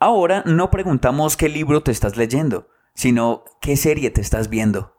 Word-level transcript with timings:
Ahora 0.00 0.44
no 0.46 0.70
preguntamos 0.70 1.36
qué 1.36 1.48
libro 1.48 1.82
te 1.82 1.90
estás 1.90 2.16
leyendo, 2.16 2.68
sino 2.94 3.42
qué 3.60 3.76
serie 3.76 4.12
te 4.12 4.20
estás 4.20 4.48
viendo. 4.48 4.92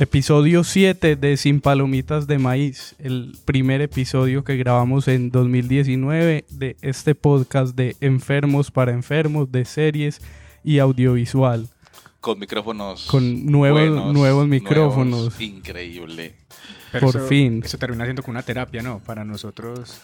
Episodio 0.00 0.64
7 0.64 1.14
de 1.14 1.36
Sin 1.36 1.60
Palomitas 1.60 2.26
de 2.26 2.38
Maíz, 2.38 2.96
el 2.98 3.38
primer 3.44 3.82
episodio 3.82 4.42
que 4.42 4.56
grabamos 4.56 5.06
en 5.06 5.30
2019 5.30 6.44
de 6.50 6.76
este 6.80 7.14
podcast 7.14 7.76
de 7.76 7.94
Enfermos 8.00 8.72
para 8.72 8.90
Enfermos, 8.90 9.52
de 9.52 9.64
series 9.64 10.20
y 10.64 10.80
audiovisual. 10.80 11.68
Con 12.26 12.40
micrófonos. 12.40 13.06
Con 13.06 13.46
nuevos, 13.46 13.80
buenos, 13.88 14.12
nuevos 14.12 14.48
micrófonos. 14.48 15.10
nuevos, 15.20 15.40
increíble. 15.40 16.34
Pero 16.90 17.06
Por 17.06 17.16
eso- 17.18 17.26
fin. 17.28 17.62
Eso 17.64 17.78
termina 17.78 18.02
siendo 18.02 18.24
como 18.24 18.32
una 18.32 18.42
terapia, 18.42 18.82
¿no? 18.82 18.98
Para 18.98 19.24
nosotros. 19.24 20.00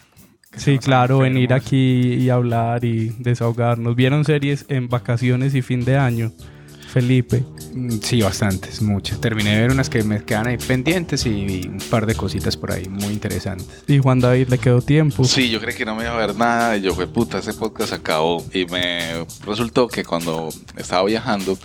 Sí, 0.56 0.78
claro, 0.78 1.16
enfermos. 1.16 1.34
venir 1.34 1.52
aquí 1.52 2.14
y 2.14 2.30
hablar 2.30 2.84
y 2.84 3.08
desahogarnos. 3.18 3.96
¿Vieron 3.96 4.24
series 4.24 4.66
en 4.68 4.88
vacaciones 4.88 5.52
y 5.56 5.62
fin 5.62 5.84
de 5.84 5.96
año? 5.96 6.30
Felipe. 6.92 7.42
Mm, 7.72 8.00
Sí, 8.02 8.20
bastantes, 8.20 8.82
muchas. 8.82 9.18
Terminé 9.18 9.54
de 9.54 9.62
ver 9.62 9.70
unas 9.70 9.88
que 9.88 10.02
me 10.02 10.22
quedan 10.22 10.46
ahí 10.48 10.58
pendientes 10.58 11.24
y 11.24 11.66
un 11.66 11.78
par 11.90 12.04
de 12.04 12.14
cositas 12.14 12.56
por 12.58 12.70
ahí 12.70 12.86
muy 12.88 13.14
interesantes. 13.14 13.82
Y 13.88 13.98
Juan 13.98 14.20
David 14.20 14.48
le 14.48 14.58
quedó 14.58 14.82
tiempo. 14.82 15.24
Sí, 15.24 15.48
yo 15.48 15.58
creí 15.58 15.74
que 15.74 15.86
no 15.86 15.94
me 15.94 16.02
iba 16.02 16.12
a 16.12 16.26
ver 16.26 16.36
nada 16.36 16.76
y 16.76 16.82
yo 16.82 16.94
fue 16.94 17.06
puta, 17.06 17.38
ese 17.38 17.54
podcast 17.54 17.94
acabó 17.94 18.44
y 18.52 18.66
me 18.66 19.24
resultó 19.46 19.88
que 19.88 20.04
cuando 20.04 20.50
estaba 20.76 21.04
viajando 21.04 21.56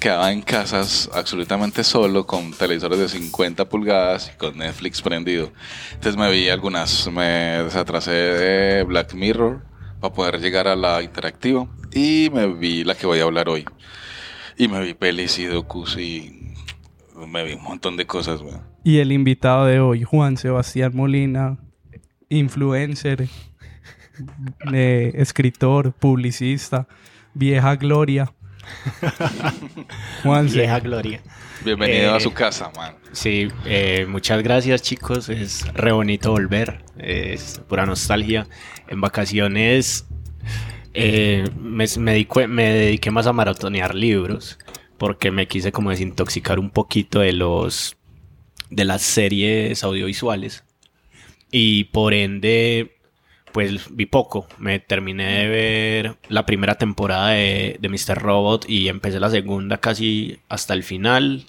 quedaba 0.00 0.30
en 0.30 0.42
casas 0.42 1.08
absolutamente 1.14 1.82
solo 1.82 2.26
con 2.26 2.52
televisores 2.52 2.98
de 2.98 3.08
50 3.08 3.66
pulgadas 3.70 4.32
y 4.34 4.36
con 4.36 4.58
Netflix 4.58 5.00
prendido. 5.00 5.50
Entonces 5.94 6.16
me 6.16 6.30
vi 6.30 6.50
algunas, 6.50 7.10
me 7.10 7.62
desatrasé 7.64 8.10
de 8.10 8.82
Black 8.82 9.14
Mirror 9.14 9.62
para 10.00 10.12
poder 10.12 10.40
llegar 10.40 10.68
a 10.68 10.76
la 10.76 11.02
interactiva 11.02 11.66
y 11.90 12.28
me 12.34 12.46
vi 12.52 12.84
la 12.84 12.94
que 12.94 13.06
voy 13.06 13.20
a 13.20 13.22
hablar 13.22 13.48
hoy. 13.48 13.64
Y 14.56 14.68
me 14.68 14.80
vi 14.80 14.94
pelis 14.94 15.38
y 15.38 15.46
docus 15.46 15.96
y 15.98 16.54
me 17.26 17.44
vi 17.44 17.54
un 17.54 17.62
montón 17.62 17.96
de 17.96 18.06
cosas, 18.06 18.40
weón. 18.40 18.62
Y 18.84 18.98
el 18.98 19.12
invitado 19.12 19.66
de 19.66 19.80
hoy, 19.80 20.02
Juan 20.04 20.36
Sebastián 20.36 20.92
Molina, 20.94 21.58
influencer, 22.28 23.28
eh, 24.72 25.12
escritor, 25.14 25.92
publicista, 25.92 26.86
vieja 27.32 27.76
gloria. 27.76 28.32
Juan 30.22 30.46
Vieja 30.46 30.80
gloria. 30.80 31.20
Bienvenido 31.64 32.12
Eh, 32.12 32.16
a 32.16 32.20
su 32.20 32.32
casa, 32.32 32.70
man. 32.76 32.94
Sí, 33.12 33.48
eh, 33.66 34.06
muchas 34.08 34.42
gracias 34.42 34.80
chicos, 34.82 35.28
es 35.28 35.66
re 35.74 35.92
bonito 35.92 36.30
volver, 36.30 36.82
es 36.98 37.60
pura 37.68 37.84
nostalgia. 37.84 38.46
En 38.88 39.00
vacaciones 39.00 40.06
eh, 40.94 41.44
me, 41.60 41.84
me 41.98 42.12
dedico- 42.12 42.46
me 42.48 42.70
dediqué 42.72 43.10
más 43.10 43.26
a 43.26 43.32
maratonear 43.32 43.94
libros 43.94 44.58
porque 44.98 45.30
me 45.30 45.46
quise 45.48 45.72
como 45.72 45.90
desintoxicar 45.90 46.58
un 46.58 46.70
poquito 46.70 47.20
de 47.20 47.32
los 47.32 47.96
de 48.70 48.84
las 48.84 49.02
series 49.02 49.84
audiovisuales 49.84 50.64
y 51.50 51.84
por 51.84 52.14
ende 52.14 52.92
pues 53.52 53.94
vi 53.94 54.06
poco. 54.06 54.48
Me 54.58 54.80
terminé 54.80 55.40
de 55.42 55.48
ver 55.48 56.16
la 56.28 56.44
primera 56.44 56.74
temporada 56.76 57.28
de, 57.30 57.76
de 57.80 57.88
Mr. 57.88 58.18
Robot 58.20 58.68
y 58.68 58.88
empecé 58.88 59.20
la 59.20 59.30
segunda 59.30 59.78
casi 59.78 60.38
hasta 60.48 60.74
el 60.74 60.82
final. 60.82 61.46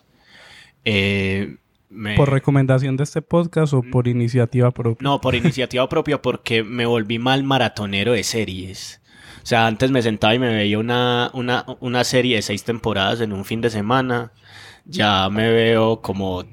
Eh, 0.83 1.55
me- 1.89 2.15
¿Por 2.15 2.29
recomendación 2.31 2.97
de 2.97 3.03
este 3.05 3.21
podcast 3.23 3.73
o 3.73 3.81
por 3.81 4.07
iniciativa 4.07 4.69
propia? 4.71 5.03
no, 5.03 5.19
por 5.21 5.33
iniciativa 5.35 5.87
propia 5.89 6.21
porque 6.21 6.63
me 6.63 6.85
volví 6.85 7.17
mal 7.19 7.43
maratonero 7.43 8.11
de 8.13 8.23
series. 8.23 9.01
O 9.45 9.47
sea, 9.47 9.67
antes 9.67 9.91
me 9.91 10.01
sentaba 10.01 10.33
y 10.33 10.39
me 10.39 10.51
veía 10.51 10.79
una, 10.79 11.29
una, 11.33 11.67
una 11.79 12.03
serie 12.03 12.37
de 12.37 12.41
seis 12.41 12.63
temporadas 12.63 13.21
en 13.21 13.31
un 13.31 13.45
fin 13.45 13.61
de 13.61 13.69
semana. 13.69 14.31
Ya 14.85 15.29
me 15.29 15.51
veo 15.51 16.01
como 16.01 16.45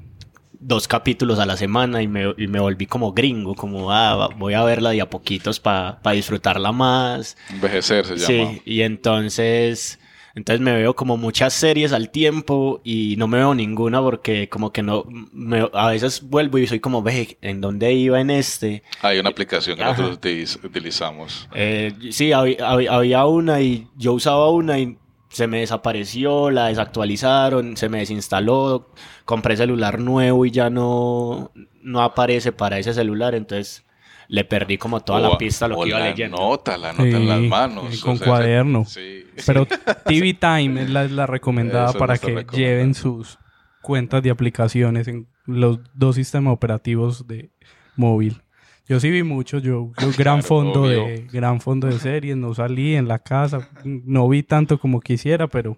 dos 0.52 0.88
capítulos 0.88 1.38
a 1.38 1.46
la 1.46 1.56
semana 1.56 2.02
y 2.02 2.06
me, 2.06 2.34
y 2.36 2.48
me 2.48 2.60
volví 2.60 2.84
como 2.84 3.14
gringo, 3.14 3.54
como 3.54 3.90
ah, 3.90 4.28
voy 4.36 4.52
a 4.52 4.62
verla 4.62 4.90
de 4.90 5.00
a 5.00 5.08
poquitos 5.08 5.58
para 5.58 5.98
disfrutarla 6.12 6.70
más. 6.70 7.38
Envejecer 7.48 8.04
se 8.04 8.16
llama. 8.18 8.26
Sí, 8.26 8.62
y 8.66 8.82
entonces, 8.82 9.98
entonces 10.34 10.60
me 10.60 10.72
veo 10.74 10.94
como 10.96 11.16
muchas 11.16 11.52
series 11.52 11.92
al 11.92 12.10
tiempo 12.10 12.80
y 12.84 13.16
no 13.18 13.28
me 13.28 13.38
veo 13.38 13.54
ninguna 13.54 14.00
porque 14.00 14.48
como 14.48 14.72
que 14.72 14.82
no, 14.82 15.04
me- 15.32 15.68
a 15.72 15.88
veces 15.88 16.22
vuelvo 16.28 16.58
y 16.58 16.66
soy 16.66 16.80
como, 16.80 17.02
ve, 17.02 17.38
¿en 17.42 17.60
dónde 17.60 17.92
iba 17.92 18.20
en 18.20 18.30
este? 18.30 18.82
Hay 19.02 19.18
una 19.18 19.30
aplicación 19.30 19.76
que 19.76 19.82
Ajá. 19.82 19.92
nosotros 19.92 20.18
utiliz- 20.18 20.58
utilizamos. 20.64 21.48
Eh, 21.54 21.92
sí, 22.10 22.32
había, 22.32 22.68
había- 22.68 22.92
había 22.92 23.26
una 23.26 23.60
y 23.60 23.88
yo 23.96 24.12
usaba 24.14 24.50
una 24.50 24.78
y 24.78 24.96
se 25.28 25.46
me 25.46 25.60
desapareció, 25.60 26.50
la 26.50 26.66
desactualizaron, 26.66 27.76
se 27.76 27.88
me 27.88 27.98
desinstaló, 27.98 28.90
compré 29.24 29.56
celular 29.56 29.98
nuevo 29.98 30.44
y 30.46 30.50
ya 30.50 30.68
no, 30.70 31.50
no 31.82 32.02
aparece 32.02 32.52
para 32.52 32.78
ese 32.78 32.92
celular, 32.94 33.34
entonces 33.34 33.84
le 34.32 34.44
perdí 34.46 34.78
como 34.78 35.00
toda 35.00 35.18
O- 35.28 35.32
la 35.32 35.36
pista 35.38 35.66
a 35.66 35.68
lo 35.68 35.78
o 35.78 35.82
que 35.82 35.90
iba 35.90 35.98
la 35.98 36.08
leyendo. 36.08 36.38
nota, 36.38 36.78
la 36.78 36.92
nota 36.92 37.04
en 37.04 37.28
las 37.28 37.40
manos. 37.42 38.00
con 38.00 38.14
o 38.14 38.16
sea, 38.16 38.26
cuaderno. 38.26 38.84
Sí. 38.86 39.24
Pero 39.46 39.66
TV 40.06 40.32
Time 40.34 40.82
es 40.84 40.90
la, 40.90 41.04
la 41.06 41.26
recomendada 41.26 41.90
Eso 41.90 41.98
para 41.98 42.16
que 42.16 42.46
lleven 42.52 42.94
sus 42.94 43.38
cuentas 43.82 44.22
de 44.22 44.30
aplicaciones 44.30 45.06
en 45.08 45.26
los 45.44 45.80
dos 45.92 46.16
sistemas 46.16 46.54
operativos 46.54 47.26
de 47.26 47.50
móvil. 47.94 48.40
Yo 48.88 49.00
sí 49.00 49.10
vi 49.10 49.22
mucho, 49.22 49.58
yo, 49.58 49.90
yo 50.00 50.08
gran 50.16 50.38
Claro, 50.38 50.42
fondo 50.42 50.82
obvio. 50.84 51.06
de 51.06 51.26
gran 51.30 51.60
fondo 51.60 51.86
de 51.88 51.98
series, 51.98 52.34
no 52.36 52.54
salí 52.54 52.94
en 52.96 53.08
la 53.08 53.18
casa, 53.18 53.68
no 53.84 54.28
vi 54.30 54.42
tanto 54.42 54.78
como 54.78 55.00
quisiera, 55.00 55.46
pero 55.46 55.76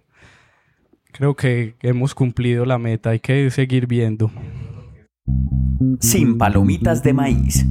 creo 1.12 1.34
que 1.34 1.75
hemos 1.82 2.14
cumplido 2.14 2.64
la 2.64 2.78
meta, 2.78 3.10
hay 3.10 3.19
que 3.20 3.50
seguir 3.50 3.87
viendo. 3.88 4.31
Sin 6.00 6.38
palomitas 6.38 7.03
de 7.03 7.12
maíz. 7.12 7.64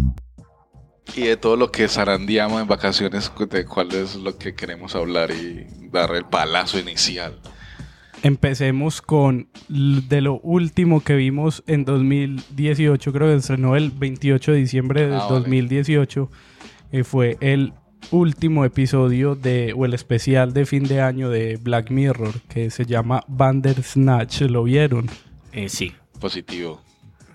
Y 1.15 1.21
de 1.21 1.37
todo 1.37 1.55
lo 1.57 1.71
que 1.71 1.87
zarandeamos 1.87 2.61
en 2.61 2.67
vacaciones, 2.67 3.31
de 3.49 3.65
cuál 3.65 3.93
es 3.93 4.15
lo 4.15 4.37
que 4.37 4.55
queremos 4.55 4.95
hablar 4.95 5.31
y 5.31 5.67
dar 5.91 6.15
el 6.15 6.25
palazo 6.25 6.79
inicial. 6.79 7.39
Empecemos 8.23 9.01
con 9.01 9.49
de 9.67 10.21
lo 10.21 10.39
último 10.39 11.01
que 11.03 11.15
vimos 11.15 11.61
en 11.67 11.83
2018, 11.83 13.11
creo 13.11 13.27
que 13.27 13.35
estrenó 13.35 13.75
el 13.75 13.91
28 13.91 14.53
de 14.53 14.57
diciembre 14.59 15.07
de 15.07 15.15
Ah, 15.15 15.25
vale. 15.25 15.39
2018. 15.39 16.29
eh, 16.93 17.03
fue 17.03 17.37
el 17.41 17.73
último 18.11 18.63
episodio 18.65 19.35
de, 19.35 19.73
o 19.75 19.85
el 19.85 19.93
especial 19.93 20.53
de 20.53 20.65
fin 20.65 20.83
de 20.83 21.01
año 21.01 21.29
de 21.29 21.57
Black 21.57 21.89
Mirror, 21.91 22.39
que 22.47 22.69
se 22.69 22.85
llama 22.85 23.23
Bandersnatch. 23.27 24.41
¿Lo 24.43 24.63
vieron? 24.63 25.09
Eh, 25.51 25.67
sí, 25.69 25.91
Positivo 26.19 26.81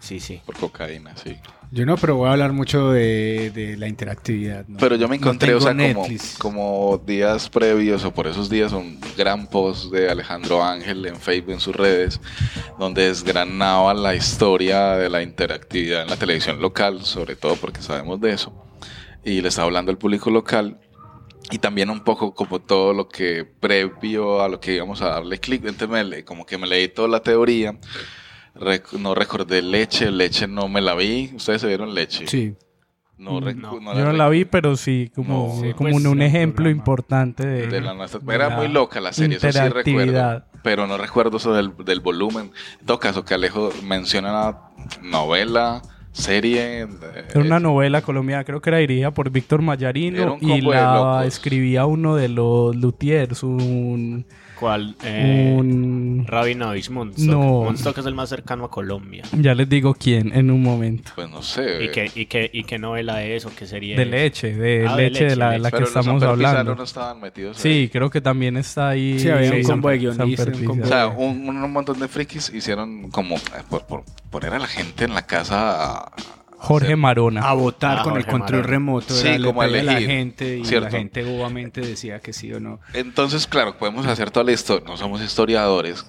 sí, 0.01 0.21
sí. 0.21 0.41
por 0.47 0.57
cocaína, 0.57 1.15
sí. 1.17 1.37
Yo 1.71 1.85
no, 1.85 1.97
pero 1.97 2.17
voy 2.17 2.29
a 2.29 2.33
hablar 2.33 2.53
mucho 2.53 2.91
de, 2.91 3.51
de 3.51 3.77
la 3.77 3.89
interactividad. 3.89 4.67
¿no? 4.67 4.79
Pero 4.79 4.97
yo 4.97 5.07
me 5.07 5.19
No 5.19 5.27
encontré, 5.27 5.55
o 5.55 5.59
tengo 5.59 5.75
sea, 5.75 5.95
como, 5.95 6.07
como 6.39 6.99
días 7.07 7.51
previos 7.51 8.05
o 8.05 8.15
por 8.15 8.27
esos 8.27 8.49
días, 8.49 8.73
un 8.73 8.99
gran 9.17 9.47
post 9.47 9.93
de 9.93 10.09
Alejandro 10.09 10.65
Ángel 10.65 11.05
en 11.05 11.17
Facebook, 11.17 11.53
en 11.53 11.61
sus 11.61 11.77
redes, 11.77 12.21
donde 12.79 13.07
desgranaba 13.09 13.93
la 13.93 14.15
historia 14.15 14.93
de 14.97 15.11
la 15.11 15.23
interactividad 15.23 16.03
en 16.03 16.09
la 16.09 16.17
televisión 16.17 16.61
local, 16.61 17.03
sobre 17.03 17.37
todo 17.37 17.57
porque 17.57 17.83
sabemos 17.83 18.19
de 18.21 18.33
eso, 18.33 18.53
y 19.23 19.43
le 19.43 19.49
estaba 19.49 19.67
hablando 19.67 19.91
al 19.91 19.99
público 19.99 20.31
local. 20.31 20.79
Y 21.51 21.59
también 21.59 21.89
un 21.89 22.01
poco 22.05 22.35
como 22.35 22.61
todo 22.61 22.93
lo 22.93 23.09
que 23.09 23.47
previo 23.47 24.43
a 24.43 24.49
lo 24.49 24.61
que 24.61 24.75
íbamos 24.75 25.01
a 25.01 25.09
darle 25.09 25.41
clic. 25.41 25.65
Como 26.27 26.45
que 26.45 26.59
me 26.59 26.67
leí 26.67 26.89
toda 26.89 27.09
la 27.09 27.21
teoría. 27.23 27.75
Rec- 28.61 28.93
no 28.99 29.15
recordé 29.15 29.63
leche, 29.63 30.11
leche 30.11 30.47
no 30.47 30.69
me 30.69 30.81
la 30.81 30.95
vi. 30.95 31.31
Ustedes 31.35 31.61
se 31.61 31.67
vieron 31.69 31.95
leche. 31.95 32.27
Sí. 32.27 32.55
No, 33.17 33.41
Mm, 33.41 33.61
no. 33.61 33.81
no 33.81 33.95
Yo 33.95 34.05
no 34.05 34.13
la 34.13 34.29
vi, 34.29 34.45
pero 34.45 34.77
sí, 34.77 35.11
como, 35.15 35.49
No, 35.57 35.61
sí, 35.63 35.73
como 35.75 35.91
pues, 35.91 36.05
un, 36.05 36.23
ejemplo 36.23 36.63
programa. 36.65 36.79
importante 36.79 37.45
de, 37.47 37.67
De 37.67 37.81
la 37.81 37.93
nuestra- 37.95 38.21
de 38.21 38.33
Era 38.35 38.49
la 38.49 38.57
muy 38.57 38.69
loca 38.69 39.01
la 39.01 39.13
serie, 39.13 39.39
eso 39.39 39.51
sí 39.51 39.59
recuerdo. 39.69 40.45
Pero 40.63 40.87
no 40.87 40.97
recuerdo 40.99 41.39
eso 41.39 41.53
del, 41.53 41.73
del 41.85 41.99
volumen. 42.01 42.53
En 42.81 42.87
todo 42.87 43.01
caso, 43.01 43.25
que 43.25 43.35
Alejo 43.35 43.71
menciona 43.85 44.31
una 44.31 44.59
novela, 45.03 45.83
serie. 46.13 46.83
eh, 46.83 46.89
Era 47.31 47.41
una 47.41 47.59
novela 47.61 48.03
colombiana, 48.03 48.45
creo 48.45 48.61
que 48.61 48.71
era 48.71 48.79
dirigida 48.79 49.13
por 49.13 49.31
Víctor 49.31 49.63
Mayarino 49.63 50.39
y 50.41 50.61
la 50.61 51.25
escribía 51.27 51.87
uno 51.87 52.15
de 52.17 52.29
los 52.29 52.75
luthiers, 52.77 53.43
un... 53.43 54.27
¿Cuál? 54.59 54.97
Eh, 55.05 55.55
un 55.57 56.25
Rabinovich 56.27 56.91
Monstock. 56.91 57.25
No. 57.27 57.63
Monstock 57.65 57.99
es 57.99 58.07
el 58.07 58.15
más 58.15 58.29
cercano 58.29 58.65
a 58.65 58.71
Colombia. 58.71 59.23
ya 59.33 59.55
les 59.55 59.69
digo 59.69 59.95
quién 59.95 60.35
en 60.35 60.51
un 60.51 60.63
momento. 60.63 61.13
Pues 61.15 61.31
no 61.31 61.43
sé. 61.43 61.85
¿Y 61.85 61.89
qué, 61.91 62.11
y, 62.15 62.27
qué, 62.27 62.51
¿Y 62.53 62.65
qué 62.65 62.79
novela 62.79 63.23
es 63.23 63.47
o 63.47 63.51
qué 63.57 63.67
serie 63.67 63.95
De 63.97 64.03
es? 64.03 64.09
leche, 64.09 64.55
de 64.55 64.87
Ah, 64.89 64.97
de 64.97 65.11
leche 65.11 65.25
de 65.27 65.37
la, 65.37 65.51
leche, 65.51 65.61
la 65.63 65.71
que 65.71 65.77
Pero 65.77 65.81
los 65.87 65.97
estamos 65.97 66.23
hablando. 66.23 66.75
no 66.75 66.83
estaban 66.83 67.21
metidos 67.21 67.57
ahí. 67.65 67.85
Sí, 67.85 67.89
creo 67.93 68.11
que 68.11 68.21
también 68.21 68.57
está 68.57 68.89
ahí. 68.89 69.19
Sí, 69.19 69.29
había 69.31 69.53
un 69.53 69.63
combo 69.63 69.89
de 69.91 69.99
guionistas, 69.99 70.47
un 70.47 70.53
Perpisa. 70.53 70.67
combo 70.67 70.85
O 70.85 70.87
sea, 70.89 71.07
un, 71.09 71.49
un 71.49 71.73
montón 71.73 71.99
de 72.01 72.09
frikis 72.09 72.53
hicieron 72.53 73.11
como 73.11 73.37
eh, 73.37 73.41
por, 73.71 73.87
por 73.87 74.03
poner 74.31 74.55
a 74.55 74.59
la 74.59 74.67
gente 74.67 75.05
en 75.05 75.15
la 75.15 75.23
casa. 75.23 75.99
a 76.05 76.13
Jorge 76.59 76.97
Marona. 76.97 77.49
A 77.49 77.53
votar 77.55 77.99
Ah, 78.01 78.03
con 78.03 78.17
el 78.17 78.27
control 78.27 78.65
remoto. 78.65 79.15
Sí, 79.15 79.29
era, 79.29 79.45
como 79.45 79.63
la 79.65 80.01
gente 80.01 80.59
y 80.59 80.65
¿cierto? 80.65 80.87
la 80.87 80.91
gente 80.91 81.23
bobamente 81.25 81.81
decía 81.81 82.21
que 82.21 82.33
sí 82.33 82.53
o 82.53 82.61
no. 82.61 82.81
Entonces, 82.93 83.47
claro, 83.47 83.79
podemos 83.79 84.07
hacer 84.07 84.31
toda 84.31 84.45
la 84.45 84.53
historia. 84.53 84.85
No 84.87 84.97
somos 84.97 85.23
historiadores. 85.23 86.05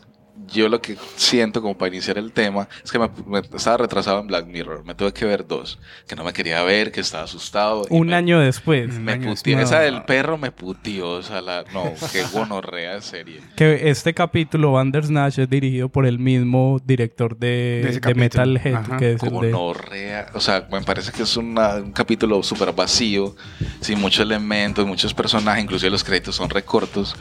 Yo 0.48 0.70
lo 0.70 0.82
que 0.82 0.98
siento 1.16 1.62
como 1.62 1.78
para 1.78 1.90
iniciar 1.94 2.18
el 2.18 2.32
tema 2.32 2.68
es 2.84 2.92
que 2.92 2.98
me, 2.98 3.10
me- 3.28 3.40
estaba 3.40 3.78
retrasado 3.78 4.20
en 4.20 4.28
Black 4.28 4.48
Mirror. 4.48 4.84
Me 4.86 4.96
tuve 4.96 5.14
que 5.14 5.26
ver 5.26 5.46
dos. 5.46 5.80
Que 6.08 6.16
no 6.16 6.24
me 6.24 6.34
quería 6.34 6.64
ver, 6.64 6.92
que 6.92 7.02
estaba 7.02 7.26
asustado. 7.26 7.86
Un 7.90 8.08
me- 8.08 8.16
año 8.16 8.40
después. 8.40 8.98
Me 9.00 9.12
año 9.14 9.30
puteó. 9.30 9.58
después. 9.58 9.60
Esa 9.66 9.80
del 9.82 10.04
perro 10.04 10.38
me 10.38 10.52
puteó. 10.52 11.10
O 11.12 11.22
sea, 11.24 11.42
la, 11.42 11.66
no, 11.74 11.94
qué 12.12 12.24
gonorrea 12.32 12.96
de 12.96 13.02
serie. 13.02 13.42
Que 13.56 13.90
este 13.90 14.14
capítulo, 14.14 14.72
Bandersnatch, 14.72 15.40
es 15.40 15.50
dirigido 15.50 15.90
por 15.90 16.06
el 16.06 16.18
mismo 16.20 16.80
director 16.86 17.38
de, 17.38 18.00
De 18.00 18.00
de. 18.00 18.16
Metalhead, 18.16 18.74
Ajá. 18.76 18.98
que 18.98 19.14
es 19.14 19.24
el 19.24 19.30
de... 19.30 19.52
Gonorrea. 19.52 20.28
O 20.34 20.40
sea, 20.40 20.68
me 20.72 20.82
parece 20.82 21.12
que 21.12 21.24
es 21.24 21.38
una- 21.38 21.76
un 21.76 21.92
capítulo 21.92 22.42
súper 22.44 22.72
vacío, 22.74 23.36
sin 23.82 24.00
muchos 24.00 24.22
elementos, 24.22 24.86
muchos 24.88 25.14
personajes, 25.14 25.64
inclusive 25.64 25.90
los 25.92 26.04
créditos 26.04 26.36
son 26.36 26.50
recortos. 26.50 27.16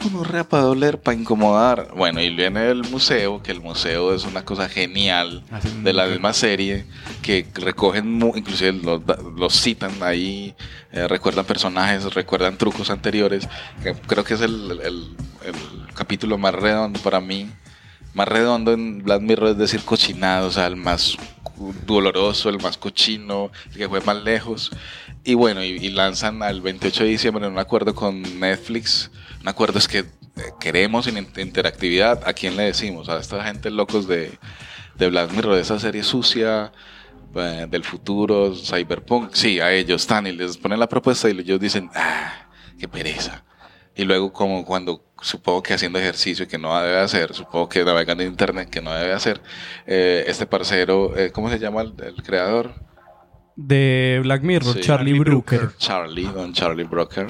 ¿Qué 0.00 0.08
gonorrea 0.08 0.44
para 0.44 0.62
doler, 0.62 0.98
para 1.00 1.16
incomodar? 1.16 1.88
Bueno, 1.94 2.20
y 2.22 2.34
viene 2.34 2.70
el 2.70 2.82
museo, 2.84 3.42
que 3.42 3.52
el 3.52 3.60
museo 3.60 4.14
es 4.14 4.24
una 4.24 4.44
cosa 4.44 4.68
genial 4.68 5.42
Hacen 5.50 5.84
de 5.84 5.92
la 5.92 6.06
misma 6.06 6.32
serie, 6.32 6.86
que 7.20 7.46
recogen, 7.54 8.18
inclusive 8.34 8.72
los, 8.72 9.02
los 9.36 9.60
citan 9.60 9.92
ahí, 10.02 10.54
eh, 10.92 11.06
recuerdan 11.06 11.44
personajes, 11.44 12.14
recuerdan 12.14 12.56
trucos 12.56 12.88
anteriores, 12.90 13.46
que 13.82 13.92
creo 13.94 14.24
que 14.24 14.34
es 14.34 14.40
el, 14.40 14.80
el- 14.82 15.16
el 15.44 15.54
capítulo 15.94 16.38
más 16.38 16.54
redondo 16.54 16.98
para 17.00 17.20
mí. 17.20 17.50
Más 18.14 18.26
redondo 18.26 18.72
en 18.72 19.02
Black 19.04 19.20
Mirror 19.22 19.50
es 19.50 19.58
decir 19.58 19.82
cochinado, 19.84 20.48
o 20.48 20.50
sea, 20.50 20.66
el 20.66 20.76
más 20.76 21.16
doloroso, 21.86 22.48
el 22.48 22.60
más 22.60 22.76
cochino, 22.76 23.50
el 23.72 23.76
que 23.76 23.88
fue 23.88 24.00
más 24.00 24.16
lejos. 24.22 24.70
Y 25.24 25.34
bueno, 25.34 25.62
y, 25.62 25.68
y 25.76 25.90
lanzan 25.90 26.42
al 26.42 26.60
28 26.60 27.04
de 27.04 27.10
diciembre 27.10 27.46
en 27.46 27.52
un 27.52 27.58
acuerdo 27.58 27.94
con 27.94 28.22
Netflix. 28.40 29.10
Un 29.42 29.48
acuerdo 29.48 29.78
es 29.78 29.88
que 29.88 29.98
eh, 30.00 30.04
queremos 30.60 31.06
in- 31.06 31.26
interactividad. 31.36 32.22
¿A 32.26 32.32
quién 32.32 32.56
le 32.56 32.64
decimos? 32.64 33.08
A 33.08 33.18
esta 33.18 33.42
gente 33.44 33.70
locos 33.70 34.06
de, 34.06 34.38
de 34.96 35.08
Black 35.08 35.32
Mirror, 35.32 35.54
de 35.54 35.62
esa 35.62 35.78
serie 35.78 36.02
sucia, 36.02 36.72
eh, 37.34 37.66
del 37.68 37.84
futuro, 37.84 38.54
cyberpunk. 38.54 39.32
Sí, 39.32 39.60
a 39.60 39.72
ellos 39.72 40.02
están 40.02 40.26
y 40.26 40.32
les 40.32 40.56
ponen 40.58 40.78
la 40.78 40.88
propuesta 40.88 41.28
y 41.30 41.38
ellos 41.38 41.58
dicen, 41.60 41.90
ah, 41.94 42.48
qué 42.78 42.86
pereza. 42.88 43.44
Y 43.96 44.04
luego 44.04 44.32
como 44.32 44.64
cuando 44.64 45.04
supongo 45.20 45.62
que 45.62 45.74
haciendo 45.74 45.98
ejercicio 45.98 46.46
que 46.48 46.56
no 46.58 46.78
debe 46.80 46.98
hacer, 46.98 47.34
supongo 47.34 47.68
que 47.68 47.84
navegando 47.84 48.22
en 48.22 48.30
internet 48.30 48.70
que 48.70 48.80
no 48.80 48.94
debe 48.94 49.12
hacer, 49.12 49.40
eh, 49.86 50.24
este 50.26 50.46
parcero, 50.46 51.14
eh, 51.16 51.30
¿cómo 51.32 51.50
se 51.50 51.58
llama 51.58 51.82
el, 51.82 51.94
el 52.02 52.22
creador? 52.22 52.74
de 53.56 54.20
Black 54.22 54.42
Mirror, 54.42 54.74
Sí. 54.74 54.80
Charlie 54.80 55.10
Charlie 55.12 55.18
Brooker. 55.18 55.58
Brooker. 55.58 55.76
Charlie, 55.78 56.24
don 56.24 56.52
Charlie 56.54 56.84
Broker, 56.84 57.26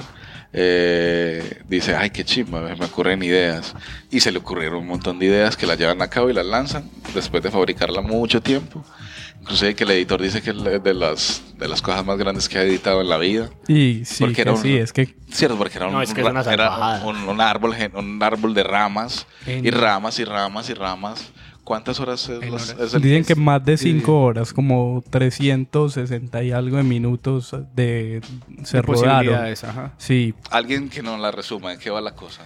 eh, 0.53 1.61
dice, 1.67 1.95
ay, 1.95 2.09
qué 2.09 2.23
chimba, 2.25 2.61
me 2.61 2.85
ocurren 2.85 3.21
ideas. 3.23 3.73
Y 4.09 4.19
se 4.19 4.31
le 4.31 4.39
ocurrieron 4.39 4.79
un 4.79 4.87
montón 4.87 5.19
de 5.19 5.25
ideas 5.27 5.55
que 5.57 5.65
las 5.65 5.77
llevan 5.77 6.01
a 6.01 6.07
cabo 6.09 6.29
y 6.29 6.33
las 6.33 6.45
lanzan 6.45 6.89
después 7.13 7.41
de 7.43 7.51
fabricarla 7.51 8.01
mucho 8.01 8.41
tiempo. 8.41 8.83
Inclusive 9.41 9.73
que 9.73 9.83
el 9.85 9.91
editor 9.91 10.21
dice 10.21 10.41
que 10.41 10.51
es 10.51 10.83
de 10.83 10.93
las, 10.93 11.41
de 11.57 11.67
las 11.67 11.81
cosas 11.81 12.05
más 12.05 12.17
grandes 12.17 12.47
que 12.47 12.59
ha 12.59 12.63
editado 12.63 13.01
en 13.01 13.09
la 13.09 13.17
vida. 13.17 13.49
Y 13.67 14.05
sí, 14.05 14.17
Porque 14.23 14.35
que 14.35 14.41
era 14.43 14.51
un- 14.51 14.61
sí, 14.61 14.77
es 14.77 14.93
que 14.93 15.15
Cierto, 15.31 15.57
porque 15.57 15.77
era 15.77 15.87
un, 15.87 15.93
No, 15.93 16.01
es 16.01 16.13
que 16.13 16.21
es 16.21 16.27
una 16.27 16.43
ra- 16.43 16.53
era 16.53 17.01
un, 17.05 17.15
un 17.27 17.41
árbol, 17.41 17.75
un 17.95 18.21
árbol 18.21 18.53
de 18.53 18.63
ramas 18.63 19.25
En- 19.47 19.65
y 19.65 19.71
ramas 19.71 20.19
y 20.19 20.25
ramas 20.25 20.69
y 20.69 20.73
ramas. 20.73 21.31
¿Cuántas 21.71 21.99
horas 22.01 22.27
es, 22.27 22.39
las- 22.51 22.73
horas. 22.73 22.81
es 22.87 22.93
el- 22.95 23.01
dicen 23.01 23.23
que 23.23 23.35
más 23.35 23.63
de 23.63 23.77
5 23.77 24.05
sí. 24.05 24.11
horas, 24.11 24.51
como 24.53 25.01
360 25.09 26.43
y 26.43 26.51
algo 26.51 26.75
de 26.77 26.83
minutos 26.83 27.55
de 27.75 28.19
se 28.63 28.77
de 28.77 28.81
rodaron. 28.81 29.35
ajá. 29.35 29.93
Sí, 29.97 30.33
Alguien 30.49 30.89
que 30.89 31.01
no 31.01 31.17
la 31.17 31.31
resuma, 31.31 31.71
¿en 31.73 31.79
qué 31.79 31.89
va 31.89 32.01
la 32.01 32.13
cosa? 32.13 32.41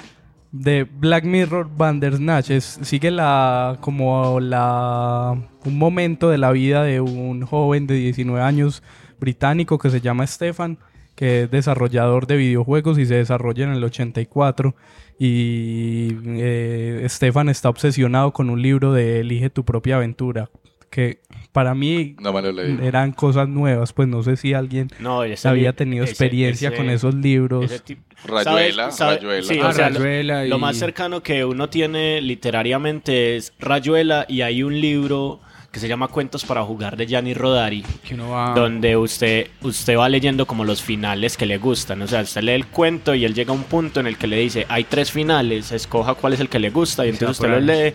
de 0.52 0.84
Black 0.86 1.26
Mirror 1.26 1.70
Bandersnatch 1.76 2.52
es, 2.52 2.80
sigue 2.84 3.12
la 3.12 3.78
como 3.82 4.40
la 4.40 5.36
un 5.66 5.78
momento 5.78 6.30
de 6.30 6.38
la 6.38 6.52
vida 6.52 6.84
de 6.84 7.02
un 7.02 7.46
joven 7.46 7.88
de 7.88 7.96
19 7.96 8.42
años 8.42 8.82
británico 9.20 9.78
que 9.80 9.90
se 9.90 10.00
llama 10.02 10.26
Stefan 10.28 10.78
que 11.16 11.44
es 11.44 11.52
desarrollador 11.52 12.28
de 12.28 12.38
videojuegos 12.38 12.98
y 13.00 13.06
se 13.06 13.16
desarrolla 13.16 13.64
en 13.66 13.72
el 13.72 13.84
84 13.84 14.76
y 15.18 16.10
eh, 16.26 17.06
Stefan 17.10 17.50
está 17.50 17.70
obsesionado 17.70 18.32
con 18.34 18.50
un 18.50 18.62
libro 18.62 18.94
de 18.94 19.22
Elige 19.22 19.50
tu 19.50 19.64
propia 19.66 19.96
aventura 19.98 20.50
que 20.90 21.20
para 21.52 21.74
mí 21.76 22.16
No 22.22 22.38
eran 22.40 23.12
cosas 23.12 23.50
nuevas 23.50 23.92
pues 23.92 24.08
no 24.08 24.24
sé 24.24 24.38
si 24.38 24.54
alguien 24.54 24.90
No, 25.00 25.24
ese 25.24 25.48
había 25.48 25.74
tenido 25.74 26.04
ese- 26.04 26.12
experiencia 26.12 26.70
ese- 26.70 26.78
con 26.78 26.90
esos 26.90 27.16
libros 27.16 27.84
Rayuela, 28.26 28.92
¿sabes- 28.92 28.96
sabes? 28.96 29.24
Rayuela. 29.24 29.44
Sí, 29.44 29.60
Ah, 29.62 29.68
o 29.70 29.74
sea, 29.74 29.90
lo- 29.90 30.00
Rayuela 30.00 30.46
Lo 30.46 30.56
y- 30.56 30.60
más 30.60 30.78
cercano 30.78 31.22
que 31.22 31.44
uno 31.46 31.70
tiene 31.70 32.22
literariamente 32.22 33.36
es 33.36 33.54
Rayuela 33.60 34.26
y 34.30 34.42
hay 34.42 34.64
un 34.64 34.80
libro 34.80 35.42
que 35.76 35.82
se 35.82 35.90
llama 35.90 36.08
Cuentos 36.08 36.46
para 36.46 36.64
jugar 36.64 36.96
de 36.96 37.06
Gianni 37.06 37.34
Rodari, 37.34 37.84
Que 38.08 38.14
uno 38.14 38.30
va... 38.30 38.54
donde 38.56 38.96
usted, 38.96 39.50
usted 39.62 39.98
va 39.98 40.08
leyendo 40.08 40.48
como 40.48 40.64
los 40.64 40.82
finales 40.82 41.36
que 41.36 41.46
le 41.46 41.58
gustan. 41.58 42.02
O 42.02 42.08
sea, 42.08 42.22
usted 42.22 42.44
lee 42.44 42.54
el 42.54 42.66
cuento 42.66 43.14
y 43.14 43.26
él 43.26 43.34
llega 43.34 43.52
a 43.52 43.56
un 43.56 43.64
punto 43.64 44.00
en 44.00 44.08
el 44.08 44.18
que 44.18 44.26
le 44.26 44.38
dice, 44.38 44.66
hay 44.70 44.86
tres 44.86 45.12
finales, 45.12 45.74
escoja 45.74 46.14
cuál 46.14 46.32
es 46.32 46.40
el 46.40 46.48
que 46.48 46.60
le 46.60 46.70
gusta 46.70 47.06
y 47.06 47.10
entonces 47.10 47.38
usted 47.42 47.50
los 47.50 47.62
lee 47.62 47.94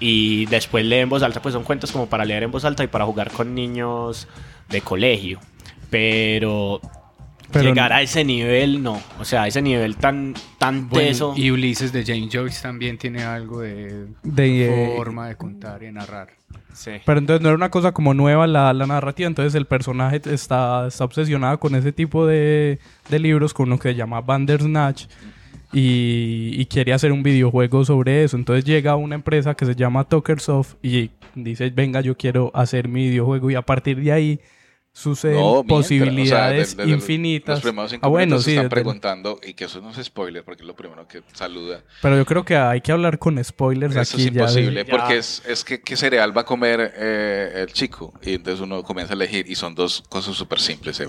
y 0.00 0.44
después 0.46 0.84
lee 0.84 0.96
en 0.96 1.08
voz 1.08 1.22
alta, 1.22 1.40
pues 1.40 1.54
son 1.54 1.64
cuentos 1.64 1.90
como 1.92 2.10
para 2.10 2.26
leer 2.26 2.42
en 2.42 2.50
voz 2.50 2.66
alta 2.66 2.84
y 2.84 2.88
para 2.88 3.06
jugar 3.06 3.30
con 3.30 3.54
niños 3.54 4.28
de 4.68 4.82
colegio. 4.82 5.40
Pero, 5.88 6.82
Pero 7.50 7.70
llegar 7.70 7.94
a 7.94 8.02
ese 8.02 8.22
nivel, 8.22 8.82
no. 8.82 9.00
O 9.18 9.24
sea, 9.24 9.44
a 9.44 9.48
ese 9.48 9.62
nivel 9.62 9.96
tan, 9.96 10.34
tan 10.58 10.90
Bueno, 10.90 11.08
teso. 11.08 11.32
y 11.34 11.50
Ulises 11.50 11.90
de 11.90 12.04
James 12.04 12.28
Joyce 12.30 12.60
también 12.60 12.98
tiene 12.98 13.22
algo 13.22 13.60
de, 13.62 14.08
de, 14.22 14.92
eh, 14.92 14.94
forma 14.94 15.26
de 15.28 15.36
contar 15.36 15.82
y 15.82 15.86
de 15.86 15.92
narrar. 15.92 16.37
Pero 17.04 17.18
entonces 17.18 17.42
no 17.42 17.48
era 17.48 17.56
una 17.56 17.70
cosa 17.70 17.92
como 17.92 18.14
nueva 18.14 18.46
la, 18.46 18.72
la 18.72 18.86
narrativa, 18.86 19.26
entonces 19.26 19.54
el 19.54 19.66
personaje 19.66 20.20
está, 20.26 20.86
está 20.86 21.04
obsesionado 21.04 21.58
con 21.58 21.74
ese 21.74 21.92
tipo 21.92 22.26
de, 22.26 22.78
de 23.08 23.18
libros, 23.18 23.52
con 23.52 23.68
lo 23.68 23.78
que 23.78 23.90
se 23.90 23.94
llama 23.94 24.20
Bandersnatch, 24.20 25.06
y, 25.72 26.52
y 26.54 26.66
quiere 26.66 26.92
hacer 26.92 27.12
un 27.12 27.22
videojuego 27.22 27.84
sobre 27.84 28.24
eso. 28.24 28.36
Entonces 28.36 28.64
llega 28.64 28.96
una 28.96 29.16
empresa 29.16 29.54
que 29.54 29.66
se 29.66 29.74
llama 29.74 30.04
Tokersoft 30.04 30.76
y 30.82 31.10
dice, 31.34 31.70
venga, 31.70 32.00
yo 32.00 32.16
quiero 32.16 32.50
hacer 32.54 32.88
mi 32.88 33.08
videojuego, 33.08 33.50
y 33.50 33.54
a 33.54 33.62
partir 33.62 34.00
de 34.02 34.12
ahí 34.12 34.40
suceden 34.98 35.36
No, 35.36 35.54
mientras, 35.62 35.66
posibilidades 35.78 36.68
o 36.68 36.70
sea, 36.70 36.76
de- 36.76 36.82
de- 36.82 36.88
de 36.88 36.94
infinitas. 36.96 37.62
Los 37.64 37.92
ah, 38.02 38.08
bueno, 38.08 38.38
sí, 38.40 38.50
están 38.56 38.68
preguntando, 38.68 39.38
y 39.46 39.54
que 39.54 39.64
eso 39.64 39.80
no 39.80 39.90
es 39.90 40.04
spoiler, 40.04 40.44
porque 40.44 40.62
es 40.62 40.66
lo 40.66 40.74
primero 40.74 41.06
que 41.06 41.22
saluda. 41.34 41.82
pero 42.02 42.16
yo 42.16 42.26
creo 42.26 42.44
que 42.44 42.56
hay 42.56 42.80
que 42.80 42.90
hablar 42.92 43.18
con 43.18 43.42
spoilers 43.42 43.94
Eso 43.94 44.16
aquí 44.16 44.22
es 44.26 44.28
imposible, 44.34 44.84
Ya. 44.84 44.90
porque 44.90 45.18
es, 45.18 45.42
es 45.46 45.64
que 45.64 45.80
qué 45.80 45.96
cereal 45.96 46.36
va 46.36 46.40
a 46.40 46.44
comer 46.44 46.92
eh, 46.96 47.52
el 47.66 47.72
chico. 47.72 48.12
Y 48.22 48.34
entonces 48.34 48.60
uno 48.60 48.82
comienza 48.82 49.12
a 49.12 49.16
elegir, 49.16 49.46
y 49.48 49.54
son 49.54 49.74
dos 49.74 50.02
cosas 50.08 50.34
súper 50.34 50.58
simples. 50.60 50.98
eh. 51.00 51.08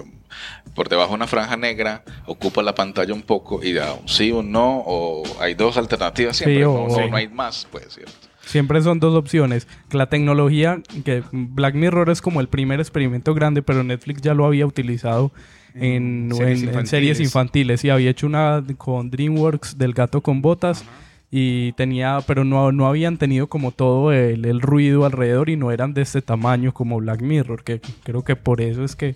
Por 0.76 0.88
debajo 0.88 1.14
una 1.14 1.26
franja 1.28 1.58
negra, 1.58 2.04
ocupa 2.28 2.62
la 2.62 2.76
pantalla 2.76 3.14
un 3.14 3.24
poco, 3.24 3.62
y 3.64 3.74
da 3.74 3.94
un 3.96 4.08
sí, 4.08 4.32
un 4.32 4.52
no, 4.52 4.84
o 4.86 5.24
hay 5.42 5.56
dos 5.56 5.78
alternativas 5.78 6.38
siempre, 6.38 6.58
Sí, 6.58 6.62
no, 6.64 6.74
o- 6.74 6.88
no, 6.90 6.96
sí. 6.96 7.02
no 7.10 7.16
hay 7.18 7.28
más, 7.28 7.68
pues, 7.72 7.94
¿cierto? 7.94 8.29
Siempre 8.50 8.82
son 8.82 9.00
dos 9.00 9.16
opciones. 9.16 9.68
La 9.92 10.10
tecnología, 10.10 10.82
que 11.06 11.24
Black 11.32 11.76
Mirror 11.76 12.10
es 12.10 12.22
como 12.22 12.42
el 12.42 12.48
primer 12.48 12.80
experimento 12.80 13.34
grande, 13.36 13.62
pero 13.62 13.84
Netflix 13.84 14.22
ya 14.22 14.34
lo 14.34 14.46
había 14.46 14.66
utilizado 14.66 15.32
en, 15.76 16.30
En 16.32 16.36
series 16.36 16.64
en- 16.64 16.80
en 16.80 16.88
series 16.88 17.20
infantiles. 17.20 17.86
Y 17.86 17.90
había 17.92 18.10
hecho 18.10 18.26
una 18.26 18.64
con 18.78 19.12
DreamWorks 19.12 19.78
del 19.78 19.94
gato 19.94 20.22
con 20.22 20.42
botas. 20.42 20.84
y 21.32 21.74
tenía, 21.74 22.22
pero 22.26 22.44
no, 22.44 22.72
no 22.72 22.88
habían 22.88 23.18
tenido 23.20 23.46
como 23.46 23.70
todo 23.72 24.12
el, 24.12 24.46
el 24.46 24.62
ruido 24.62 25.06
alrededor 25.06 25.50
y 25.52 25.58
no 25.58 25.70
eran 25.72 25.94
de 25.94 26.02
este 26.02 26.24
tamaño 26.24 26.74
como 26.74 26.98
Black 26.98 27.22
Mirror, 27.22 27.64
que 27.64 27.80
creo 28.04 28.24
que 28.24 28.36
por 28.36 28.62
eso 28.62 28.84
es 28.84 28.96
que 28.96 29.16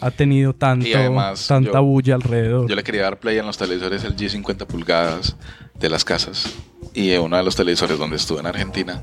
ha 0.00 0.10
tenido 0.10 0.54
tanto, 0.54 0.86
además, 0.96 1.46
tanta 1.46 1.72
yo- 1.72 1.82
bulla 1.84 2.14
alrededor. 2.14 2.66
Yo 2.66 2.74
le 2.74 2.82
quería 2.82 3.02
dar 3.02 3.20
play 3.20 3.36
en 3.36 3.44
los 3.44 3.58
televisores 3.58 4.04
LG 4.04 4.30
50 4.30 4.66
pulgadas 4.66 5.36
de 5.78 5.90
las 5.90 6.02
casas. 6.02 6.50
Y 6.94 7.12
uno 7.16 7.36
de 7.36 7.42
los 7.42 7.56
televisores 7.56 7.98
donde 7.98 8.16
estuve 8.16 8.40
en 8.40 8.46
Argentina 8.46 9.02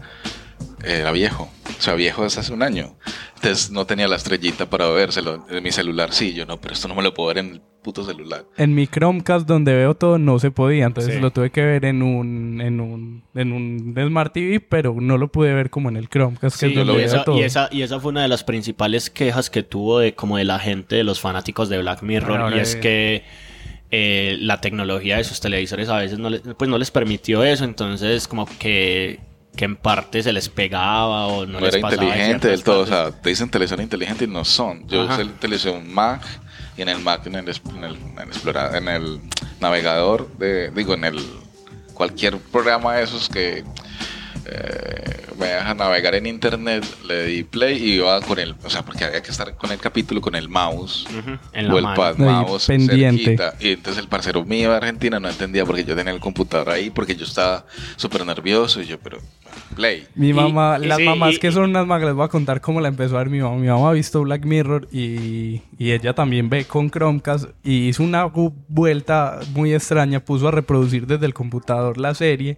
era 0.84 1.12
viejo. 1.12 1.50
O 1.78 1.82
sea, 1.82 1.94
viejo 1.96 2.24
desde 2.24 2.40
hace 2.42 2.54
un 2.54 2.64
año. 2.64 2.96
Entonces 3.36 3.72
no 3.72 3.86
tenía 3.86 4.08
la 4.08 4.16
estrellita 4.16 4.70
para 4.70 4.88
vérselo. 4.90 5.46
En 5.50 5.64
mi 5.64 5.72
celular 5.72 6.14
sí, 6.14 6.34
yo 6.34 6.46
no, 6.46 6.60
pero 6.60 6.74
esto 6.74 6.88
no 6.88 6.96
me 6.96 7.04
lo 7.04 7.14
puedo 7.14 7.28
ver 7.28 7.40
en 7.40 7.50
el 7.54 7.62
puto 7.84 8.04
celular. 8.04 8.46
En 8.58 8.76
mi 8.76 8.86
Chromecast 8.88 9.48
donde 9.48 9.74
veo 9.74 9.96
todo 9.96 10.20
no 10.20 10.38
se 10.38 10.52
podía, 10.52 10.86
entonces 10.86 11.16
Sí. 11.16 11.20
lo 11.20 11.32
tuve 11.32 11.50
que 11.50 11.62
ver 11.66 11.86
en 11.86 12.04
un, 12.04 12.62
en 12.62 12.80
un, 12.80 13.24
en 13.34 13.52
un 13.52 13.96
Smart 14.08 14.32
TV, 14.32 14.60
pero 14.60 14.96
no 15.02 15.18
lo 15.18 15.32
pude 15.32 15.52
ver 15.54 15.72
como 15.72 15.90
en 15.90 15.98
el 15.98 16.08
Chromecast, 16.08 16.60
que 16.60 16.68
es 16.68 16.76
donde 16.76 16.86
lo 16.86 16.94
y, 16.94 16.98
veo 16.98 17.06
esa, 17.08 17.24
todo. 17.24 17.38
y, 17.40 17.42
esa, 17.42 17.68
y 17.72 17.82
esa 17.82 18.00
fue 18.00 18.12
una 18.12 18.22
de 18.22 18.28
las 18.28 18.44
principales 18.44 19.10
quejas 19.10 19.50
que 19.50 19.64
tuvo 19.64 19.98
de 19.98 20.14
como 20.14 20.38
de 20.38 20.44
la 20.44 20.60
gente, 20.60 20.96
de 20.98 21.04
los 21.04 21.20
fanáticos 21.20 21.70
de 21.70 21.80
Black 21.80 22.04
Mirror, 22.04 22.56
y 22.56 22.60
es 22.60 22.76
que 22.76 23.24
eh, 23.92 24.38
la 24.40 24.62
tecnología 24.62 25.18
de 25.18 25.24
sus 25.24 25.40
televisores 25.42 25.90
a 25.90 25.98
veces 25.98 26.18
no 26.18 26.30
les, 26.30 26.42
pues 26.58 26.70
no 26.70 26.78
les 26.78 26.92
permitió 26.92 27.44
eso, 27.44 27.64
entonces 27.66 28.28
como 28.28 28.46
que, 28.58 29.20
que 29.56 29.66
en 29.66 29.76
parte 29.76 30.24
se 30.24 30.32
les 30.34 30.48
pegaba 30.50 31.28
o 31.28 31.46
no, 31.46 31.60
No, 31.60 31.66
les 31.66 31.76
era 31.76 31.82
pasaba 31.82 32.04
inteligente 32.06 32.48
del 32.48 32.64
todo. 32.64 32.82
O 32.82 32.86
sea, 32.88 33.12
te 33.12 33.30
dicen 33.30 33.50
televisor 33.50 33.82
inteligente 33.82 34.24
y 34.24 34.28
no 34.28 34.46
son. 34.46 34.88
Yo 34.88 35.04
Ajá. 35.04 35.14
usé 35.14 35.22
el 35.24 35.34
televisor 35.34 35.82
Mac 35.84 36.22
y 36.78 36.82
en 36.84 36.90
el 36.90 37.00
Mac, 37.00 37.26
en 37.28 37.36
el, 37.36 37.48
en 37.48 37.84
el, 37.84 37.96
en 37.96 38.20
el 38.20 38.30
explora- 38.30 38.78
en 38.78 38.88
el 38.88 39.20
navegador, 39.60 40.32
de, 40.38 40.72
digo, 40.72 40.94
en 40.94 41.04
el 41.04 41.18
cualquier 41.94 42.38
programa 42.38 42.96
de 42.96 43.04
esos 43.04 43.28
que 43.30 43.64
eh, 44.46 45.26
me 45.40 45.48
deja 45.48 45.74
navegar 45.74 46.16
en 46.16 46.26
internet, 46.26 46.84
le 47.08 47.26
di 47.26 47.44
play 47.44 47.78
y 47.78 47.94
iba 47.96 48.20
con 48.22 48.40
el, 48.40 48.56
o 48.64 48.70
sea, 48.70 48.84
porque 48.84 49.04
había 49.06 49.22
que 49.22 49.32
estar 49.32 49.56
con 49.56 49.72
el 49.72 49.80
capítulo 49.80 50.22
con 50.22 50.36
el 50.36 50.50
mouse 50.50 51.06
Ujú, 51.10 51.38
en 51.54 51.68
la 51.68 51.74
o 51.74 51.78
el 51.78 51.84
mano. 51.84 51.96
pad 51.96 52.16
Ahí, 52.22 52.26
mouse 52.46 52.68
pendiente. 52.68 53.24
cerquita. 53.24 53.54
Y 53.60 53.74
entonces 53.74 54.02
el 54.04 54.10
parcero 54.10 54.44
mío 54.46 54.72
de 54.72 54.78
Argentina 54.78 55.20
no 55.20 55.30
entendía 55.30 55.66
porque 55.66 55.84
yo 55.84 55.96
tenía 55.96 56.14
el 56.14 56.20
computador 56.20 56.70
ahí, 56.70 56.90
porque 56.90 57.16
yo 57.16 57.26
estaba 57.26 57.66
súper 57.96 58.26
nervioso 58.26 58.82
y 58.82 58.86
yo, 58.86 59.00
pero 59.00 59.20
play. 59.76 60.08
Mi 60.16 60.30
Y- 60.30 60.34
mamá, 60.34 60.78
y 60.82 60.86
las 60.88 60.98
sí, 60.98 61.04
mamás 61.06 61.36
y- 61.36 61.40
que 61.40 61.52
son 61.52 61.70
unas 61.70 61.86
magas, 61.88 62.08
les 62.08 62.16
voy 62.16 62.26
a 62.26 62.30
contar 62.30 62.62
cómo 62.62 62.82
la 62.82 62.88
empezó 62.90 63.16
a 63.16 63.20
ver 63.20 63.30
mi 63.30 63.40
mamá. 63.40 63.56
Mi 63.58 63.68
mamá 63.68 63.90
ha 63.90 63.94
visto 63.94 64.22
Black 64.22 64.46
Mirror 64.46 64.88
y, 64.92 65.62
y 65.78 65.92
ella 65.92 66.14
también 66.14 66.50
ve 66.50 66.66
con 66.66 66.90
Chromecast 66.90 67.46
y 67.64 67.88
hizo 67.88 68.04
una 68.04 68.26
vuelta 68.68 69.40
muy 69.54 69.74
extraña, 69.74 70.20
puso 70.20 70.48
a 70.48 70.52
reproducir 70.52 71.08
desde 71.08 71.26
el 71.26 71.34
computador 71.34 71.98
la 71.98 72.14
serie 72.14 72.58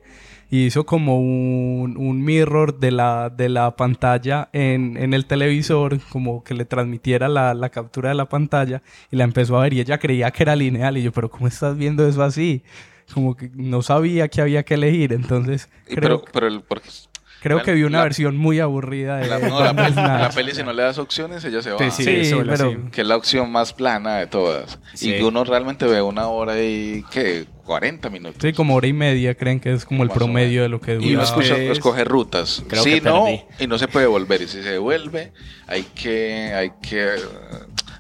y 0.54 0.68
hizo 0.68 0.86
como 0.86 1.20
un, 1.20 1.98
un 1.98 2.24
mirror 2.24 2.78
de 2.78 2.92
la, 2.92 3.32
de 3.32 3.50
la 3.50 3.76
pantalla 3.76 4.50
en, 4.54 4.98
en 4.98 5.16
el 5.16 5.26
televisor, 5.26 6.00
como 6.10 6.44
que 6.44 6.54
le 6.54 6.64
transmitiera 6.64 7.28
la, 7.28 7.56
la 7.56 7.70
captura 7.70 8.10
de 8.10 8.16
la 8.16 8.30
pantalla 8.30 8.84
y 9.10 9.16
la 9.16 9.24
empezó 9.24 9.58
a 9.58 9.64
ver 9.64 9.74
y 9.74 9.80
ella 9.80 9.98
creía 9.98 10.30
que 10.30 10.44
era 10.44 10.56
lineal 10.56 10.96
y 10.96 11.02
yo, 11.02 11.12
pero 11.12 11.32
¿cómo 11.32 11.48
estás 11.48 11.76
viendo 11.76 12.08
eso 12.08 12.22
así? 12.22 12.62
Como 13.12 13.36
que 13.36 13.50
no 13.56 13.82
sabía 13.82 14.28
que 14.28 14.42
había 14.42 14.62
que 14.62 14.76
elegir, 14.76 15.14
entonces 15.14 15.72
creo, 15.86 16.22
pero, 16.22 16.26
pero 16.32 16.46
el, 16.46 16.62
porque 16.62 16.90
Creo 17.44 17.58
La- 17.58 17.64
que 17.64 17.74
vi 17.74 17.84
una 17.84 17.98
la- 18.00 18.04
versión 18.06 18.38
muy 18.38 18.60
aburrida 18.62 19.18
de 19.18 19.28
la, 19.28 19.38
no, 19.38 19.60
la, 19.60 19.74
Bandersnatch. 19.74 20.22
la 20.22 20.30
peli, 20.30 20.52
si 20.56 20.64
no 20.64 20.72
le 20.74 20.82
das 20.82 20.98
opciones, 20.98 21.44
ella 21.44 21.62
se 21.62 21.72
va. 21.72 21.92
Sí, 21.92 22.04
pero 22.48 22.72
sí. 22.72 22.78
Que 22.92 23.02
es 23.02 23.08
la 23.08 23.18
opción 23.18 23.52
más 23.52 23.74
plana 23.74 24.16
de 24.18 24.28
todas. 24.28 24.80
Sí. 24.94 25.10
Y 25.14 25.18
que 25.18 25.24
uno 25.26 25.44
realmente 25.44 25.86
ve 25.86 26.02
una 26.02 26.28
hora 26.28 26.58
y, 26.60 27.04
¿qué? 27.12 27.46
40 27.66 28.10
minutos. 28.10 28.42
sí, 28.42 28.52
como 28.52 28.76
hora 28.76 28.88
y 28.88 28.94
media 28.94 29.36
creen 29.36 29.60
que 29.62 29.72
es 29.72 29.86
como 29.86 30.04
el 30.04 30.10
promedio 30.10 30.64
de 30.64 30.70
lo 30.70 30.82
que 30.82 30.94
Y 30.96 30.98
uno 30.98 31.08
dura. 31.12 31.24
escucha- 31.24 31.54
Ustedes- 31.54 31.72
escoge 31.72 32.04
rutas. 32.04 32.64
Creo 32.68 32.84
si 32.84 32.96
que 32.96 33.02
no, 33.02 33.24
perdí. 33.26 33.42
y 33.60 33.68
no 33.68 33.78
se 33.78 33.88
puede 33.88 34.06
volver. 34.08 34.42
Y 34.42 34.48
si 34.48 34.62
se 34.64 34.78
vuelve, 34.80 35.32
hay 35.68 35.84
que, 35.96 36.54
hay 36.54 36.72
que 36.82 37.12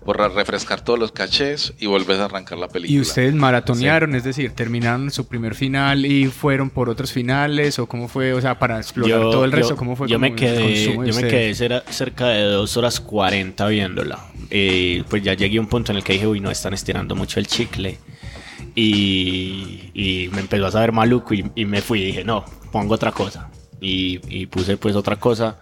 borrar, 0.05 0.31
refrescar 0.33 0.81
todos 0.81 0.99
los 0.99 1.11
cachés 1.11 1.73
y 1.79 1.85
volver 1.87 2.19
a 2.21 2.25
arrancar 2.25 2.57
la 2.57 2.67
película. 2.67 2.97
Y 2.97 2.99
ustedes 3.01 3.33
maratonearon, 3.33 4.15
es 4.15 4.23
decir, 4.23 4.51
terminaron 4.51 5.11
su 5.11 5.27
primer 5.27 5.55
final 5.55 6.05
y 6.05 6.25
fueron 6.27 6.69
por 6.69 6.89
otros 6.89 7.11
finales 7.11 7.79
o 7.79 7.87
cómo 7.87 8.07
fue, 8.07 8.33
o 8.33 8.41
sea, 8.41 8.59
para 8.59 8.77
explorar 8.77 9.19
todo 9.21 9.45
el 9.45 9.51
resto, 9.51 9.75
cómo 9.75 9.95
fue 9.95 10.07
yo 10.07 10.19
me 10.19 10.35
quedé, 10.35 10.85
yo 10.93 11.01
me 11.01 11.21
quedé 11.29 11.55
cera- 11.55 11.83
cerca 11.89 12.27
de 12.27 12.43
dos 12.43 12.75
horas 12.77 12.99
40 12.99 13.67
viéndola. 13.67 14.19
Eh, 14.49 15.03
pues 15.09 15.23
ya 15.23 15.33
llegué 15.33 15.57
a 15.57 15.61
un 15.61 15.67
punto 15.67 15.91
en 15.91 15.97
el 15.97 16.03
que 16.03 16.13
dije, 16.13 16.27
uy, 16.27 16.39
no, 16.39 16.51
están 16.51 16.73
estirando 16.73 17.15
mucho 17.15 17.39
el 17.39 17.47
chicle. 17.47 17.97
Y, 18.75 19.91
y 19.93 20.29
me 20.33 20.41
empezó 20.41 20.65
a 20.67 20.71
saber 20.71 20.91
maluco 20.91 21.33
y, 21.33 21.45
y 21.55 21.65
me 21.65 21.81
fui 21.81 22.01
y 22.01 22.05
dije, 22.07 22.23
no, 22.23 22.43
pongo 22.71 22.95
otra 22.95 23.11
cosa. 23.11 23.49
Y, 23.79 24.19
y 24.29 24.45
puse 24.47 24.77
pues 24.77 24.95
otra 24.95 25.17
cosa. 25.17 25.57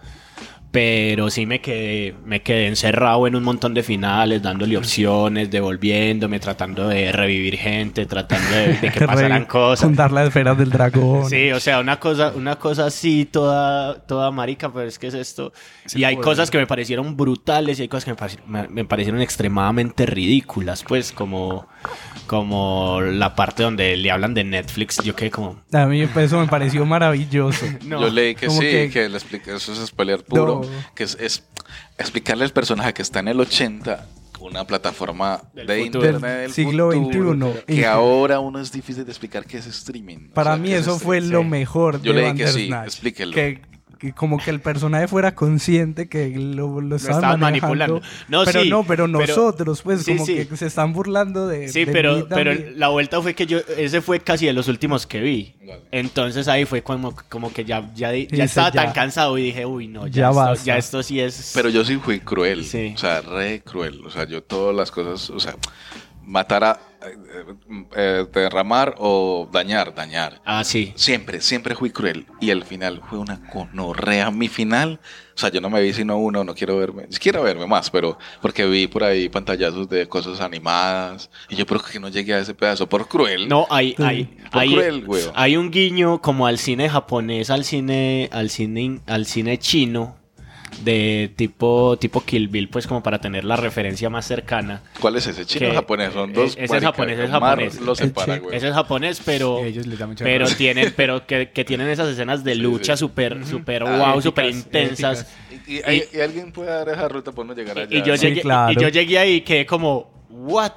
Pero 0.72 1.28
sí 1.28 1.44
me 1.44 1.60
quedé, 1.60 2.14
me 2.24 2.40
quedé 2.42 2.66
encerrado 2.66 3.26
en 3.26 3.36
un 3.36 3.42
montón 3.44 3.74
de 3.74 3.82
finales, 3.82 4.40
dándole 4.42 4.78
opciones, 4.78 5.50
devolviéndome, 5.50 6.40
tratando 6.40 6.88
de 6.88 7.12
revivir 7.12 7.58
gente, 7.58 8.06
tratando 8.06 8.50
de, 8.56 8.78
de 8.78 8.90
que 8.92 9.06
pasaran 9.06 9.44
cosas. 9.44 9.84
Juntar 9.84 10.10
las 10.12 10.28
esferas 10.28 10.56
del 10.56 10.70
dragón. 10.70 11.28
Sí, 11.28 11.52
o 11.52 11.60
sea, 11.60 11.78
una 11.80 12.00
cosa, 12.00 12.32
una 12.34 12.56
cosa 12.56 12.86
así 12.86 13.26
toda, 13.26 13.98
toda 14.06 14.30
marica, 14.30 14.72
pero 14.72 14.88
es 14.88 14.98
que 14.98 15.08
es 15.08 15.14
esto. 15.14 15.52
Es 15.84 15.94
y 15.94 16.04
hay 16.04 16.14
poder. 16.14 16.24
cosas 16.24 16.50
que 16.50 16.56
me 16.56 16.66
parecieron 16.66 17.18
brutales 17.18 17.78
y 17.78 17.82
hay 17.82 17.88
cosas 17.88 18.06
que 18.06 18.10
me, 18.12 18.16
pareci- 18.16 18.44
me- 18.46 18.68
me 18.68 18.84
parecieron 18.86 19.20
extremadamente 19.20 20.06
ridículas, 20.06 20.84
pues, 20.88 21.12
como, 21.12 21.68
como 22.26 23.00
la 23.02 23.34
parte 23.34 23.62
donde 23.62 23.94
le 23.98 24.10
hablan 24.10 24.32
de 24.32 24.44
Netflix, 24.44 25.02
yo 25.04 25.14
quedé 25.14 25.30
como... 25.30 25.60
A 25.72 25.84
mí 25.84 26.00
eso 26.16 26.40
me 26.40 26.46
pareció 26.46 26.86
maravilloso. 26.86 27.66
No. 27.84 28.00
Yo 28.00 28.10
leí 28.10 28.34
que 28.34 28.46
Como 28.46 28.60
sí, 28.60 28.66
que- 28.66 28.90
que, 28.90 29.08
le 29.08 29.16
explica, 29.18 29.54
eso 29.56 29.72
es 29.72 29.86
spoiler 29.86 30.22
puro, 30.24 30.61
No. 30.61 30.61
Que 30.94 31.04
es, 31.04 31.16
es 31.20 31.44
explicarle 31.98 32.44
al 32.44 32.52
personaje 32.52 32.92
que 32.94 33.02
está 33.02 33.20
en 33.20 33.28
el 33.28 33.40
80 33.40 34.06
una 34.40 34.66
plataforma 34.66 35.40
Del 35.54 35.66
de 35.68 35.84
futuro. 35.84 36.04
internet 36.06 36.40
Del 36.42 36.52
siglo 36.52 36.90
futuro, 36.90 37.52
XXI. 37.54 37.74
que 37.76 37.86
ahora 37.86 38.40
uno 38.40 38.58
es 38.58 38.72
difícil 38.72 39.04
de 39.04 39.12
explicar 39.12 39.44
qué 39.46 39.58
es 39.58 39.66
streaming. 39.66 40.30
O 40.30 40.34
Para 40.34 40.54
sea, 40.54 40.62
mí 40.62 40.72
es 40.72 40.80
eso 40.82 40.98
fue 40.98 41.18
streaming. 41.18 41.44
lo 41.44 41.44
mejor 41.48 42.02
Yo 42.02 42.12
de 42.12 42.22
leí 42.22 42.34
que 42.34 42.48
sí, 42.48 42.70
explíquelo. 42.84 43.32
Que, 43.34 43.62
que 44.02 44.12
como 44.12 44.36
que 44.36 44.50
el 44.50 44.60
personaje 44.60 45.06
fuera 45.06 45.32
consciente 45.36 46.08
que 46.08 46.28
lo, 46.30 46.80
lo 46.80 46.96
estaban 46.96 47.38
manipulando. 47.38 48.02
No, 48.28 48.42
pero 48.44 48.62
sí, 48.64 48.68
no, 48.68 48.82
pero 48.82 49.04
pero- 49.06 49.06
nosotros, 49.06 49.80
pues, 49.82 50.02
sí, 50.02 50.14
como 50.14 50.26
sí. 50.26 50.44
que 50.44 50.56
se 50.56 50.66
están 50.66 50.92
burlando 50.92 51.46
de. 51.46 51.68
Sí, 51.68 51.84
de 51.84 51.92
pero, 51.92 52.16
mí 52.16 52.24
pero 52.28 52.52
la 52.74 52.88
vuelta 52.88 53.22
fue 53.22 53.34
que 53.34 53.46
yo, 53.46 53.60
ese 53.78 54.00
fue 54.00 54.18
casi 54.18 54.46
de 54.46 54.54
los 54.54 54.66
últimos 54.66 55.06
que 55.06 55.20
vi. 55.20 55.54
Entonces 55.92 56.48
ahí 56.48 56.64
fue 56.64 56.82
como, 56.82 57.14
como 57.28 57.52
que 57.52 57.64
ya, 57.64 57.88
ya, 57.94 58.12
ya 58.12 58.42
estaba 58.44 58.72
ya. 58.72 58.82
tan 58.86 58.92
cansado 58.92 59.38
y 59.38 59.44
dije, 59.44 59.64
uy, 59.66 59.86
no, 59.86 60.08
Ya 60.08 60.32
ya, 60.32 60.52
esto, 60.52 60.64
ya 60.64 60.76
esto 60.76 61.02
sí 61.04 61.20
es... 61.20 61.52
Pero 61.54 61.68
yo 61.68 61.84
sí 61.84 61.96
fui 61.98 62.18
cruel, 62.18 62.64
Sí. 62.64 62.94
o 62.96 62.98
sea, 62.98 63.20
re 63.20 63.62
cruel. 63.62 64.04
O 64.04 64.10
sea, 64.10 64.26
yo 64.26 64.42
todas 64.42 64.74
las 64.74 64.90
cosas, 64.90 65.30
o 65.30 65.38
sea, 65.38 65.54
matar 66.24 66.64
a, 66.64 66.80
eh, 67.04 67.44
eh, 67.96 68.26
derramar 68.32 68.94
o 68.98 69.48
dañar, 69.52 69.94
dañar. 69.94 70.40
Ah, 70.44 70.64
sí. 70.64 70.92
Siempre, 70.96 71.40
siempre 71.40 71.74
fui 71.74 71.90
cruel. 71.90 72.26
Y 72.40 72.50
el 72.50 72.64
final 72.64 73.02
fue 73.08 73.18
una 73.18 73.48
conorrea. 73.50 74.30
Mi 74.30 74.48
final, 74.48 75.00
o 75.34 75.38
sea, 75.38 75.50
yo 75.50 75.60
no 75.60 75.70
me 75.70 75.80
vi 75.82 75.92
sino 75.92 76.18
uno, 76.18 76.44
no 76.44 76.54
quiero 76.54 76.76
verme, 76.78 77.06
ni 77.10 77.16
quiero 77.16 77.42
verme 77.42 77.66
más, 77.66 77.90
pero 77.90 78.18
porque 78.40 78.66
vi 78.66 78.86
por 78.86 79.04
ahí 79.04 79.28
pantallazos 79.28 79.88
de 79.88 80.08
cosas 80.08 80.40
animadas. 80.40 81.30
Y 81.48 81.56
yo, 81.56 81.66
pero 81.66 81.80
que 81.82 81.98
no 82.00 82.08
llegué 82.08 82.34
a 82.34 82.38
ese 82.38 82.54
pedazo 82.54 82.88
por 82.88 83.08
cruel. 83.08 83.48
No, 83.48 83.66
hay, 83.70 83.94
hay, 83.98 84.24
Por 84.50 84.62
hay, 84.62 84.72
cruel, 84.72 85.04
güey. 85.04 85.24
hay 85.34 85.56
un 85.56 85.70
guiño 85.70 86.20
como 86.20 86.46
al 86.46 86.58
cine 86.58 86.88
japonés, 86.88 87.50
al 87.50 87.64
cine, 87.64 88.28
al 88.32 88.50
cine, 88.50 89.00
al 89.06 89.26
cine 89.26 89.58
chino, 89.58 90.16
de 90.80 91.32
tipo, 91.36 91.96
tipo 91.98 92.24
Kill 92.24 92.48
Bill, 92.48 92.68
pues 92.68 92.86
como 92.86 93.02
para 93.02 93.20
tener 93.20 93.44
la 93.44 93.56
referencia 93.56 94.10
más 94.10 94.26
cercana. 94.26 94.82
¿Cuál 95.00 95.16
es 95.16 95.26
ese? 95.26 95.44
¿Chino 95.46 95.68
Que- 95.68 95.74
japonés? 95.74 96.12
Son 96.12 96.32
dos. 96.32 96.52
ese 96.52 96.64
es 96.64 96.70
marica, 96.70 96.86
japonés, 96.88 97.14
ese 97.14 97.24
es 97.24 97.30
japonés. 97.30 97.80
Lo 97.80 97.94
separa, 97.94 98.38
güey. 98.38 98.56
Ese 98.56 98.68
es 98.68 98.74
japonés, 98.74 99.22
pero, 99.24 99.58
ellos 99.64 99.86
les 99.86 99.98
da 99.98 100.06
mucha 100.06 100.24
pero 100.24 100.44
rabia. 100.46 100.56
tienen, 100.56 100.92
pero 100.96 101.26
que, 101.26 101.50
que 101.50 101.64
tienen 101.64 101.88
esas 101.88 102.08
escenas 102.08 102.42
de 102.42 102.54
Sí, 102.54 102.60
lucha 102.60 102.96
sí. 102.96 103.00
súper, 103.00 103.44
súper 103.46 103.82
Ah, 103.84 103.86
wow, 103.96 104.04
épicas, 104.06 104.24
súper 104.24 104.44
intensas. 104.46 105.26
Y, 105.66 105.74
y- 105.76 105.82
y- 106.12 106.16
y 106.16 106.20
alguien 106.20 106.50
puede 106.52 106.70
dar 106.70 106.88
esa 106.88 107.08
ruta 107.08 107.32
para 107.32 107.48
no 107.48 107.54
llegar 107.54 107.78
allá. 107.78 107.88
Y, 107.94 107.98
y 107.98 108.02
yo 108.02 108.16
Sí, 108.16 108.26
llegué, 108.26 108.40
claro. 108.40 108.72
y 108.72 108.76
yo 108.82 108.88
llegué 108.88 109.18
ahí 109.18 109.32
y 109.34 109.40
quedé 109.42 109.66
como, 109.66 110.10
¿what? 110.30 110.72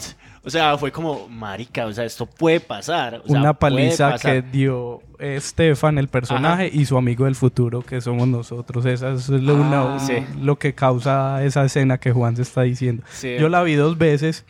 O 0.46 0.50
sea, 0.50 0.78
fue 0.78 0.92
como, 0.92 1.28
marica, 1.28 1.86
o 1.88 1.92
sea, 1.92 2.06
esto 2.06 2.25
puede 2.28 2.60
pasar. 2.60 3.22
o 3.25 3.28
sea, 3.28 3.40
Una 3.40 3.54
paliza 3.54 4.12
pasar". 4.12 4.32
que 4.32 4.42
dio 4.44 5.02
Stefan, 5.40 5.98
el 5.98 6.08
personaje, 6.08 6.70
y 6.72 6.86
su 6.86 6.98
amigo 6.98 7.25
del 7.25 7.36
futuro, 7.36 7.82
que 7.82 8.00
somos 8.02 8.28
nosotros. 8.28 8.86
Esa 8.86 9.14
es 9.14 9.30
lo, 9.30 9.54
Ah, 9.56 9.56
una- 9.96 10.00
sí. 10.00 10.14
lo 10.40 10.58
que 10.58 10.74
causa 10.75 11.44
esa 11.44 11.66
escena 11.66 11.98
que 11.98 12.12
Juan 12.12 12.36
se 12.36 12.44
está 12.44 12.62
diciendo. 12.62 13.04
Sí. 13.12 13.36
Yo 13.40 13.50
la 13.50 13.64
vi 13.64 13.74
dos 13.75 13.98
veces 13.98 14.46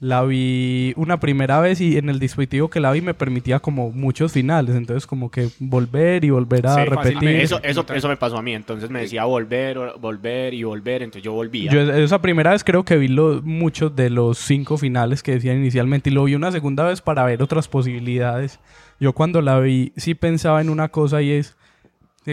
la 0.00 0.22
vi 0.22 0.94
una 0.96 1.20
primera 1.20 1.60
vez 1.60 1.78
y 1.82 1.98
en 1.98 2.08
el 2.08 2.18
dispositivo 2.18 2.70
que 2.70 2.80
la 2.80 2.90
vi 2.90 3.02
me 3.02 3.12
permitía 3.12 3.60
como 3.60 3.90
muchos 3.92 4.32
finales, 4.32 4.74
entonces 4.74 5.06
como 5.06 5.30
que 5.30 5.48
volver 5.58 6.24
y 6.24 6.30
volver 6.30 6.66
a 6.66 6.74
Sí, 6.76 6.80
repetir. 6.80 6.96
fácilmente. 7.14 7.42
Eso, 7.42 7.60
eso, 7.62 7.84
eso 7.94 8.08
me 8.08 8.16
pasó 8.16 8.38
a 8.38 8.42
mí, 8.42 8.54
entonces 8.54 8.88
me 8.88 9.00
decía 9.02 9.24
volver, 9.26 9.76
o- 9.76 9.98
volver 9.98 10.54
y 10.54 10.62
volver, 10.64 11.02
entonces 11.02 11.22
yo 11.22 11.32
volvía. 11.34 11.70
Yo 11.70 11.80
esa 11.82 12.22
primera 12.22 12.52
vez 12.52 12.64
creo 12.64 12.82
que 12.82 12.96
vi 12.96 13.08
lo- 13.08 13.42
muchos 13.42 13.94
de 13.94 14.08
los 14.08 14.38
cinco 14.38 14.78
finales 14.78 15.22
que 15.22 15.32
decían 15.32 15.58
inicialmente 15.58 16.08
y 16.08 16.14
lo 16.14 16.24
vi 16.24 16.34
una 16.34 16.50
segunda 16.50 16.84
vez 16.84 17.02
para 17.02 17.24
ver 17.26 17.42
otras 17.42 17.68
posibilidades. 17.68 18.58
Yo 19.00 19.12
cuando 19.12 19.42
la 19.42 19.60
vi 19.60 19.92
sí 19.96 20.14
pensaba 20.14 20.62
en 20.62 20.70
una 20.70 20.88
cosa 20.88 21.20
y 21.20 21.30
es 21.32 21.56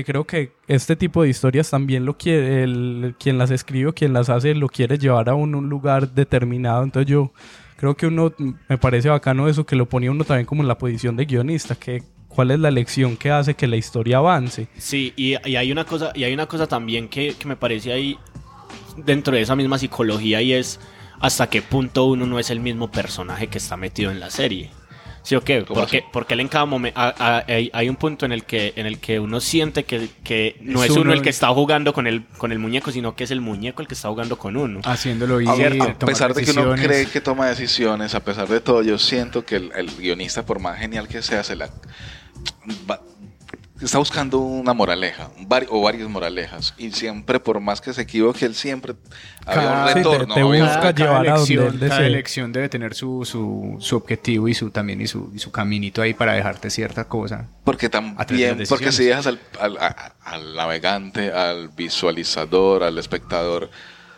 creo 0.04 0.26
que 0.26 0.52
este 0.68 0.96
tipo 0.96 1.24
de 1.24 1.30
historias 1.30 1.70
también 1.70 2.06
lo 2.06 2.18
quiere, 2.18 2.64
el, 2.64 3.16
quien 3.20 3.38
las 3.38 3.52
escribe 3.52 3.90
o 3.90 3.94
quien 3.94 4.14
las 4.14 4.30
hace 4.30 4.56
lo 4.56 4.70
quiere 4.70 4.98
llevar 4.98 5.30
a 5.30 5.36
un, 5.36 5.56
un 5.56 5.70
lugar 5.70 6.14
determinado. 6.14 6.84
Entonces 6.84 7.10
yo 7.10 7.32
creo 7.78 7.96
que 7.96 8.08
uno, 8.08 8.34
me 8.68 8.78
parece 8.78 9.10
bacano 9.10 9.48
eso, 9.48 9.66
que 9.66 9.76
lo 9.76 9.88
ponía 9.88 10.12
uno 10.12 10.24
también 10.24 10.46
como 10.46 10.62
en 10.62 10.68
la 10.68 10.78
posición 10.78 11.16
de 11.16 11.26
guionista, 11.26 11.76
que 11.76 12.04
cuál 12.28 12.52
es 12.52 12.60
la 12.60 12.72
lección 12.72 13.18
que 13.18 13.32
hace 13.32 13.54
que 13.54 13.68
la 13.68 13.78
historia 13.78 14.18
avance. 14.18 14.68
Sí, 14.78 15.14
y, 15.16 15.36
y 15.50 15.56
hay 15.56 15.72
una 15.72 15.86
cosa, 15.86 16.12
y 16.14 16.24
hay 16.24 16.34
una 16.34 16.46
cosa 16.48 16.68
también 16.68 17.08
que, 17.08 17.36
que 17.38 17.48
me 17.48 17.56
parece 17.56 17.92
ahí 17.92 18.18
dentro 18.98 19.36
de 19.36 19.42
esa 19.42 19.56
misma 19.56 19.78
psicología 19.78 20.42
y 20.42 20.54
es 20.54 20.80
hasta 21.20 21.50
qué 21.50 21.62
punto 21.62 22.06
uno 22.06 22.26
no 22.26 22.40
es 22.40 22.50
el 22.50 22.60
mismo 22.60 22.92
personaje 22.92 23.48
que 23.48 23.58
está 23.58 23.78
metido 23.78 24.12
en 24.12 24.20
la 24.20 24.30
serie. 24.30 24.72
¿Sí 25.28 25.36
o 25.36 25.42
qué? 25.42 25.66
¿Cómo 25.66 25.82
Porque, 25.82 26.06
porque 26.14 26.36
él 26.36 26.40
en 26.40 26.48
cada 26.48 26.66
momento 26.66 26.98
hay, 26.98 27.70
hay 27.74 27.90
un 27.90 27.98
punto 27.98 28.26
en 28.26 28.32
el 28.32 28.46
que 28.46 28.72
en 28.78 28.86
el 28.86 29.00
que 29.00 29.20
uno 29.20 29.42
siente 29.42 29.84
que, 29.84 30.08
que 30.24 30.56
no 30.62 30.82
Es 30.82 30.86
es, 30.86 30.92
uno 30.92 31.02
uno 31.02 31.12
el 31.12 31.22
que 31.22 31.30
está 31.30 31.50
jugando 31.50 31.92
con 31.92 32.08
el 32.08 32.24
con 32.38 32.54
el 32.54 32.60
muñeco, 32.60 32.92
sino 32.92 33.14
que 33.14 33.26
es 33.26 33.32
el 33.32 33.42
muñeco 33.42 33.82
el 33.82 33.90
que 33.90 33.94
está 33.94 34.08
jugando 34.08 34.38
con 34.38 34.56
uno. 34.56 34.80
Haciéndolo 34.86 35.42
y 35.42 35.48
A, 35.50 35.98
pesar 35.98 36.34
de 36.34 36.46
que 36.46 36.52
uno 36.52 36.74
cree 36.76 37.08
que 37.08 37.20
toma 37.20 37.50
decisiones, 37.50 38.16
a 38.16 38.22
pesar 38.24 38.48
de 38.48 38.62
todo, 38.62 38.82
yo 38.84 38.98
siento 38.98 39.44
que 39.44 39.58
el, 39.58 39.70
el 39.76 39.92
guionista, 39.98 40.46
por 40.46 40.62
más 40.62 40.80
genial 40.80 41.10
que 41.10 41.22
sea, 41.22 41.44
se 41.44 41.58
la 41.58 41.70
va- 42.90 43.02
está 43.82 43.98
buscando 44.00 44.40
una 44.40 44.74
moraleja, 44.74 45.30
o 45.70 45.82
varias 45.82 46.10
moralejas, 46.10 46.74
y 46.78 46.92
siempre, 46.92 47.40
por 47.40 47.60
más 47.60 47.80
que 47.82 47.94
se 47.94 48.02
equivoque, 48.02 48.46
él 48.46 48.56
siempre 48.56 48.96
había 49.46 49.62
Cada- 49.64 49.82
un 49.84 49.88
Sí, 49.88 49.94
te- 49.94 50.00
retorno. 50.00 50.34
te 50.34 50.42
había- 50.42 50.64
busca 50.66 50.92
llevar 50.96 51.28
a 51.28 51.38
donde 51.38 51.54
elección, 51.54 51.66
él 51.68 51.80
desee. 51.80 51.90
cada 51.90 52.08
elección 52.08 52.52
debe 52.54 52.70
tener 52.70 52.94
su, 52.96 53.24
su, 53.26 53.78
su 53.80 53.96
objetivo 53.96 54.48
y 54.48 54.54
su 54.54 54.72
también 54.72 55.02
y 55.02 55.08
su, 55.08 55.32
y 55.34 55.40
su 55.40 55.52
caminito 55.52 56.02
ahí 56.02 56.14
para 56.14 56.34
dejarte 56.34 56.70
cierta 56.70 57.06
cosa. 57.08 57.48
Porque 57.64 57.86
A 57.88 57.90
también, 57.90 58.64
porque 58.70 58.92
si 58.92 59.06
dejas 59.06 59.28
al, 59.28 59.40
al- 59.60 59.78
a- 59.78 60.14
al 60.24 60.56
navegante, 60.56 61.32
al 61.32 61.70
visualizador, 61.70 62.84
al 62.84 62.98
espectador, 62.98 63.70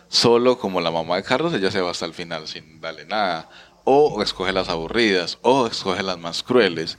solo 0.07 0.57
como 0.57 0.81
la 0.81 0.91
mamá 0.91 1.17
de 1.17 1.23
Carlos, 1.23 1.53
ella 1.53 1.69
se 1.71 1.81
va 1.81 1.91
hasta 1.91 2.05
el 2.05 2.13
final 2.13 2.47
sin 2.47 2.79
darle 2.81 3.05
nada. 3.05 3.49
O 3.83 4.21
escoge 4.21 4.51
las 4.51 4.69
aburridas, 4.69 5.37
o 5.41 5.65
escoge 5.67 6.03
las 6.03 6.17
más 6.19 6.43
crueles. 6.43 6.97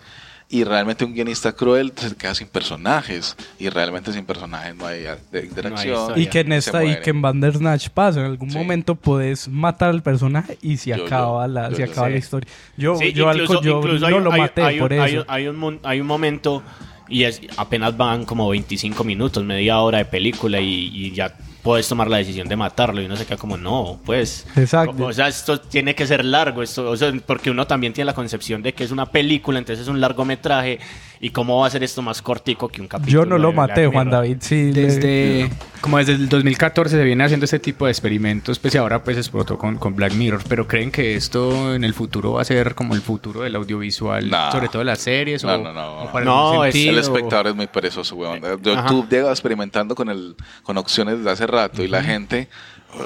Y 0.52 0.64
realmente 0.64 1.04
un 1.04 1.14
guionista 1.14 1.52
cruel 1.52 1.92
se 1.94 2.16
queda 2.16 2.34
sin 2.34 2.48
personajes. 2.48 3.36
Y 3.58 3.68
realmente 3.68 4.12
sin 4.12 4.24
personajes 4.24 4.74
no 4.74 4.84
hay 4.84 5.04
de 5.30 5.44
interacción. 5.44 6.18
Y 6.18 6.26
que 6.26 6.40
en 6.40 6.52
esta 6.52 6.84
y 6.84 7.00
que 7.00 7.10
en 7.10 7.22
Bandersnatch 7.22 7.88
pasa, 7.90 8.18
en 8.20 8.26
algún 8.26 8.50
Sí. 8.50 8.58
momento 8.58 8.96
podés 8.96 9.46
matar 9.48 9.90
al 9.90 10.02
personaje 10.02 10.58
y 10.60 10.76
se 10.76 10.90
Yo- 10.90 11.06
acaba 11.06 11.46
yo- 11.46 11.52
la, 11.52 11.70
yo- 11.70 11.76
se 11.76 11.86
yo 11.86 11.92
acaba 11.92 12.08
la 12.08 12.16
historia. 12.16 12.50
Yo, 12.76 12.96
Sí, 12.96 13.12
yo, 13.12 13.28
al- 13.28 13.40
incluso- 13.40 13.62
yo 13.62 13.78
incluso 13.78 14.10
no 14.10 14.16
hay- 14.16 14.22
lo 14.24 14.30
maté 14.32 14.62
hay 14.62 14.78
por 14.80 14.92
eso. 14.92 15.02
Hay, 15.04 15.16
un- 15.18 15.24
hay 15.28 15.46
un, 15.46 15.56
mon- 15.56 15.80
hay 15.84 16.00
un 16.00 16.06
momento 16.08 16.62
y 17.08 17.22
es 17.24 17.40
apenas 17.56 17.96
van 17.96 18.24
como 18.24 18.48
25 18.48 19.04
minutos, 19.04 19.44
media 19.44 19.78
hora 19.78 19.98
de 19.98 20.04
película 20.04 20.58
y, 20.60 20.90
y 20.92 21.12
ya 21.12 21.32
puedes 21.62 21.88
tomar 21.88 22.08
la 22.08 22.16
decisión 22.18 22.48
de 22.48 22.56
matarlo 22.56 23.02
y 23.02 23.06
uno 23.06 23.16
se 23.16 23.26
queda 23.26 23.36
como 23.36 23.56
no, 23.56 23.98
pues. 24.04 24.46
Exacto. 24.56 25.06
O 25.06 25.12
sea, 25.12 25.28
esto 25.28 25.60
tiene 25.60 25.94
que 25.94 26.06
ser 26.06 26.24
largo, 26.24 26.62
esto, 26.62 26.90
o 26.90 26.96
sea, 26.96 27.12
porque 27.26 27.50
uno 27.50 27.66
también 27.66 27.92
tiene 27.92 28.06
la 28.06 28.14
concepción 28.14 28.62
de 28.62 28.72
que 28.72 28.84
es 28.84 28.90
una 28.90 29.06
película, 29.06 29.58
entonces 29.58 29.82
es 29.82 29.88
un 29.88 30.00
largometraje 30.00 30.78
y 31.22 31.30
cómo 31.30 31.58
va 31.60 31.66
a 31.66 31.70
ser 31.70 31.82
esto 31.84 32.00
más 32.00 32.22
cortico 32.22 32.68
que 32.68 32.80
un 32.80 32.88
capítulo. 32.88 33.12
Yo 33.24 33.26
no 33.28 33.36
lo 33.36 33.48
de 33.48 33.54
maté, 33.54 33.86
Juan. 33.86 34.08
David. 34.10 34.38
Sí, 34.40 34.72
le- 34.72 34.82
Desde, 34.86 35.50
como 35.82 35.98
desde 35.98 36.14
el 36.14 36.28
2014 36.30 36.96
se 36.96 37.04
viene 37.04 37.24
haciendo 37.24 37.44
este 37.44 37.58
tipo 37.58 37.84
de 37.84 37.90
experimentos, 37.92 38.58
pues 38.58 38.74
y 38.74 38.78
ahora 38.78 39.04
pues 39.04 39.18
explotó 39.18 39.58
con, 39.58 39.76
con 39.76 39.94
Black 39.94 40.14
Mirror, 40.14 40.40
pero 40.48 40.66
¿creen 40.66 40.90
que 40.90 41.14
esto 41.16 41.74
en 41.74 41.84
el 41.84 41.92
futuro 41.92 42.32
va 42.32 42.42
a 42.42 42.44
ser 42.44 42.74
como 42.74 42.94
el 42.94 43.02
futuro 43.02 43.42
del 43.42 43.54
audiovisual, 43.56 44.30
No. 44.30 44.50
sobre 44.50 44.68
todo 44.68 44.82
las 44.82 45.00
series? 45.00 45.44
No, 45.44 45.54
o, 45.54 45.58
no, 45.58 45.72
no. 45.74 46.10
No, 46.24 46.52
algún 46.52 46.66
es- 46.68 46.74
El 46.74 46.98
espectador 46.98 47.48
es 47.48 47.54
muy 47.54 47.66
perezoso, 47.66 48.16
weón. 48.16 48.40
Yo 48.62 48.72
Ajá. 48.78 48.88
tú 48.88 49.06
llegas 49.10 49.32
experimentando 49.32 49.94
con 49.94 50.08
el 50.08 50.34
con 50.62 50.78
opciones 50.78 51.18
desde 51.18 51.30
hace 51.30 51.46
rato 51.50 51.82
y 51.82 51.88
la 51.88 52.02
gente, 52.02 52.48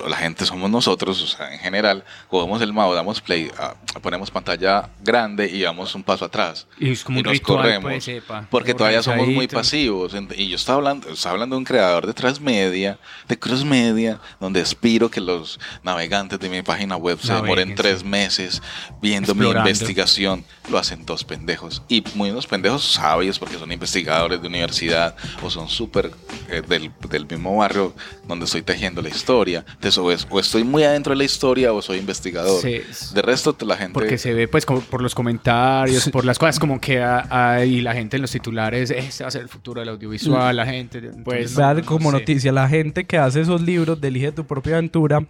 la 0.09 0.17
gente 0.17 0.45
somos 0.47 0.71
nosotros, 0.71 1.21
o 1.23 1.27
sea, 1.27 1.53
en 1.53 1.59
general, 1.59 2.05
cogemos 2.29 2.61
el 2.63 2.73
mouse, 2.73 2.95
damos 2.95 3.21
play, 3.21 3.51
ah, 3.59 3.75
ponemos 4.03 4.31
pantalla 4.31 4.89
grande 5.03 5.49
y 5.51 5.63
damos 5.63 5.95
un 5.95 6.03
paso 6.03 6.25
atrás. 6.25 6.67
Y 6.79 6.91
es 6.91 7.05
como 7.05 7.19
un 7.19 7.25
nos 7.25 7.33
ritual, 7.33 7.59
corremos. 7.59 7.91
pues, 7.91 8.05
sepa, 8.05 8.47
porque 8.51 8.75
todavía 8.75 9.03
somos 9.03 9.29
muy 9.29 9.47
pasivos. 9.49 10.15
Y 10.37 10.49
yo 10.49 10.57
estaba 10.57 10.77
hablando, 10.79 11.09
estaba 11.11 11.35
hablando 11.35 11.57
de 11.57 11.59
un 11.59 11.65
creador 11.65 12.07
de 12.07 12.15
transmedia, 12.15 12.99
de 13.29 13.39
cross 13.39 13.65
media, 13.65 14.21
donde 14.41 14.61
aspiro 14.61 15.11
que 15.11 15.21
los 15.21 15.61
navegantes 15.83 16.39
de 16.39 16.49
mi 16.49 16.63
página 16.63 16.97
web 16.97 17.19
se 17.21 17.33
demoren 17.35 17.75
tres 17.75 18.05
meses 18.05 18.63
viendo 19.01 19.33
Explorando. 19.33 19.65
mi 19.65 19.71
investigación. 19.71 20.45
Lo 20.71 20.79
hacen 20.79 21.05
dos 21.05 21.25
pendejos. 21.25 21.83
Y 21.89 22.03
muy 22.15 22.31
unos 22.31 22.47
pendejos 22.47 22.85
sabios 22.85 23.39
porque 23.39 23.59
son 23.59 23.71
investigadores 23.71 24.41
de 24.41 24.49
universidad 24.49 25.15
o 25.43 25.51
son 25.51 25.69
súper 25.69 26.11
eh, 26.49 26.63
del, 26.67 26.91
del 27.09 27.27
mismo 27.27 27.59
barrio 27.59 27.95
donde 28.27 28.47
estoy 28.47 28.63
tejiendo 28.63 29.03
la 29.03 29.09
historia. 29.09 29.65
Entonces, 29.75 29.99
o, 29.99 30.11
es- 30.11 30.27
o 30.31 30.41
estoy 30.41 30.65
muy 30.65 30.83
adentro 30.85 31.11
de 31.13 31.17
la 31.19 31.25
historia 31.25 31.73
o 31.73 31.83
soy 31.83 31.99
investigador. 31.99 32.61
Sí. 32.63 32.81
De 33.15 33.23
resto, 33.23 33.57
la 33.67 33.77
gente... 33.77 33.93
Porque 33.93 34.17
se 34.19 34.33
ve 34.33 34.49
pues 34.49 34.65
como 34.67 34.81
por 34.81 35.03
los 35.03 35.15
comentarios, 35.15 36.09
por 36.11 36.25
las 36.25 36.39
cosas 36.39 36.59
como 36.59 36.81
que 36.81 37.03
hay 37.03 37.81
la 37.81 37.93
gente 37.95 38.17
en 38.17 38.23
los 38.23 38.31
titulares, 38.31 38.91
este 38.91 39.25
va 39.25 39.29
a 39.29 39.31
ser 39.31 39.43
el 39.43 39.49
futuro 39.49 39.81
del 39.81 39.91
audiovisual, 39.91 40.57
la 40.57 40.67
gente. 40.67 41.01
Pues, 41.25 41.57
no- 41.59 41.75
no 41.75 41.85
como 41.85 42.11
sé. 42.11 42.19
noticia, 42.19 42.53
la 42.53 42.69
gente 42.69 43.05
que 43.05 43.19
hace 43.19 43.41
esos 43.43 43.61
libros 43.61 44.01
de 44.01 44.09
Elige 44.09 44.33
tu 44.33 44.45
propia 44.45 44.75
aventura 44.75 45.25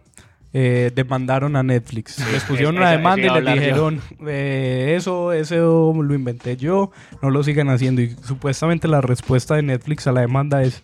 eh, 0.57 0.93
demandaron 0.95 1.57
a 1.57 1.65
Netflix. 1.65 2.17
Les 2.31 2.45
pusieron 2.45 2.77
es- 2.77 2.81
una 2.81 2.91
demanda 2.93 3.39
y 3.39 3.43
les 3.43 3.55
dijeron, 3.55 4.01
eh, 4.27 4.95
eso, 4.97 5.33
eso 5.33 5.93
lo 6.01 6.15
inventé 6.15 6.57
yo, 6.57 6.93
no 7.23 7.31
lo 7.31 7.43
sigan 7.43 7.71
haciendo. 7.71 8.03
Y 8.03 8.15
supuestamente 8.25 8.87
la 8.87 9.01
respuesta 9.01 9.57
de 9.57 9.63
Netflix 9.63 10.07
a 10.07 10.13
la 10.13 10.21
demanda 10.21 10.63
es, 10.63 10.83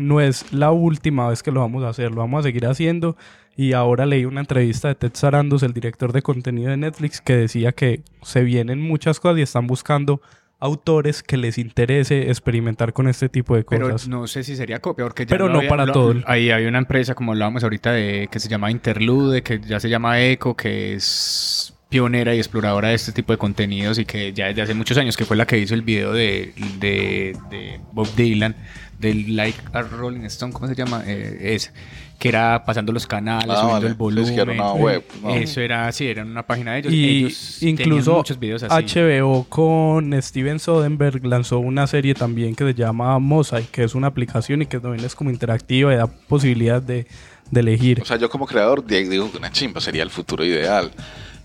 no 0.00 0.20
es 0.20 0.52
la 0.52 0.70
última 0.72 1.28
vez 1.28 1.42
que 1.42 1.50
lo 1.52 1.60
vamos 1.60 1.84
a 1.84 1.88
hacer, 1.90 2.10
lo 2.10 2.16
vamos 2.18 2.40
a 2.40 2.42
seguir 2.48 2.66
haciendo. 2.66 3.16
Y 3.56 3.72
ahora 3.74 4.06
leí 4.06 4.24
una 4.24 4.40
entrevista 4.40 4.88
de 4.88 4.94
Ted 4.94 5.12
Sarandos, 5.14 5.62
el 5.62 5.72
director 5.74 6.12
de 6.12 6.22
contenido 6.22 6.70
de 6.70 6.76
Netflix, 6.78 7.20
que 7.20 7.36
decía 7.36 7.72
que 7.72 8.02
se 8.22 8.42
vienen 8.42 8.80
muchas 8.80 9.20
cosas 9.20 9.38
y 9.38 9.42
están 9.42 9.66
buscando 9.66 10.20
autores 10.58 11.22
que 11.22 11.36
les 11.36 11.56
interese 11.58 12.28
experimentar 12.28 12.92
con 12.92 13.08
este 13.08 13.28
tipo 13.28 13.56
de 13.56 13.64
Pero 13.64 13.90
cosas. 13.90 14.08
no 14.08 14.26
sé 14.26 14.44
si 14.44 14.56
sería 14.56 14.78
copia, 14.80 15.04
porque 15.06 15.24
ya 15.24 15.30
Pero 15.30 15.48
no 15.48 15.58
había- 15.58 15.68
para 15.70 15.86
lo- 15.86 15.92
todo. 15.92 16.14
Ahí 16.26 16.50
hay 16.50 16.66
una 16.66 16.78
empresa, 16.78 17.14
como 17.14 17.32
hablábamos 17.32 17.62
ahorita, 17.64 17.92
de 17.92 18.28
que 18.30 18.38
se 18.40 18.48
llama 18.48 18.70
Interlude, 18.70 19.42
que 19.42 19.58
ya 19.60 19.80
se 19.80 19.88
llama 19.88 20.20
Eco, 20.22 20.54
que 20.56 20.94
es 20.94 21.74
pionera 21.88 22.34
y 22.34 22.38
exploradora 22.38 22.88
de 22.88 22.94
este 22.94 23.10
tipo 23.12 23.32
de 23.32 23.38
contenidos 23.38 23.98
y 23.98 24.04
que 24.04 24.32
ya 24.32 24.46
desde 24.46 24.62
hace 24.62 24.74
muchos 24.74 24.96
años, 24.98 25.16
que 25.16 25.24
fue 25.24 25.36
la 25.36 25.46
que 25.46 25.58
hizo 25.58 25.74
el 25.74 25.82
video 25.82 26.12
de, 26.12 26.52
de, 26.78 27.36
de 27.50 27.80
Bob 27.92 28.06
Dylan, 28.14 28.54
del 29.00 29.34
Like 29.36 29.58
a 29.72 29.82
Rolling 29.82 30.24
Stone, 30.26 30.52
¿cómo 30.52 30.68
se 30.68 30.74
llama? 30.74 31.02
Eh, 31.06 31.54
es 31.54 31.72
que 32.18 32.28
era 32.28 32.64
pasando 32.66 32.92
los 32.92 33.06
canales, 33.06 33.48
Ah, 33.50 33.54
subiendo 33.62 33.72
vale. 33.72 33.86
el 33.88 33.94
volumen. 33.94 34.24
Es 34.28 34.30
que 34.32 34.40
era 34.42 34.52
una 34.52 34.72
web, 34.74 35.02
¿no? 35.22 35.30
Eso 35.34 35.60
era, 35.62 35.90
sí, 35.90 36.06
era 36.06 36.22
una 36.22 36.42
página 36.46 36.72
de 36.74 36.80
ellos. 36.80 36.92
Y 36.92 37.16
ellos 37.24 37.62
incluso 37.62 38.14
muchos 38.16 38.38
videos 38.38 38.62
así. 38.62 38.98
HBO 39.00 39.44
con 39.48 40.12
Steven 40.22 40.58
Soderbergh 40.58 41.24
lanzó 41.24 41.60
una 41.60 41.86
serie 41.86 42.12
también 42.14 42.54
que 42.54 42.64
se 42.64 42.74
llama 42.74 43.18
Mosaic, 43.18 43.70
que 43.70 43.84
es 43.84 43.94
una 43.94 44.08
aplicación 44.08 44.60
y 44.62 44.66
que 44.66 44.78
también 44.80 45.02
es 45.04 45.14
como 45.14 45.30
interactiva 45.30 45.94
y 45.94 45.96
da 45.96 46.06
posibilidad 46.06 46.82
de, 46.82 47.06
de 47.50 47.60
elegir. 47.60 48.02
O 48.02 48.04
sea, 48.04 48.18
yo 48.18 48.28
como 48.28 48.44
creador 48.46 48.84
di- 48.84 49.04
digo 49.04 49.30
que 49.32 49.38
una 49.38 49.50
chimba 49.50 49.80
sería 49.80 50.02
el 50.02 50.10
futuro 50.10 50.44
ideal 50.44 50.90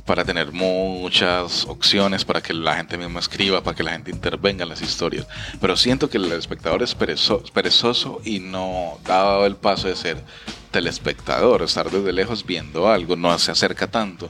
para 0.06 0.24
tener 0.24 0.52
muchas 0.52 1.66
opciones 1.66 2.24
para 2.26 2.42
que 2.42 2.54
la 2.54 2.76
gente 2.76 2.98
misma 2.98 3.20
escriba, 3.20 3.64
para 3.64 3.76
que 3.76 3.84
la 3.84 3.92
gente 3.92 4.12
intervenga 4.12 4.64
en 4.64 4.70
las 4.70 4.82
historias. 4.82 5.28
Pero 5.60 5.76
siento 5.76 6.10
que 6.10 6.18
el 6.18 6.32
espectador 6.32 6.84
es 6.84 6.96
perezo- 6.98 7.44
perezoso 7.52 8.22
y 8.24 8.40
no 8.40 9.00
da 9.04 9.46
el 9.46 9.56
paso 9.56 9.88
de 9.88 9.96
ser 9.96 10.24
telespectador, 10.72 11.64
estar 11.64 11.90
desde 11.90 12.14
lejos 12.14 12.46
viendo 12.46 12.88
algo, 12.88 13.16
no 13.16 13.38
se 13.40 13.52
acerca 13.52 13.88
tanto. 13.88 14.30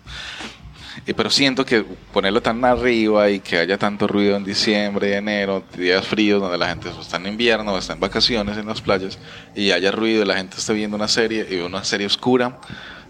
Pero 1.17 1.29
siento 1.29 1.65
que 1.65 1.83
ponerlo 2.13 2.41
tan 2.41 2.63
arriba 2.63 3.29
y 3.29 3.41
que 3.41 3.57
haya 3.57 3.77
tanto 3.77 4.07
ruido 4.07 4.37
en 4.37 4.45
diciembre, 4.45 5.15
enero, 5.17 5.61
días 5.77 6.07
fríos 6.07 6.41
donde 6.41 6.57
la 6.57 6.69
gente 6.69 6.89
está 7.01 7.17
en 7.17 7.27
invierno 7.27 7.73
o 7.73 7.77
está 7.77 7.93
en 7.93 7.99
vacaciones 7.99 8.57
en 8.57 8.65
las 8.65 8.81
playas 8.81 9.19
y 9.53 9.71
haya 9.71 9.91
ruido 9.91 10.23
y 10.23 10.25
la 10.25 10.37
gente 10.37 10.55
esté 10.57 10.73
viendo 10.73 10.95
una 10.95 11.09
serie 11.09 11.45
y 11.51 11.55
una 11.57 11.83
serie 11.83 12.07
oscura 12.07 12.59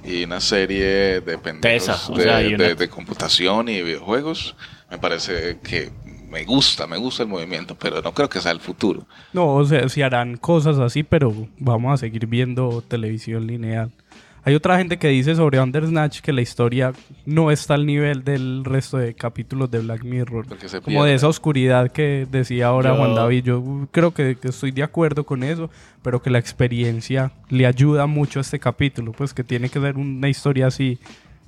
y 0.04 0.24
una 0.24 0.40
serie 0.42 1.22
de 1.22 1.38
pendejos 1.38 2.10
de, 2.16 2.24
sea, 2.24 2.38
una- 2.40 2.64
de- 2.64 2.76
de 2.76 2.90
computación 2.90 3.70
y 3.70 3.82
videojuegos, 3.82 4.56
me 4.92 4.98
parece 4.98 5.58
que 5.64 5.92
me 6.30 6.44
gusta, 6.44 6.86
me 6.88 6.98
gusta 6.98 7.24
el 7.24 7.30
movimiento, 7.30 7.76
pero 7.76 8.02
no 8.02 8.14
creo 8.14 8.28
que 8.30 8.42
sea 8.42 8.52
el 8.52 8.60
futuro. 8.60 9.08
No, 9.34 9.56
o 9.56 9.66
sea, 9.66 9.88
se 9.90 10.04
harán 10.04 10.38
cosas 10.38 10.78
así, 10.80 11.04
pero 11.04 11.34
vamos 11.60 11.94
a 11.94 11.98
seguir 11.98 12.28
viendo 12.28 12.84
televisión 12.88 13.48
lineal. 13.48 13.92
Hay 14.48 14.54
otra 14.54 14.78
gente 14.78 14.98
que 15.00 15.08
dice 15.08 15.36
sobre 15.36 15.58
Bandersnatch 15.58 16.20
que 16.22 16.32
la 16.32 16.42
historia 16.42 16.94
no 17.26 17.50
está 17.50 17.74
al 17.74 17.86
nivel 17.88 18.24
del 18.24 18.64
resto 18.64 18.98
de 19.00 19.16
capítulos 19.16 19.72
de 19.72 19.80
Black 19.80 20.04
Mirror. 20.04 20.46
Se 20.68 20.82
Como 20.82 21.04
de 21.04 21.16
esa 21.16 21.28
oscuridad 21.28 21.92
que 21.92 22.28
decía 22.30 22.68
ahora 22.68 22.92
Yo- 22.92 22.98
Juan 22.98 23.16
David. 23.16 23.44
Yo 23.44 23.88
creo 23.92 24.14
que, 24.14 24.38
que 24.40 24.50
estoy 24.50 24.70
de 24.70 24.84
acuerdo 24.84 25.24
con 25.26 25.42
eso, 25.42 25.72
pero 26.04 26.22
que 26.22 26.30
la 26.30 26.38
experiencia 26.38 27.32
le 27.50 27.66
ayuda 27.66 28.06
mucho 28.06 28.40
a 28.40 28.42
este 28.42 28.60
capítulo. 28.60 29.14
Pues 29.14 29.34
que 29.34 29.44
tiene 29.44 29.68
que 29.70 29.80
ser 29.80 29.98
una 29.98 30.30
historia 30.30 30.68
así 30.68 31.00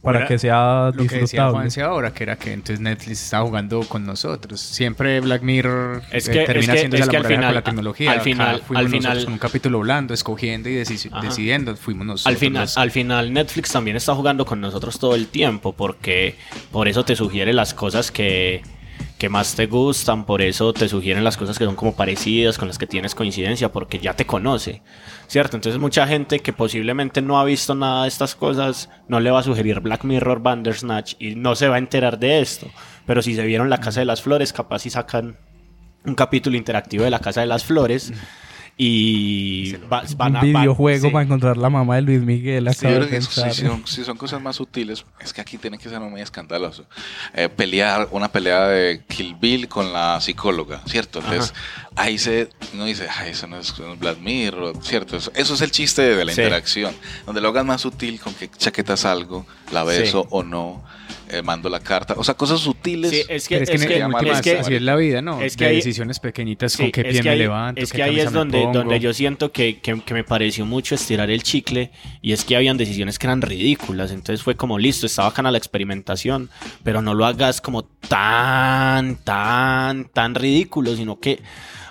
para 0.02 0.26
que 0.26 0.40
sea 0.40 0.92
Lo 0.94 1.06
que 1.06 1.18
decía. 1.20 1.50
Juanse 1.50 1.82
ahora, 1.82 2.14
que 2.14 2.24
era 2.24 2.36
que 2.38 2.54
entonces 2.54 2.80
Netflix 2.80 3.24
estaba 3.24 3.46
jugando 3.46 3.82
con 3.82 4.06
nosotros. 4.06 4.60
Siempre 4.62 5.20
Black 5.20 5.42
Mirror 5.42 6.02
Es 6.12 6.28
eh, 6.28 6.32
que- 6.32 6.46
termina 6.46 6.74
es 6.74 6.76
que- 6.76 6.80
siendo 6.80 6.96
es 6.98 7.06
la 7.06 7.12
que 7.12 7.18
al 7.18 7.24
moraleja 7.24 7.38
final- 7.40 7.48
con 7.48 7.56
la 7.56 7.64
tecnología. 7.64 8.12
al 8.12 8.16
Acá 8.18 8.24
final- 8.24 8.62
fuimos 8.66 8.86
al 8.86 8.90
final- 8.92 9.24
con 9.26 9.34
un 9.34 9.40
capítulo 9.40 9.80
blando, 9.80 10.14
escogiendo 10.14 10.70
y 10.70 10.76
deci- 10.76 11.10
Ajá. 11.12 11.26
decidiendo. 11.26 11.76
Fuimos 11.76 12.06
nosotros. 12.06 12.28
Al 12.34 12.38
final, 12.40 12.62
los- 12.64 12.78
al 12.78 12.92
final 12.92 13.34
Netflix 13.34 13.72
también 13.72 13.98
está 13.98 14.16
jugando 14.16 14.46
con 14.46 14.62
nosotros 14.62 14.98
todo 15.00 15.16
el 15.16 15.28
tiempo 15.28 15.74
porque 15.74 16.36
por 16.72 16.88
eso 16.88 17.04
te 17.04 17.16
sugiere 17.16 17.52
las 17.54 17.74
cosas 17.74 18.12
que, 18.12 18.62
que 19.18 19.30
más 19.30 19.56
te 19.56 19.66
gustan, 19.66 20.26
por 20.26 20.42
eso 20.42 20.74
te 20.74 20.88
sugieren 20.88 21.24
las 21.24 21.38
cosas 21.38 21.58
que 21.58 21.66
son 21.66 21.76
como 21.76 21.96
parecidas, 21.96 22.58
con 22.58 22.68
las 22.68 22.78
que 22.78 22.86
tienes 22.86 23.16
coincidencia, 23.16 23.72
porque 23.72 24.00
ya 24.00 24.16
te 24.16 24.26
conoce, 24.26 24.82
¿cierto? 25.28 25.58
Entonces 25.58 25.82
mucha 25.82 26.06
gente 26.06 26.40
que 26.40 26.54
posiblemente 26.54 27.22
no 27.22 27.40
ha 27.40 27.44
visto 27.44 27.74
nada 27.74 28.04
de 28.04 28.10
estas 28.10 28.36
cosas 28.36 28.90
no 29.08 29.20
le 29.20 29.32
va 29.32 29.40
a 29.40 29.44
sugerir 29.44 29.80
Black 29.80 30.04
Mirror 30.04 30.42
Bandersnatch 30.42 31.16
y 31.20 31.36
no 31.36 31.56
se 31.56 31.68
va 31.68 31.76
a 31.76 31.80
enterar 31.80 32.20
de 32.20 32.42
esto. 32.42 32.68
Pero 33.06 33.22
si 33.22 33.36
se 33.36 33.46
vieron 33.46 33.70
La 33.70 33.80
Casa 33.80 34.02
de 34.02 34.06
las 34.06 34.22
Flores, 34.22 34.54
capaz 34.54 34.80
si 34.80 34.90
sacan 34.90 35.38
un 36.06 36.16
capítulo 36.16 36.58
interactivo 36.58 37.04
de 37.04 37.10
La 37.10 37.20
Casa 37.20 37.42
de 37.42 37.48
las 37.48 37.64
Flores 37.64 38.14
y 38.80 39.74
va- 39.92 40.04
van 40.18 40.32
un 40.32 40.38
a... 40.38 40.42
van- 40.42 40.42
videojuego 40.62 41.08
sí. 41.08 41.12
para 41.12 41.26
encontrar 41.26 41.58
la 41.58 41.70
mamá 41.70 41.96
de 41.96 42.04
Luis 42.04 42.22
Miguel. 42.22 42.72
Sí, 42.76 42.88
de 42.88 43.00
pensar. 43.08 43.52
si 43.54 43.62
son, 43.66 43.88
si 43.88 44.04
son 44.04 44.18
cosas 44.18 44.40
más 44.42 44.56
sutiles, 44.56 45.04
es 45.20 45.34
que 45.34 45.42
aquí 45.42 45.58
tiene 45.58 45.78
que 45.80 45.90
ser 45.90 46.00
muy 46.00 46.22
escandaloso. 46.22 46.86
Eh, 47.34 47.50
pelear, 47.50 48.08
una 48.12 48.28
pelea 48.32 48.68
de 48.68 49.02
Kill 49.08 49.36
Bill 49.36 49.68
con 49.68 49.92
la 49.92 50.22
psicóloga, 50.22 50.82
¿cierto? 50.86 51.20
Entonces, 51.20 51.54
ahí 51.96 52.18
se, 52.20 52.50
uno 52.74 52.86
dice, 52.86 53.08
ay, 53.20 53.32
eso 53.32 53.48
no 53.48 53.58
es, 53.58 53.74
no 53.80 54.10
es 54.10 54.20
Mirror, 54.20 54.76
¿cierto? 54.84 55.18
Eso, 55.18 55.32
eso 55.36 55.54
es 55.56 55.62
el 55.62 55.72
chiste 55.72 56.04
de 56.04 56.24
la 56.26 56.32
Sí. 56.32 56.42
interacción, 56.42 56.94
donde 57.26 57.42
lo 57.42 57.50
hagas 57.50 57.66
más 57.66 57.82
sutil, 57.82 58.20
con 58.20 58.34
que 58.36 58.48
chaquetas 58.50 59.06
algo, 59.06 59.46
la 59.72 59.84
beso 59.84 60.22
Sí. 60.22 60.28
o 60.30 60.44
no, 60.44 60.84
eh, 61.30 61.42
mando 61.42 61.70
la 61.70 61.80
carta, 61.80 62.14
o 62.18 62.24
sea, 62.24 62.34
cosas 62.36 62.60
sutiles. 62.60 63.12
Sí, 63.12 63.18
es 63.28 63.48
que, 63.48 63.58
es 63.58 63.70
que, 63.70 63.76
es 63.76 63.86
que- 63.86 64.04
últimas, 64.06 64.38
es 64.38 64.42
que- 64.42 64.58
así 64.60 64.76
es 64.76 64.82
la 64.82 64.96
vida, 64.96 65.22
¿no? 65.22 65.42
es 65.42 65.58
que 65.58 65.66
de 65.66 65.70
ahí- 65.72 65.76
decisiones 65.78 66.20
pequeñitas, 66.20 66.74
Sí, 66.74 66.84
con 66.84 66.92
qué 66.92 67.04
pie 67.04 67.24
me 67.24 67.30
ahí- 67.30 67.40
levanto, 67.40 67.82
Es 67.82 67.92
qué 67.92 67.98
que 67.98 68.04
ahí 68.04 68.20
es 68.20 68.32
donde, 68.32 68.60
pongo. 68.62 68.74
donde 68.80 69.00
yo 69.00 69.14
siento 69.14 69.52
que, 69.52 69.80
que- 69.80 70.02
que 70.02 70.14
me 70.14 70.24
pareció 70.24 70.66
mucho 70.66 70.96
estirar 70.96 71.30
el 71.30 71.44
chicle 71.44 71.92
y 72.22 72.32
es 72.34 72.44
que 72.46 72.56
habían 72.56 72.78
decisiones 72.78 73.20
que 73.20 73.28
eran 73.28 73.42
ridículas. 73.42 74.12
Entonces 74.12 74.42
fue 74.44 74.56
como 74.56 74.78
listo, 74.80 75.06
estaba 75.06 75.30
bacana 75.30 75.52
la 75.52 75.58
experimentación, 75.58 76.50
pero 76.84 77.02
no 77.02 77.14
lo 77.14 77.26
hagas 77.26 77.62
como 77.62 77.84
tan, 77.84 79.18
tan, 79.24 80.06
tan 80.06 80.36
ridículo, 80.36 80.96
sino 80.96 81.20
que 81.20 81.40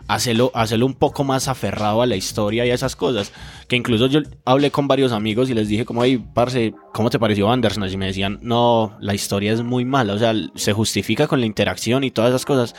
hacerlo, 0.08 0.50
hacerlo 0.54 0.86
un 0.86 0.94
poco 0.94 1.24
más 1.24 1.48
aferrado 1.48 2.02
a 2.02 2.06
la 2.06 2.16
historia 2.16 2.64
y 2.64 2.70
a 2.70 2.74
esas 2.74 2.96
cosas. 2.96 3.32
Que 3.68 3.76
incluso 3.76 4.06
yo 4.06 4.20
hablé 4.44 4.70
con 4.70 4.88
varios 4.88 5.12
amigos 5.12 5.50
y 5.50 5.54
les 5.54 5.68
dije 5.68 5.84
como, 5.84 6.04
hey, 6.04 6.24
parce, 6.34 6.74
¿cómo 6.92 7.10
te 7.10 7.18
pareció 7.18 7.46
Bandersnatch? 7.46 7.92
Y 7.92 7.96
me 7.96 8.06
decían, 8.06 8.38
no, 8.42 8.96
la 9.00 9.14
historia 9.14 9.52
es 9.52 9.62
muy 9.62 9.84
mala, 9.84 10.14
o 10.14 10.18
sea, 10.18 10.34
se 10.54 10.72
justifica 10.72 11.26
con 11.26 11.40
la 11.40 11.46
interacción 11.46 12.04
y 12.04 12.10
todas 12.10 12.30
esas 12.30 12.44
cosas, 12.44 12.74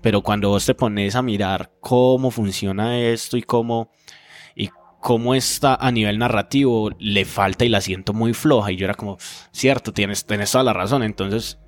pero 0.00 0.22
cuando 0.22 0.50
vos 0.50 0.66
te 0.66 0.74
pones 0.74 1.14
a 1.14 1.22
mirar 1.22 1.72
cómo 1.80 2.30
funciona 2.30 2.98
esto 2.98 3.36
y 3.36 3.42
cómo 3.42 3.90
y 4.54 4.68
cómo 5.00 5.34
está 5.34 5.74
a 5.74 5.90
nivel 5.90 6.18
narrativo 6.18 6.90
le 6.98 7.24
falta 7.24 7.64
y 7.64 7.68
la 7.68 7.80
siento 7.80 8.12
muy 8.12 8.34
floja 8.34 8.72
y 8.72 8.76
yo 8.76 8.84
era 8.84 8.94
como 8.94 9.16
cierto 9.52 9.92
tienes, 9.92 10.26
tienes 10.26 10.50
toda 10.50 10.64
la 10.64 10.72
razón 10.72 11.02
entonces 11.02 11.58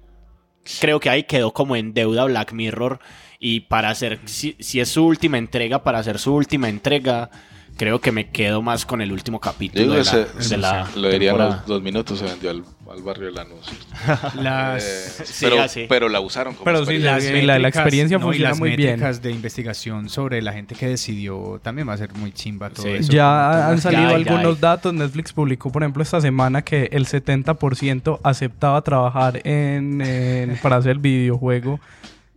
creo 0.81 1.01
que 1.01 1.11
ahí 1.11 1.25
quedó 1.25 1.53
como 1.53 1.77
en 1.77 1.95
deuda 1.95 2.25
Black 2.25 2.53
Mirror 2.53 3.01
y 3.39 3.61
para 3.61 3.91
hacer 3.91 4.21
si, 4.25 4.57
si 4.61 4.81
es 4.81 4.89
su 4.89 5.05
última 5.05 5.39
entrega 5.39 5.83
para 5.83 5.99
hacer 5.99 6.19
su 6.19 6.35
última 6.35 6.69
entrega 6.69 7.31
creo 7.77 8.01
que 8.01 8.13
me 8.13 8.29
quedo 8.31 8.63
más 8.63 8.85
con 8.87 9.01
el 9.01 9.13
último 9.13 9.41
capítulo 9.41 9.83
digo 9.83 9.95
de 9.95 10.05
la, 10.05 10.05
se- 10.05 10.49
de 10.51 10.57
la 10.59 10.89
lo 10.95 11.09
temporada. 11.11 11.57
los 11.57 11.67
dos 11.67 11.83
minutos, 11.83 12.19
se 12.19 12.25
vendió 12.27 12.51
al, 12.51 12.63
al 12.91 13.03
barrio 13.03 13.27
de 13.27 13.33
Lanús. 13.33 13.67
Las, 14.37 14.85
Eh, 14.85 15.25
Sí, 15.25 15.47
pero, 15.47 15.63
así. 15.63 15.87
pero 15.89 16.09
la 16.09 16.21
usaron 16.21 16.55
como 16.55 16.65
Pero 16.65 16.85
sí, 16.85 16.99
la- 16.99 17.19
la- 17.19 17.59
la 17.59 17.69
experiencia 17.69 18.19
no, 18.19 18.25
y 18.25 18.27
funciona 18.29 18.51
las 18.51 18.59
muy 18.59 18.77
bien. 18.77 19.01
de 19.01 19.31
investigación 19.31 20.09
sobre 20.09 20.43
la 20.43 20.53
gente 20.53 20.75
que 20.75 20.87
decidió 20.89 21.61
también 21.63 21.89
va 21.89 21.95
a 21.95 21.99
ser 21.99 22.13
muy 22.15 22.33
chimba 22.33 22.71
todo 22.71 22.85
Sí. 22.87 22.91
eso. 22.93 23.13
Ya 23.13 23.69
han 23.69 23.81
salido 23.81 24.11
ya 24.11 24.15
algunos 24.17 24.61
datos. 24.61 24.93
Netflix 24.95 25.33
publicó, 25.33 25.71
por 25.73 25.83
ejemplo, 25.83 26.03
esta 26.03 26.21
semana 26.21 26.63
que 26.63 26.89
el 26.93 27.07
70% 27.07 28.21
aceptaba 28.23 28.83
trabajar 28.83 29.41
en, 29.47 30.01
en- 30.01 30.57
para 30.63 30.77
hacer 30.77 30.93
el 30.93 30.99
videojuego. 30.99 31.81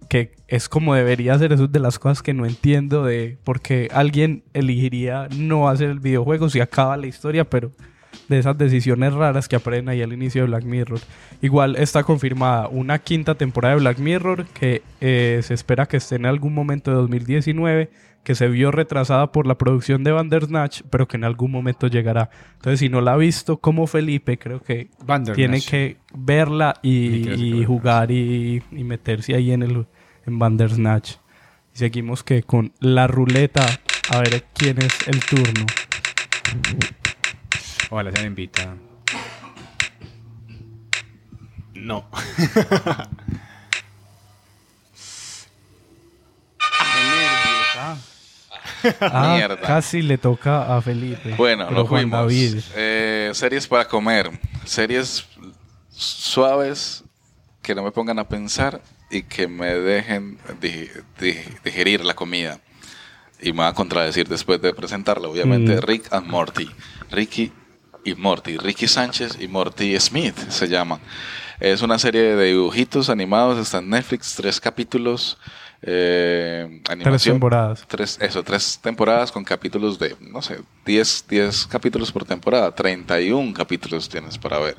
Que 0.10 0.34
es 0.48 0.70
como 0.70 0.94
debería 0.96 1.38
ser. 1.38 1.54
Eso 1.54 1.66
es 1.66 1.72
de 1.72 1.80
las 1.80 2.00
cosas 2.00 2.22
que 2.22 2.34
no 2.34 2.46
entiendo 2.46 3.04
de 3.04 3.38
por 3.44 3.62
qué 3.62 3.90
alguien 3.92 4.44
elegiría 4.54 5.28
no 5.36 5.70
hacer 5.70 5.90
el 5.90 6.00
videojuego 6.00 6.50
si 6.50 6.60
acaba 6.60 6.98
la 6.98 7.08
historia, 7.08 7.50
pero 7.50 7.72
de 8.30 8.40
esas 8.40 8.58
decisiones 8.58 9.14
raras 9.14 9.48
que 9.48 9.56
aprenden 9.56 9.90
ahí 9.90 10.02
al 10.02 10.14
inicio 10.14 10.42
de 10.42 10.48
Black 10.48 10.64
Mirror. 10.64 11.00
Igual 11.42 11.76
está 11.76 12.04
confirmada 12.04 12.68
una 12.68 13.00
quinta 13.00 13.36
temporada 13.36 13.76
de 13.76 13.82
Black 13.82 14.00
Mirror 14.00 14.46
que 14.48 14.82
eh, 15.02 15.42
se 15.44 15.54
espera 15.54 15.86
que 15.86 15.98
esté 15.98 16.16
en 16.16 16.26
algún 16.26 16.54
momento 16.54 16.92
de 16.92 16.98
2019, 16.98 17.90
que 18.24 18.36
se 18.36 18.48
vio 18.48 18.72
retrasada 18.72 19.32
por 19.32 19.46
la 19.46 19.58
producción 19.58 20.04
de 20.04 20.12
Bandersnatch, 20.12 20.82
pero 20.90 21.08
que 21.08 21.18
en 21.18 21.24
algún 21.24 21.52
momento 21.52 21.88
llegará. 21.88 22.32
Entonces, 22.56 22.80
si 22.80 22.90
no 22.90 23.02
la 23.02 23.14
ha 23.14 23.18
visto 23.18 23.58
como 23.58 23.86
Felipe, 23.86 24.40
creo 24.40 24.62
que 24.62 24.90
tiene 25.36 25.62
que 25.62 25.98
verla 26.16 26.74
y, 26.82 27.64
jugar 27.66 28.10
y, 28.10 28.64
y 28.72 28.84
meterse 28.84 29.36
ahí 29.36 29.52
en 29.52 29.62
el 29.62 29.86
en 30.26 30.40
Bandersnatch. 30.40 31.14
Y 31.74 31.78
seguimos 31.80 32.24
que 32.24 32.44
con 32.44 32.74
la 32.80 33.08
ruleta 33.08 33.66
a 34.10 34.20
ver 34.20 34.46
quién 34.54 34.82
es 34.82 35.08
el 35.08 35.20
turno. 35.26 35.66
Ojalá 37.90 38.12
se 38.12 38.22
me 38.22 38.28
invita. 38.28 38.76
no 41.74 42.08
Ah, 49.02 49.34
Mierda. 49.36 49.62
casi 49.62 50.02
le 50.02 50.18
toca 50.18 50.76
a 50.76 50.82
Felipe. 50.82 51.34
Bueno, 51.36 51.70
lo 51.72 51.86
Juan 51.88 52.04
fuimos. 52.04 52.20
David. 52.20 52.60
Eh, 52.76 53.32
series 53.34 53.68
para 53.68 53.88
comer. 53.88 54.30
Series 54.64 55.26
suaves 55.90 57.04
que 57.64 57.74
no 57.74 57.84
me 57.84 57.92
pongan 57.92 58.20
a 58.20 58.28
pensar 58.28 58.82
y 59.10 59.24
que 59.24 59.48
me 59.48 59.74
dejen 59.76 60.38
di- 60.62 60.90
di- 61.20 61.38
digerir 61.64 62.04
la 62.04 62.14
comida. 62.16 62.60
Y 63.42 63.52
me 63.54 63.60
va 63.60 63.68
a 63.70 63.74
contradecir 63.74 64.28
después 64.28 64.62
de 64.62 64.74
presentarla, 64.74 65.28
obviamente. 65.28 65.76
Mm. 65.76 65.80
Rick 65.82 66.08
and 66.14 66.28
Morty. 66.28 66.70
Ricky 67.12 67.52
y 68.04 68.16
Morty. 68.16 68.58
Ricky 68.58 68.88
Sánchez 68.88 69.38
y 69.40 69.48
Morty 69.48 70.00
Smith 70.00 70.38
se 70.50 70.68
llaman. 70.68 71.00
Es 71.60 71.82
una 71.82 72.00
serie 72.00 72.36
de 72.36 72.46
dibujitos 72.54 73.10
animados. 73.10 73.58
Está 73.60 73.80
en 73.80 73.90
Netflix. 73.90 74.36
Tres 74.36 74.60
capítulos. 74.60 75.38
Eh, 75.82 76.82
Tres 77.04 77.24
temporadas. 77.24 77.84
tres, 77.88 78.18
eso, 78.20 78.42
tres 78.42 78.80
temporadas 78.82 79.32
con 79.32 79.44
capítulos 79.44 80.00
de, 80.00 80.16
no 80.20 80.42
sé, 80.42 80.60
10, 80.86 81.26
10 81.30 81.68
capítulos 81.68 82.12
por 82.12 82.26
temporada, 82.26 82.74
31 82.74 83.54
capítulos 83.54 84.10
tienes 84.10 84.38
para 84.40 84.58
ver. 84.58 84.78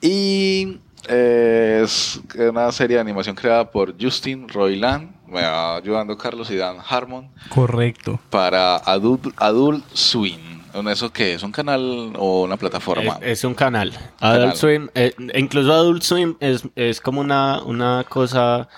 Y 0.00 0.78
es 1.08 2.20
una 2.38 2.70
serie 2.72 2.96
de 2.96 3.00
animación 3.00 3.34
creada 3.34 3.70
por 3.70 3.94
Justin 4.00 4.48
Roiland, 4.48 5.10
me 5.26 5.42
va 5.42 5.76
ayudando 5.76 6.16
Carlos 6.16 6.50
y 6.50 6.56
Dan 6.56 6.78
Harmon, 6.86 7.30
Correcto. 7.48 8.20
para 8.30 8.76
Adult, 8.76 9.28
Adult 9.36 9.84
Swim. 9.92 10.60
¿Eso 10.88 11.12
qué 11.12 11.34
es? 11.34 11.42
¿Un 11.42 11.50
canal 11.50 12.12
o 12.16 12.42
una 12.42 12.56
plataforma? 12.56 13.18
Es, 13.20 13.38
es 13.38 13.44
un 13.44 13.54
canal. 13.54 13.90
Canal. 14.20 14.36
Adult 14.42 14.54
Swim, 14.54 14.88
eh, 14.94 15.12
incluso 15.34 15.72
Adult 15.72 16.02
Swim 16.02 16.36
es, 16.38 16.62
es 16.76 17.00
como 17.00 17.20
una, 17.20 17.60
una 17.64 18.04
cosa 18.08 18.68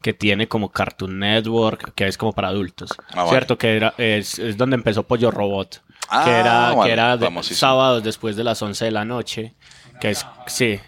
que 0.00 0.12
tiene 0.14 0.48
como 0.48 0.70
Cartoon 0.70 1.18
Network, 1.18 1.92
que 1.94 2.06
es 2.06 2.16
como 2.16 2.32
para 2.32 2.48
adultos. 2.48 2.90
Ah, 3.10 3.16
vale. 3.24 3.30
¿Cierto? 3.30 3.58
Que 3.58 3.76
era, 3.76 3.94
es, 3.98 4.38
es 4.38 4.56
donde 4.56 4.76
empezó 4.76 5.02
Pollo 5.02 5.30
Robot. 5.30 5.82
Ah, 6.08 6.24
que 6.24 6.30
era, 6.30 6.72
vale, 6.74 6.86
que 6.88 6.92
era 6.92 7.16
de 7.16 7.42
sábados 7.42 8.02
después 8.02 8.36
de 8.36 8.44
las 8.44 8.60
11 8.60 8.84
de 8.84 8.90
la 8.90 9.04
noche. 9.04 9.54
Que 10.00 10.10
es, 10.10 10.26
sí. 10.46 10.78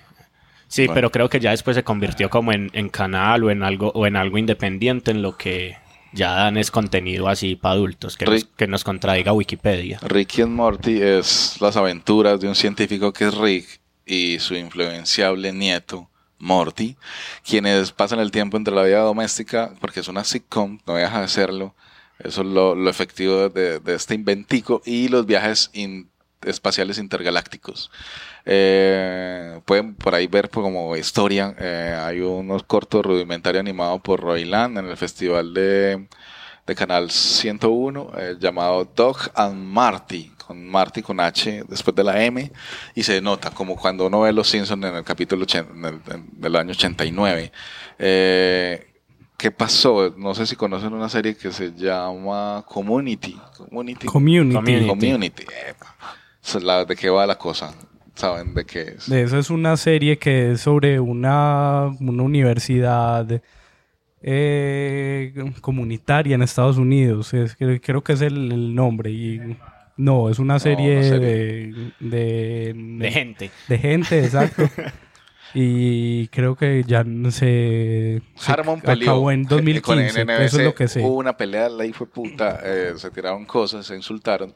Sí, 0.68 0.82
Bueno. 0.86 0.94
pero 0.94 1.10
creo 1.12 1.28
que 1.28 1.40
ya 1.40 1.50
después 1.50 1.76
se 1.76 1.84
convirtió 1.84 2.28
como 2.30 2.52
en, 2.52 2.70
en 2.72 2.88
canal 2.88 3.44
o 3.44 3.50
en 3.50 3.62
algo, 3.62 3.92
o 3.94 4.06
en 4.06 4.16
algo 4.16 4.36
independiente 4.38 5.10
en 5.12 5.22
lo 5.22 5.36
que 5.36 5.76
ya 6.12 6.32
dan 6.32 6.56
es 6.56 6.70
contenido 6.70 7.28
así 7.28 7.56
para 7.56 7.74
adultos, 7.74 8.16
que, 8.16 8.24
nos, 8.24 8.34
Rick. 8.34 8.48
que 8.56 8.66
nos 8.66 8.84
contradiga 8.84 9.32
Wikipedia. 9.32 9.98
Ricky 10.02 10.42
and 10.42 10.52
Morty 10.52 11.00
es 11.02 11.56
las 11.60 11.76
aventuras 11.76 12.40
de 12.40 12.48
un 12.48 12.54
científico 12.54 13.12
que 13.12 13.26
es 13.28 13.34
Rick 13.36 13.80
y 14.06 14.38
su 14.38 14.54
influenciable 14.54 15.52
nieto 15.52 16.08
Morty, 16.38 16.96
quienes 17.48 17.92
pasan 17.92 18.18
el 18.20 18.30
tiempo 18.30 18.56
entre 18.56 18.74
la 18.74 18.82
vida 18.82 19.00
doméstica, 19.00 19.72
porque 19.80 20.00
es 20.00 20.08
una 20.08 20.22
sitcom, 20.24 20.78
no 20.86 20.94
deja 20.94 21.20
de 21.22 21.28
serlo, 21.28 21.74
eso 22.18 22.42
es 22.42 22.46
lo, 22.46 22.74
lo 22.74 22.90
efectivo 22.90 23.48
de, 23.48 23.78
de 23.80 23.94
este 23.94 24.14
inventico, 24.14 24.82
y 24.84 25.08
los 25.08 25.26
viajes 25.26 25.70
in- 25.74 26.08
espaciales 26.42 26.98
intergalácticos. 26.98 27.90
Eh, 28.48 29.60
pueden 29.64 29.94
por 29.96 30.14
ahí 30.14 30.26
ver 30.28 30.48
pues, 30.48 30.62
como 30.64 30.96
historia. 30.96 31.54
eh, 31.58 31.96
hay 32.00 32.20
unos 32.20 32.62
cortos 32.62 33.04
rudimentarios 33.04 33.60
animados 33.60 34.00
por 34.00 34.20
Royland 34.20 34.78
en 34.78 34.86
el 34.86 34.96
festival 34.96 35.52
de, 35.52 36.06
de 36.66 36.74
Canal 36.74 37.10
101 37.10 38.12
eh, 38.18 38.36
llamado 38.38 38.84
Dog 38.94 39.16
and 39.34 39.56
Marty, 39.56 40.30
con 40.46 40.64
Marty 40.68 41.02
con 41.02 41.18
H 41.18 41.64
después 41.68 41.94
de 41.96 42.04
la 42.04 42.22
M, 42.24 42.52
y 42.94 43.02
se 43.02 43.20
nota 43.20 43.50
como 43.50 43.74
cuando 43.76 44.06
uno 44.06 44.20
ve 44.20 44.32
Los 44.32 44.48
Simpsons 44.48 44.84
en 44.84 44.94
el 44.94 45.04
capítulo 45.04 45.42
80 45.42 45.72
en 45.74 45.84
el- 45.84 46.00
en- 46.14 46.40
del 46.40 46.54
año 46.56 46.70
89. 46.70 47.50
Eh, 47.98 48.92
¿Qué 49.36 49.50
pasó? 49.50 50.14
No 50.16 50.34
sé 50.34 50.46
si 50.46 50.56
conocen 50.56 50.94
una 50.94 51.08
serie 51.10 51.36
que 51.36 51.52
se 51.52 51.72
llama 51.74 52.64
Community. 52.66 53.38
Community. 53.58 54.06
Community. 54.06 54.54
Community. 54.56 54.86
Community. 54.88 55.44
la- 56.62 56.84
¿De 56.86 56.96
qué 56.96 57.10
va 57.10 57.26
la 57.26 57.36
cosa? 57.36 57.74
¿Saben 58.16 58.54
de 58.54 58.64
qué 58.64 58.94
es? 58.96 59.08
De 59.08 59.22
eso 59.22 59.38
es 59.38 59.50
una 59.50 59.76
serie 59.76 60.18
que 60.18 60.52
es 60.52 60.62
sobre 60.62 60.98
una, 60.98 61.94
una 62.00 62.22
universidad 62.22 63.42
eh, 64.22 65.34
comunitaria 65.60 66.34
en 66.34 66.42
Estados 66.42 66.78
Unidos. 66.78 67.34
Es, 67.34 67.56
creo 67.56 68.02
que 68.02 68.14
es 68.14 68.22
el, 68.22 68.50
el 68.50 68.74
nombre. 68.74 69.10
Y 69.10 69.56
no, 69.98 70.30
es 70.30 70.38
una 70.38 70.58
serie, 70.58 70.98
una 70.98 71.08
serie. 71.08 71.28
De, 71.28 71.92
de, 72.00 72.74
De 72.74 73.10
gente. 73.12 73.50
de 73.68 73.78
gente, 73.78 74.24
exacto. 74.24 74.68
y 75.58 76.28
creo 76.28 76.54
que 76.54 76.84
ya 76.86 77.02
se, 77.30 78.20
se 78.34 78.52
Harmon 78.52 78.82
peleó. 78.82 79.12
acabó 79.12 79.30
en 79.30 79.40
eh, 79.40 79.46
con 79.48 79.56
2015. 79.56 80.24
NBC, 80.24 80.40
eso 80.42 80.58
es 80.58 80.64
lo 80.64 80.74
que 80.74 80.86
sé. 80.86 81.00
Hubo 81.00 81.16
una 81.16 81.34
pelea, 81.38 81.70
la 81.70 81.84
de 81.84 81.92
puta, 81.94 82.60
eh, 82.62 82.92
se 82.98 83.10
tiraron 83.10 83.46
cosas, 83.46 83.86
se 83.86 83.96
insultaron. 83.96 84.54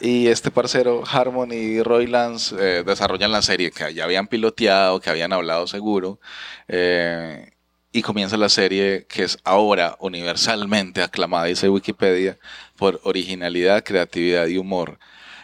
Y 0.00 0.28
este 0.28 0.50
parcero, 0.50 1.04
Harmon 1.06 1.52
y 1.52 1.82
Roy 1.82 2.06
Lance, 2.06 2.56
eh, 2.58 2.82
desarrollan 2.82 3.30
la 3.30 3.42
serie 3.42 3.70
que 3.70 3.92
ya 3.92 4.04
habían 4.04 4.26
piloteado, 4.26 5.00
que 5.00 5.10
habían 5.10 5.34
hablado 5.34 5.66
seguro. 5.66 6.18
eh, 6.66 7.50
y 7.92 8.02
comienza 8.02 8.36
la 8.36 8.48
serie 8.48 9.06
que 9.06 9.24
es 9.24 9.38
ahora 9.44 9.96
universalmente 10.00 11.02
aclamada, 11.02 11.44
dice 11.46 11.68
Wikipedia, 11.68 12.38
por 12.76 13.00
originalidad, 13.04 13.82
creatividad 13.84 14.46
y 14.46 14.56
humor. 14.56 14.98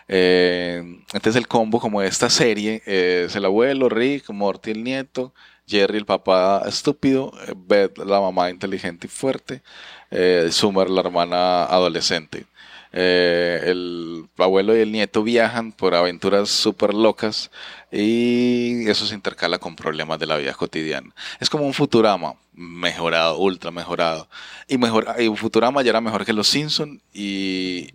Eh, 0.08 0.82
entonces 1.12 1.36
el 1.36 1.48
combo 1.48 1.80
como 1.80 2.02
esta 2.02 2.28
serie 2.28 2.82
eh, 2.86 3.24
es 3.26 3.36
el 3.36 3.44
abuelo, 3.44 3.88
Rick, 3.88 4.30
Morty 4.30 4.70
el 4.72 4.84
nieto, 4.84 5.32
Jerry 5.66 5.98
el 5.98 6.06
papá 6.06 6.62
estúpido, 6.66 7.32
eh, 7.46 7.54
Beth 7.56 7.98
la 7.98 8.20
mamá 8.20 8.50
inteligente 8.50 9.06
y 9.06 9.10
fuerte, 9.10 9.62
eh, 10.10 10.48
Summer 10.50 10.90
la 10.90 11.00
hermana 11.00 11.64
adolescente. 11.64 12.46
El 12.96 14.28
abuelo 14.38 14.76
y 14.76 14.80
el 14.80 14.92
nieto 14.92 15.24
viajan 15.24 15.72
por 15.72 15.96
aventuras 15.96 16.48
súper 16.48 16.94
locas 16.94 17.50
y 17.90 18.88
eso 18.88 19.04
se 19.04 19.16
intercala 19.16 19.58
con 19.58 19.74
problemas 19.74 20.20
de 20.20 20.26
la 20.26 20.36
vida 20.36 20.54
cotidiana. 20.54 21.12
Es 21.40 21.50
como 21.50 21.66
un 21.66 21.74
Futurama 21.74 22.36
mejorado, 22.52 23.38
ultra 23.38 23.72
mejorado. 23.72 24.28
Y, 24.68 24.78
mejor, 24.78 25.06
y 25.18 25.28
Futurama 25.34 25.82
ya 25.82 25.90
era 25.90 26.00
mejor 26.00 26.24
que 26.24 26.32
Los 26.32 26.46
Simpson 26.46 27.02
y, 27.12 27.94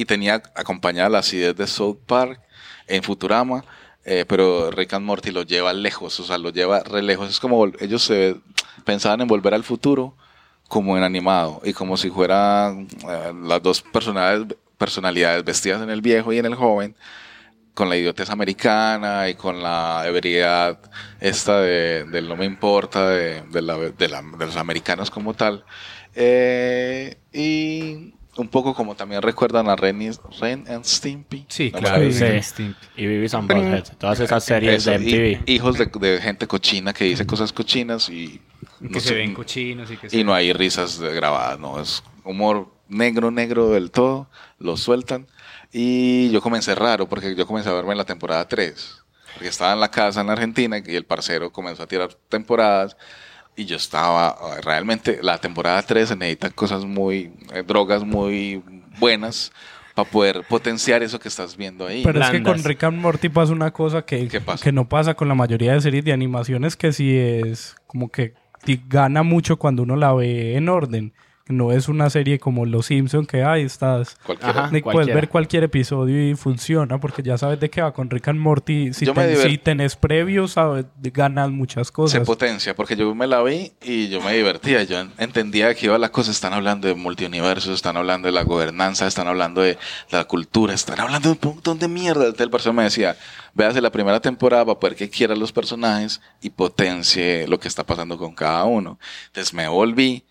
y 0.00 0.04
tenía 0.06 0.42
acompañada 0.54 1.10
la 1.10 1.18
acidez 1.18 1.54
de 1.56 1.66
South 1.66 1.98
Park 2.06 2.40
en 2.86 3.02
Futurama, 3.02 3.64
eh, 4.04 4.24
pero 4.26 4.70
Rick 4.70 4.94
and 4.94 5.04
Morty 5.04 5.30
lo 5.30 5.42
lleva 5.42 5.74
lejos, 5.74 6.18
o 6.20 6.24
sea, 6.24 6.38
lo 6.38 6.50
lleva 6.50 6.80
re 6.80 7.02
lejos. 7.02 7.28
Es 7.28 7.38
como 7.38 7.66
ellos 7.80 8.02
se 8.02 8.36
pensaban 8.84 9.20
en 9.20 9.28
volver 9.28 9.52
al 9.52 9.62
futuro 9.62 10.16
como 10.68 10.96
en 10.96 11.02
animado 11.02 11.60
y 11.64 11.72
como 11.74 11.96
si 11.98 12.08
fueran 12.10 12.88
eh, 13.08 13.32
las 13.44 13.62
dos 13.62 13.82
personalidades, 13.82 14.56
personalidades 14.78 15.44
vestidas 15.44 15.82
en 15.82 15.90
el 15.90 16.00
viejo 16.00 16.32
y 16.32 16.38
en 16.38 16.46
el 16.46 16.54
joven 16.54 16.96
con 17.74 17.88
la 17.90 17.96
idiotez 17.96 18.30
americana 18.30 19.28
y 19.28 19.34
con 19.34 19.62
la 19.62 20.02
ebriedad 20.06 20.78
esta 21.20 21.60
de, 21.60 22.04
del 22.04 22.28
no 22.28 22.36
me 22.36 22.46
importa 22.46 23.06
de 23.08 23.42
los 23.62 24.56
americanos 24.56 25.10
como 25.10 25.34
tal 25.34 25.64
Eh, 26.14 27.16
y 27.32 28.14
un 28.40 28.48
poco 28.48 28.74
como 28.74 28.94
también 28.94 29.22
recuerdan 29.22 29.68
a 29.68 29.76
Ren, 29.76 30.00
y- 30.02 30.10
Ren 30.40 30.64
and 30.68 30.84
Stimpy 30.84 31.46
Sí, 31.48 31.70
¿No? 31.72 31.78
claro. 31.80 32.10
Sí. 32.10 32.24
Sí. 32.42 32.74
Y 32.96 33.06
Beavis 33.06 33.34
and 33.34 33.48
Butthead. 33.52 33.96
Todas 33.98 34.20
esas 34.20 34.42
series 34.44 34.86
Eso, 34.86 34.90
de 34.90 34.96
y- 34.96 35.14
MTV. 35.36 35.50
hijos 35.52 35.78
de, 35.78 35.86
de 35.86 36.20
gente 36.20 36.46
cochina 36.46 36.92
que 36.92 37.04
dice 37.04 37.26
cosas 37.26 37.52
cochinas 37.52 38.08
y 38.08 38.40
Que 38.80 38.88
no 38.88 39.00
se 39.00 39.08
sé, 39.08 39.14
ven 39.14 39.34
cochinos 39.34 39.90
y 39.90 39.96
que 39.96 40.06
y 40.06 40.10
se- 40.10 40.24
no 40.24 40.34
hay 40.34 40.52
risas 40.52 40.98
grabadas, 41.00 41.58
no, 41.58 41.80
es 41.80 42.02
humor 42.24 42.68
negro, 42.88 43.30
negro 43.30 43.70
del 43.70 43.90
todo, 43.90 44.28
lo 44.58 44.76
sueltan. 44.76 45.26
Y 45.72 46.30
yo 46.30 46.40
comencé 46.40 46.74
raro, 46.74 47.08
porque 47.08 47.34
yo 47.36 47.46
comencé 47.46 47.68
a 47.68 47.72
verme 47.74 47.92
en 47.92 47.98
la 47.98 48.04
temporada 48.04 48.48
3, 48.48 49.02
porque 49.34 49.48
estaba 49.48 49.72
en 49.72 49.80
la 49.80 49.90
casa 49.90 50.20
en 50.20 50.30
Argentina 50.30 50.78
y 50.84 50.96
el 50.96 51.04
parcero 51.04 51.52
comenzó 51.52 51.84
a 51.84 51.86
tirar 51.86 52.14
temporadas. 52.28 52.96
Y 53.56 53.64
yo 53.64 53.76
estaba, 53.76 54.36
eh, 54.56 54.60
realmente, 54.62 55.18
la 55.22 55.38
temporada 55.38 55.82
3 55.82 56.08
se 56.08 56.16
necesitan 56.16 56.52
cosas 56.52 56.84
muy, 56.84 57.32
eh, 57.52 57.62
drogas 57.66 58.04
muy 58.04 58.62
buenas 58.98 59.52
para 59.94 60.08
poder 60.08 60.42
potenciar 60.48 61.02
eso 61.02 61.18
que 61.18 61.28
estás 61.28 61.56
viendo 61.56 61.86
ahí. 61.86 62.02
Pero 62.04 62.22
es 62.22 62.30
que 62.30 62.42
con 62.42 62.62
Rick 62.62 62.84
and 62.84 62.98
Morty 62.98 63.28
pasa 63.28 63.52
una 63.52 63.72
cosa 63.72 64.02
que, 64.02 64.28
que 64.28 64.72
no 64.72 64.88
pasa 64.88 65.14
con 65.14 65.28
la 65.28 65.34
mayoría 65.34 65.74
de 65.74 65.80
series 65.80 66.04
de 66.04 66.12
animaciones, 66.12 66.76
que 66.76 66.92
sí 66.92 67.16
es 67.16 67.76
como 67.86 68.10
que 68.10 68.34
gana 68.88 69.22
mucho 69.22 69.58
cuando 69.58 69.82
uno 69.82 69.96
la 69.96 70.12
ve 70.12 70.56
en 70.56 70.68
orden. 70.68 71.12
No 71.50 71.72
es 71.72 71.88
una 71.88 72.08
serie 72.10 72.38
como 72.38 72.64
Los 72.66 72.86
Simpson 72.86 73.26
que 73.26 73.42
ahí 73.42 73.62
estás. 73.62 74.16
Ajá. 74.40 74.68
de- 74.68 74.80
puedes 74.82 75.06
ver 75.14 75.28
cualquier 75.28 75.64
episodio 75.64 76.30
y 76.30 76.34
funciona 76.34 76.98
porque 76.98 77.22
ya 77.22 77.36
sabes 77.38 77.60
de 77.60 77.68
qué 77.70 77.82
va 77.82 77.92
con 77.92 78.08
Rick 78.08 78.28
and 78.28 78.38
Morty. 78.40 78.92
Si, 78.94 79.04
ten- 79.04 79.36
si 79.50 79.58
tenés 79.58 79.96
previos, 79.96 80.52
sabes, 80.52 80.86
ganas 81.02 81.50
muchas 81.50 81.88
se 81.88 81.92
cosas. 81.92 82.26
potencia, 82.26 82.74
porque 82.74 82.96
yo 82.96 83.14
me 83.14 83.26
la 83.26 83.42
vi 83.42 83.72
y 83.82 84.08
yo 84.08 84.20
me 84.20 84.32
divertía, 84.34 84.82
yo 84.84 84.96
entendía 85.18 85.74
qué 85.74 85.86
iba 85.86 85.98
la 85.98 86.10
cosa, 86.10 86.30
están 86.30 86.52
hablando 86.52 86.88
de 86.88 86.94
multiuniversos, 86.94 87.74
están 87.74 87.96
hablando 87.96 88.26
de 88.26 88.32
la 88.32 88.42
gobernanza, 88.44 89.06
están 89.06 89.26
hablando 89.28 89.60
de 89.60 89.76
la 90.10 90.24
cultura, 90.24 90.72
están 90.74 91.00
hablando 91.00 91.34
de 91.34 91.38
un 91.48 91.54
montón 91.54 91.78
de 91.78 91.88
mierda. 91.88 92.26
El 92.26 92.50
personaje 92.50 92.76
me 92.76 92.84
decía, 92.84 93.16
véase 93.54 93.80
la 93.80 93.90
primera 93.90 94.20
temporada 94.20 94.64
para 94.64 94.78
poder 94.78 94.96
que 94.96 95.10
quiera 95.10 95.34
los 95.34 95.52
personajes 95.52 96.20
y 96.40 96.50
potencie 96.50 97.46
lo 97.48 97.58
que 97.58 97.68
está 97.68 97.84
pasando 97.84 98.16
con 98.16 98.34
cada 98.34 98.64
uno. 98.64 98.98
Entonces 99.26 99.52
me 99.54 99.68
volví 99.68 100.24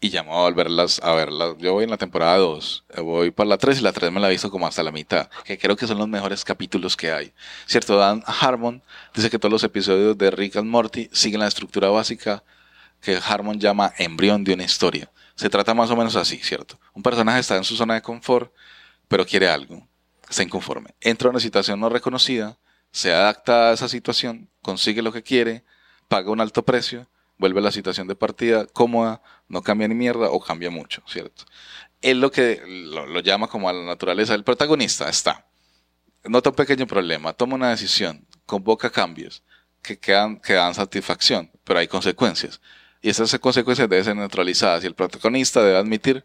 y 0.00 0.10
ya 0.10 0.22
me 0.22 0.30
voy 0.30 0.38
a 0.38 0.42
volverlas 0.42 1.00
a 1.02 1.14
verlas. 1.14 1.56
Yo 1.58 1.72
voy 1.72 1.84
en 1.84 1.90
la 1.90 1.96
temporada 1.96 2.36
2, 2.36 2.84
voy 3.02 3.30
para 3.30 3.48
la 3.48 3.58
3 3.58 3.78
y 3.78 3.82
la 3.82 3.92
3 3.92 4.12
me 4.12 4.20
la 4.20 4.28
he 4.28 4.32
visto 4.32 4.50
como 4.50 4.66
hasta 4.66 4.82
la 4.82 4.92
mitad, 4.92 5.28
que 5.44 5.58
creo 5.58 5.76
que 5.76 5.86
son 5.86 5.98
los 5.98 6.08
mejores 6.08 6.44
capítulos 6.44 6.96
que 6.96 7.10
hay. 7.10 7.32
Cierto, 7.66 7.96
Dan 7.96 8.22
Harmon 8.26 8.82
dice 9.14 9.30
que 9.30 9.38
todos 9.38 9.52
los 9.52 9.64
episodios 9.64 10.16
de 10.18 10.30
Rick 10.30 10.56
and 10.56 10.68
Morty 10.68 11.08
siguen 11.12 11.40
la 11.40 11.48
estructura 11.48 11.88
básica 11.88 12.44
que 13.00 13.18
Harmon 13.24 13.58
llama 13.58 13.92
embrión 13.98 14.44
de 14.44 14.54
una 14.54 14.64
historia. 14.64 15.10
Se 15.34 15.50
trata 15.50 15.74
más 15.74 15.90
o 15.90 15.96
menos 15.96 16.16
así, 16.16 16.38
¿cierto? 16.38 16.78
Un 16.94 17.02
personaje 17.02 17.40
está 17.40 17.56
en 17.56 17.64
su 17.64 17.76
zona 17.76 17.94
de 17.94 18.02
confort, 18.02 18.52
pero 19.08 19.26
quiere 19.26 19.48
algo, 19.48 19.86
está 20.28 20.42
inconforme. 20.42 20.94
Entra 21.00 21.28
a 21.28 21.30
una 21.30 21.40
situación 21.40 21.78
no 21.78 21.88
reconocida, 21.88 22.58
se 22.90 23.12
adapta 23.12 23.70
a 23.70 23.72
esa 23.72 23.88
situación, 23.88 24.48
consigue 24.62 25.02
lo 25.02 25.12
que 25.12 25.22
quiere, 25.22 25.64
paga 26.08 26.30
un 26.30 26.40
alto 26.40 26.64
precio, 26.64 27.06
vuelve 27.38 27.60
a 27.60 27.62
la 27.62 27.72
situación 27.72 28.06
de 28.08 28.16
partida 28.16 28.66
cómoda, 28.66 29.22
no 29.48 29.62
cambia 29.62 29.88
ni 29.88 29.94
mierda 29.94 30.30
o 30.30 30.40
cambia 30.40 30.70
mucho, 30.70 31.02
¿cierto? 31.06 31.44
Él 32.02 32.20
lo 32.20 32.30
que 32.30 32.62
lo, 32.66 33.20
llama 33.20 33.48
como 33.48 33.68
a 33.68 33.72
la 33.72 33.84
naturaleza 33.84 34.32
del 34.32 34.44
protagonista 34.44 35.08
está. 35.08 35.46
Nota 36.24 36.50
un 36.50 36.56
pequeño 36.56 36.86
problema, 36.86 37.32
toma 37.32 37.54
una 37.54 37.70
decisión, 37.70 38.26
convoca 38.46 38.90
cambios 38.90 39.42
que, 39.82 39.98
quedan, 39.98 40.40
que 40.40 40.54
dan 40.54 40.74
satisfacción, 40.74 41.50
pero 41.64 41.78
hay 41.78 41.88
consecuencias. 41.88 42.60
Y 43.00 43.10
esas 43.10 43.38
consecuencias 43.38 43.88
deben 43.88 44.04
ser 44.04 44.16
neutralizadas 44.16 44.82
y 44.82 44.86
el 44.86 44.94
protagonista 44.94 45.62
debe 45.62 45.78
admitir 45.78 46.24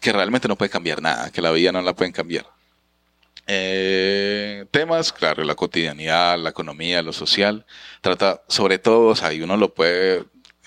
que 0.00 0.12
realmente 0.12 0.48
no 0.48 0.56
puede 0.56 0.70
cambiar 0.70 1.02
nada, 1.02 1.30
que 1.30 1.42
la 1.42 1.50
vida 1.50 1.72
no 1.72 1.82
la 1.82 1.94
pueden 1.94 2.12
cambiar. 2.12 2.46
Eh, 3.52 4.64
temas, 4.70 5.12
claro, 5.12 5.42
la 5.42 5.56
cotidianidad, 5.56 6.38
la 6.38 6.50
economía, 6.50 7.02
lo 7.02 7.12
social. 7.12 7.66
Trata, 8.00 8.42
sobre 8.46 8.78
todo, 8.78 9.08
o 9.08 9.16
sea, 9.16 9.32
y 9.32 9.42
uno 9.42 9.56
lo 9.56 9.74
puede 9.74 10.18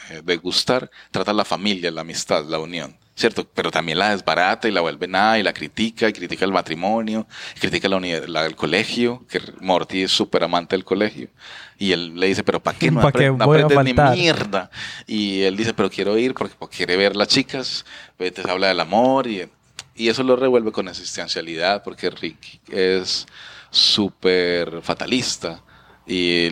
eh, 0.10 0.22
degustar, 0.22 0.92
trata 1.10 1.32
la 1.32 1.46
familia, 1.46 1.90
la 1.92 2.02
amistad, 2.02 2.44
la 2.46 2.60
unión, 2.60 2.98
¿cierto? 3.16 3.48
Pero 3.48 3.72
también 3.72 4.00
la 4.00 4.10
desbarata 4.10 4.68
y 4.68 4.72
la 4.72 4.82
vuelve 4.82 5.08
nada 5.08 5.40
y 5.40 5.44
la 5.44 5.54
critica, 5.54 6.10
y 6.10 6.14
critica 6.14 6.44
el 6.44 6.52
matrimonio, 6.52 7.26
y 7.56 7.60
critica 7.62 7.88
la 7.88 7.96
unidad, 7.96 8.26
la, 8.26 8.46
el 8.46 8.58
colegio, 8.58 9.26
que 9.30 9.40
Morty 9.62 10.04
es 10.04 10.12
súper 10.12 10.44
amante 10.44 10.76
del 10.76 10.84
colegio. 10.84 11.30
Y 11.78 11.94
él 11.94 12.20
le 12.20 12.28
dice, 12.28 12.44
pero 12.44 12.62
¿para 12.62 12.78
qué 12.78 12.92
no, 12.92 13.00
¿Pa' 13.02 13.14
apre- 13.14 13.20
qué 13.20 13.32
no 13.32 13.38
aprendes 13.46 13.78
ni 13.86 13.94
mierda? 14.16 14.70
Y 15.08 15.42
él 15.44 15.56
dice, 15.56 15.74
pero 15.74 15.90
quiero 15.90 16.18
ir 16.18 16.34
porque, 16.34 16.56
porque 16.60 16.76
quiere 16.76 16.98
ver 16.98 17.16
las 17.16 17.30
chicas, 17.30 17.86
entonces 18.20 18.52
habla 18.52 18.68
del 18.68 18.82
amor 18.82 19.26
y, 19.28 19.48
y 19.96 20.10
eso 20.10 20.24
lo 20.24 20.36
revuelve 20.36 20.72
con 20.72 20.88
existencialidad 20.88 21.84
porque 21.84 22.10
Rick 22.10 22.62
es 22.70 23.26
súper 23.70 24.82
fatalista 24.82 25.62
y 26.06 26.48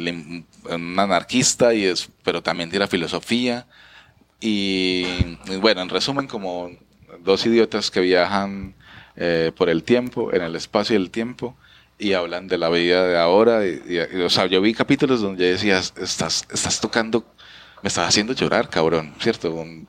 un 0.70 1.00
anarquista 1.00 1.74
y 1.74 1.86
es 1.86 2.10
pero 2.24 2.42
también 2.42 2.70
tira 2.70 2.88
filosofía 2.88 3.66
y, 4.40 5.06
bueno 5.62 5.82
en 5.82 5.90
resumen 5.90 6.28
como 6.28 6.72
dos 7.24 7.46
idiotas 7.46 7.92
que 7.92 8.02
viajan 8.02 8.74
eh, 9.16 9.52
por 9.56 9.70
el 9.70 9.84
tiempo 9.84 10.34
en 10.34 10.42
el 10.42 10.56
espacio 10.56 10.98
y 10.98 11.02
el 11.02 11.12
tiempo 11.12 11.56
y 12.00 12.14
hablan 12.14 12.48
de 12.48 12.58
la 12.58 12.70
vida 12.70 13.06
de 13.08 13.18
ahora. 13.20 13.62
o 14.26 14.30
sea, 14.30 14.48
yo 14.48 14.60
vi 14.60 14.74
capítulos 14.74 15.22
donde 15.22 15.52
decías, 15.52 15.94
estás, 15.98 16.48
estás 16.52 16.82
tocando, 16.82 17.24
me 17.84 17.90
estás 17.90 18.08
haciendo 18.08 18.34
llorar, 18.34 18.70
cabrón, 18.70 19.14
¿cierto? 19.20 19.54
Un- 19.54 19.88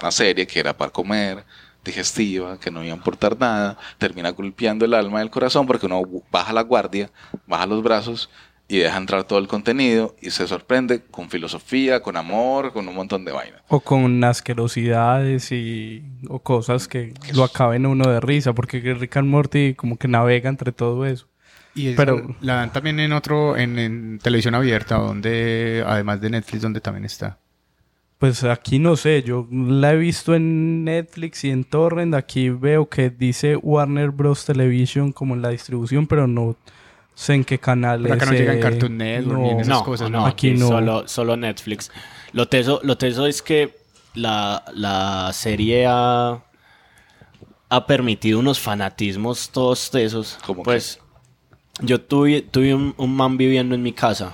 una 0.00 0.10
serie 0.10 0.46
que 0.46 0.60
era 0.60 0.76
para 0.76 0.90
comer, 0.90 1.44
digestiva, 1.84 2.58
que 2.58 2.70
no 2.70 2.82
iba 2.82 2.94
a 2.94 2.96
importar 2.96 3.38
nada, 3.38 3.78
termina 3.98 4.30
golpeando 4.30 4.84
el 4.84 4.94
alma 4.94 5.20
y 5.20 5.22
el 5.22 5.30
corazón 5.30 5.66
porque 5.66 5.86
uno 5.86 6.02
baja 6.30 6.52
la 6.52 6.62
guardia, 6.62 7.10
baja 7.46 7.66
los 7.66 7.82
brazos 7.82 8.30
y 8.66 8.78
deja 8.78 8.96
entrar 8.96 9.24
todo 9.24 9.38
el 9.38 9.46
contenido 9.46 10.16
y 10.22 10.30
se 10.30 10.46
sorprende 10.46 11.02
con 11.10 11.28
filosofía, 11.28 12.00
con 12.00 12.16
amor, 12.16 12.72
con 12.72 12.88
un 12.88 12.94
montón 12.94 13.24
de 13.24 13.32
vainas. 13.32 13.60
O 13.68 13.80
con 13.80 14.24
asquerosidades 14.24 15.52
y 15.52 16.02
o 16.28 16.38
cosas 16.38 16.88
que 16.88 17.12
lo 17.34 17.44
acaben 17.44 17.84
uno 17.84 18.08
de 18.08 18.20
risa, 18.20 18.54
porque 18.54 18.80
Rick 18.94 19.18
and 19.18 19.28
Morty 19.28 19.74
como 19.74 19.98
que 19.98 20.08
navega 20.08 20.48
entre 20.48 20.72
todo 20.72 21.04
eso. 21.04 21.28
Y 21.74 21.92
Pero- 21.94 22.36
la 22.40 22.54
dan 22.54 22.72
también 22.72 23.00
en 23.00 23.12
otro, 23.12 23.56
en, 23.56 23.78
en 23.78 24.18
televisión 24.20 24.54
abierta, 24.54 24.96
donde, 24.96 25.84
además 25.86 26.20
de 26.20 26.30
Netflix, 26.30 26.62
donde 26.62 26.80
también 26.80 27.04
está. 27.04 27.38
Pues 28.24 28.42
aquí 28.42 28.78
no 28.78 28.96
sé, 28.96 29.22
yo 29.22 29.46
la 29.50 29.92
he 29.92 29.98
visto 29.98 30.34
en 30.34 30.82
Netflix 30.82 31.44
y 31.44 31.50
en 31.50 31.62
Torrent, 31.62 32.14
aquí 32.14 32.48
veo 32.48 32.88
que 32.88 33.10
dice 33.10 33.54
Warner 33.56 34.12
Bros. 34.12 34.46
Television 34.46 35.12
como 35.12 35.34
en 35.34 35.42
la 35.42 35.50
distribución, 35.50 36.06
pero 36.06 36.26
no 36.26 36.56
sé 37.14 37.34
en 37.34 37.44
qué 37.44 37.58
canal 37.58 38.00
Pero 38.00 38.14
acá 38.14 38.24
no 38.24 38.32
es, 38.32 38.40
llega 38.40 38.54
en 38.54 38.60
eh, 38.60 38.62
Cartoon 38.62 38.96
Network 38.96 39.40
ni 39.40 39.50
en 39.50 39.60
esas 39.60 39.68
no, 39.68 39.84
cosas, 39.84 40.10
no, 40.10 40.20
¿no? 40.20 40.26
Aquí 40.26 40.52
no. 40.52 40.68
Solo, 40.68 41.06
solo 41.06 41.36
Netflix. 41.36 41.92
Lo 42.32 42.48
teso, 42.48 42.80
lo 42.82 42.96
teso 42.96 43.26
es 43.26 43.42
que 43.42 43.76
la, 44.14 44.64
la 44.72 45.30
serie 45.34 45.84
ha, 45.86 46.42
ha 47.68 47.86
permitido 47.86 48.38
unos 48.38 48.58
fanatismos 48.58 49.50
todos 49.50 49.90
tesos. 49.90 50.38
¿Cómo 50.46 50.62
qué? 50.62 50.64
pues 50.64 50.98
yo 51.82 52.00
tuve, 52.00 52.40
tuve 52.40 52.74
un, 52.74 52.94
un 52.96 53.14
man 53.14 53.36
viviendo 53.36 53.74
en 53.74 53.82
mi 53.82 53.92
casa 53.92 54.32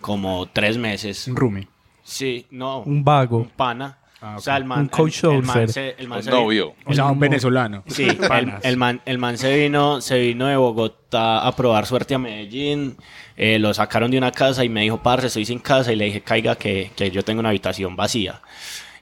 como 0.00 0.46
tres 0.46 0.76
meses. 0.76 1.28
Un 1.28 1.36
roomie. 1.36 1.73
Sí, 2.04 2.46
no. 2.50 2.80
Un 2.82 3.02
vago. 3.02 3.38
Un 3.38 3.48
pana. 3.48 3.98
Ah, 4.20 4.36
O 4.38 4.40
sea, 4.40 4.56
el 4.56 4.64
man, 4.64 4.80
Un 4.80 4.88
coach 4.88 5.24
el, 5.24 5.30
el 5.32 5.42
man 5.42 5.68
se- 5.68 5.94
el 5.98 6.08
man 6.08 6.18
Un 6.18 6.24
se- 6.24 6.30
novio. 6.30 6.74
O 6.86 6.94
sea, 6.94 7.06
un 7.06 7.18
venezolano. 7.18 7.82
Sí, 7.86 8.04
el, 8.08 8.52
el 8.62 8.76
man, 8.78 9.02
el 9.04 9.18
man 9.18 9.36
se 9.36 9.54
vino, 9.54 10.00
se 10.00 10.18
vino 10.18 10.46
de 10.46 10.56
Bogotá 10.56 11.46
a 11.46 11.54
probar 11.54 11.84
suerte 11.86 12.14
a 12.14 12.18
Medellín. 12.18 12.96
eh, 13.36 13.58
lo 13.58 13.74
sacaron 13.74 14.10
de 14.10 14.16
una 14.18 14.30
casa 14.32 14.64
y 14.64 14.68
me 14.70 14.80
dijo, 14.82 15.02
parce, 15.02 15.26
estoy 15.26 15.44
sin 15.44 15.58
casa. 15.58 15.92
Y 15.92 15.96
le 15.96 16.06
dije, 16.06 16.20
caiga, 16.22 16.56
que, 16.56 16.92
que 16.96 17.10
yo 17.10 17.22
tengo 17.22 17.40
una 17.40 17.50
habitación 17.50 17.96
vacía. 17.96 18.40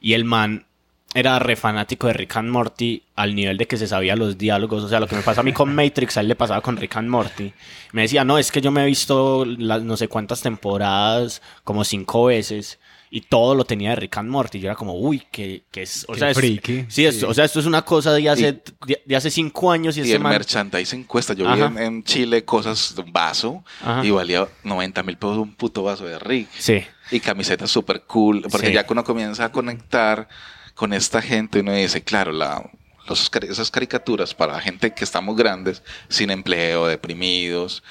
Y 0.00 0.14
el 0.14 0.24
man 0.24 0.66
era 1.14 1.38
re 1.38 1.54
fanático 1.56 2.06
de 2.06 2.14
Rick 2.14 2.36
and 2.38 2.48
Morty 2.50 3.02
al 3.16 3.34
nivel 3.34 3.58
de 3.58 3.66
que 3.66 3.76
se 3.76 3.86
sabía 3.86 4.16
los 4.16 4.38
diálogos. 4.38 4.82
O 4.82 4.88
sea, 4.88 4.98
lo 4.98 5.06
que 5.06 5.14
me 5.14 5.22
pasa 5.22 5.42
a 5.42 5.44
mí 5.44 5.52
con 5.52 5.72
Matrix, 5.74 6.16
a 6.16 6.20
él 6.22 6.28
le 6.28 6.34
pasaba 6.34 6.62
con 6.62 6.76
Rick 6.76 6.96
and 6.96 7.08
Morty. 7.10 7.52
Me 7.92 8.02
decía, 8.02 8.24
no, 8.24 8.38
es 8.38 8.50
que 8.50 8.60
yo 8.60 8.72
me 8.72 8.82
he 8.82 8.86
visto 8.86 9.44
las 9.44 9.82
no 9.82 9.96
sé 9.96 10.08
cuántas 10.08 10.40
temporadas, 10.42 11.42
como 11.62 11.84
cinco 11.84 12.24
veces. 12.24 12.80
Y 13.14 13.20
todo 13.20 13.54
lo 13.54 13.66
tenía 13.66 13.90
de 13.90 13.96
Rick 13.96 14.16
and 14.16 14.30
Morty. 14.30 14.58
Yo 14.58 14.68
era 14.68 14.74
como, 14.74 14.94
uy, 14.94 15.22
que, 15.30 15.64
que 15.70 15.82
es. 15.82 16.06
O 16.08 16.14
Qué 16.14 16.18
sea, 16.20 16.30
es- 16.30 16.36
friki. 16.38 16.86
sí, 16.88 17.04
esto- 17.04 17.28
o 17.28 17.34
sea, 17.34 17.44
esto 17.44 17.60
es 17.60 17.66
una 17.66 17.82
cosa 17.82 18.14
de 18.14 18.26
hace, 18.26 18.62
de, 18.86 19.02
de 19.04 19.16
hace 19.16 19.30
cinco 19.30 19.70
años. 19.70 19.98
Y, 19.98 20.00
Y 20.00 20.02
este 20.04 20.14
el 20.16 20.20
man- 20.22 20.32
merchandising 20.32 21.04
cuesta. 21.04 21.34
Yo 21.34 21.46
Ajá. 21.46 21.56
vi 21.68 21.76
en, 21.76 21.78
en 21.78 22.04
Chile 22.04 22.42
cosas 22.46 22.94
de 22.96 23.02
un 23.02 23.12
vaso 23.12 23.62
Ajá. 23.82 24.02
y 24.02 24.10
valía 24.10 24.48
90 24.64 25.02
mil 25.02 25.18
pesos 25.18 25.36
un 25.36 25.54
puto 25.54 25.82
vaso 25.82 26.06
de 26.06 26.18
Rick. 26.18 26.48
Sí. 26.58 26.80
Y 27.10 27.20
camisetas 27.20 27.70
súper 27.70 28.00
cool. 28.04 28.46
Porque 28.50 28.68
Sí. 28.68 28.72
ya 28.72 28.86
que 28.86 28.92
uno 28.94 29.04
comienza 29.04 29.44
a 29.44 29.52
conectar 29.52 30.26
con 30.74 30.94
esta 30.94 31.20
gente, 31.20 31.60
uno 31.60 31.74
dice, 31.74 32.02
claro, 32.02 32.32
la, 32.32 32.70
los, 33.06 33.30
esas 33.46 33.70
caricaturas 33.70 34.32
para 34.34 34.58
gente 34.58 34.94
que 34.94 35.04
estamos 35.04 35.36
grandes, 35.36 35.82
sin 36.08 36.30
empleo, 36.30 36.86
deprimidos. 36.86 37.82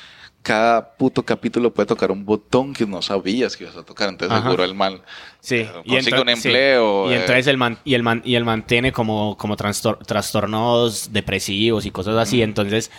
Cada 0.43 0.95
puto 0.95 1.23
capítulo 1.23 1.71
puede 1.71 1.85
tocar 1.85 2.09
un 2.11 2.25
botón 2.25 2.73
que 2.73 2.87
no 2.87 3.01
sabías 3.03 3.55
que 3.55 3.65
ibas 3.65 3.77
a 3.77 3.83
tocar. 3.83 4.09
Entonces, 4.09 4.35
Ajá. 4.35 4.43
seguro 4.43 4.63
el 4.63 4.73
mal 4.73 5.03
Sí, 5.39 5.57
eh, 5.57 5.69
y 5.83 5.91
consigue 5.93 6.17
ento- 6.17 6.21
un 6.21 6.27
sí. 6.27 6.47
empleo. 6.47 7.09
Y 7.11 7.13
eh, 7.13 7.19
entonces 7.19 7.45
el 7.47 7.57
man, 7.57 7.77
y 7.85 7.93
el 7.93 8.01
man, 8.03 8.21
y 8.25 8.33
el 8.35 8.43
man 8.43 8.65
tiene 8.65 8.91
como, 8.91 9.37
como 9.37 9.55
trastor- 9.55 9.99
trastornos 10.05 11.13
depresivos 11.13 11.85
y 11.85 11.91
cosas 11.91 12.15
así. 12.17 12.41
Entonces, 12.41 12.89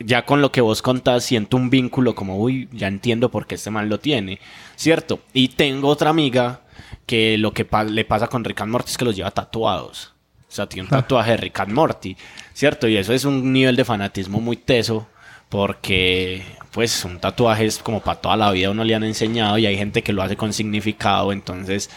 ya 0.00 0.24
con 0.24 0.40
lo 0.42 0.50
que 0.50 0.60
vos 0.60 0.82
contás, 0.82 1.24
siento 1.24 1.56
un 1.56 1.70
vínculo 1.70 2.14
como, 2.16 2.36
uy, 2.38 2.68
ya 2.72 2.88
entiendo 2.88 3.30
por 3.30 3.46
qué 3.46 3.54
este 3.54 3.70
man 3.70 3.88
lo 3.88 4.00
tiene. 4.00 4.40
¿Cierto? 4.74 5.20
Y 5.32 5.48
tengo 5.48 5.88
otra 5.88 6.10
amiga 6.10 6.62
que 7.06 7.38
lo 7.38 7.52
que 7.52 7.64
pa- 7.64 7.84
le 7.84 8.04
pasa 8.04 8.26
con 8.26 8.42
Rick 8.44 8.60
and 8.62 8.72
Morty 8.72 8.90
es 8.90 8.98
que 8.98 9.04
los 9.04 9.14
lleva 9.16 9.30
tatuados. 9.30 10.14
O 10.48 10.50
sea, 10.52 10.66
tiene 10.68 10.84
un 10.84 10.90
tatuaje 10.90 11.32
de 11.32 11.36
Rick 11.36 11.60
and 11.60 11.72
Morty. 11.72 12.16
¿Cierto? 12.54 12.88
Y 12.88 12.96
eso 12.96 13.12
es 13.12 13.24
un 13.24 13.52
nivel 13.52 13.76
de 13.76 13.84
fanatismo 13.84 14.40
muy 14.40 14.56
teso. 14.56 15.06
Porque, 15.48 16.44
pues, 16.72 17.04
un 17.04 17.18
tatuaje 17.20 17.64
es 17.66 17.78
como 17.78 18.00
para 18.00 18.20
toda 18.20 18.36
la 18.36 18.50
vida 18.50 18.70
uno 18.70 18.84
le 18.84 18.94
han 18.94 19.04
enseñado 19.04 19.56
y 19.58 19.66
hay 19.66 19.76
gente 19.76 20.02
que 20.02 20.12
lo 20.12 20.22
hace 20.22 20.36
con 20.36 20.52
significado. 20.52 21.32
Entonces, 21.32 21.90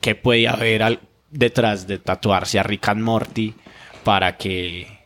¿qué 0.00 0.14
puede 0.14 0.48
haber 0.48 1.00
detrás 1.30 1.86
de 1.86 1.98
tatuarse 1.98 2.58
a 2.58 2.62
Rick 2.62 2.88
and 2.88 3.02
Morty 3.02 3.54
para 4.04 4.36
que 4.36 5.00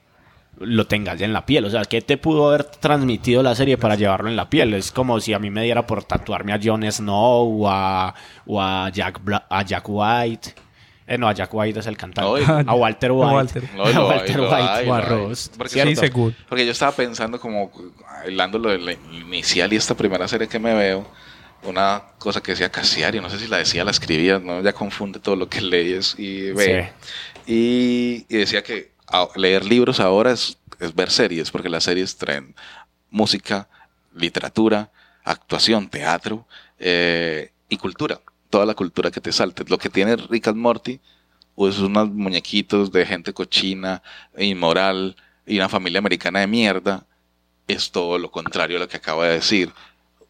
lo 0.58 0.86
tengas 0.86 1.20
en 1.20 1.32
la 1.32 1.46
piel? 1.46 1.64
O 1.64 1.70
sea, 1.70 1.84
¿qué 1.84 2.00
te 2.00 2.16
pudo 2.16 2.48
haber 2.48 2.64
transmitido 2.64 3.42
la 3.42 3.54
serie 3.54 3.78
para 3.78 3.94
llevarlo 3.94 4.28
en 4.28 4.36
la 4.36 4.50
piel? 4.50 4.74
Es 4.74 4.90
como 4.90 5.20
si 5.20 5.32
a 5.32 5.38
mí 5.38 5.50
me 5.50 5.62
diera 5.62 5.86
por 5.86 6.02
tatuarme 6.02 6.52
a 6.52 6.60
Jon 6.60 6.90
Snow 6.90 7.66
o 7.66 8.60
a 8.60 8.90
Jack 8.90 9.84
White. 9.86 10.65
Eh, 11.06 11.18
no, 11.18 11.28
a 11.28 11.32
Jack 11.32 11.54
White 11.54 11.78
es 11.80 11.86
el 11.86 11.96
cantante. 11.96 12.28
Oye. 12.28 12.44
a 12.66 12.74
Walter 12.74 13.10
A 13.10 13.14
White. 13.14 13.34
Walter. 13.34 13.70
No, 13.76 13.84
a 13.84 14.06
Walter 14.08 14.40
White 14.40 14.54
hay, 14.54 14.88
o 14.88 14.94
a. 14.94 15.00
Ross. 15.00 15.50
Porque 15.56 15.94
Sí. 15.94 16.10
Porque 16.48 16.66
yo 16.66 16.72
estaba 16.72 16.92
pensando 16.92 17.38
como, 17.40 17.70
hablando 18.24 18.58
lo 18.58 18.70
del 18.70 18.98
inicial 19.12 19.72
y 19.72 19.76
esta 19.76 19.94
primera 19.94 20.26
serie 20.26 20.48
que 20.48 20.58
me 20.58 20.74
veo, 20.74 21.06
una 21.62 22.02
cosa 22.18 22.40
que 22.42 22.52
decía 22.52 22.70
Casiari, 22.70 23.20
no 23.20 23.30
sé 23.30 23.38
si 23.38 23.46
la 23.48 23.58
decía, 23.58 23.84
la 23.84 23.90
escribía, 23.90 24.38
¿no? 24.38 24.60
ya 24.62 24.72
confunde 24.72 25.20
todo 25.20 25.36
lo 25.36 25.48
que 25.48 25.60
lees 25.60 26.14
y 26.18 26.50
ve. 26.52 26.92
Y, 27.46 28.26
y 28.28 28.36
decía 28.38 28.62
que 28.62 28.92
a- 29.06 29.28
leer 29.36 29.64
libros 29.64 30.00
ahora 30.00 30.32
es, 30.32 30.58
es 30.80 30.94
ver 30.94 31.10
series, 31.10 31.50
porque 31.50 31.68
las 31.68 31.84
series 31.84 32.16
traen 32.16 32.54
música, 33.10 33.68
literatura, 34.14 34.90
actuación, 35.24 35.88
teatro 35.88 36.46
eh, 36.78 37.52
y 37.68 37.76
cultura. 37.76 38.20
Toda 38.50 38.66
la 38.66 38.74
cultura 38.74 39.10
que 39.10 39.20
te 39.20 39.32
salte. 39.32 39.64
Lo 39.68 39.78
que 39.78 39.90
tiene 39.90 40.16
Rick 40.16 40.48
and 40.48 40.58
Morty 40.58 41.00
es 41.56 41.78
unos 41.78 42.10
muñequitos 42.10 42.92
de 42.92 43.06
gente 43.06 43.32
cochina, 43.32 44.02
inmoral 44.36 45.16
y 45.46 45.56
una 45.56 45.68
familia 45.68 45.98
americana 45.98 46.40
de 46.40 46.46
mierda. 46.46 47.06
Es 47.66 47.90
todo 47.90 48.18
lo 48.18 48.30
contrario 48.30 48.76
a 48.76 48.80
lo 48.80 48.88
que 48.88 48.98
acabo 48.98 49.22
de 49.22 49.32
decir. 49.32 49.72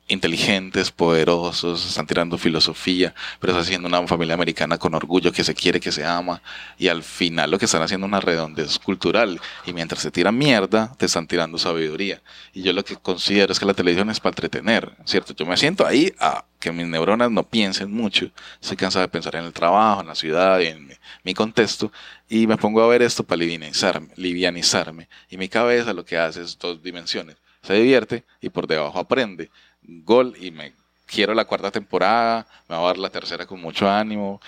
Inteligentes, 0.08 0.92
poderosos, 0.92 1.84
están 1.84 2.06
tirando 2.06 2.38
filosofía, 2.38 3.12
pero 3.40 3.52
están 3.52 3.64
haciendo 3.64 3.88
una 3.88 4.06
familia 4.06 4.34
americana 4.34 4.78
con 4.78 4.94
orgullo 4.94 5.32
que 5.32 5.42
se 5.42 5.52
quiere, 5.52 5.80
que 5.80 5.90
se 5.90 6.04
ama. 6.04 6.40
Y 6.78 6.86
al 6.86 7.02
final 7.02 7.50
lo 7.50 7.58
que 7.58 7.64
están 7.64 7.82
haciendo 7.82 8.06
es 8.06 8.10
una 8.10 8.20
redondez 8.20 8.78
cultural. 8.78 9.40
Y 9.64 9.72
mientras 9.72 10.02
se 10.02 10.12
tiran 10.12 10.38
mierda, 10.38 10.92
te 10.96 11.06
están 11.06 11.26
tirando 11.26 11.58
sabiduría. 11.58 12.22
Y 12.52 12.62
yo 12.62 12.72
lo 12.72 12.84
que 12.84 12.94
considero 12.94 13.52
es 13.52 13.58
que 13.58 13.66
la 13.66 13.74
televisión 13.74 14.08
es 14.10 14.20
para 14.20 14.30
entretener, 14.30 14.92
¿cierto? 15.04 15.34
Yo 15.34 15.44
me 15.44 15.56
siento 15.56 15.84
ahí 15.84 16.12
a 16.20 16.44
que 16.60 16.70
mis 16.70 16.86
neuronas 16.86 17.30
no 17.32 17.42
piensen 17.42 17.90
mucho. 17.90 18.30
Estoy 18.62 18.76
cansado 18.76 19.02
de 19.02 19.08
pensar 19.08 19.34
en 19.34 19.44
el 19.44 19.52
trabajo, 19.52 20.02
en 20.02 20.06
la 20.06 20.14
ciudad 20.14 20.60
y 20.60 20.66
en 20.66 20.86
mi, 20.86 20.94
mi 21.24 21.34
contexto. 21.34 21.90
Y 22.28 22.46
me 22.46 22.56
pongo 22.56 22.80
a 22.80 22.86
ver 22.86 23.02
esto 23.02 23.24
para 23.24 23.40
livianizarme, 23.40 24.08
livianizarme. 24.14 25.08
Y 25.28 25.36
mi 25.36 25.48
cabeza 25.48 25.92
lo 25.92 26.04
que 26.04 26.16
hace 26.16 26.42
es 26.42 26.56
dos 26.58 26.80
dimensiones. 26.80 27.36
Se 27.62 27.74
divierte 27.74 28.24
y 28.40 28.50
por 28.50 28.68
debajo 28.68 28.98
aprende. 29.00 29.50
Gol 29.86 30.34
y 30.40 30.50
me 30.50 30.72
quiero 31.06 31.34
la 31.34 31.44
cuarta 31.44 31.70
temporada, 31.70 32.46
me 32.68 32.74
va 32.76 32.82
a 32.82 32.86
dar 32.86 32.98
la 32.98 33.10
tercera 33.10 33.46
con 33.46 33.60
mucho 33.60 33.88
ánimo. 33.88 34.40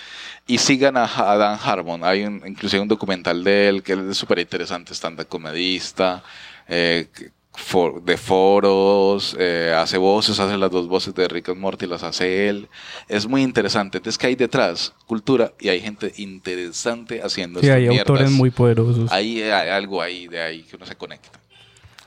Y 0.46 0.58
sigan 0.58 0.96
a, 0.96 1.04
a 1.04 1.36
Dan 1.36 1.58
Harmon. 1.62 2.02
Hay 2.04 2.24
un, 2.24 2.42
inclusive 2.46 2.82
un 2.82 2.88
documental 2.88 3.44
de 3.44 3.68
él 3.68 3.82
que 3.82 3.92
es 3.92 4.16
súper 4.16 4.40
interesante, 4.40 4.92
stand 4.94 5.24
comedista, 5.26 6.22
eh, 6.66 7.06
for- 7.54 8.02
de 8.02 8.16
foros, 8.16 9.36
eh, 9.38 9.72
hace 9.76 9.98
voces, 9.98 10.38
hace 10.40 10.56
las 10.58 10.70
dos 10.70 10.88
voces 10.88 11.14
de 11.14 11.28
Rick 11.28 11.50
and 11.50 11.58
Morty, 11.58 11.86
las 11.86 12.02
hace 12.02 12.48
él. 12.48 12.68
Es 13.08 13.26
muy 13.26 13.42
interesante. 13.42 13.98
Entonces, 13.98 14.18
¿qué 14.18 14.28
hay 14.28 14.34
detrás? 14.36 14.92
Cultura 15.06 15.52
y 15.60 15.68
hay 15.68 15.80
gente 15.80 16.12
interesante 16.16 17.20
haciendo 17.22 17.60
Sí, 17.60 17.66
estas 17.66 17.78
hay 17.78 17.98
autores 17.98 18.30
muy 18.30 18.50
poderosos. 18.50 19.10
Ahí 19.12 19.42
hay 19.42 19.68
algo 19.70 20.02
ahí 20.02 20.26
de 20.28 20.40
ahí 20.42 20.62
que 20.62 20.76
uno 20.76 20.86
se 20.86 20.96
conecta. 20.96 21.38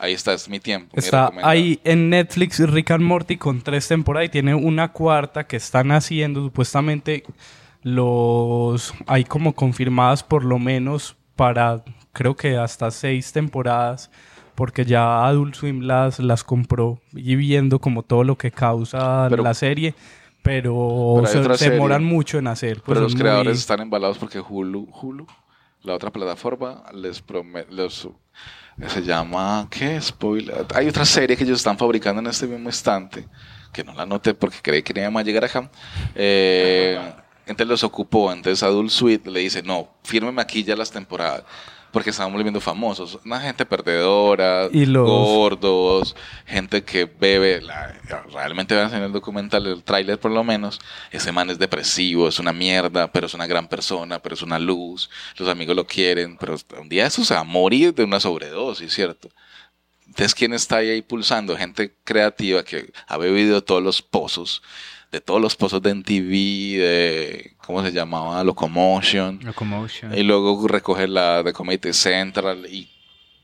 Ahí 0.04 0.14
está, 0.14 0.34
es 0.34 0.50
mi 0.50 0.60
tiempo. 0.60 0.90
Está 0.98 1.32
ahí 1.44 1.80
en 1.84 2.10
Netflix 2.10 2.60
Rick 2.60 2.90
and 2.90 3.04
Morty 3.04 3.38
con 3.38 3.62
tres 3.62 3.88
temporadas 3.88 4.26
y 4.26 4.32
tiene 4.32 4.56
una 4.56 4.92
cuarta 4.92 5.46
que 5.46 5.58
están 5.58 5.92
haciendo 5.92 6.44
supuestamente 6.44 7.24
los 7.84 8.94
hay 9.06 9.24
como 9.26 9.54
confirmadas 9.54 10.24
por 10.24 10.44
lo 10.44 10.58
menos 10.58 11.16
para 11.36 11.84
creo 12.14 12.36
que 12.36 12.58
hasta 12.58 12.90
seis 12.90 13.32
temporadas 13.32 14.10
porque 14.56 14.86
ya 14.86 15.26
Adult 15.26 15.56
Swim 15.56 15.82
las, 15.82 16.20
las 16.20 16.44
compró 16.44 17.00
y 17.14 17.36
viendo 17.36 17.80
como 17.80 18.04
todo 18.04 18.24
lo 18.24 18.38
que 18.38 18.52
causa 18.52 19.28
Pero- 19.30 19.44
la 19.44 19.54
serie 19.54 19.94
pero, 20.44 21.21
se, 21.28 21.69
demoran 21.69 22.04
mucho 22.04 22.40
en 22.40 22.48
hacer 22.48 22.78
pues 22.78 22.96
Pero 22.96 23.02
los 23.02 23.13
creadores 23.15 23.54
muy- 23.54 23.60
están 23.60 23.82
embalados 23.82 24.17
porque 24.17 24.40
Hulu, 24.40 24.88
Hulu 25.00 25.28
la 25.84 25.94
otra 25.94 26.10
plataforma 26.12 26.84
les 26.96 27.21
promete, 27.21 27.71
los, 27.71 28.10
se 28.88 29.02
llama, 29.02 29.67
¿qué? 29.69 30.00
Spoiler. 30.02 30.65
Hay 30.74 30.88
otra 30.88 31.06
serie 31.06 31.36
que 31.38 31.44
ellos 31.44 31.60
están 31.60 31.78
fabricando 31.78 32.22
en 32.22 32.28
este 32.28 32.48
mismo 32.48 32.69
instante, 32.69 33.28
que 33.72 33.84
no 33.84 33.94
la 33.94 34.06
noté 34.06 34.34
porque 34.34 34.58
creí 34.62 34.84
que 34.84 34.94
no 34.94 35.10
iba 35.10 35.19
a 35.19 35.24
llegar 35.24 35.44
acá. 35.46 35.69
Eh, 36.15 37.00
entonces 37.46 37.67
los 37.67 37.84
ocupó, 37.84 38.32
entonces 38.32 38.63
Adult 38.63 38.90
Suite 38.90 39.30
le 39.30 39.42
dice, 39.42 39.62
no, 39.63 39.90
fírmeme 40.04 40.42
aquí 40.42 40.63
ya 40.63 40.76
las 40.76 40.92
temporadas 40.92 41.44
porque 41.92 42.10
estábamos 42.12 42.37
volviendo 42.37 42.62
famosos. 42.62 43.19
Una 43.25 43.39
gente 43.42 43.65
perdedora, 43.65 44.69
Y 44.71 44.85
los- 44.85 45.08
gordos, 45.08 46.15
gente 46.46 46.83
que 46.83 47.06
bebe. 47.06 47.62
la- 47.62 47.94
realmente 48.33 48.75
vean 48.75 48.94
en 48.94 49.04
el 49.04 49.12
documental, 49.12 49.65
el 49.67 49.83
tráiler 49.83 50.19
por 50.19 50.31
lo 50.31 50.44
menos. 50.44 50.79
Ese 51.12 51.31
man 51.31 51.50
es 51.50 51.60
depresivo, 51.60 52.27
es 52.27 52.39
una 52.39 52.54
mierda, 52.54 53.12
pero 53.12 53.27
es 53.27 53.33
una 53.33 53.48
gran 53.48 53.67
persona, 53.67 54.19
pero 54.19 54.35
es 54.35 54.42
una 54.42 54.60
luz. 54.60 55.10
Los 55.37 55.50
amigos 55.50 55.75
lo 55.75 55.85
quieren, 55.85 56.37
pero 56.37 56.56
un 56.79 56.89
día 56.89 57.06
eso 57.08 57.23
se 57.25 57.33
va 57.33 57.42
a 57.42 57.44
morir 57.44 57.94
de 57.94 58.04
una 58.04 58.19
sobredosis, 58.19 58.94
¿cierto? 58.94 59.29
Entonces, 60.08 60.35
¿quién 60.35 60.54
está 60.54 60.77
ahí 60.77 60.92
impulsando? 60.98 61.56
Gente 61.56 61.94
creativa 62.04 62.63
que 62.63 62.92
ha 63.08 63.17
bebido 63.17 63.63
todos 63.63 63.81
los 63.81 64.02
pozos, 64.02 64.62
de 65.10 65.21
todos 65.21 65.39
los 65.42 65.56
pozos 65.56 65.81
de 65.81 65.92
MTV, 65.92 66.77
de, 66.79 67.54
¿cómo 67.66 67.84
se 67.84 67.92
llamaba? 67.92 68.44
Locomotion. 68.44 69.40
Locomotion. 69.44 70.18
Y 70.18 70.24
luego 70.24 70.68
recoge 70.68 71.08
la 71.08 71.44
de 71.44 71.54
Comedy 71.54 71.94
Central 71.94 72.66
y, 72.70 72.90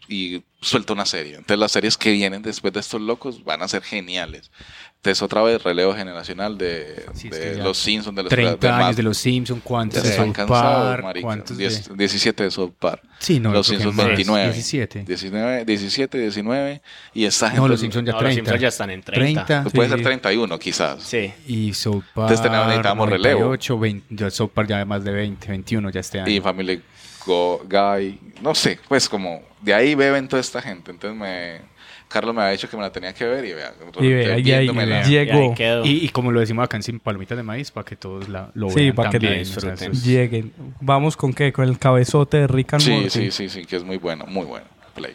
y 0.07 0.43
suelta 0.61 0.93
una 0.93 1.05
serie. 1.05 1.35
Entonces 1.35 1.59
las 1.59 1.71
series 1.71 1.97
que 1.97 2.11
vienen 2.11 2.41
después 2.41 2.73
de 2.73 2.79
estos 2.79 3.01
locos 3.01 3.43
van 3.43 3.61
a 3.61 3.67
ser 3.67 3.83
geniales. 3.83 4.51
Entonces 4.97 5.21
otra 5.21 5.41
vez 5.43 5.63
relevo 5.63 5.93
generacional 5.95 6.57
de, 6.57 7.05
Sí, 7.13 7.29
es 7.31 7.39
de 7.39 7.63
los 7.63 7.77
Simpsons, 7.77 8.15
de 8.15 8.23
los 8.23 8.29
30 8.29 8.57
de 8.67 8.73
años 8.73 8.95
de 8.95 9.03
los 9.03 9.17
Simpsons, 9.17 9.61
¿cuántos 9.63 10.03
de 10.03 10.11
South 10.11 10.35
Park? 10.47 11.05
¿Cuántos 11.21 11.57
Diez- 11.57 11.87
de...? 11.87 11.95
17 11.95 12.43
de 12.43 12.51
South 12.51 12.73
Park. 12.77 13.03
Sí, 13.19 13.39
no, 13.39 13.51
los 13.53 13.67
Simpsons 13.67 13.95
más. 13.95 14.07
29. 14.07 14.45
17. 14.51 15.03
19, 15.07 15.65
17, 15.65 16.17
19. 16.17 16.81
Y 17.13 17.25
esta 17.25 17.47
gente... 17.47 17.61
No, 17.61 17.67
los 17.69 17.79
Simpsons 17.79 18.05
ya 18.05 18.11
No, 18.13 18.17
los 18.21 18.23
30. 18.23 18.35
Simpsons 18.41 18.61
ya 18.61 18.67
están 18.67 18.89
en 18.89 19.01
30. 19.01 19.45
30. 19.45 19.69
Puede 19.69 19.87
Sí. 19.89 19.95
ser 19.95 20.03
31 20.03 20.59
quizás. 20.59 21.03
Sí. 21.03 21.33
Y 21.47 21.73
South 21.73 22.03
Park. 22.13 22.31
Entonces 22.31 22.41
tenemos- 22.41 22.67
necesitamos 22.67 23.09
relevo. 23.09 23.39
98, 23.41 23.79
20, 23.79 24.05
ya 24.15 24.29
South 24.31 24.49
Park 24.53 24.67
ya 24.67 24.83
más 24.83 25.03
de 25.05 25.11
20, 25.13 25.47
21 25.47 25.89
ya 25.89 25.99
este 26.01 26.19
año. 26.19 26.29
Y 26.31 26.41
Family 26.41 26.81
Go- 27.25 27.61
Guy. 27.69 28.19
No 28.41 28.53
sé, 28.55 28.79
pues 28.89 29.07
como 29.07 29.41
de 29.61 29.73
ahí 29.73 29.95
beben 29.95 30.27
toda 30.27 30.41
esta 30.41 30.61
gente. 30.61 30.91
Entonces 30.91 31.17
me... 31.17 31.76
Carlos 32.07 32.33
me 32.33 32.41
había 32.41 32.53
dicho 32.53 32.69
que 32.69 32.77
me 32.77 32.83
la 32.83 32.91
tenía 32.91 33.13
que 33.13 33.25
ver 33.25 33.43
y 33.45 33.53
vea. 33.53 33.73
Y 33.99 34.07
vea, 34.13 34.37
y 34.39 34.51
ahí 34.51 35.03
llegó. 35.03 35.53
Y, 35.85 36.05
y 36.05 36.09
como 36.09 36.31
lo 36.31 36.39
decimos 36.39 36.63
acá 36.65 36.77
en 36.77 36.83
Sin 36.83 36.99
Palomitas 36.99 37.37
de 37.37 37.43
Maíz, 37.43 37.71
para 37.71 37.83
que 37.85 37.95
todos 37.95 38.29
la, 38.29 38.49
lo 38.53 38.69
Sí, 38.69 38.75
vean 38.75 38.95
para 38.95 39.09
que 39.09 39.19
también. 39.19 39.35
la 39.35 39.41
o 39.41 39.45
sea, 39.59 39.71
disfruten. 39.71 40.01
Lleguen. 40.03 40.53
Vamos 40.79 41.17
con 41.17 41.33
qué? 41.33 41.51
Con 41.51 41.67
el 41.67 41.77
cabezote 41.77 42.37
de 42.37 42.47
Rick 42.47 42.73
and 42.73 42.81
Sí, 42.83 42.91
Morty. 42.91 43.09
sí, 43.09 43.31
sí, 43.31 43.49
sí, 43.49 43.65
que 43.65 43.75
es 43.75 43.83
muy 43.83 43.97
bueno, 43.97 44.25
muy 44.27 44.45
bueno. 44.45 44.65
Play. 44.95 45.13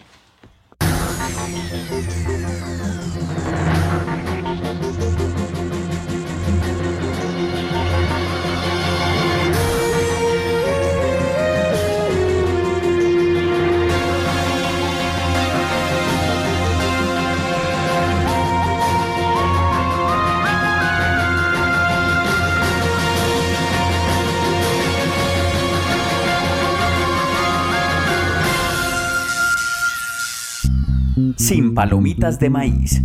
Sin 31.36 31.74
palomitas 31.74 32.38
de 32.38 32.50
maíz. 32.50 33.00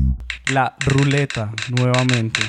La 0.51 0.75
ruleta, 0.85 1.51
nuevamente. 1.69 2.41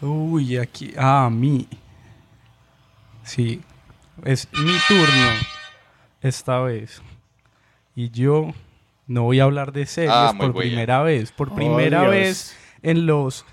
Uy, 0.00 0.56
aquí. 0.56 0.92
Ah, 0.96 1.28
mí. 1.30 1.68
Sí. 3.22 3.60
Es 4.24 4.48
mi 4.52 4.72
turno. 4.88 5.30
Esta 6.22 6.60
vez. 6.60 7.02
Y 7.94 8.10
yo 8.10 8.52
no 9.06 9.22
voy 9.24 9.40
a 9.40 9.44
hablar 9.44 9.72
de 9.72 9.86
series 9.86 10.12
Ah, 10.14 10.32
por 10.36 10.52
buena. 10.52 10.68
primera 10.70 11.02
vez. 11.02 11.32
Por 11.32 11.50
Oh, 11.52 11.54
primera 11.54 12.08
vez 12.08 12.56
en 12.82 13.06
los 13.06 13.44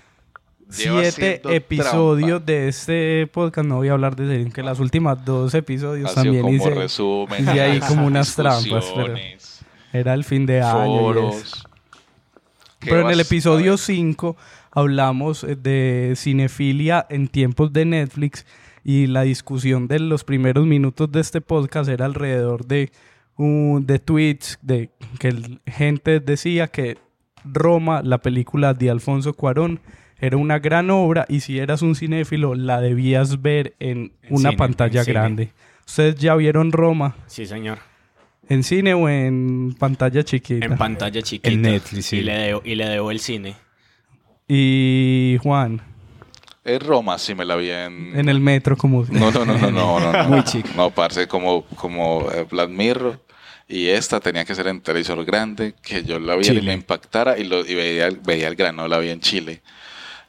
siete 0.68 1.40
episodios 1.54 2.28
trampa. 2.44 2.52
de 2.52 2.68
este 2.68 3.26
podcast 3.32 3.66
no 3.68 3.76
voy 3.76 3.88
a 3.88 3.92
hablar 3.92 4.16
de 4.16 4.26
series. 4.26 4.44
Aunque 4.46 4.62
las 4.62 4.80
últimas 4.80 5.24
dos 5.24 5.54
episodios 5.54 6.14
también 6.14 6.42
como 6.42 6.54
hice. 6.54 6.70
resumen. 6.70 7.42
hice 7.42 7.60
ahí 7.60 7.80
como 7.80 8.06
unas 8.06 8.34
trampas, 8.34 8.84
pero- 8.94 9.14
Era 9.92 10.14
el 10.14 10.24
fin 10.24 10.46
de 10.46 10.60
año. 10.60 10.86
y 10.86 10.94
eso. 10.94 11.00
Foros. 11.00 11.64
¿Qué 12.80 12.90
Pero 12.90 13.06
en 13.06 13.10
el 13.10 13.20
episodio 13.20 13.72
ver? 13.72 13.78
5 13.78 14.36
hablamos 14.70 15.42
eh, 15.44 15.56
de 15.56 16.12
cinefilia 16.16 17.06
en 17.10 17.26
tiempos 17.28 17.72
de 17.72 17.84
Netflix 17.84 18.46
y 18.84 19.06
la 19.08 19.22
discusión 19.22 19.88
de 19.88 19.98
los 19.98 20.22
primeros 20.22 20.64
minutos 20.66 21.10
de 21.10 21.20
este 21.20 21.40
podcast 21.40 21.88
era 21.90 22.04
alrededor 22.04 22.66
de, 22.66 22.92
un 23.36 23.84
de 23.86 23.98
tweets 23.98 24.58
de 24.62 24.90
que 25.18 25.58
gente 25.66 26.20
decía 26.20 26.68
que 26.68 26.98
Roma, 27.44 28.02
la 28.02 28.18
película 28.18 28.74
de 28.74 28.90
Alfonso 28.90 29.32
Cuarón, 29.34 29.80
era 30.20 30.36
una 30.36 30.58
gran 30.58 30.90
obra 30.90 31.24
y 31.28 31.40
si 31.40 31.58
eras 31.58 31.82
un 31.82 31.94
cinéfilo 31.94 32.54
la 32.54 32.80
debías 32.80 33.40
ver 33.42 33.74
en 33.78 34.12
En 34.22 34.34
una 34.34 34.50
cine, 34.50 34.56
pantalla 34.56 35.00
en 35.00 35.04
cine. 35.04 35.12
grande. 35.14 35.52
¿Ustedes 35.86 36.16
ya 36.16 36.34
vieron 36.34 36.72
Roma 36.72 37.14
Sí, 37.26 37.46
señor. 37.46 37.78
en 38.48 38.62
cine 38.62 38.94
o 38.94 39.08
en 39.08 39.74
pantalla 39.78 40.22
chiquita? 40.22 40.66
En 40.66 40.76
pantalla 40.76 41.22
chiquita. 41.22 41.48
En 41.50 41.62
Netflix, 41.62 42.06
sí. 42.06 42.16
Y 42.18 42.22
le 42.22 42.32
debo, 42.38 42.62
y 42.64 42.74
le 42.74 42.86
debo 42.88 43.10
el 43.10 43.20
cine. 43.20 43.54
y 44.46 45.38
Juan, 45.42 45.80
Es 46.64 46.82
Roma, 46.82 47.18
sí 47.18 47.34
me 47.34 47.44
la 47.44 47.56
vi 47.56 47.70
en... 47.70 48.18
en 48.18 48.28
el 48.28 48.40
metro 48.40 48.76
como... 48.76 49.04
No, 49.10 49.30
no, 49.30 49.44
no, 49.44 49.56
no, 49.58 49.70
no, 49.70 50.00
no. 50.00 50.12
no. 50.12 50.24
Muy 50.28 50.42
chico. 50.44 50.68
No, 50.76 50.90
parce, 50.90 51.26
como, 51.26 51.64
como 51.76 52.30
eh, 52.32 52.44
Black 52.50 52.68
Mirror. 52.70 53.20
Y 53.70 53.88
esta 53.88 54.18
tenía 54.20 54.44
que 54.46 54.54
ser 54.54 54.66
en 54.68 54.80
televisor 54.80 55.22
grande, 55.26 55.74
que 55.82 56.02
yo 56.02 56.18
la 56.18 56.36
viera 56.36 56.58
y 56.58 56.62
me 56.62 56.72
impactara 56.72 57.38
y, 57.38 57.44
lo, 57.44 57.60
y 57.66 57.74
veía, 57.74 58.08
veía 58.24 58.48
el 58.48 58.54
grano, 58.56 58.88
la 58.88 58.98
vi 58.98 59.10
en 59.10 59.20
Chile. 59.20 59.60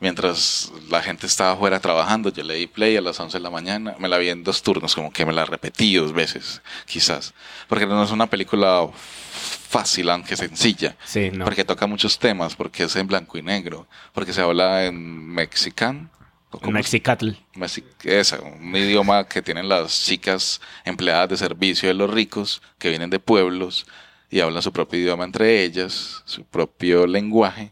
Mientras 0.01 0.71
la 0.89 1.01
gente 1.01 1.27
estaba 1.27 1.51
afuera 1.51 1.79
trabajando, 1.81 2.31
yo 2.31 2.43
le 2.43 2.53
di 2.55 2.67
play 2.67 2.95
a 2.95 3.01
las 3.01 3.19
11 3.19 3.37
de 3.37 3.43
la 3.43 3.49
mañana, 3.49 3.95
me 3.99 4.07
la 4.07 4.17
vi 4.17 4.29
en 4.29 4.43
dos 4.45 4.63
turnos, 4.63 4.95
como 4.95 5.11
que 5.11 5.25
me 5.25 5.33
la 5.33 5.43
repetí 5.45 5.95
dos 5.95 6.13
veces, 6.13 6.61
quizás. 6.85 7.33
Porque 7.67 7.85
no 7.85 8.01
es 8.01 8.11
una 8.11 8.27
película 8.27 8.87
fácil, 8.93 10.09
aunque 10.09 10.37
sencilla. 10.37 10.95
Sí, 11.05 11.29
no. 11.33 11.43
Porque 11.43 11.65
toca 11.65 11.85
muchos 11.85 12.17
temas, 12.17 12.55
porque 12.55 12.83
es 12.83 12.95
en 12.95 13.07
blanco 13.07 13.37
y 13.37 13.41
negro, 13.41 13.87
porque 14.13 14.31
se 14.33 14.41
habla 14.41 14.85
en 14.85 15.27
mexicano. 15.27 16.09
¿o 16.51 16.57
cómo 16.59 16.71
se- 16.71 16.73
Mexicatl. 16.73 17.29
Mexi- 17.55 17.83
esa, 18.05 18.39
un 18.41 18.75
idioma 18.75 19.25
que 19.27 19.41
tienen 19.43 19.69
las 19.69 20.03
chicas 20.03 20.61
empleadas 20.85 21.29
de 21.29 21.37
servicio 21.37 21.87
de 21.89 21.93
los 21.93 22.09
ricos 22.09 22.61
que 22.79 22.89
vienen 22.89 23.09
de 23.11 23.19
pueblos 23.19 23.85
y 24.31 24.39
hablan 24.39 24.61
su 24.63 24.71
propio 24.71 24.99
idioma 24.99 25.25
entre 25.25 25.63
ellas, 25.63 26.23
su 26.25 26.43
propio 26.45 27.05
lenguaje. 27.05 27.71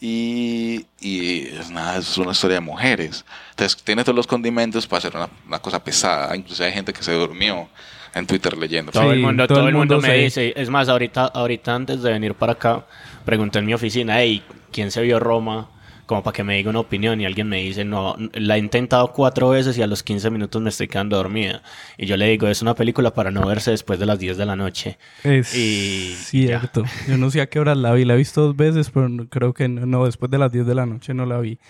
Y, 0.00 0.86
y 0.98 1.46
es 1.48 1.70
nada, 1.70 1.98
es 1.98 2.16
una 2.16 2.32
historia 2.32 2.54
de 2.56 2.60
mujeres. 2.60 3.24
Entonces 3.50 3.82
tiene 3.82 4.02
todos 4.02 4.16
los 4.16 4.26
condimentos 4.26 4.86
para 4.86 4.98
hacer 4.98 5.14
una, 5.14 5.28
una 5.46 5.58
cosa 5.58 5.82
pesada. 5.84 6.34
Incluso 6.34 6.64
hay 6.64 6.72
gente 6.72 6.92
que 6.92 7.02
se 7.02 7.12
durmió 7.12 7.68
en 8.14 8.26
Twitter 8.26 8.56
leyendo. 8.56 8.92
Todo 8.92 9.04
Sí, 9.04 9.08
el 9.10 9.18
mundo, 9.20 9.46
todo 9.46 9.58
todo 9.58 9.68
el 9.68 9.74
mundo, 9.74 9.96
mundo 9.96 10.08
me 10.08 10.16
dice. 10.16 10.54
Es 10.56 10.70
más, 10.70 10.88
ahorita, 10.88 11.26
ahorita 11.26 11.74
antes 11.74 12.02
de 12.02 12.12
venir 12.12 12.34
para 12.34 12.52
acá, 12.52 12.86
pregunté 13.24 13.58
en 13.58 13.66
mi 13.66 13.74
oficina, 13.74 14.20
hey, 14.20 14.42
¿quién 14.72 14.90
se 14.90 15.02
vio 15.02 15.20
Roma? 15.20 15.68
Como 16.10 16.24
para 16.24 16.34
que 16.34 16.42
me 16.42 16.56
diga 16.56 16.70
una 16.70 16.80
opinión. 16.80 17.20
Y 17.20 17.24
alguien 17.24 17.48
me 17.48 17.58
dice, 17.62 17.84
no, 17.84 18.16
la 18.34 18.56
he 18.56 18.58
intentado 18.58 19.12
cuatro 19.12 19.50
veces 19.50 19.78
y 19.78 19.82
a 19.82 19.86
los 19.86 20.02
15 20.02 20.28
minutos 20.30 20.60
me 20.60 20.68
estoy 20.70 20.88
quedando 20.88 21.16
dormida. 21.16 21.62
Y 21.96 22.06
yo 22.06 22.16
le 22.16 22.28
digo, 22.28 22.48
es 22.48 22.62
una 22.62 22.74
película 22.74 23.14
para 23.14 23.30
no 23.30 23.46
verse 23.46 23.70
después 23.70 24.00
de 24.00 24.06
las 24.06 24.18
10 24.18 24.36
de 24.36 24.44
la 24.44 24.56
noche. 24.56 24.98
Es 25.22 25.54
Y- 25.56 26.14
cierto. 26.16 26.82
Yo 27.08 27.16
no 27.16 27.30
sé 27.30 27.40
a 27.40 27.48
qué 27.48 27.60
horas 27.60 27.76
la 27.78 27.92
vi. 27.92 28.04
La 28.04 28.14
he 28.14 28.16
visto 28.16 28.42
dos 28.42 28.56
veces, 28.56 28.90
pero 28.90 29.08
creo 29.28 29.54
que 29.54 29.68
no, 29.68 29.86
no, 29.86 30.04
después 30.06 30.30
de 30.32 30.38
las 30.38 30.50
10 30.50 30.66
de 30.66 30.74
la 30.74 30.84
noche 30.84 31.14
no 31.14 31.26
la 31.26 31.38
vi. 31.38 31.60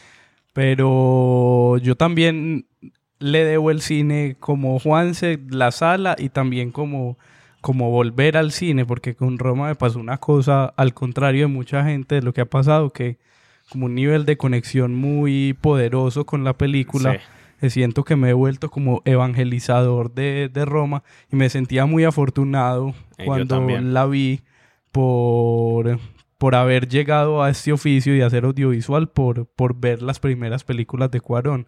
Pero 0.53 1.77
yo 1.79 1.97
también 1.97 2.67
le 3.19 3.45
debo 3.45 3.71
el 3.71 3.81
cine 3.83 4.37
como 4.41 4.79
Juanse, 4.79 5.39
la 5.51 5.71
sala 5.71 6.17
y 6.19 6.31
también 6.31 6.71
como, 6.71 7.19
como 7.61 7.91
volver 7.91 8.37
al 8.37 8.51
cine, 8.53 8.85
porque 8.87 9.15
con 9.15 9.39
Roma 9.39 9.69
me 9.69 9.75
pasó 9.75 9.99
una 9.99 10.17
cosa 10.19 10.65
al 10.77 10.95
contrario 10.95 11.43
de 11.43 11.47
mucha 11.53 11.85
gente 11.85 12.17
de 12.17 12.23
lo 12.23 12.33
que 12.33 12.41
ha 12.41 12.47
pasado, 12.47 12.91
que 12.91 13.19
como 13.71 13.87
un 13.87 13.95
nivel 13.95 14.27
de 14.27 14.37
conexión 14.37 14.95
muy 14.95 15.55
poderoso 15.55 16.27
con 16.27 16.45
la 16.45 16.59
película. 16.59 17.15
Sí. 17.15 17.19
Eh, 17.63 17.71
Siento 17.71 18.05
que 18.05 18.17
me 18.17 18.31
he 18.31 18.33
vuelto 18.33 18.71
como 18.71 19.03
evangelizador 19.05 20.13
de, 20.15 20.49
de 20.53 20.65
Roma 20.65 21.03
y 21.31 21.37
me 21.37 21.51
sentía 21.51 21.87
muy 21.87 22.05
afortunado 22.05 22.95
Eh, 23.19 23.25
yo 23.25 23.27
cuando 23.27 23.61
la 23.81 24.07
vi 24.07 24.41
por, 24.93 25.99
por 26.39 26.55
haber 26.55 26.89
llegado 26.89 27.43
a 27.43 27.51
este 27.51 27.73
oficio 27.73 28.17
y 28.17 28.23
hacer 28.23 28.45
audiovisual 28.45 29.09
por, 29.11 29.47
por 29.47 29.79
ver 29.79 30.03
las 30.03 30.21
primeras 30.21 30.65
películas 30.65 31.11
de 31.11 31.21
Cuarón. 31.21 31.67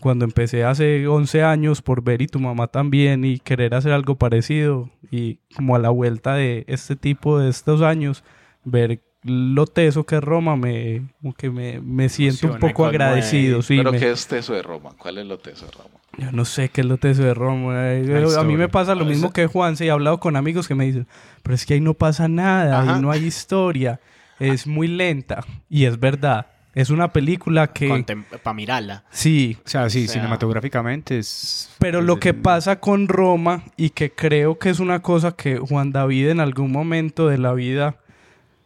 Cuando 0.00 0.24
empecé 0.24 0.64
hace 0.64 1.06
11 1.08 1.42
años 1.42 1.82
por 1.82 2.02
ver 2.02 2.22
y 2.22 2.26
tu 2.26 2.38
mamá 2.38 2.68
también 2.68 3.24
y 3.24 3.38
querer 3.38 3.74
hacer 3.74 3.92
algo 3.92 4.16
parecido 4.16 4.90
y 5.10 5.40
como 5.56 5.74
a 5.74 5.80
la 5.80 5.90
vuelta 5.90 6.34
de 6.34 6.64
este 6.68 6.94
tipo 6.94 7.38
de 7.38 7.50
estos 7.50 7.82
años, 7.82 8.22
ver 8.64 9.02
lo 9.22 9.66
teso 9.66 10.04
que 10.04 10.16
es 10.16 10.24
Roma, 10.24 10.56
me, 10.56 11.02
como 11.20 11.34
que 11.34 11.50
me, 11.50 11.80
me 11.80 12.08
siento 12.08 12.46
un 12.52 12.58
poco 12.58 12.86
agradecido. 12.86 13.60
Sí, 13.62 13.76
Pero 13.76 13.92
me- 13.92 13.98
¿qué 13.98 14.10
es 14.10 14.26
teso 14.26 14.54
de 14.54 14.62
Roma? 14.62 14.90
¿Cuál 14.98 15.18
es 15.18 15.26
lo 15.26 15.38
teso 15.38 15.66
de 15.66 15.72
Roma? 15.72 15.90
yo 16.18 16.32
no 16.32 16.44
sé 16.44 16.68
qué 16.70 16.80
es 16.80 16.86
lo 16.86 16.96
teso 16.98 17.22
de 17.22 17.34
Roma. 17.34 17.92
eh, 17.92 18.26
A 18.38 18.42
mí 18.42 18.56
me 18.56 18.68
pasa 18.68 18.94
lo 18.94 19.04
mismo 19.04 19.32
que 19.32 19.46
Juanse 19.46 19.84
y 19.84 19.88
he 19.88 19.90
hablado 19.90 20.20
con 20.20 20.36
amigos 20.36 20.66
que 20.68 20.74
me 20.74 20.84
dicen, 20.86 21.06
pero 21.42 21.54
es 21.54 21.64
que 21.66 21.74
ahí 21.74 21.80
no 21.80 21.94
pasa 21.94 22.28
nada, 22.28 22.80
Ajá. 22.82 22.94
ahí 22.96 23.00
no 23.02 23.10
hay 23.10 23.24
historia, 23.24 24.00
es 24.38 24.66
muy 24.66 24.88
lenta. 24.88 25.44
Y 25.68 25.84
es 25.84 26.00
verdad, 26.00 26.46
es 26.74 26.90
una 26.90 27.12
película 27.12 27.68
que... 27.68 28.04
Para 28.42 28.54
mirarla. 28.54 29.04
Sí, 29.10 29.56
O 29.64 29.68
sea, 29.68 29.88
sí, 29.90 30.04
O 30.04 30.06
sea- 30.08 30.14
cinematográficamente 30.14 31.18
es... 31.18 31.70
pero 31.78 32.00
es- 32.00 32.04
lo 32.06 32.18
que 32.18 32.34
pasa 32.34 32.80
con 32.80 33.06
Roma 33.08 33.62
y 33.76 33.90
que 33.90 34.10
creo 34.10 34.58
que 34.58 34.70
es 34.70 34.80
una 34.80 35.00
cosa 35.02 35.32
que 35.32 35.58
Juan 35.58 35.92
David 35.92 36.28
en 36.30 36.40
algún 36.40 36.72
momento 36.72 37.28
de 37.28 37.38
la 37.38 37.52
vida 37.54 37.96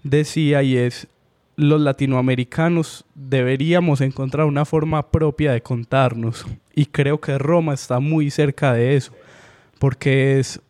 decía 0.05 0.63
y 0.63 0.77
es 0.77 1.09
los 1.57 1.81
latinoamericanos 1.81 3.05
deberíamos 3.15 4.01
encontrar 4.01 4.47
una 4.47 4.65
forma 4.65 5.11
propia 5.11 5.53
de 5.53 5.63
contarnos. 5.63 6.47
Y 6.75 6.87
creo 6.87 7.21
que 7.21 7.39
Roma 7.39 7.75
está 7.75 8.01
muy 8.01 8.31
cerca 8.31 8.73
de 8.73 8.97
eso 8.97 9.13
porque 9.79 10.39
es 10.39 10.61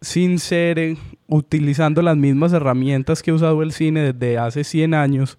sin 0.00 0.38
ser 0.38 0.96
utilizando 1.26 2.00
las 2.02 2.16
mismas 2.16 2.52
herramientas 2.52 3.22
que 3.22 3.30
ha 3.30 3.34
usado 3.34 3.62
el 3.62 3.72
cine 3.72 4.12
desde 4.12 4.38
hace 4.38 4.64
100 4.64 4.94
años 4.94 5.38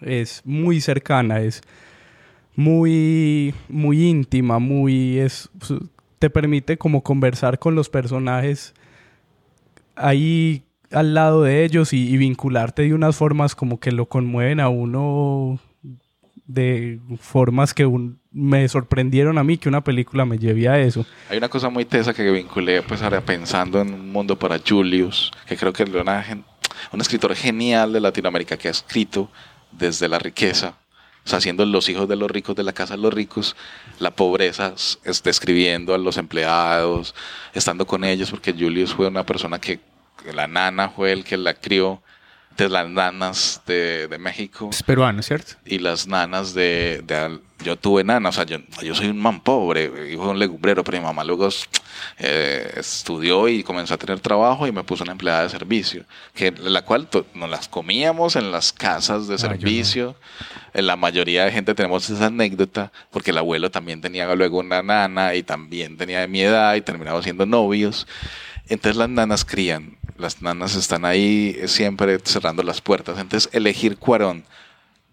es 0.00 0.40
muy 0.44 0.80
cercana 0.80 1.42
es 1.42 1.60
muy 2.56 3.54
muy 3.68 4.08
íntima 4.08 4.58
muy 4.58 5.18
es 5.18 5.50
te 6.18 6.30
permite 6.30 6.78
como 6.78 7.02
conversar 7.02 7.58
con 7.58 7.74
los 7.74 7.90
personajes 7.90 8.72
ahí 9.94 10.62
al 10.92 11.14
lado 11.14 11.42
de 11.42 11.64
ellos 11.64 11.92
y, 11.92 12.16
vincularte 12.16 12.82
de 12.82 12.94
unas 12.94 13.16
formas 13.16 13.54
como 13.54 13.80
que 13.80 13.92
lo 13.92 14.06
conmueven 14.06 14.60
a 14.60 14.68
uno 14.68 15.58
de 16.46 17.00
formas 17.18 17.72
que 17.72 17.88
me 18.30 18.68
sorprendieron 18.68 19.38
a 19.38 19.44
mí 19.44 19.58
que 19.58 19.68
una 19.68 19.82
película 19.82 20.24
me 20.24 20.38
lleve 20.38 20.68
a 20.68 20.78
eso. 20.78 21.06
Hay 21.30 21.38
una 21.38 21.48
cosa 21.48 21.70
muy 21.70 21.84
tesa 21.84 22.12
que 22.12 22.30
vinculé, 22.30 22.82
pues 22.82 23.02
ahora 23.02 23.20
pensando 23.20 23.80
en 23.80 23.94
un 23.94 24.12
mundo 24.12 24.38
para 24.38 24.58
Julius, 24.58 25.30
que 25.46 25.56
creo 25.56 25.72
que 25.72 25.84
es 25.84 25.90
una 25.90 26.24
un 26.90 27.00
escritor 27.00 27.34
genial 27.34 27.92
de 27.92 28.00
Latinoamérica 28.00 28.56
que 28.56 28.68
ha 28.68 28.70
escrito 28.70 29.30
desde 29.70 30.08
la 30.08 30.18
riqueza, 30.18 30.74
o 31.24 31.28
sea, 31.28 31.40
siendo 31.40 31.64
los 31.64 31.88
hijos 31.88 32.08
de 32.08 32.16
los 32.16 32.30
ricos 32.30 32.56
de 32.56 32.64
la 32.64 32.72
casa 32.72 32.96
de 32.96 33.02
los 33.02 33.14
ricos, 33.14 33.54
la 34.00 34.10
pobreza, 34.10 34.74
describiendo 35.22 35.94
a 35.94 35.98
los 35.98 36.16
empleados, 36.16 37.14
estando 37.54 37.86
con 37.86 38.04
ellos, 38.04 38.30
porque 38.30 38.52
Julius 38.52 38.92
fue 38.92 39.06
una 39.06 39.24
persona 39.24 39.60
que 39.60 39.78
la 40.34 40.46
nana 40.46 40.90
fue 40.90 41.12
el 41.12 41.24
que 41.24 41.36
la 41.36 41.54
crió, 41.54 42.02
de 42.56 42.68
las 42.68 42.86
nanas 42.86 43.62
de, 43.66 44.08
de 44.08 44.18
México 44.18 44.68
Es 44.70 44.82
peruano, 44.82 45.22
¿cierto? 45.22 45.54
y 45.64 45.78
las 45.78 46.06
nanas 46.06 46.52
de, 46.52 47.02
yo 47.64 47.76
tuve 47.76 48.04
nanas, 48.04 48.36
o 48.36 48.36
sea, 48.36 48.44
yo, 48.44 48.62
yo 48.82 48.94
soy 48.94 49.06
un 49.06 49.18
man 49.18 49.40
pobre, 49.40 49.84
hijo 50.12 50.24
de 50.26 50.30
un 50.32 50.38
legumbrero, 50.38 50.84
pero 50.84 50.98
mi 50.98 51.04
mamá 51.04 51.24
luego 51.24 51.48
eh, 52.18 52.74
estudió 52.76 53.48
y 53.48 53.62
comenzó 53.62 53.94
a 53.94 53.96
tener 53.96 54.20
trabajo 54.20 54.66
y 54.66 54.72
me 54.72 54.84
puso 54.84 55.02
una 55.02 55.12
empleada 55.12 55.44
de 55.44 55.48
servicio, 55.48 56.04
que 56.34 56.50
la 56.52 56.82
cual 56.82 57.08
nos 57.32 57.48
las 57.48 57.68
comíamos 57.68 58.36
en 58.36 58.52
las 58.52 58.72
casas 58.74 59.28
de 59.28 59.34
Ah, 59.34 59.38
no. 59.38 59.48
servicio. 59.48 60.16
En 60.74 60.86
la 60.86 60.96
mayoría 60.96 61.46
de 61.46 61.52
gente 61.52 61.74
tenemos 61.74 62.08
esa 62.10 62.26
anécdota, 62.26 62.92
porque 63.10 63.30
el 63.30 63.38
abuelo 63.38 63.70
también 63.70 64.02
tenía 64.02 64.32
luego 64.34 64.58
una 64.58 64.82
nana 64.82 65.34
y 65.34 65.42
también 65.42 65.96
tenía 65.96 66.20
de 66.20 66.28
mi 66.28 66.42
edad 66.42 66.74
y 66.74 66.82
terminamos 66.82 67.24
siendo 67.24 67.46
novios. 67.46 68.06
Entonces 68.68 68.96
las 68.96 69.08
nanas 69.08 69.44
crían, 69.44 69.96
las 70.16 70.42
nanas 70.42 70.74
están 70.74 71.04
ahí 71.04 71.56
eh, 71.58 71.68
siempre 71.68 72.18
cerrando 72.24 72.62
las 72.62 72.80
puertas. 72.80 73.18
Entonces 73.18 73.48
elegir 73.52 73.96
Cuarón, 73.98 74.44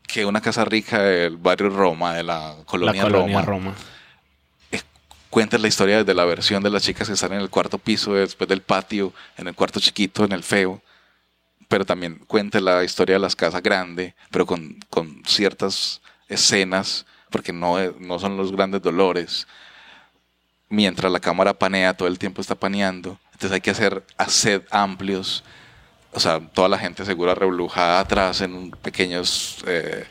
que 0.08 0.26
una 0.26 0.41
casa 0.41 0.66
rica 0.66 1.02
del 1.02 1.38
barrio 1.38 1.70
Roma, 1.70 2.14
de 2.14 2.24
la 2.24 2.56
colonia, 2.66 3.04
la 3.04 3.10
colonia 3.10 3.41
Roma, 3.41 3.70
Roma. 3.72 3.76
cuenta 5.30 5.58
la 5.60 5.68
historia 5.68 5.97
desde 5.97 6.14
la 6.16 6.26
versión 6.26 6.64
de 6.64 6.72
las 6.72 6.82
chicas 6.84 7.08
que 7.08 7.14
están 7.14 7.34
en 7.34 7.41
el 7.41 7.50
cuarto 7.52 7.78
piso, 7.78 8.14
después 8.14 8.47
del 8.47 8.62
patio, 8.62 9.14
en 9.38 9.47
el 9.47 9.54
cuarto 9.56 9.80
chiquito, 9.80 10.26
en 10.26 10.32
el 10.32 10.41
feo. 10.43 10.82
Pero 11.68 11.86
también 11.86 12.16
cuenta 12.26 12.60
la 12.60 12.84
historia 12.84 13.14
de 13.16 13.20
las 13.20 13.36
casas 13.36 13.62
grandes, 13.62 14.16
pero 14.32 14.47
con, 14.47 14.80
con 14.89 15.22
ciertas 15.28 16.02
escenas, 16.28 17.06
porque 17.30 17.54
no, 17.54 17.78
es- 17.80 17.95
no 18.00 18.18
son 18.18 18.38
los 18.38 18.52
grandes 18.52 18.82
dolores. 18.82 19.47
Mientras 20.68 21.12
la 21.12 21.20
cámara 21.20 21.54
panea, 21.54 21.93
todo 21.95 22.08
el 22.08 22.18
tiempo 22.18 22.41
está 22.41 22.56
paneando. 22.56 23.20
Entonces 23.40 23.56
hay 23.56 23.62
que 23.62 23.72
hacer 23.72 24.04
set 24.28 24.68
amplios. 24.70 25.46
O 26.12 26.20
sea, 26.20 26.42
toda 26.42 26.68
la 26.68 26.78
gente 26.78 27.06
segura 27.06 27.34
reblujada 27.36 28.02
atrás 28.02 28.42
en 28.42 28.72
pequeños, 28.72 29.60
eh, 29.66 30.04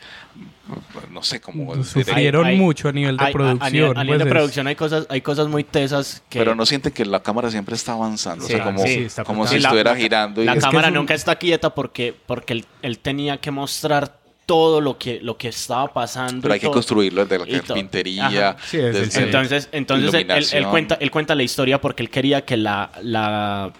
no 1.11 1.21
sé 1.21 1.39
cómo 1.39 1.83
Sufrieron 1.83 2.47
Hay- 2.47 2.57
mucho 2.57 2.89
a 2.89 2.91
nivel 2.91 3.17
de 3.17 3.25
Hay- 3.25 3.33
producción. 3.33 3.61
A, 3.67 3.69
nivel, 3.69 3.97
a 3.97 4.03
nivel 4.03 4.07
pues, 4.07 4.17
de 4.17 4.23
es- 4.29 4.33
producción 4.33 4.65
hay 4.67 4.75
cosas, 4.75 5.05
hay 5.09 5.21
cosas 5.21 5.47
muy 5.47 5.63
tesas 5.63 6.23
que... 6.27 6.39
Pero 6.39 6.55
no 6.55 6.65
sienten 6.65 6.91
que 6.91 7.05
la 7.05 7.21
cámara 7.21 7.51
siempre 7.51 7.75
está 7.75 7.91
avanzando. 7.93 8.47
Sí, 8.47 8.53
o 8.53 8.55
sea, 8.55 8.65
como, 8.65 8.79
sí, 8.83 8.93
está 9.03 9.23
como 9.23 9.45
si 9.45 9.59
la- 9.59 9.67
estuviera 9.67 9.91
la- 9.91 9.97
girando. 9.97 10.41
Y 10.41 10.45
La 10.45 10.55
cámara 10.57 10.87
es 10.87 10.91
un- 10.91 10.95
nunca 10.95 11.13
está 11.13 11.35
quieta 11.35 11.75
porque, 11.75 12.15
porque 12.25 12.53
él, 12.53 12.65
él 12.81 12.97
tenía 12.97 13.37
que 13.37 13.51
mostrar 13.51 14.17
todo 14.49 14.81
lo 14.81 14.97
que, 14.97 15.19
lo 15.21 15.37
que 15.37 15.49
estaba 15.49 15.93
pasando. 15.93 16.41
pero 16.41 16.53
y 16.53 16.55
hay 16.55 16.59
que 16.59 16.65
todo. 16.65 16.73
construirlo 16.73 17.23
desde 17.25 17.45
la 17.45 17.59
carpintería. 17.61 18.57
Sí, 18.65 18.77
es- 18.77 18.83
desde 18.95 19.11
sí. 19.11 19.19
Entonces, 19.21 19.69
entonces 19.71 20.11
él, 20.13 20.21
él- 20.21 20.29
él 20.31 20.37
iluminación. 20.43 20.69
cuenta, 20.71 20.97
él 20.99 21.11
cuenta 21.11 21.35
la 21.35 21.43
historia 21.43 21.79
porque 21.79 22.01
él 22.03 22.09
quería 22.09 22.43
que 22.45 22.57
la, 22.57 22.89
la, 23.03 23.71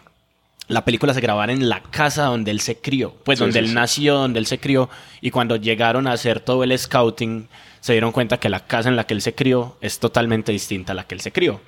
la 0.68 0.86
película 0.86 1.14
se 1.16 1.22
grabara 1.22 1.52
en 1.52 1.68
la 1.70 1.82
casa 1.82 2.26
donde 2.26 2.52
él 2.52 2.60
se 2.62 2.78
crió, 2.78 3.16
pues 3.24 3.40
Sí, 3.40 3.44
donde 3.46 3.54
sí, 3.60 3.66
él 3.66 3.68
sí. 3.70 3.74
nació, 3.74 4.14
donde 4.16 4.38
él 4.40 4.46
se 4.46 4.60
crió, 4.60 4.90
y 5.22 5.32
cuando 5.32 5.56
llegaron 5.56 6.06
a 6.06 6.12
hacer 6.12 6.40
todo 6.40 6.64
el 6.64 6.78
scouting, 6.78 7.48
se 7.82 7.94
dieron 7.94 8.12
cuenta 8.12 8.40
que 8.40 8.50
la 8.50 8.60
casa 8.68 8.90
en 8.90 8.96
la 8.96 9.06
que 9.08 9.16
él 9.16 9.22
se 9.22 9.34
crió 9.34 9.76
es 9.82 9.98
totalmente 10.00 10.52
distinta 10.52 10.92
a 10.92 10.96
la 10.96 11.06
que 11.06 11.16
él 11.16 11.22
se 11.22 11.32
crió. 11.32 11.60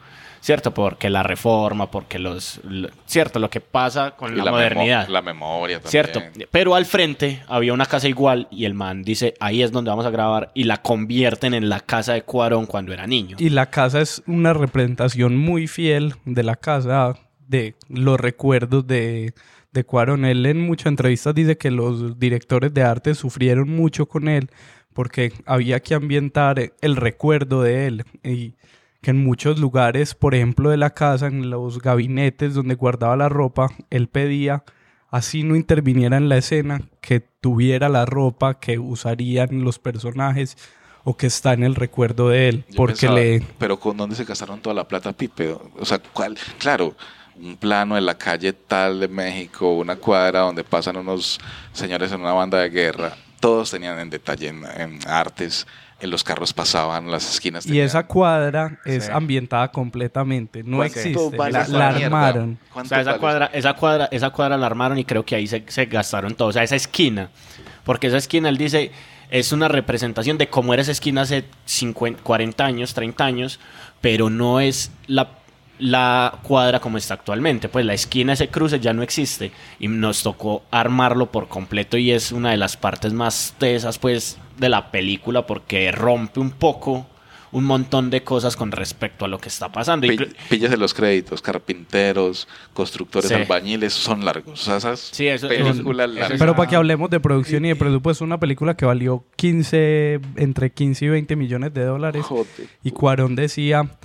¿Cierto? 0.41 0.73
Porque 0.73 1.09
la 1.11 1.21
reforma, 1.23 1.91
porque 1.91 2.17
los... 2.19 2.59
lo- 2.63 2.89
¿Cierto? 3.05 3.39
Lo 3.39 3.49
que 3.49 3.61
pasa 3.61 4.11
con 4.11 4.33
y 4.33 4.37
la, 4.37 4.45
memo- 4.45 4.51
modernidad. 4.57 5.07
la 5.07 5.21
memoria 5.21 5.77
también. 5.79 5.91
¿Cierto? 5.91 6.21
Pero 6.49 6.73
al 6.75 6.85
frente 6.85 7.43
había 7.47 7.73
una 7.73 7.85
casa 7.85 8.07
igual 8.09 8.47
y 8.49 8.65
el 8.65 8.73
man 8.73 9.03
dice, 9.03 9.35
ahí 9.39 9.61
es 9.61 9.71
donde 9.71 9.89
vamos 9.89 10.05
a 10.05 10.09
grabar 10.09 10.49
y 10.55 10.63
la 10.63 10.81
convierten 10.81 11.53
en 11.53 11.69
la 11.69 11.79
casa 11.79 12.13
de 12.13 12.23
Cuarón 12.23 12.65
cuando 12.65 12.91
era 12.91 13.05
niño. 13.05 13.37
Y 13.39 13.49
la 13.49 13.69
casa 13.69 14.01
es 14.01 14.23
una 14.25 14.53
representación 14.53 15.37
muy 15.37 15.67
fiel 15.67 16.15
de 16.25 16.41
la 16.43 16.55
casa, 16.55 17.13
de 17.47 17.75
los 17.87 18.19
recuerdos 18.19 18.87
de, 18.87 19.33
de 19.71 19.83
Cuarón. 19.83 20.25
Él 20.25 20.43
en 20.47 20.59
muchas 20.59 20.87
entrevistas 20.87 21.35
dice 21.35 21.55
que 21.57 21.69
los 21.69 22.17
directores 22.17 22.73
de 22.73 22.81
arte 22.81 23.13
sufrieron 23.13 23.69
mucho 23.69 24.07
con 24.07 24.27
él 24.27 24.49
porque 24.93 25.31
había 25.45 25.79
que 25.81 25.93
ambientar 25.93 26.71
el 26.81 26.95
recuerdo 26.95 27.61
de 27.61 27.87
él. 27.87 28.05
Y 28.23 28.55
que 29.01 29.11
en 29.11 29.23
muchos 29.23 29.59
lugares, 29.59 30.13
por 30.13 30.35
ejemplo, 30.35 30.69
de 30.69 30.77
la 30.77 30.91
casa, 30.91 31.27
en 31.27 31.49
los 31.49 31.81
gabinetes 31.81 32.53
donde 32.53 32.75
guardaba 32.75 33.15
la 33.15 33.29
ropa, 33.29 33.69
él 33.89 34.07
pedía, 34.07 34.63
así 35.09 35.43
no 35.43 35.55
interviniera 35.55 36.17
en 36.17 36.29
la 36.29 36.37
escena, 36.37 36.81
que 37.01 37.19
tuviera 37.19 37.89
la 37.89 38.05
ropa 38.05 38.59
que 38.59 38.77
usarían 38.77 39.63
los 39.63 39.79
personajes 39.79 40.55
o 41.03 41.17
que 41.17 41.27
está 41.27 41.53
en 41.53 41.63
el 41.63 41.73
recuerdo 41.73 42.29
de 42.29 42.49
él. 42.49 42.65
Yo 42.69 42.77
porque 42.77 42.93
pensaba, 42.93 43.19
le... 43.19 43.43
Pero 43.57 43.79
¿con 43.79 43.97
dónde 43.97 44.15
se 44.15 44.23
gastaron 44.23 44.59
toda 44.59 44.75
la 44.75 44.87
plata, 44.87 45.11
Pipe? 45.13 45.57
O 45.79 45.85
sea, 45.85 45.99
¿cuál? 46.13 46.37
Claro, 46.59 46.95
un 47.41 47.57
plano 47.57 47.97
en 47.97 48.05
la 48.05 48.17
calle 48.17 48.53
tal 48.53 48.99
de 48.99 49.07
México, 49.07 49.73
una 49.73 49.95
cuadra 49.95 50.41
donde 50.41 50.63
pasan 50.63 50.97
unos 50.97 51.39
señores 51.73 52.11
en 52.11 52.21
una 52.21 52.33
banda 52.33 52.59
de 52.59 52.69
guerra. 52.69 53.17
Todos 53.39 53.71
tenían 53.71 53.97
en 53.97 54.11
detalle 54.11 54.49
en, 54.49 54.63
en 54.77 54.99
artes. 55.07 55.65
En 56.01 56.09
los 56.09 56.23
carros 56.23 56.51
pasaban, 56.51 57.09
las 57.11 57.29
esquinas 57.29 57.65
Y 57.65 57.69
tenían- 57.69 57.85
esa 57.85 58.07
cuadra 58.07 58.79
es 58.85 59.05
Sí. 59.05 59.11
ambientada 59.13 59.71
completamente, 59.71 60.63
no 60.63 60.77
¿Cuánto 60.77 60.99
existe, 60.99 61.37
vale 61.37 61.51
la, 61.69 61.87
armaron. 61.89 62.57
O 62.69 62.73
¿Cuánto 62.73 62.89
sea, 62.89 63.01
esa 63.01 63.11
vale? 63.11 63.19
cuadra, 63.19 63.45
esa 63.53 63.73
cuadra, 63.75 64.09
esa 64.11 64.29
cuadra 64.31 64.57
la 64.57 64.65
armaron 64.65 64.97
y 64.97 65.05
creo 65.05 65.23
que 65.23 65.35
ahí 65.35 65.45
se, 65.47 65.63
se 65.67 65.85
gastaron 65.85 66.33
todo. 66.35 66.47
O 66.49 66.51
sea, 66.53 66.63
esa 66.63 66.75
esquina. 66.75 67.29
Porque 67.83 68.07
esa 68.07 68.17
esquina, 68.17 68.49
él 68.49 68.57
dice, 68.57 68.91
es 69.29 69.51
una 69.51 69.67
representación 69.67 70.37
de 70.37 70.47
cómo 70.47 70.73
era 70.73 70.81
esa 70.81 70.91
esquina 70.91 71.21
hace 71.21 71.45
50, 71.65 72.21
40 72.23 72.65
años, 72.65 72.93
30 72.93 73.23
años, 73.23 73.59
pero 74.01 74.29
no 74.29 74.59
es 74.59 74.91
la, 75.07 75.29
la 75.81 76.39
cuadra 76.43 76.79
como 76.79 76.97
está 76.97 77.15
actualmente. 77.15 77.67
Pues 77.67 77.85
la 77.85 77.93
esquina, 77.93 78.33
ese 78.33 78.49
cruce 78.49 78.79
ya 78.79 78.93
no 78.93 79.01
existe. 79.03 79.51
Y 79.79 79.87
nos 79.87 80.21
tocó 80.23 80.63
armarlo 80.71 81.31
por 81.31 81.47
completo 81.47 81.97
y 81.97 82.11
es 82.11 82.31
una 82.31 82.51
de 82.51 82.57
las 82.57 82.77
partes 82.77 83.13
más 83.13 83.55
tesas, 83.57 83.97
pues, 83.97 84.37
de 84.57 84.69
la 84.69 84.91
película 84.91 85.45
porque 85.47 85.91
rompe 85.91 86.39
un 86.39 86.51
poco 86.51 87.07
un 87.53 87.65
montón 87.65 88.09
de 88.09 88.23
cosas 88.23 88.55
con 88.55 88.71
respecto 88.71 89.25
a 89.25 89.27
lo 89.27 89.37
que 89.39 89.49
está 89.49 89.69
pasando. 89.71 90.07
Pi- 90.07 90.15
Inclu- 90.15 90.33
Píllese 90.49 90.77
los 90.77 90.93
créditos, 90.93 91.41
carpinteros, 91.41 92.47
constructores, 92.73 93.27
Sí. 93.27 93.33
albañiles, 93.33 93.91
son 93.91 94.23
largos. 94.23 94.61
O 94.61 94.63
sea, 94.63 94.77
esas 94.77 94.99
Sí, 95.11 95.27
eso- 95.27 95.49
películas 95.49 96.09
eso- 96.09 96.17
largas. 96.19 96.39
Pero 96.39 96.55
para 96.55 96.69
que 96.69 96.75
hablemos 96.77 97.09
de 97.09 97.19
producción 97.19 97.65
y 97.65 97.69
de 97.69 97.75
presupuesto, 97.75 98.23
una 98.23 98.39
película 98.39 98.77
que 98.77 98.85
valió 98.85 99.25
15, 99.35 100.21
entre 100.37 100.71
15 100.71 101.05
y 101.05 101.09
20 101.09 101.35
millones 101.35 101.73
de 101.73 101.83
dólares. 101.83 102.23
Joder. 102.23 102.45
Y 102.83 102.91
Cuarón 102.91 103.35
decía, 103.35 103.97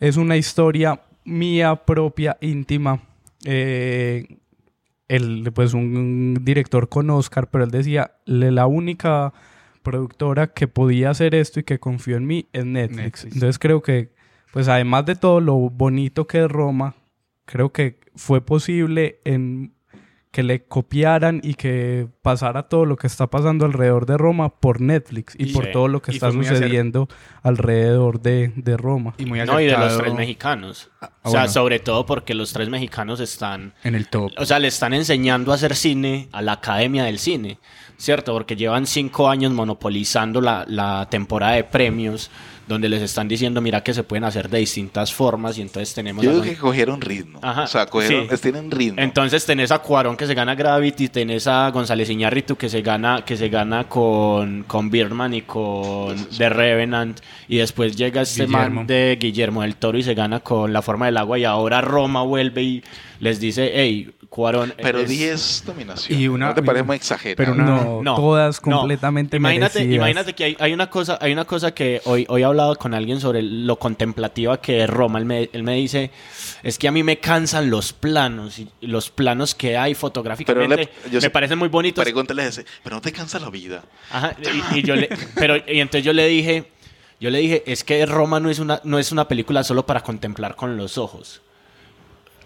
es 0.00 0.16
una 0.16 0.36
historia 0.36 1.00
mía 1.28 1.76
propia, 1.84 2.36
íntima. 2.40 3.02
Eh, 3.44 4.38
él, 5.08 5.50
pues 5.54 5.74
un 5.74 6.38
director 6.42 6.88
con 6.88 7.08
Oscar, 7.10 7.48
pero 7.50 7.64
él 7.64 7.70
decía, 7.70 8.12
"Le- 8.26 8.50
la 8.50 8.66
única 8.66 9.32
productora 9.82 10.48
que 10.52 10.68
podía 10.68 11.10
hacer 11.10 11.34
esto 11.34 11.60
y 11.60 11.64
que 11.64 11.78
confió 11.78 12.16
en 12.16 12.26
mí 12.26 12.48
es 12.52 12.64
Netflix. 12.66 13.02
Netflix. 13.02 13.34
Entonces 13.34 13.58
creo 13.58 13.80
que, 13.82 14.10
pues 14.52 14.68
además 14.68 15.06
de 15.06 15.14
todo 15.16 15.40
lo 15.40 15.54
bonito 15.70 16.26
que 16.26 16.44
es 16.44 16.50
Roma, 16.50 16.94
creo 17.46 17.72
que 17.72 17.98
fue 18.16 18.44
posible 18.44 19.20
en 19.24 19.72
que 20.30 20.42
le 20.42 20.64
copiaran 20.64 21.40
y 21.42 21.54
que 21.54 22.06
pasara 22.22 22.64
todo 22.64 22.84
lo 22.84 22.96
que 22.96 23.06
está 23.06 23.28
pasando 23.28 23.64
alrededor 23.64 24.04
de 24.06 24.18
Roma 24.18 24.50
por 24.50 24.80
Netflix 24.80 25.34
y, 25.38 25.50
Y- 25.50 25.52
por 25.54 25.64
sí. 25.66 25.70
todo 25.72 25.88
lo 25.88 26.02
que 26.02 26.12
Y 26.12 26.14
está 26.16 26.30
sucediendo 26.30 27.08
alrededor 27.42 28.20
de, 28.20 28.52
de 28.56 28.76
Roma. 28.76 29.14
Y 29.18 29.24
muy 29.26 29.40
no, 29.40 29.60
y 29.60 29.66
de 29.66 29.76
los 29.78 29.96
tres 29.98 30.14
mexicanos. 30.14 30.90
Ah, 31.00 31.10
o 31.22 31.30
sea, 31.30 31.40
bueno. 31.40 31.52
sobre 31.52 31.78
todo 31.80 32.04
porque 32.06 32.34
los 32.34 32.52
tres 32.52 32.68
mexicanos 32.68 33.20
están 33.20 33.72
en 33.84 33.94
el 33.94 34.08
top. 34.08 34.30
O 34.36 34.44
sea, 34.44 34.58
le 34.58 34.68
están 34.68 34.92
enseñando 34.94 35.52
a 35.52 35.54
hacer 35.54 35.74
cine 35.74 36.28
a 36.32 36.42
la 36.42 36.52
Academia 36.52 37.04
del 37.04 37.18
Cine, 37.18 37.58
¿cierto? 37.96 38.32
Porque 38.34 38.54
llevan 38.56 38.86
cinco 38.86 39.28
años 39.30 39.52
monopolizando 39.52 40.40
la, 40.40 40.64
la 40.68 41.08
temporada 41.10 41.54
de 41.54 41.64
premios, 41.64 42.30
donde 42.68 42.88
les 42.88 43.02
están 43.02 43.26
diciendo, 43.26 43.60
mira, 43.60 43.82
que 43.82 43.94
se 43.94 44.04
pueden 44.04 44.24
hacer 44.24 44.48
de 44.48 44.58
distintas 44.58 45.12
formas, 45.12 45.58
y 45.58 45.62
entonces 45.62 45.94
tenemos... 45.94 46.24
Yo 46.24 46.34
Don- 46.34 46.42
que 46.44 46.56
cogieron 46.56 47.00
ritmo. 47.00 47.40
Ajá, 47.42 47.62
o 47.62 47.66
sea, 47.66 47.86
cogieron, 47.86 48.28
sí. 48.28 48.36
tienen 48.40 48.70
ritmo. 48.70 49.00
Entonces 49.00 49.44
tenés 49.46 49.72
a 49.72 49.78
Cuarón 49.78 50.16
que 50.16 50.26
se 50.26 50.34
gana 50.34 50.54
Gravity, 50.54 51.08
tenés 51.08 51.46
a 51.46 51.70
González 51.70 52.10
Iñárritu 52.10 52.56
que 52.56 52.68
se 52.68 52.82
gana, 52.82 53.24
que 53.24 53.36
se 53.36 53.48
gana 53.48 53.88
con, 53.88 54.64
con 54.64 54.90
Birdman 54.90 55.34
y 55.34 55.42
con 55.42 56.14
The 56.36 56.48
Revenant, 56.50 57.20
y 57.48 57.56
después 57.56 57.96
llega 57.96 58.22
este 58.22 58.44
Guillermo. 58.46 58.76
man 58.76 58.86
de 58.86 59.16
Guillermo 59.18 59.62
del 59.62 59.76
Toro 59.76 59.98
y 59.98 60.02
se 60.02 60.14
gana 60.14 60.40
con 60.40 60.72
La 60.72 60.82
Forma 60.82 61.06
del 61.06 61.16
Agua, 61.16 61.38
y 61.38 61.44
ahora 61.44 61.80
Roma 61.80 62.22
vuelve 62.22 62.62
y 62.62 62.84
les 63.20 63.40
dice, 63.40 63.70
hey, 63.74 64.12
Cuarón... 64.28 64.74
pero 64.80 64.98
es- 65.00 65.08
10 65.08 65.62
dominaciones. 65.66 66.20
Y 66.20 66.28
una- 66.28 66.48
¿No 66.48 66.54
te 66.54 66.62
parece 66.62 66.84
muy 66.84 66.96
exagerado? 66.96 67.36
pero 67.36 67.52
una- 67.52 67.64
No, 67.64 68.02
No, 68.02 68.14
todas 68.14 68.60
no. 68.66 68.78
completamente 68.80 69.38
imagínate, 69.38 69.78
merecidas. 69.80 69.96
Imagínate 69.96 70.32
que 70.34 70.44
hay, 70.44 70.56
hay 70.60 70.72
una 70.74 70.90
cosa, 70.90 71.18
hay 71.20 71.32
una 71.32 71.44
cosa 71.46 71.72
que 71.72 72.00
hoy, 72.04 72.26
hoy 72.28 72.42
he 72.42 72.44
hablado 72.44 72.76
con 72.76 72.92
alguien 72.94 73.20
sobre 73.20 73.42
lo 73.42 73.78
contemplativa 73.78 74.60
que 74.60 74.84
es 74.84 74.90
Roma. 74.90 75.18
Él 75.18 75.24
me, 75.24 75.48
él 75.52 75.62
me 75.62 75.74
dice, 75.76 76.10
es 76.62 76.78
que 76.78 76.86
a 76.88 76.92
mí 76.92 77.02
me 77.02 77.18
cansan 77.18 77.70
los 77.70 77.92
planos 77.92 78.58
y 78.58 78.68
y 78.80 78.86
los 78.86 79.10
planos 79.10 79.54
que 79.54 79.76
hay 79.76 79.94
fotográficamente 79.94 80.76
Pero 80.76 80.88
le- 81.04 81.10
yo 81.10 81.16
me 81.16 81.20
sé- 81.22 81.30
parecen 81.30 81.58
muy 81.58 81.68
bonitos. 81.68 82.04
Pregúntale 82.04 82.46
ese, 82.46 82.64
pero 82.84 82.96
no 82.96 83.02
te 83.02 83.10
cansa 83.12 83.38
la 83.40 83.50
vida. 83.50 83.82
Ajá, 84.10 84.36
y, 84.72 84.78
y 84.78 84.82
yo 84.82 84.94
le, 84.94 85.08
pero 85.34 85.56
y 85.56 85.80
entonces 85.80 86.04
yo 86.04 86.12
le 86.12 86.26
dije, 86.26 86.70
yo 87.20 87.30
le 87.30 87.38
dije, 87.38 87.64
es 87.66 87.82
que 87.82 88.04
Roma 88.06 88.38
no 88.40 88.50
es 88.50 88.58
una, 88.60 88.80
no 88.84 88.98
es 88.98 89.10
una 89.10 89.26
película 89.26 89.64
solo 89.64 89.84
para 89.86 90.02
contemplar 90.02 90.54
con 90.54 90.76
los 90.76 90.98
ojos. 90.98 91.40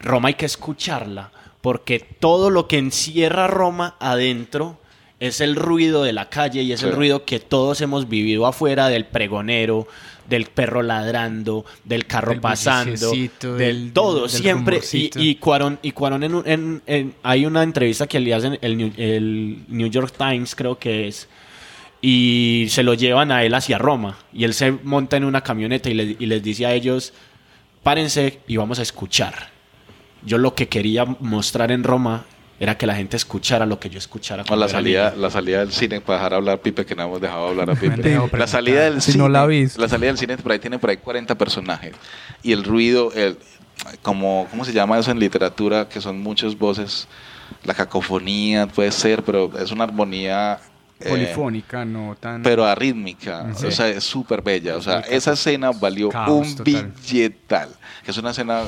Roma 0.02 0.28
hay 0.28 0.34
que 0.34 0.46
escucharla, 0.46 1.30
porque 1.60 1.98
todo 2.00 2.50
lo 2.50 2.68
que 2.68 2.78
encierra 2.78 3.46
Roma 3.46 3.96
adentro 4.00 4.78
es 5.20 5.40
el 5.40 5.54
ruido 5.54 6.02
de 6.02 6.12
la 6.12 6.28
calle 6.28 6.62
y 6.62 6.72
es 6.72 6.82
el 6.82 6.92
ruido 6.92 7.24
que 7.24 7.38
todos 7.38 7.80
hemos 7.80 8.08
vivido 8.08 8.44
afuera 8.46 8.88
del 8.88 9.04
pregonero, 9.06 9.86
del 10.28 10.46
perro 10.46 10.82
ladrando, 10.82 11.64
del 11.84 12.06
carro 12.06 12.30
Del 12.32 12.40
pasando, 12.40 13.10
del, 13.56 13.92
todo, 13.92 14.22
del 14.22 14.30
siempre. 14.30 14.76
Y, 15.20 15.30
y 15.30 15.34
Cuarón, 15.36 15.78
y 15.82 15.92
Cuarón 15.92 16.24
en, 16.24 16.34
un- 16.34 16.48
en- 16.48 16.82
en- 16.86 17.14
hay 17.22 17.46
una 17.46 17.62
entrevista 17.62 18.06
que 18.08 18.18
le 18.18 18.34
hacen 18.34 18.58
el 18.62 18.76
New, 18.76 18.92
el 18.96 19.64
New 19.68 19.88
York 19.88 20.12
Times, 20.18 20.54
creo 20.56 20.76
que 20.78 21.06
es, 21.06 21.28
y 22.00 22.66
se 22.70 22.82
lo 22.82 22.94
llevan 22.94 23.30
a 23.30 23.44
él 23.44 23.54
hacia 23.54 23.78
Roma. 23.78 24.18
Y 24.32 24.42
él 24.42 24.54
se 24.54 24.72
monta 24.72 25.16
en 25.16 25.24
una 25.24 25.42
camioneta 25.42 25.88
y, 25.88 25.94
le- 25.94 26.16
y 26.18 26.26
les 26.26 26.42
dice 26.42 26.66
a 26.66 26.74
ellos, 26.74 27.12
párense 27.84 28.40
y 28.48 28.56
vamos 28.56 28.80
a 28.80 28.82
escuchar. 28.82 29.50
Yo 30.24 30.38
lo 30.38 30.54
que 30.54 30.68
quería 30.68 31.04
mostrar 31.20 31.72
en 31.72 31.84
Roma 31.84 32.24
era 32.60 32.78
que 32.78 32.86
la 32.86 32.94
gente 32.94 33.16
escuchara 33.16 33.66
lo 33.66 33.80
que 33.80 33.90
yo 33.90 33.98
escuchara. 33.98 34.44
Cuando 34.44 34.64
la 34.66 34.70
salida, 34.70 35.10
niño. 35.10 35.22
la 35.22 35.30
salida 35.30 35.58
del 35.60 35.72
cine 35.72 36.00
para 36.00 36.18
dejar 36.18 36.34
hablar 36.34 36.54
a 36.58 36.62
Pipe, 36.62 36.86
que 36.86 36.94
no 36.94 37.02
hemos 37.02 37.20
dejado 37.20 37.48
hablar 37.48 37.70
a 37.70 37.74
Pipe. 37.80 38.18
la 38.38 38.46
salida 38.46 38.82
del 38.84 39.02
Si 39.02 39.12
cine. 39.12 39.24
no 39.24 39.28
la 39.28 39.44
viste. 39.46 39.80
La 39.80 39.88
salida 39.88 40.08
del 40.08 40.18
cine 40.18 40.36
por 40.38 40.52
ahí 40.52 40.58
tiene 40.60 40.78
por 40.78 40.90
ahí 40.90 40.98
40 40.98 41.36
personajes. 41.36 41.92
Y 42.42 42.52
el 42.52 42.62
ruido, 42.62 43.12
el, 43.14 43.36
como, 44.02 44.46
¿cómo 44.50 44.64
se 44.64 44.72
llama 44.72 44.96
eso 44.98 45.10
en 45.10 45.18
literatura? 45.18 45.88
Que 45.88 46.00
son 46.00 46.20
muchas 46.22 46.56
voces. 46.56 47.08
La 47.64 47.74
cacofonía 47.74 48.68
puede 48.68 48.92
ser, 48.92 49.24
pero 49.24 49.50
es 49.58 49.72
una 49.72 49.84
armonía. 49.84 50.60
Eh, 51.04 51.08
Polifónica, 51.08 51.84
no 51.84 52.16
tan... 52.18 52.42
pero 52.42 52.64
arrítmica, 52.64 53.52
Sí. 53.54 53.66
o 53.66 53.70
sea, 53.70 53.88
es 53.88 54.04
súper 54.04 54.42
bella. 54.42 54.76
O 54.76 54.82
sea, 54.82 55.00
esa 55.00 55.32
escena 55.32 55.70
valió 55.72 56.08
Caos 56.08 56.48
un 56.48 56.56
total. 56.56 56.92
billetal. 57.02 57.68
Es 58.06 58.16
una 58.18 58.30
escena 58.30 58.62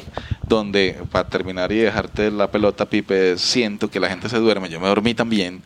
donde, 0.46 1.02
para 1.10 1.28
terminar 1.28 1.72
y 1.72 1.78
dejarte 1.78 2.30
la 2.30 2.50
pelota, 2.50 2.86
Pipe, 2.86 3.36
siento 3.38 3.90
que 3.90 3.98
la 4.00 4.08
gente 4.08 4.28
se 4.28 4.38
duerme. 4.38 4.68
Yo 4.68 4.80
me 4.80 4.88
dormí 4.88 5.14
también, 5.14 5.62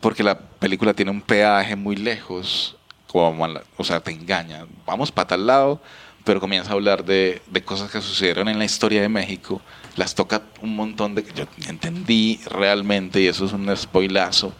porque 0.00 0.22
la 0.22 0.38
película 0.38 0.92
tiene 0.94 1.10
un 1.10 1.20
peaje 1.22 1.76
muy 1.76 1.96
lejos, 1.96 2.76
como 3.06 3.46
o 3.76 3.84
sea, 3.84 4.00
te 4.00 4.10
engaña. 4.12 4.66
Vamos 4.86 5.10
para 5.10 5.28
tal 5.28 5.46
lado, 5.46 5.80
pero 6.24 6.40
comienza 6.40 6.70
a 6.70 6.74
hablar 6.74 7.04
de, 7.04 7.40
de 7.50 7.62
cosas 7.62 7.90
que 7.90 8.00
sucedieron 8.00 8.48
en 8.48 8.58
la 8.58 8.64
historia 8.64 9.00
de 9.00 9.08
México. 9.08 9.60
Las 9.96 10.14
toca 10.14 10.42
un 10.62 10.76
montón 10.76 11.14
de... 11.14 11.24
Yo 11.34 11.44
entendí 11.68 12.38
realmente, 12.46 13.20
y 13.20 13.26
eso 13.26 13.46
es 13.46 13.52
un 13.52 13.74
spoilazo, 13.76 14.52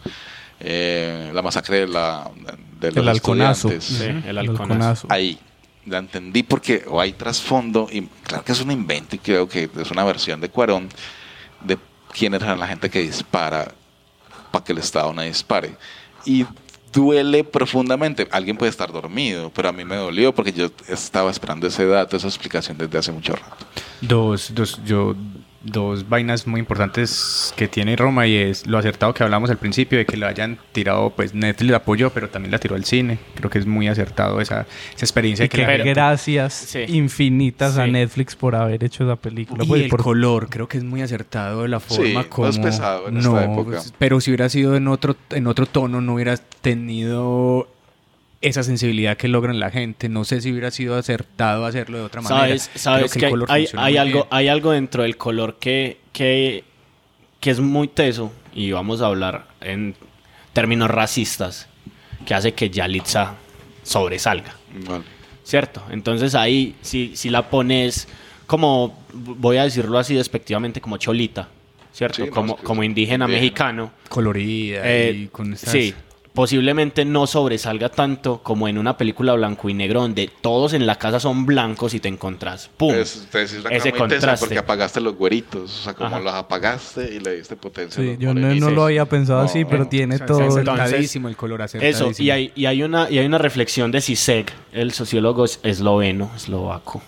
eh, 0.63 1.31
la 1.33 1.41
masacre 1.41 1.81
de, 1.81 1.87
la, 1.87 2.29
de 2.79 2.87
los 2.91 2.97
El 2.97 3.09
halconazo. 3.09 3.69
estudiantes. 3.69 4.23
Sí, 4.23 4.29
el 4.29 4.37
halconazo. 4.37 5.07
ahí 5.09 5.39
la 5.85 5.97
entendí 5.97 6.43
porque 6.43 6.83
o 6.87 7.01
hay 7.01 7.13
trasfondo 7.13 7.87
y 7.91 8.03
claro 8.23 8.43
que 8.43 8.51
es 8.51 8.61
un 8.61 8.71
invento 8.71 9.15
y 9.15 9.19
creo 9.19 9.49
que 9.49 9.69
es 9.79 9.89
una 9.91 10.03
versión 10.03 10.39
de 10.39 10.49
Cuarón 10.49 10.89
de 11.61 11.77
quién 12.13 12.33
era 12.35 12.55
la 12.55 12.67
gente 12.67 12.89
que 12.89 13.01
dispara 13.01 13.71
para 14.51 14.63
que 14.63 14.73
el 14.73 14.77
Estado 14.77 15.11
no 15.13 15.21
dispare. 15.23 15.75
Y 16.25 16.45
duele 16.93 17.43
profundamente. 17.43 18.27
Alguien 18.31 18.57
puede 18.57 18.69
estar 18.69 18.91
dormido 18.91 19.49
pero 19.55 19.69
a 19.69 19.71
mí 19.71 19.83
me 19.85 19.95
dolió 19.95 20.35
porque 20.35 20.51
yo 20.53 20.69
estaba 20.87 21.31
esperando 21.31 21.65
ese 21.67 21.85
dato 21.87 22.17
esa 22.17 22.27
explicación 22.27 22.77
desde 22.77 22.97
hace 22.99 23.11
mucho 23.11 23.33
rato. 23.35 23.65
Dos, 24.01 24.53
dos, 24.53 24.79
yo, 24.85 25.15
dos 25.63 26.09
vainas 26.09 26.47
muy 26.47 26.59
importantes 26.59 27.53
que 27.55 27.67
tiene 27.67 27.95
Roma 27.95 28.25
y 28.27 28.35
es 28.35 28.65
lo 28.67 28.77
acertado 28.77 29.13
que 29.13 29.23
hablamos 29.23 29.49
al 29.49 29.57
principio 29.57 29.97
de 29.99 30.05
que 30.05 30.17
lo 30.17 30.25
hayan 30.27 30.57
tirado, 30.71 31.11
pues 31.11 31.33
Netflix 31.33 31.69
la 31.71 31.77
apoyó, 31.77 32.09
pero 32.09 32.29
también 32.29 32.51
la 32.51 32.57
tiró 32.59 32.75
al 32.75 32.83
cine. 32.85 33.19
Creo 33.35 33.49
que 33.49 33.59
es 33.59 33.65
muy 33.67 33.87
acertado 33.87 34.41
esa, 34.41 34.65
esa 34.95 35.05
experiencia 35.05 35.45
Y 35.45 35.49
que 35.49 35.65
que 35.65 35.77
gracias 35.93 36.53
Sí. 36.53 36.79
infinitas 36.87 37.77
a 37.77 37.85
Sí. 37.85 37.91
Netflix 37.91 38.35
por 38.35 38.55
haber 38.55 38.83
hecho 38.83 39.03
esa 39.03 39.15
película. 39.15 39.63
y 39.63 39.67
pues, 39.67 39.81
el 39.83 39.89
por- 39.89 40.01
color, 40.03 40.49
creo 40.49 40.67
que 40.67 40.77
es 40.77 40.83
muy 40.83 41.01
acertado 41.01 41.61
de 41.63 41.67
la 41.67 41.79
Sí, 41.79 41.95
forma 41.95 42.23
no 42.23 42.29
como 42.29 42.47
es 42.47 42.57
pesado 42.59 43.07
en 43.09 43.17
esta 43.17 43.43
época. 43.43 43.63
pues, 43.71 43.93
pero 43.97 44.19
si 44.19 44.31
hubiera 44.31 44.49
sido 44.49 44.75
en 44.75 44.87
otro 44.87 45.15
en 45.29 45.47
otro 45.47 45.65
tono 45.65 46.01
no 46.01 46.15
hubiera 46.15 46.35
tenido 46.61 47.67
esa 48.41 48.63
sensibilidad 48.63 49.17
que 49.17 49.27
logran 49.27 49.59
la 49.59 49.69
gente. 49.69 50.09
No 50.09 50.25
sé 50.25 50.41
si 50.41 50.51
hubiera 50.51 50.71
sido 50.71 50.97
acertado 50.97 51.65
hacerlo 51.65 51.99
de 51.99 52.03
otra 52.03 52.21
manera. 52.21 52.41
Sabes, 52.57 52.69
sabes 52.75 53.13
que, 53.13 53.25
el 53.25 53.31
color 53.31 53.51
hay, 53.51 53.67
hay 53.77 53.97
algo, 53.97 54.19
bien. 54.19 54.27
hay 54.31 54.47
algo 54.47 54.71
dentro 54.71 55.03
del 55.03 55.15
color 55.17 55.57
que, 55.59 55.99
que, 56.11 56.63
que 57.39 57.51
es 57.51 57.59
muy 57.59 57.87
teso 57.87 58.31
y 58.53 58.71
vamos 58.71 59.01
a 59.01 59.05
hablar 59.07 59.47
en 59.61 59.95
términos 60.53 60.89
racistas 60.89 61.67
que 62.25 62.33
hace 62.33 62.53
que 62.53 62.69
Yalitza 62.69 63.35
sobresalga, 63.83 64.55
Vale. 64.87 65.03
¿cierto? 65.43 65.81
Entonces 65.91 66.35
ahí 66.35 66.75
si, 66.81 67.15
si 67.15 67.29
la 67.29 67.49
pones 67.49 68.07
como, 68.47 68.99
voy 69.13 69.57
a 69.57 69.63
decirlo 69.63 69.97
así 69.97 70.13
despectivamente, 70.15 70.81
como 70.81 70.97
cholita, 70.97 71.47
¿cierto? 71.93 72.23
Sí, 72.25 72.29
como, 72.29 72.57
que 72.57 72.63
como 72.63 72.83
indígena 72.83 73.25
indígena. 73.25 73.41
mexicano. 73.41 73.91
colorida 74.09 74.81
Eh, 74.83 75.11
y 75.23 75.27
con 75.27 75.53
estas- 75.53 75.71
Sí, 75.71 75.93
posiblemente 76.33 77.03
no 77.03 77.27
sobresalga 77.27 77.89
tanto 77.89 78.39
como 78.41 78.67
en 78.67 78.77
una 78.77 78.97
película 78.97 79.33
blanco 79.33 79.67
y 79.69 79.73
negro 79.73 80.01
donde 80.01 80.29
todos 80.41 80.73
en 80.73 80.85
la 80.85 80.95
casa 80.95 81.19
son 81.19 81.45
blancos 81.45 81.93
y 81.93 81.99
te 81.99 82.07
encontrás. 82.07 82.69
¡Pum! 82.77 82.93
Es, 82.93 83.27
te 83.29 83.39
decís 83.39 83.57
la 83.57 83.63
cara 83.63 83.75
Ese 83.75 83.91
contraste. 83.91 84.45
porque 84.45 84.57
apagaste 84.57 85.01
los 85.01 85.15
güeritos, 85.15 85.63
o 85.63 85.83
sea, 85.83 85.93
como 85.93 86.07
Ajá. 86.15 86.19
los 86.19 86.33
apagaste 86.33 87.13
y 87.15 87.19
le 87.19 87.35
diste 87.35 87.55
potencia. 87.57 88.01
Sí, 88.01 88.15
yo 88.19 88.33
no, 88.33 88.53
no 88.55 88.69
lo 88.71 88.85
había 88.85 89.05
pensado 89.05 89.39
No, 89.39 89.45
así, 89.45 89.65
pero 89.65 89.83
no. 89.83 89.89
tiene 89.89 90.15
O 90.15 90.17
sea, 90.19 90.27
todo. 90.27 90.39
el- 90.39 90.45
entonces- 90.59 90.79
acertadísimo 90.85 91.27
el 91.27 91.35
color 91.35 91.61
Eso, 91.73 92.11
y 92.17 92.29
hay, 92.29 92.51
y 92.55 92.65
hay 92.65 92.81
una, 92.83 93.09
y 93.09 93.17
hay 93.19 93.25
una 93.25 93.37
reflexión 93.37 93.91
de 93.91 93.99
Sisek, 94.01 94.53
el 94.71 94.91
sociólogo 94.93 95.45
es- 95.45 95.59
esloveno, 95.63 96.31
eslovaco. 96.35 97.01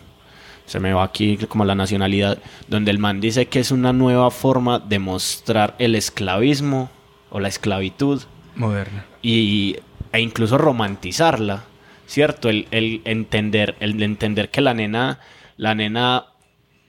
Se 0.65 0.79
me 0.79 0.93
va 0.93 1.03
aquí 1.03 1.37
como 1.49 1.65
la 1.65 1.75
nacionalidad, 1.75 2.37
donde 2.67 2.91
el 2.91 2.97
man 2.99 3.19
dice 3.21 3.47
que 3.47 3.59
es 3.59 3.71
una 3.71 3.91
nueva 3.93 4.31
forma 4.31 4.79
de 4.79 4.97
mostrar 4.99 5.75
el 5.77 5.93
esclavismo 5.95 6.89
o 7.29 7.39
la 7.39 7.47
esclavitud 7.49 8.21
moderna. 8.55 9.05
y, 9.21 9.77
e 10.11 10.19
incluso 10.19 10.57
romantizarla, 10.57 11.63
¿cierto? 12.05 12.49
El, 12.49 12.67
el 12.71 13.01
entender, 13.05 13.75
el 13.79 14.01
entender 14.03 14.49
que 14.49 14.61
la 14.61 14.73
nena, 14.73 15.19
la 15.57 15.75
nena 15.75 16.25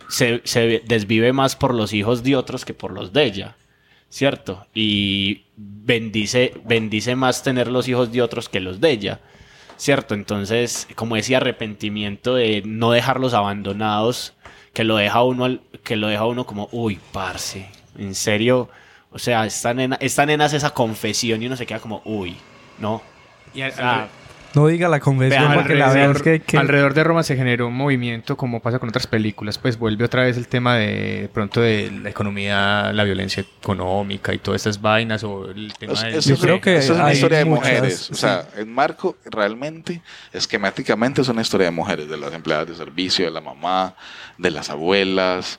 se, 0.08 0.42
se 0.44 0.82
desvive 0.84 1.32
más 1.32 1.56
por 1.56 1.74
los 1.74 1.92
hijos 1.92 2.22
de 2.22 2.36
otros 2.36 2.64
que 2.64 2.74
por 2.74 2.92
los 2.92 3.12
de 3.12 3.24
ella, 3.24 3.56
¿cierto? 4.10 4.66
Y 4.74 5.44
bendice, 5.56 6.54
bendice 6.64 7.16
más 7.16 7.42
tener 7.42 7.68
los 7.68 7.88
hijos 7.88 8.12
de 8.12 8.22
otros 8.22 8.48
que 8.48 8.60
los 8.60 8.80
de 8.80 8.90
ella. 8.90 9.20
¿Cierto? 9.76 10.14
Entonces, 10.14 10.86
como 10.94 11.16
ese 11.16 11.34
arrepentimiento 11.34 12.36
de 12.36 12.62
no 12.64 12.92
dejarlos 12.92 13.34
abandonados, 13.34 14.34
que 14.72 14.84
lo 14.84 14.96
deja 14.96 15.24
uno, 15.24 15.58
que 15.82 15.96
lo 15.96 16.06
deja 16.06 16.26
uno 16.26 16.46
como, 16.46 16.68
uy, 16.70 17.00
parce, 17.12 17.66
en 17.98 18.14
serio, 18.14 18.68
o 19.14 19.18
sea, 19.18 19.46
esta 19.46 19.72
nena, 19.72 19.96
esta 20.00 20.26
nena 20.26 20.44
hace 20.44 20.56
esa 20.58 20.70
confesión 20.74 21.40
y 21.42 21.46
uno 21.46 21.56
se 21.56 21.64
queda 21.64 21.78
como, 21.80 22.02
uy, 22.04 22.36
no. 22.78 23.00
Y 23.54 23.62
al- 23.62 23.70
O 23.70 23.74
sea, 23.74 23.94
al- 24.02 24.08
No 24.54 24.68
diga 24.68 24.88
la 24.88 25.00
confesión 25.00 25.52
porque 25.52 25.74
la 25.74 25.86
vean 25.92 26.10
alrededor, 26.10 26.16
es 26.16 26.22
que, 26.22 26.40
que- 26.42 26.58
alrededor 26.58 26.94
de 26.94 27.02
Roma 27.02 27.24
se 27.24 27.34
generó 27.36 27.66
un 27.66 27.74
movimiento 27.74 28.36
como 28.36 28.60
pasa 28.60 28.78
con 28.78 28.88
otras 28.88 29.08
películas, 29.08 29.58
pues 29.58 29.76
vuelve 29.76 30.04
otra 30.04 30.22
vez 30.22 30.36
el 30.36 30.46
tema 30.46 30.76
de, 30.76 31.22
de 31.22 31.28
pronto 31.28 31.60
de 31.60 31.90
la 32.02 32.10
economía, 32.10 32.92
la 32.92 33.02
violencia 33.02 33.44
económica 33.60 34.32
y 34.32 34.38
todas 34.38 34.60
estas 34.60 34.80
vainas 34.80 35.24
o 35.24 35.50
el 35.50 35.72
tema 35.74 35.94
Es- 35.94 36.02
del- 36.02 36.14
eso 36.14 36.28
Yo 36.28 36.34
es- 36.34 36.40
creo 36.40 36.60
que 36.60 36.76
eso 36.76 36.92
es 36.94 37.00
una 37.00 37.12
historia 37.12 37.38
de 37.38 37.44
muchas, 37.46 37.64
mujeres. 37.66 38.10
O 38.10 38.14
sí. 38.14 38.20
sea, 38.20 38.46
en 38.56 38.72
marco, 38.72 39.16
realmente, 39.24 40.00
esquemáticamente 40.32 41.22
es 41.22 41.28
una 41.28 41.42
historia 41.42 41.64
de 41.66 41.70
mujeres, 41.72 42.08
de 42.08 42.16
las 42.16 42.32
empleadas 42.32 42.68
de 42.68 42.74
servicio, 42.76 43.24
de 43.24 43.30
la 43.32 43.40
mamá, 43.40 43.94
de 44.38 44.50
las 44.52 44.70
abuelas, 44.70 45.58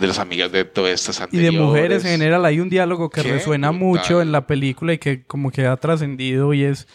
de 0.00 0.06
las 0.06 0.18
amigas 0.18 0.50
de 0.50 0.64
todas 0.64 0.92
estas 0.92 1.16
y 1.16 1.38
de 1.38 1.46
anteriores. 1.46 1.60
mujeres 1.60 2.04
en 2.04 2.10
general 2.12 2.44
hay 2.44 2.60
un 2.60 2.68
diálogo 2.68 3.10
que 3.10 3.22
Qué 3.22 3.32
resuena 3.32 3.72
mucho 3.72 4.20
en 4.20 4.32
la 4.32 4.46
película 4.46 4.92
y 4.92 4.98
que 4.98 5.22
como 5.24 5.50
que 5.50 5.66
ha 5.66 5.76
trascendido 5.76 6.52
y 6.54 6.64
es 6.64 6.88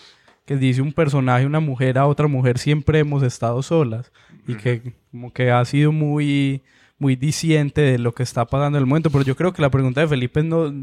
que 0.45 0.57
dice 0.57 0.81
un 0.81 0.93
personaje, 0.93 1.45
una 1.45 1.59
mujer 1.59 1.97
a 1.97 2.07
otra 2.07 2.27
mujer, 2.27 2.57
siempre 2.57 2.99
hemos 2.99 3.23
estado 3.23 3.61
solas. 3.61 4.11
Y 4.47 4.55
que 4.55 4.93
como 5.11 5.31
que 5.31 5.51
ha 5.51 5.63
sido 5.63 5.91
muy 5.91 6.63
muy 6.97 7.15
diciente 7.15 7.81
de 7.81 7.97
lo 7.97 8.13
que 8.13 8.23
está 8.23 8.45
pasando 8.45 8.77
en 8.77 8.83
el 8.83 8.87
momento, 8.87 9.09
pero 9.09 9.23
yo 9.23 9.35
creo 9.35 9.53
que 9.53 9.61
la 9.61 9.69
pregunta 9.69 10.01
de 10.01 10.07
Felipe 10.07 10.43
no 10.43 10.73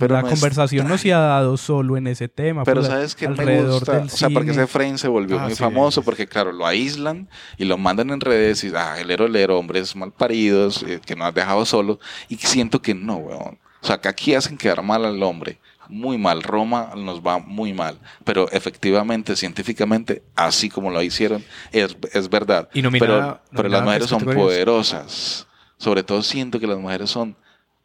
Pero 0.00 0.14
la 0.14 0.22
no 0.22 0.28
conversación 0.30 0.88
no 0.88 0.98
se 0.98 1.12
ha 1.12 1.18
dado 1.18 1.56
solo 1.56 1.96
en 1.96 2.08
ese 2.08 2.26
tema, 2.28 2.64
Pero 2.64 2.80
pues, 2.80 2.88
sabes 2.92 3.14
que 3.14 3.28
me 3.28 3.62
gusta, 3.62 3.92
del 3.98 4.06
o 4.06 4.08
sea, 4.08 4.30
porque 4.30 4.50
ese 4.50 4.66
frame 4.66 4.98
se 4.98 5.06
volvió 5.06 5.38
Ah, 5.38 5.44
muy 5.44 5.52
sí, 5.54 5.58
famoso 5.62 6.02
porque 6.02 6.26
claro, 6.26 6.50
lo 6.50 6.66
aíslan 6.66 7.28
y 7.56 7.66
lo 7.66 7.78
mandan 7.78 8.10
en 8.10 8.20
redes 8.20 8.64
y 8.64 8.72
ah, 8.74 8.98
el 8.98 9.10
héroe, 9.10 9.44
hombres 9.54 9.94
mal 9.94 10.10
paridos 10.12 10.82
eh, 10.82 11.00
que 11.04 11.14
nos 11.14 11.28
has 11.28 11.34
dejado 11.34 11.64
solo 11.64 12.00
y 12.28 12.36
siento 12.36 12.82
que 12.82 12.94
no, 12.94 13.16
weón. 13.18 13.58
O 13.82 13.86
sea, 13.86 13.98
que 14.00 14.08
aquí 14.08 14.34
hacen 14.34 14.58
quedar 14.58 14.82
mal 14.82 15.04
al 15.06 15.22
hombre, 15.22 15.58
muy 15.88 16.18
mal. 16.18 16.42
Roma 16.42 16.90
nos 16.96 17.20
va 17.20 17.38
muy 17.38 17.72
mal, 17.72 17.98
pero 18.24 18.50
efectivamente, 18.50 19.36
científicamente, 19.36 20.22
así 20.36 20.68
como 20.68 20.90
lo 20.90 21.02
hicieron, 21.02 21.42
es, 21.72 21.96
es 22.12 22.28
verdad. 22.28 22.68
Y 22.74 22.82
nominada- 22.82 23.40
pero 23.50 23.56
pero 23.62 23.68
las 23.70 23.82
mujeres 23.82 24.06
son 24.08 24.22
poderosas. 24.24 25.46
Sobre 25.78 26.02
todo 26.02 26.22
siento 26.22 26.60
que 26.60 26.66
las 26.66 26.78
mujeres 26.78 27.08
son 27.10 27.36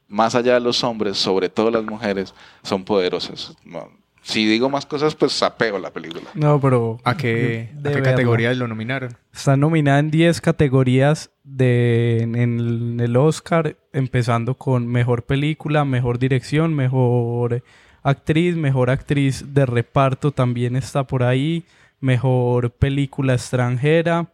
más 0.07 0.35
allá 0.35 0.55
de 0.55 0.59
los 0.59 0.83
hombres, 0.83 1.17
sobre 1.17 1.49
todo 1.49 1.71
las 1.71 1.83
mujeres, 1.83 2.33
son 2.63 2.83
poderosas. 2.83 3.55
No, 3.63 3.89
si 4.25 4.45
digo 4.45 4.69
más 4.69 4.87
cosas, 4.87 5.13
pues 5.13 5.33
sapeo 5.33 5.77
la 5.77 5.91
película. 5.91 6.23
No, 6.33 6.59
pero 6.59 6.99
¿A 7.03 7.15
qué, 7.15 7.69
a 7.83 7.91
qué 7.91 8.01
categorías 8.01 8.57
lo 8.57 8.67
nominaron? 8.67 9.15
Está 9.31 9.55
nominada 9.55 9.99
en 9.99 10.09
10 10.09 10.41
categorías 10.41 11.29
de, 11.43 12.21
en 12.23 12.99
el 12.99 13.17
Oscar, 13.17 13.77
empezando 13.93 14.55
con 14.55 14.87
mejor 14.87 15.25
película, 15.25 15.85
mejor 15.85 16.17
dirección, 16.17 16.73
mejor 16.73 17.63
actriz, 18.01 18.55
mejor 18.55 18.89
actriz 18.89 19.53
de 19.53 19.67
reparto 19.67 20.31
también 20.31 20.75
está 20.75 21.05
por 21.05 21.21
ahí, 21.21 21.63
mejor 21.99 22.71
película 22.71 23.33
extranjera, 23.33 24.31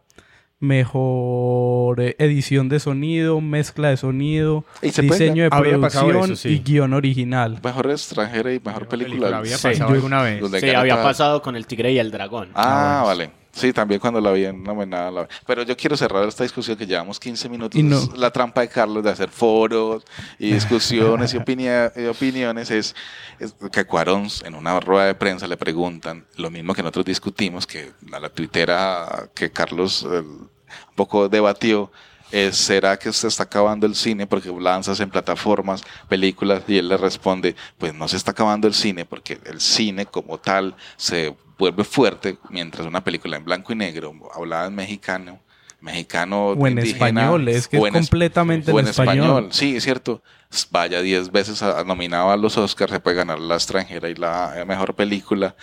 mejor 0.62 2.00
eh, 2.00 2.14
edición 2.18 2.68
de 2.68 2.80
sonido, 2.80 3.40
mezcla 3.40 3.88
de 3.88 3.96
sonido, 3.96 4.64
puede 4.80 5.02
diseño 5.02 5.44
de 5.44 5.50
producción 5.50 6.24
eso, 6.24 6.36
sí. 6.36 6.48
y 6.50 6.58
guion 6.60 6.94
original. 6.94 7.58
Mejor 7.62 7.90
extranjera 7.90 8.52
y 8.54 8.60
mejor 8.64 8.88
película. 8.88 9.36
Había 9.38 9.56
Sí. 9.56 9.68
pasado 9.68 9.92
alguna 9.92 10.22
vez. 10.22 10.42
Sí, 10.60 10.70
había 10.70 11.02
pasado 11.02 11.42
con 11.42 11.56
el 11.56 11.66
tigre 11.66 11.92
y 11.92 11.98
el 11.98 12.10
dragón. 12.10 12.48
Ah, 12.54 13.02
vale. 13.04 13.30
Sí, 13.54 13.72
también 13.72 14.00
cuando 14.00 14.18
la 14.20 14.32
vi 14.32 14.46
en 14.46 14.62
nominada. 14.62 15.10
La... 15.10 15.28
Pero 15.46 15.62
yo 15.62 15.76
quiero 15.76 15.94
cerrar 15.96 16.26
esta 16.26 16.42
discusión 16.42 16.76
que 16.76 16.86
llevamos 16.86 17.20
15 17.20 17.48
minutos. 17.50 17.78
Y 17.78 17.82
no- 17.82 17.98
Es 17.98 18.16
La 18.16 18.30
trampa 18.30 18.62
de 18.62 18.68
Carlos 18.68 19.04
de 19.04 19.10
hacer 19.10 19.28
foros 19.28 20.04
y 20.38 20.52
discusiones 20.52 21.34
y, 21.34 21.36
opinia- 21.38 21.92
y 21.94 22.06
opiniones 22.06 22.70
es, 22.70 22.94
es 23.38 23.54
que 23.70 23.80
a 23.80 23.86
Cuarón 23.86 24.26
en 24.44 24.54
una 24.54 24.80
rueda 24.80 25.04
de 25.06 25.14
prensa 25.14 25.46
le 25.46 25.56
preguntan 25.58 26.24
lo 26.36 26.50
mismo 26.50 26.72
que 26.74 26.82
nosotros 26.82 27.04
discutimos, 27.04 27.66
que 27.66 27.92
a 28.12 28.18
la 28.20 28.30
tuitera 28.30 29.28
que 29.34 29.50
Carlos 29.52 30.02
un 30.04 30.48
poco 30.96 31.28
debatió. 31.28 31.92
es, 32.30 32.56
¿Será 32.56 32.98
que 32.98 33.12
se 33.12 33.28
está 33.28 33.42
acabando 33.42 33.86
el 33.86 33.94
cine 33.94 34.26
porque 34.26 34.50
lanzas 34.58 34.98
en 35.00 35.10
plataformas 35.10 35.82
películas? 36.08 36.62
Y 36.66 36.78
él 36.78 36.88
le 36.88 36.96
responde, 36.96 37.54
pues 37.76 37.92
no 37.92 38.08
se 38.08 38.16
está 38.16 38.30
acabando 38.30 38.66
el 38.66 38.72
cine 38.72 39.04
porque 39.04 39.38
el 39.44 39.60
cine 39.60 40.06
como 40.06 40.38
tal 40.38 40.74
se 40.96 41.36
vuelve 41.62 41.84
fuerte 41.84 42.38
mientras 42.50 42.86
una 42.86 43.04
película 43.04 43.36
en 43.36 43.44
blanco 43.44 43.72
y 43.72 43.76
negro, 43.76 44.12
hablada 44.34 44.66
en 44.66 44.74
mexicano, 44.74 45.40
mexicano 45.80 46.48
O 46.48 46.66
en 46.66 46.78
indígena, 46.78 47.06
español, 47.06 47.48
es 47.48 47.68
que 47.68 47.78
o 47.78 47.86
es 47.86 47.92
en 47.94 48.00
es- 48.00 48.08
completamente 48.08 48.72
o 48.72 48.78
en 48.80 48.86
en 48.86 48.90
español. 48.90 49.48
Sí, 49.52 49.76
es 49.76 49.84
cierto. 49.84 50.22
Vaya 50.70 51.00
10 51.02 51.30
veces 51.32 51.62
a- 51.62 51.84
nominado 51.84 52.30
a 52.30 52.36
los 52.36 52.56
Oscars, 52.58 52.92
se 52.92 53.00
puede 53.00 53.16
ganar 53.16 53.38
la 53.38 53.54
extranjera 53.54 54.08
y 54.08 54.14
la 54.16 54.64
mejor 54.66 54.94
película. 54.94 55.54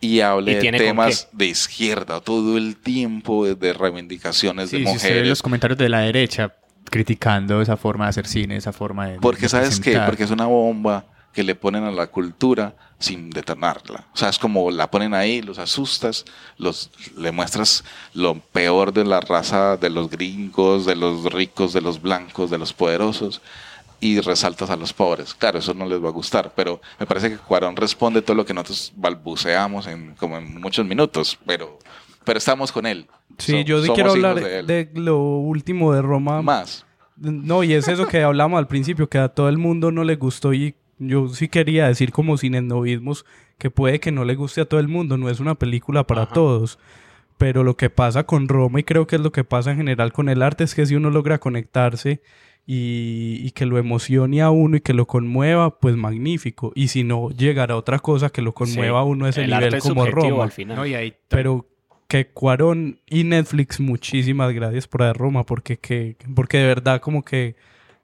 Y 0.00 0.20
hable 0.20 0.52
¿Y 0.52 0.54
de 0.70 0.78
temas 0.78 1.28
de 1.32 1.46
izquierda 1.46 2.20
todo 2.20 2.58
el 2.58 2.76
tiempo, 2.76 3.44
de, 3.44 3.54
de 3.54 3.72
reivindicaciones 3.72 4.70
Sí, 4.70 4.78
de 4.80 4.86
si 4.86 4.90
usted 4.96 5.08
ve 5.08 5.10
mujeres. 5.14 5.28
los 5.28 5.42
comentarios 5.42 5.78
de 5.78 5.88
la 5.88 6.00
derecha 6.00 6.54
criticando 6.90 7.62
esa 7.62 7.76
forma 7.76 8.06
de 8.06 8.10
hacer 8.10 8.26
cine, 8.26 8.56
esa 8.56 8.72
forma 8.72 9.06
de... 9.08 9.20
Porque 9.20 9.42
de 9.42 9.48
sabes 9.48 9.78
qué, 9.80 9.98
porque 10.04 10.24
es 10.24 10.30
una 10.32 10.46
bomba 10.46 11.06
que 11.32 11.42
le 11.42 11.54
ponen 11.54 11.84
a 11.84 11.90
la 11.90 12.06
cultura 12.08 12.74
sin 12.98 13.30
detonarla. 13.30 14.06
O 14.14 14.16
sea, 14.16 14.28
es 14.28 14.38
como 14.38 14.70
la 14.70 14.90
ponen 14.90 15.12
ahí, 15.14 15.42
los 15.42 15.58
asustas, 15.58 16.24
los 16.58 16.90
le 17.16 17.32
muestras 17.32 17.84
lo 18.14 18.34
peor 18.38 18.92
de 18.92 19.04
la 19.04 19.20
raza 19.20 19.76
de 19.76 19.90
los 19.90 20.08
gringos, 20.10 20.86
de 20.86 20.94
los 20.96 21.24
ricos, 21.32 21.72
de 21.72 21.80
los 21.80 22.00
blancos, 22.00 22.50
de 22.50 22.58
los 22.58 22.72
poderosos 22.72 23.40
y 24.00 24.20
resaltas 24.20 24.68
a 24.70 24.76
los 24.76 24.92
pobres. 24.92 25.34
Claro, 25.34 25.58
eso 25.58 25.74
no 25.74 25.86
les 25.86 26.02
va 26.02 26.08
a 26.08 26.12
gustar, 26.12 26.52
pero 26.54 26.80
me 27.00 27.06
parece 27.06 27.30
que 27.30 27.36
Cuarón 27.38 27.76
responde 27.76 28.20
todo 28.22 28.36
lo 28.36 28.44
que 28.44 28.54
nosotros 28.54 28.92
balbuceamos 28.96 29.86
en 29.86 30.14
como 30.16 30.36
en 30.36 30.60
muchos 30.60 30.86
minutos, 30.86 31.38
pero 31.46 31.78
pero 32.24 32.38
estamos 32.38 32.70
con 32.70 32.86
él. 32.86 33.08
Sí, 33.38 33.52
So- 33.52 33.58
yo 33.66 33.82
sí 33.82 33.90
quiero 33.94 34.10
hablar 34.12 34.36
de 34.36 34.62
de, 34.62 34.90
lo 34.94 35.18
último 35.18 35.92
de 35.92 36.02
Roma. 36.02 36.40
más. 36.42 36.84
No, 37.16 37.62
y 37.62 37.72
es 37.74 37.88
eso 37.88 38.06
que 38.06 38.22
hablamos 38.22 38.58
al 38.58 38.66
principio, 38.68 39.08
que 39.08 39.18
a 39.18 39.28
todo 39.28 39.48
el 39.48 39.58
mundo 39.58 39.92
no 39.92 40.02
le 40.02 40.16
gustó 40.16 40.52
y 40.52 40.74
yo 41.06 41.28
sí 41.28 41.48
quería 41.48 41.88
decir 41.88 42.12
como 42.12 42.36
sin 42.36 42.54
etnovismos 42.54 43.24
que 43.58 43.70
puede 43.70 44.00
que 44.00 44.12
no 44.12 44.24
le 44.24 44.34
guste 44.34 44.60
a 44.60 44.64
todo 44.64 44.80
el 44.80 44.88
mundo, 44.88 45.16
no 45.16 45.28
es 45.28 45.40
una 45.40 45.54
película 45.54 46.06
para 46.06 46.26
todos. 46.26 46.78
Pero 47.38 47.64
lo 47.64 47.76
que 47.76 47.90
pasa 47.90 48.24
con 48.24 48.48
Roma 48.48 48.80
y 48.80 48.84
creo 48.84 49.06
que 49.06 49.16
es 49.16 49.22
lo 49.22 49.32
que 49.32 49.44
pasa 49.44 49.72
en 49.72 49.76
general 49.76 50.12
con 50.12 50.28
el 50.28 50.42
arte 50.42 50.64
es 50.64 50.74
que 50.74 50.86
si 50.86 50.94
uno 50.94 51.10
logra 51.10 51.38
conectarse 51.38 52.20
y, 52.66 53.38
y 53.40 53.50
que 53.50 53.66
lo 53.66 53.78
emocione 53.78 54.42
a 54.42 54.50
uno 54.50 54.76
y 54.76 54.80
que 54.80 54.94
lo 54.94 55.06
conmueva, 55.06 55.80
pues 55.80 55.96
magnífico. 55.96 56.72
Y 56.74 56.88
si 56.88 57.02
no, 57.04 57.30
llegará 57.30 57.76
otra 57.76 57.98
cosa 57.98 58.30
que 58.30 58.42
lo 58.42 58.54
conmueva 58.54 59.00
a 59.00 59.04
uno 59.04 59.26
a 59.26 59.30
ese 59.30 59.42
el 59.42 59.50
nivel 59.50 59.64
arte 59.64 59.78
es 59.78 59.82
como 59.82 60.06
Roma. 60.06 60.44
al 60.44 60.52
final. 60.52 60.76
No, 60.76 60.86
y 60.86 60.94
ahí 60.94 61.14
Pero 61.28 61.66
que 62.06 62.28
Cuarón 62.28 63.00
y 63.08 63.24
Netflix, 63.24 63.80
muchísimas 63.80 64.52
gracias 64.52 64.86
por 64.86 65.00
dar 65.00 65.16
Roma, 65.16 65.44
porque, 65.44 65.78
que, 65.78 66.16
porque 66.34 66.58
de 66.58 66.66
verdad 66.66 67.00
como 67.00 67.24
que 67.24 67.56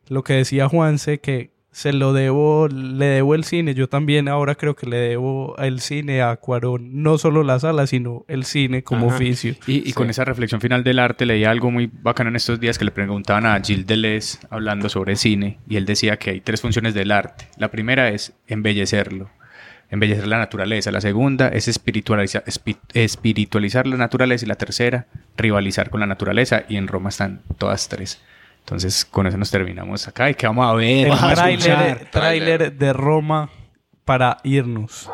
lo 0.08 0.24
que 0.24 0.32
decía 0.32 0.68
Juanse, 0.68 1.18
que 1.18 1.50
se 1.70 1.92
lo 1.92 2.12
debo, 2.12 2.66
le 2.68 3.04
debo 3.06 3.34
el 3.34 3.44
cine, 3.44 3.74
yo 3.74 3.88
también 3.88 4.28
ahora 4.28 4.54
creo 4.56 4.74
que 4.74 4.86
le 4.86 4.96
debo 4.96 5.54
el 5.58 5.80
cine 5.80 6.22
a 6.22 6.34
Cuarón, 6.36 7.02
no 7.02 7.18
solo 7.18 7.44
la 7.44 7.58
sala, 7.60 7.86
sino 7.86 8.24
el 8.26 8.44
cine 8.44 8.82
como 8.82 9.06
Ajá. 9.08 9.16
oficio. 9.16 9.54
Y, 9.66 9.88
y 9.88 9.92
con 9.92 10.10
esa 10.10 10.24
reflexión 10.24 10.60
final 10.60 10.82
del 10.82 10.98
arte 10.98 11.26
leí 11.26 11.44
algo 11.44 11.70
muy 11.70 11.88
bacano 11.92 12.30
en 12.30 12.36
estos 12.36 12.58
días 12.58 12.78
que 12.78 12.84
le 12.84 12.90
preguntaban 12.90 13.46
a 13.46 13.60
Gilles 13.62 13.86
Deleuze 13.86 14.38
hablando 14.50 14.88
sobre 14.88 15.14
cine 15.16 15.58
y 15.68 15.76
él 15.76 15.84
decía 15.84 16.16
que 16.16 16.30
hay 16.30 16.40
tres 16.40 16.60
funciones 16.60 16.94
del 16.94 17.12
arte. 17.12 17.46
La 17.58 17.70
primera 17.70 18.08
es 18.08 18.32
embellecerlo, 18.48 19.30
embellecer 19.90 20.26
la 20.26 20.38
naturaleza. 20.38 20.90
La 20.90 21.00
segunda 21.00 21.48
es 21.48 21.68
espiritualizar, 21.68 22.42
espi- 22.46 22.78
espiritualizar 22.94 23.86
la 23.86 23.96
naturaleza 23.96 24.44
y 24.44 24.48
la 24.48 24.54
tercera, 24.56 25.06
rivalizar 25.36 25.90
con 25.90 26.00
la 26.00 26.06
naturaleza 26.06 26.64
y 26.68 26.76
en 26.76 26.88
Roma 26.88 27.10
están 27.10 27.42
todas 27.58 27.88
tres. 27.88 28.20
Entonces 28.68 29.06
con 29.06 29.26
eso 29.26 29.38
nos 29.38 29.50
terminamos 29.50 30.06
acá 30.08 30.28
y 30.28 30.34
que 30.34 30.46
vamos 30.46 30.70
a 30.70 30.74
ver. 30.74 31.08
El 31.08 32.10
tráiler 32.10 32.76
de 32.76 32.92
Roma 32.92 33.48
para 34.04 34.36
irnos. 34.44 35.10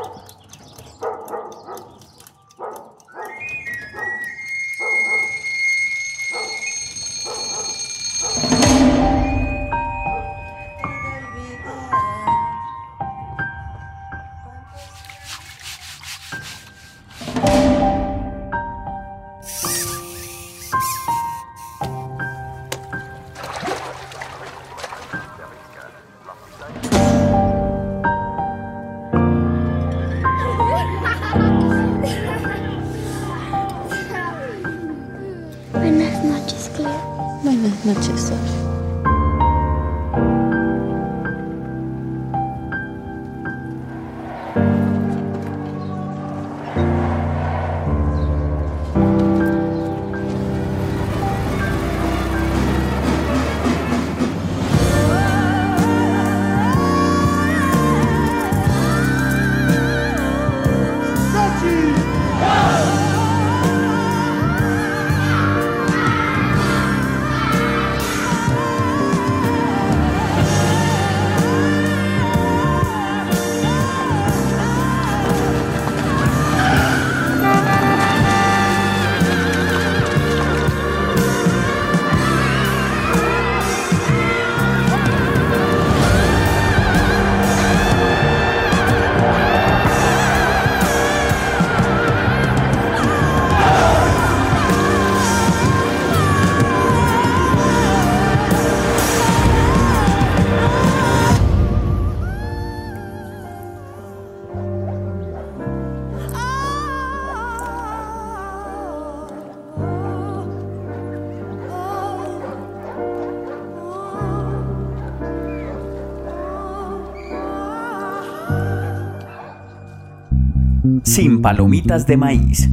Palomitas 121.45 122.07
de 122.07 122.17
maíz. 122.17 122.71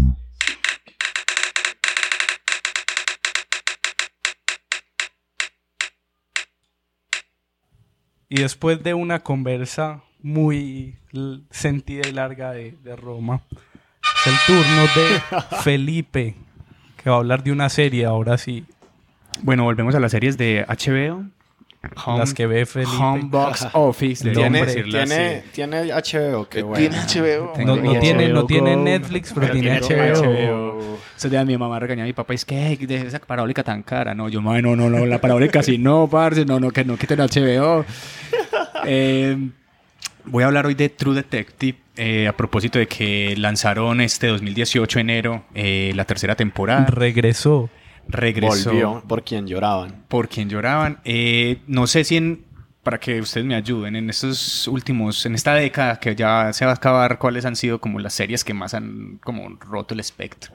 Y 8.29 8.39
después 8.39 8.81
de 8.81 8.93
una 8.93 9.19
conversa 9.19 10.03
muy 10.21 10.95
sentida 11.49 12.07
y 12.07 12.13
larga 12.13 12.53
de, 12.53 12.77
de 12.81 12.95
Roma, 12.95 13.41
es 14.25 14.31
el 14.31 14.35
turno 14.47 14.81
de 14.95 15.57
Felipe, 15.63 16.37
que 16.95 17.09
va 17.09 17.17
a 17.17 17.19
hablar 17.19 17.43
de 17.43 17.51
una 17.51 17.67
serie 17.67 18.05
ahora 18.05 18.37
sí, 18.37 18.63
Bueno, 19.41 19.65
volvemos 19.65 19.95
a 19.95 19.99
las 19.99 20.11
series 20.11 20.37
de 20.37 20.65
HBO. 20.65 21.25
Home- 22.05 22.19
las 22.19 22.33
que 22.33 22.45
ve 22.45 22.65
Felipe. 22.65 22.91
Home 22.99 23.23
Box 23.25 23.67
Office, 23.73 24.29
Tiene, 24.31 24.61
así. 24.61 24.81
tiene 25.51 25.91
HBO, 25.91 26.47
qué 26.47 26.61
bueno. 26.61 26.77
Tiene 26.77 26.97
HBO. 26.97 27.53
No, 27.65 27.99
tiene, 27.99 28.29
no 28.29 28.41
HBO 28.41 28.45
tiene 28.45 28.75
Netflix, 28.75 29.29
pero, 29.33 29.47
pero 29.47 29.53
tiene 29.59 29.79
tiene 29.81 30.11
HBO. 30.11 30.97
Esos 31.17 31.31
días 31.31 31.45
mi 31.45 31.57
mamá 31.57 31.79
regañaba 31.79 32.03
a 32.03 32.07
mi 32.07 32.13
papá, 32.13 32.33
es 32.35 32.45
que 32.45 32.77
de 32.77 32.95
esa 33.07 33.19
parabólica 33.19 33.63
tan 33.63 33.81
cara. 33.83 34.13
No, 34.13 34.29
yo, 34.29 34.41
"Mae, 34.41 34.61
no, 34.61 34.75
no, 34.75 34.89
no, 34.89 35.05
la 35.07 35.19
parabólica 35.19 35.63
sí, 35.63 35.77
no, 35.79 36.07
parce, 36.07 36.45
no, 36.45 36.59
no, 36.59 36.69
que 36.71 36.85
no 36.85 36.97
quiten 36.97 37.19
HBO. 37.19 37.85
Eh, 38.85 39.37
voy 40.25 40.43
a 40.43 40.47
hablar 40.47 40.65
hoy 40.65 40.73
de 40.73 40.89
True 40.89 41.13
Detective, 41.15 41.77
eh, 41.97 42.27
a 42.27 42.35
propósito 42.35 42.79
de 42.79 42.87
que 42.87 43.35
lanzaron 43.37 44.01
este 44.01 44.25
2018, 44.27 44.99
enero, 44.99 45.43
eh, 45.53 45.91
la 45.95 46.05
tercera 46.05 46.35
temporada. 46.35 46.85
Regresó. 46.87 47.69
Regresó 48.07 48.69
Volvió 48.71 49.03
por 49.07 49.23
quien 49.23 49.47
lloraban. 49.47 50.03
por 50.07 50.27
quien 50.27 50.49
lloraban. 50.49 50.99
Eh, 51.05 51.59
no 51.67 51.87
sé 51.87 52.03
si 52.03 52.17
en, 52.17 52.43
para 52.83 52.99
que 52.99 53.19
ustedes 53.21 53.45
me 53.45 53.55
ayuden, 53.55 53.95
en 53.95 54.09
estos 54.09 54.67
últimos, 54.67 55.25
en 55.25 55.35
esta 55.35 55.53
década 55.53 55.99
que 55.99 56.15
ya 56.15 56.51
se 56.53 56.65
va 56.65 56.71
a 56.71 56.75
acabar, 56.75 57.17
¿cuáles 57.19 57.45
han 57.45 57.55
sido 57.55 57.79
como 57.79 57.99
las 57.99 58.13
series 58.13 58.43
que 58.43 58.53
más 58.53 58.73
han 58.73 59.19
como 59.23 59.47
roto 59.61 59.93
el 59.93 59.99
espectro? 59.99 60.53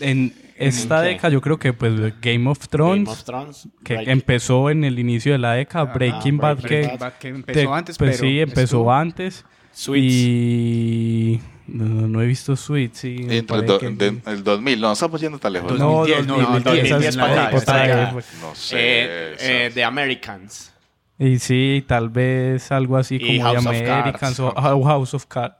En 0.00 0.32
esta 0.56 1.02
década 1.02 1.28
yo 1.30 1.42
creo 1.42 1.58
que 1.58 1.72
pues 1.74 1.92
Game 2.22 2.48
of 2.48 2.68
Thrones, 2.68 3.04
Game 3.04 3.10
of 3.10 3.24
Thrones. 3.24 3.68
que 3.84 3.96
Breaking- 3.96 4.08
empezó 4.10 4.70
en 4.70 4.84
el 4.84 4.98
inicio 4.98 5.32
de 5.32 5.38
la 5.38 5.52
década, 5.52 5.84
Breaking 5.92 6.38
Bad 6.38 6.56
Breaking 6.62 6.90
que, 6.92 6.96
Bad. 6.96 7.12
Que 7.18 7.28
empezó 7.28 7.60
te- 7.60 7.66
antes, 7.76 7.98
pues 7.98 8.16
pero 8.16 8.28
sí, 8.30 8.40
empezó 8.40 8.62
estuvo- 8.62 8.92
antes. 8.92 9.44
Suits. 9.72 10.02
Y 10.04 11.40
no, 11.72 12.08
no 12.08 12.22
he 12.22 12.26
visto 12.26 12.56
Sweet, 12.56 12.94
sí. 12.94 13.26
Entre 13.28 13.56
el, 13.58 13.66
do- 13.66 13.78
que- 13.78 13.90
de- 13.90 14.20
el 14.26 14.44
2000, 14.44 14.80
no, 14.80 14.92
estamos 14.92 15.20
yendo 15.20 15.38
tan 15.38 15.52
lejos. 15.52 15.78
No, 15.78 16.06
2010, 16.06 16.26
no, 16.26 16.34
2010, 16.38 16.64
2010 16.64 16.86
esa 17.00 17.08
es 17.08 17.16
para 17.16 17.34
la 17.34 17.46
acá, 17.46 17.56
otra 17.56 17.84
esa 17.84 18.02
época. 18.10 18.24
No 18.40 18.54
sé. 18.54 18.76
Eh, 18.78 19.36
eh. 19.40 19.70
The 19.74 19.84
Americans. 19.84 20.72
Y 21.18 21.38
sí, 21.38 21.84
tal 21.86 22.08
vez 22.08 22.72
algo 22.72 22.96
así 22.96 23.16
Y 23.20 23.38
como 23.38 23.42
House 23.52 23.66
of 23.66 23.66
Americans 23.66 24.40
o 24.40 24.54
Cards. 24.54 24.68
o 24.72 24.84
House 24.84 25.14
of 25.14 25.26
Cards. 25.26 25.56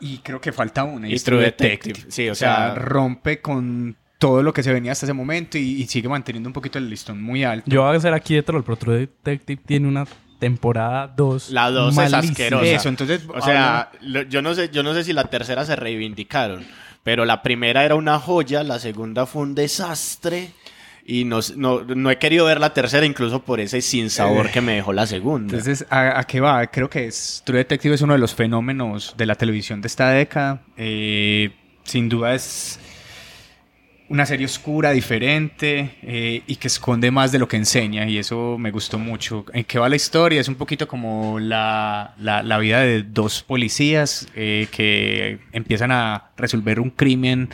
Y 0.00 0.18
creo 0.18 0.40
que 0.40 0.52
falta 0.52 0.84
una. 0.84 1.08
Y 1.08 1.16
True 1.18 1.40
Detective. 1.42 2.00
Sí, 2.08 2.28
o 2.28 2.34
sea- 2.34 2.74
rompe 2.74 3.40
con 3.40 3.96
todo 4.18 4.42
lo 4.42 4.52
que 4.52 4.62
se 4.62 4.72
venía 4.72 4.92
hasta 4.92 5.04
ese 5.06 5.12
momento 5.12 5.58
y, 5.58 5.82
y 5.82 5.86
sigue 5.86 6.08
manteniendo 6.08 6.48
un 6.48 6.52
poquito 6.54 6.78
el 6.78 6.88
listón 6.88 7.22
muy 7.22 7.44
alto. 7.44 7.70
Yo 7.70 7.82
voy 7.82 7.94
a 7.94 7.98
hacer 7.98 8.14
aquí 8.14 8.34
de 8.34 8.42
troll, 8.42 8.62
pero 8.62 8.76
True 8.76 8.98
Detective 9.00 9.60
tiene 9.66 9.88
una 9.88 10.06
temporada 10.38 11.12
2. 11.16 11.50
La 11.50 11.70
2 11.70 11.96
es 11.98 12.12
asquerosa. 12.14 12.64
Eso, 12.66 12.88
entonces, 12.88 13.22
O 13.28 13.40
sea, 13.40 13.90
lo- 14.00 14.22
yo 14.22 14.42
no 14.42 14.54
sé, 14.54 14.70
yo 14.70 14.82
no 14.82 14.94
sé 14.94 15.04
si 15.04 15.12
la 15.12 15.24
tercera 15.24 15.64
se 15.64 15.76
reivindicaron, 15.76 16.64
pero 17.02 17.24
la 17.24 17.42
primera 17.42 17.84
era 17.84 17.94
una 17.94 18.18
joya, 18.18 18.62
la 18.62 18.78
segunda 18.78 19.26
fue 19.26 19.42
un 19.42 19.54
desastre 19.54 20.50
y 21.08 21.24
no, 21.24 21.38
no, 21.56 21.82
no 21.84 22.10
he 22.10 22.18
querido 22.18 22.46
ver 22.46 22.58
la 22.58 22.74
tercera 22.74 23.06
incluso 23.06 23.40
por 23.42 23.60
ese 23.60 23.80
sinsabor 23.80 24.50
que 24.50 24.60
me 24.60 24.74
dejó 24.74 24.92
la 24.92 25.06
segunda. 25.06 25.54
Entonces, 25.56 25.86
¿a, 25.88 26.18
a 26.18 26.24
qué 26.24 26.40
va? 26.40 26.66
Creo 26.66 26.90
que 26.90 27.06
es, 27.06 27.42
True 27.46 27.58
Detective 27.58 27.94
es 27.94 28.02
uno 28.02 28.12
de 28.14 28.18
los 28.18 28.34
fenómenos 28.34 29.14
de 29.16 29.26
la 29.26 29.36
televisión 29.36 29.80
de 29.80 29.86
esta 29.86 30.10
década. 30.10 30.62
Eh, 30.76 31.52
sin 31.84 32.08
duda 32.08 32.34
es 32.34 32.80
una 34.08 34.24
serie 34.26 34.46
oscura, 34.46 34.92
diferente 34.92 35.96
eh, 36.02 36.42
y 36.46 36.56
que 36.56 36.68
esconde 36.68 37.10
más 37.10 37.32
de 37.32 37.38
lo 37.40 37.48
que 37.48 37.56
enseña 37.56 38.06
y 38.08 38.18
eso 38.18 38.56
me 38.58 38.70
gustó 38.70 38.98
mucho. 38.98 39.44
¿En 39.52 39.64
qué 39.64 39.78
va 39.78 39.88
la 39.88 39.96
historia? 39.96 40.40
Es 40.40 40.48
un 40.48 40.54
poquito 40.54 40.86
como 40.86 41.38
la, 41.40 42.14
la- 42.18 42.42
la 42.42 42.58
vida 42.58 42.80
de 42.80 43.02
dos 43.02 43.42
policías 43.42 44.28
eh, 44.36 44.68
que 44.70 45.38
empiezan 45.52 45.90
a 45.92 46.30
resolver 46.36 46.78
un 46.80 46.90
crimen 46.90 47.48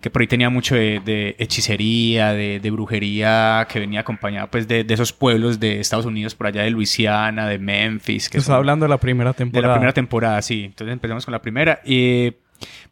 que 0.00 0.10
por 0.10 0.20
ahí 0.22 0.28
tenía 0.28 0.50
mucho 0.50 0.74
de, 0.76 1.00
de 1.04 1.34
hechicería, 1.38 2.32
de, 2.32 2.60
de 2.60 2.70
brujería, 2.70 3.66
que 3.68 3.80
venía 3.80 4.00
acompañada 4.00 4.48
pues 4.50 4.68
de, 4.68 4.84
de 4.84 4.94
esos 4.94 5.12
pueblos 5.12 5.58
de 5.58 5.80
Estados 5.80 6.06
Unidos, 6.06 6.34
por 6.34 6.46
allá 6.46 6.62
de 6.62 6.70
Luisiana, 6.70 7.48
de 7.48 7.58
Memphis. 7.58 8.28
Que 8.28 8.38
Está 8.38 8.48
son- 8.48 8.56
hablando 8.56 8.84
de 8.84 8.90
la 8.90 8.98
primera 8.98 9.30
de 9.32 9.38
temporada. 9.38 9.68
la 9.68 9.74
primera 9.74 9.92
temporada, 9.94 10.42
sí. 10.42 10.64
Entonces 10.64 10.92
empezamos 10.92 11.24
con 11.24 11.32
la 11.32 11.42
primera. 11.42 11.80
Y 11.84 12.34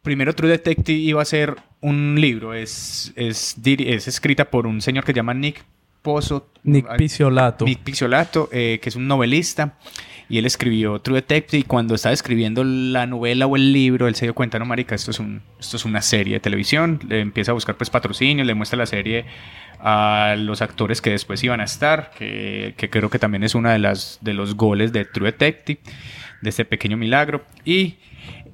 primero 0.01 0.33
True 0.33 0.49
Detective 0.49 0.97
iba 0.97 1.21
a 1.21 1.25
ser 1.25 1.55
un 1.81 2.15
libro. 2.19 2.53
Es, 2.53 3.13
es, 3.15 3.57
escrita 4.07 4.45
por 4.45 4.67
un 4.67 4.81
señor 4.81 5.03
que 5.03 5.11
se 5.11 5.17
llama 5.17 5.33
Nick 5.33 5.63
Pozo. 6.01 6.49
Nick 6.63 6.95
Picciolato. 6.97 7.65
Nick 7.65 7.79
Picciolato, 7.79 8.49
eh, 8.51 8.79
que 8.81 8.89
es 8.89 8.95
un 8.95 9.07
novelista. 9.07 9.77
Y 10.27 10.39
él 10.39 10.45
escribió 10.45 10.99
True 10.99 11.17
Detective 11.17 11.59
y 11.59 11.63
cuando 11.63 11.93
estaba 11.93 12.13
escribiendo 12.13 12.63
la 12.63 13.05
novela 13.05 13.45
o 13.45 13.55
el 13.55 13.71
libro, 13.71 14.07
él 14.07 14.15
se 14.15 14.25
dio 14.25 14.33
cuenta, 14.33 14.57
no, 14.57 14.65
marica, 14.65 14.95
esto 14.95 15.11
es, 15.11 15.19
un, 15.19 15.43
esto 15.59 15.77
es 15.77 15.85
una 15.85 16.01
serie 16.01 16.33
de 16.35 16.39
televisión. 16.39 16.99
Le 17.07 17.19
empieza 17.19 17.51
a 17.51 17.53
buscar 17.53 17.77
pues 17.77 17.91
patrocinio, 17.91 18.43
le 18.43 18.55
muestra 18.55 18.77
la 18.77 18.87
serie 18.87 19.25
a 19.79 20.35
los 20.37 20.63
actores 20.63 21.01
que 21.01 21.11
después 21.11 21.43
iban 21.43 21.61
a 21.61 21.65
estar, 21.65 22.11
que, 22.17 22.73
que 22.75 22.89
creo 22.89 23.11
que 23.11 23.19
también 23.19 23.43
es 23.43 23.53
una 23.53 23.71
de 23.73 23.79
las 23.79 24.17
de 24.21 24.33
los 24.33 24.55
goles 24.55 24.91
de 24.93 25.05
True 25.05 25.31
Detective, 25.31 25.79
de 26.41 26.49
este 26.49 26.65
pequeño 26.65 26.97
milagro. 26.97 27.45
Y 27.63 27.97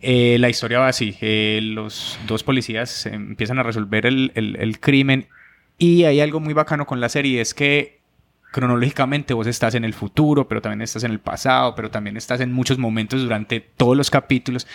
eh, 0.01 0.37
la 0.39 0.49
historia 0.49 0.79
va 0.79 0.87
así, 0.87 1.15
eh, 1.21 1.59
los 1.63 2.19
dos 2.27 2.43
policías 2.43 3.05
empiezan 3.05 3.59
a 3.59 3.63
resolver 3.63 4.05
el, 4.05 4.31
el- 4.35 4.55
el 4.59 4.79
crimen 4.79 5.27
y 5.77 6.03
hay 6.05 6.19
algo 6.21 6.39
muy 6.39 6.53
bacano 6.53 6.85
con 6.85 6.99
la 6.99 7.09
serie, 7.09 7.41
es 7.41 7.53
que 7.53 7.99
cronológicamente 8.51 9.33
vos 9.33 9.47
estás 9.47 9.75
en 9.75 9.85
el 9.85 9.93
futuro, 9.93 10.47
pero 10.47 10.61
también 10.61 10.81
estás 10.81 11.03
en 11.03 11.11
el 11.11 11.19
pasado, 11.19 11.73
pero 11.75 11.89
también 11.89 12.17
estás 12.17 12.41
en 12.41 12.51
muchos 12.51 12.77
momentos 12.77 13.21
durante 13.21 13.59
todos 13.61 13.95
los 13.95 14.09
capítulos 14.09 14.67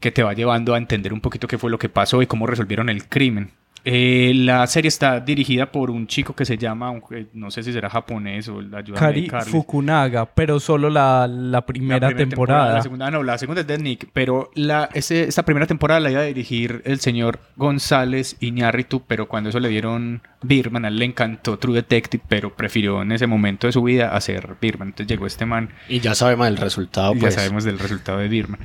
que 0.00 0.10
te 0.12 0.22
va 0.22 0.32
llevando 0.34 0.74
a 0.74 0.78
entender 0.78 1.12
un 1.12 1.20
poquito 1.20 1.48
qué 1.48 1.58
fue 1.58 1.70
lo 1.70 1.78
que 1.78 1.88
pasó 1.88 2.22
y 2.22 2.26
cómo 2.26 2.46
resolvieron 2.46 2.88
el 2.88 3.06
crimen. 3.08 3.50
Eh, 3.84 4.32
la 4.34 4.66
serie 4.66 4.88
está 4.88 5.20
dirigida 5.20 5.72
por 5.72 5.90
un 5.90 6.06
chico 6.06 6.34
que 6.34 6.44
se 6.44 6.58
llama, 6.58 6.92
no 7.32 7.50
sé 7.50 7.62
si 7.62 7.72
será 7.72 7.88
japonés 7.88 8.48
o 8.48 8.60
la 8.60 8.78
ayuda 8.78 8.98
Kari 8.98 9.30
Fukunaga, 9.46 10.26
pero 10.26 10.60
solo 10.60 10.90
la, 10.90 11.26
la 11.26 11.64
primera, 11.64 12.14
temporada. 12.14 12.74
La 12.74 12.82
segunda, 12.82 13.10
no, 13.10 13.22
la 13.22 13.38
segunda 13.38 13.62
es 13.62 13.66
de 13.66 13.78
Nick, 13.78 14.08
pero 14.12 14.50
la, 14.54 14.90
ese, 14.92 15.24
esta 15.24 15.44
primera 15.44 15.66
temporada 15.66 16.00
la 16.00 16.10
iba 16.10 16.20
a 16.20 16.24
dirigir 16.24 16.82
el 16.84 17.00
señor 17.00 17.40
González 17.56 18.36
Iñárritu, 18.40 19.02
pero 19.06 19.28
cuando 19.28 19.48
eso 19.50 19.60
le 19.60 19.68
dieron 19.68 20.22
Birman, 20.42 20.84
a 20.84 20.88
él 20.88 20.98
le 20.98 21.06
encantó 21.06 21.58
True 21.58 21.76
Detective, 21.76 22.22
pero 22.28 22.54
prefirió 22.54 23.02
en 23.02 23.12
ese 23.12 23.26
momento 23.26 23.66
de 23.66 23.72
su 23.72 23.82
vida 23.82 24.14
hacer 24.14 24.56
Birman. 24.60 24.88
Entonces 24.88 25.06
llegó 25.06 25.26
este 25.26 25.46
man 25.46 25.70
Y 25.88 26.00
ya 26.00 26.14
sabemos 26.14 26.48
el 26.48 26.56
resultado, 26.56 27.12
pues. 27.12 27.34
ya 27.34 27.40
sabemos 27.40 27.64
del 27.64 27.78
resultado 27.78 28.18
de 28.18 28.28
Birman. 28.28 28.60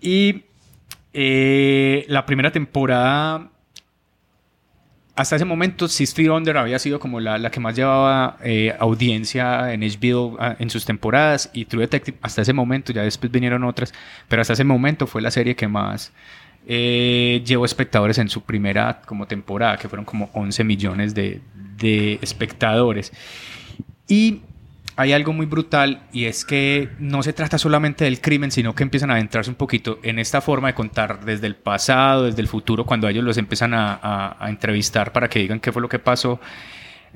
Y 0.00 0.44
eh, 1.12 2.04
la 2.08 2.26
primera 2.26 2.52
temporada, 2.52 3.50
hasta 5.16 5.36
ese 5.36 5.46
momento, 5.46 5.88
Six 5.88 6.12
Feet 6.14 6.28
Under 6.30 6.58
había 6.58 6.78
sido 6.78 7.00
como 7.00 7.20
la, 7.20 7.38
la 7.38 7.50
que 7.50 7.58
más 7.58 7.74
llevaba 7.74 8.36
eh, 8.44 8.76
audiencia 8.78 9.72
en 9.72 9.80
HBO 9.80 10.36
ah, 10.38 10.56
en 10.58 10.68
sus 10.68 10.84
temporadas. 10.84 11.48
Y 11.54 11.64
True 11.64 11.80
Detective, 11.80 12.18
hasta 12.20 12.42
ese 12.42 12.52
momento, 12.52 12.92
ya 12.92 13.02
después 13.02 13.32
vinieron 13.32 13.64
otras, 13.64 13.94
pero 14.28 14.42
hasta 14.42 14.52
ese 14.52 14.64
momento 14.64 15.06
fue 15.06 15.22
la 15.22 15.30
serie 15.30 15.56
que 15.56 15.68
más 15.68 16.12
eh, 16.66 17.42
llevó 17.46 17.64
espectadores 17.64 18.18
en 18.18 18.28
su 18.28 18.42
primera 18.42 19.00
como 19.06 19.26
temporada, 19.26 19.78
que 19.78 19.88
fueron 19.88 20.04
como 20.04 20.28
11 20.34 20.64
millones 20.64 21.14
de, 21.14 21.40
de 21.78 22.18
espectadores. 22.20 23.10
Y 24.06 24.42
hay 24.96 25.12
algo 25.12 25.32
muy 25.32 25.46
brutal 25.46 26.02
y 26.12 26.24
es 26.24 26.44
que 26.44 26.88
no 26.98 27.22
se 27.22 27.32
trata 27.34 27.58
solamente 27.58 28.04
del 28.04 28.20
crimen, 28.20 28.50
sino 28.50 28.74
que 28.74 28.82
empiezan 28.82 29.10
a 29.10 29.14
adentrarse 29.14 29.50
un 29.50 29.56
poquito 29.56 29.98
en 30.02 30.18
esta 30.18 30.40
forma 30.40 30.68
de 30.68 30.74
contar 30.74 31.24
desde 31.24 31.46
el 31.46 31.54
pasado, 31.54 32.24
desde 32.24 32.40
el 32.40 32.48
futuro, 32.48 32.84
cuando 32.84 33.06
ellos 33.08 33.22
los 33.24 33.36
empiezan 33.36 33.74
a, 33.74 33.92
a- 34.02 34.36
a 34.44 34.48
entrevistar 34.48 35.12
para 35.12 35.28
que 35.28 35.38
digan 35.40 35.60
qué 35.60 35.70
fue 35.72 35.82
lo 35.82 35.88
que 35.88 35.98
pasó. 35.98 36.40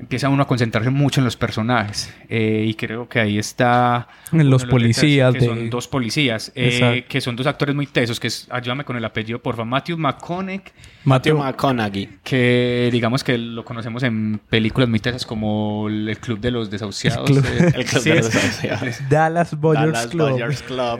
Empieza 0.01 0.27
uno 0.29 0.41
a 0.43 0.47
concentrarse 0.47 0.89
mucho 0.89 1.21
en 1.21 1.25
los 1.25 1.37
personajes 1.37 2.11
eh, 2.27 2.65
y 2.67 2.73
creo 2.73 3.07
que 3.07 3.19
ahí 3.19 3.37
está 3.37 4.07
En 4.33 4.49
los 4.49 4.65
policías 4.65 5.31
que 5.33 5.39
de- 5.41 5.45
son 5.45 5.69
dos 5.69 5.87
policías 5.87 6.51
eh, 6.55 7.05
que 7.07 7.21
son 7.21 7.35
dos 7.35 7.45
actores 7.45 7.75
muy 7.75 7.85
tesos 7.85 8.19
que 8.19 8.27
es, 8.27 8.47
ayúdame 8.49 8.83
con 8.83 8.97
el 8.97 9.05
apellido 9.05 9.39
porfa 9.39 9.63
Matthew 9.63 9.97
McConaughey 9.99 10.61
Matthew 11.03 11.37
McConaughey. 11.37 12.09
que 12.23 12.89
digamos 12.91 13.23
que 13.23 13.37
lo 13.37 13.63
conocemos 13.63 14.01
en 14.03 14.39
películas 14.49 14.89
muy 14.89 14.99
tesas 14.99 15.25
como 15.25 15.87
el, 15.87 16.17
Club 16.19 16.39
de 16.39 16.51
los 16.51 16.69
Desahuciados. 16.69 17.29
El 17.29 17.35
Club- 17.37 17.45
eh, 17.51 17.71
El 17.75 17.85
club 17.85 18.01
sí, 18.03 18.09
de 18.09 18.15
los 18.17 18.25
es- 18.27 18.33
desahuciados. 18.33 19.09
Dallas 19.09 19.59
Buyers 19.59 20.11
Dallas 20.11 20.61
Club. 20.63 20.99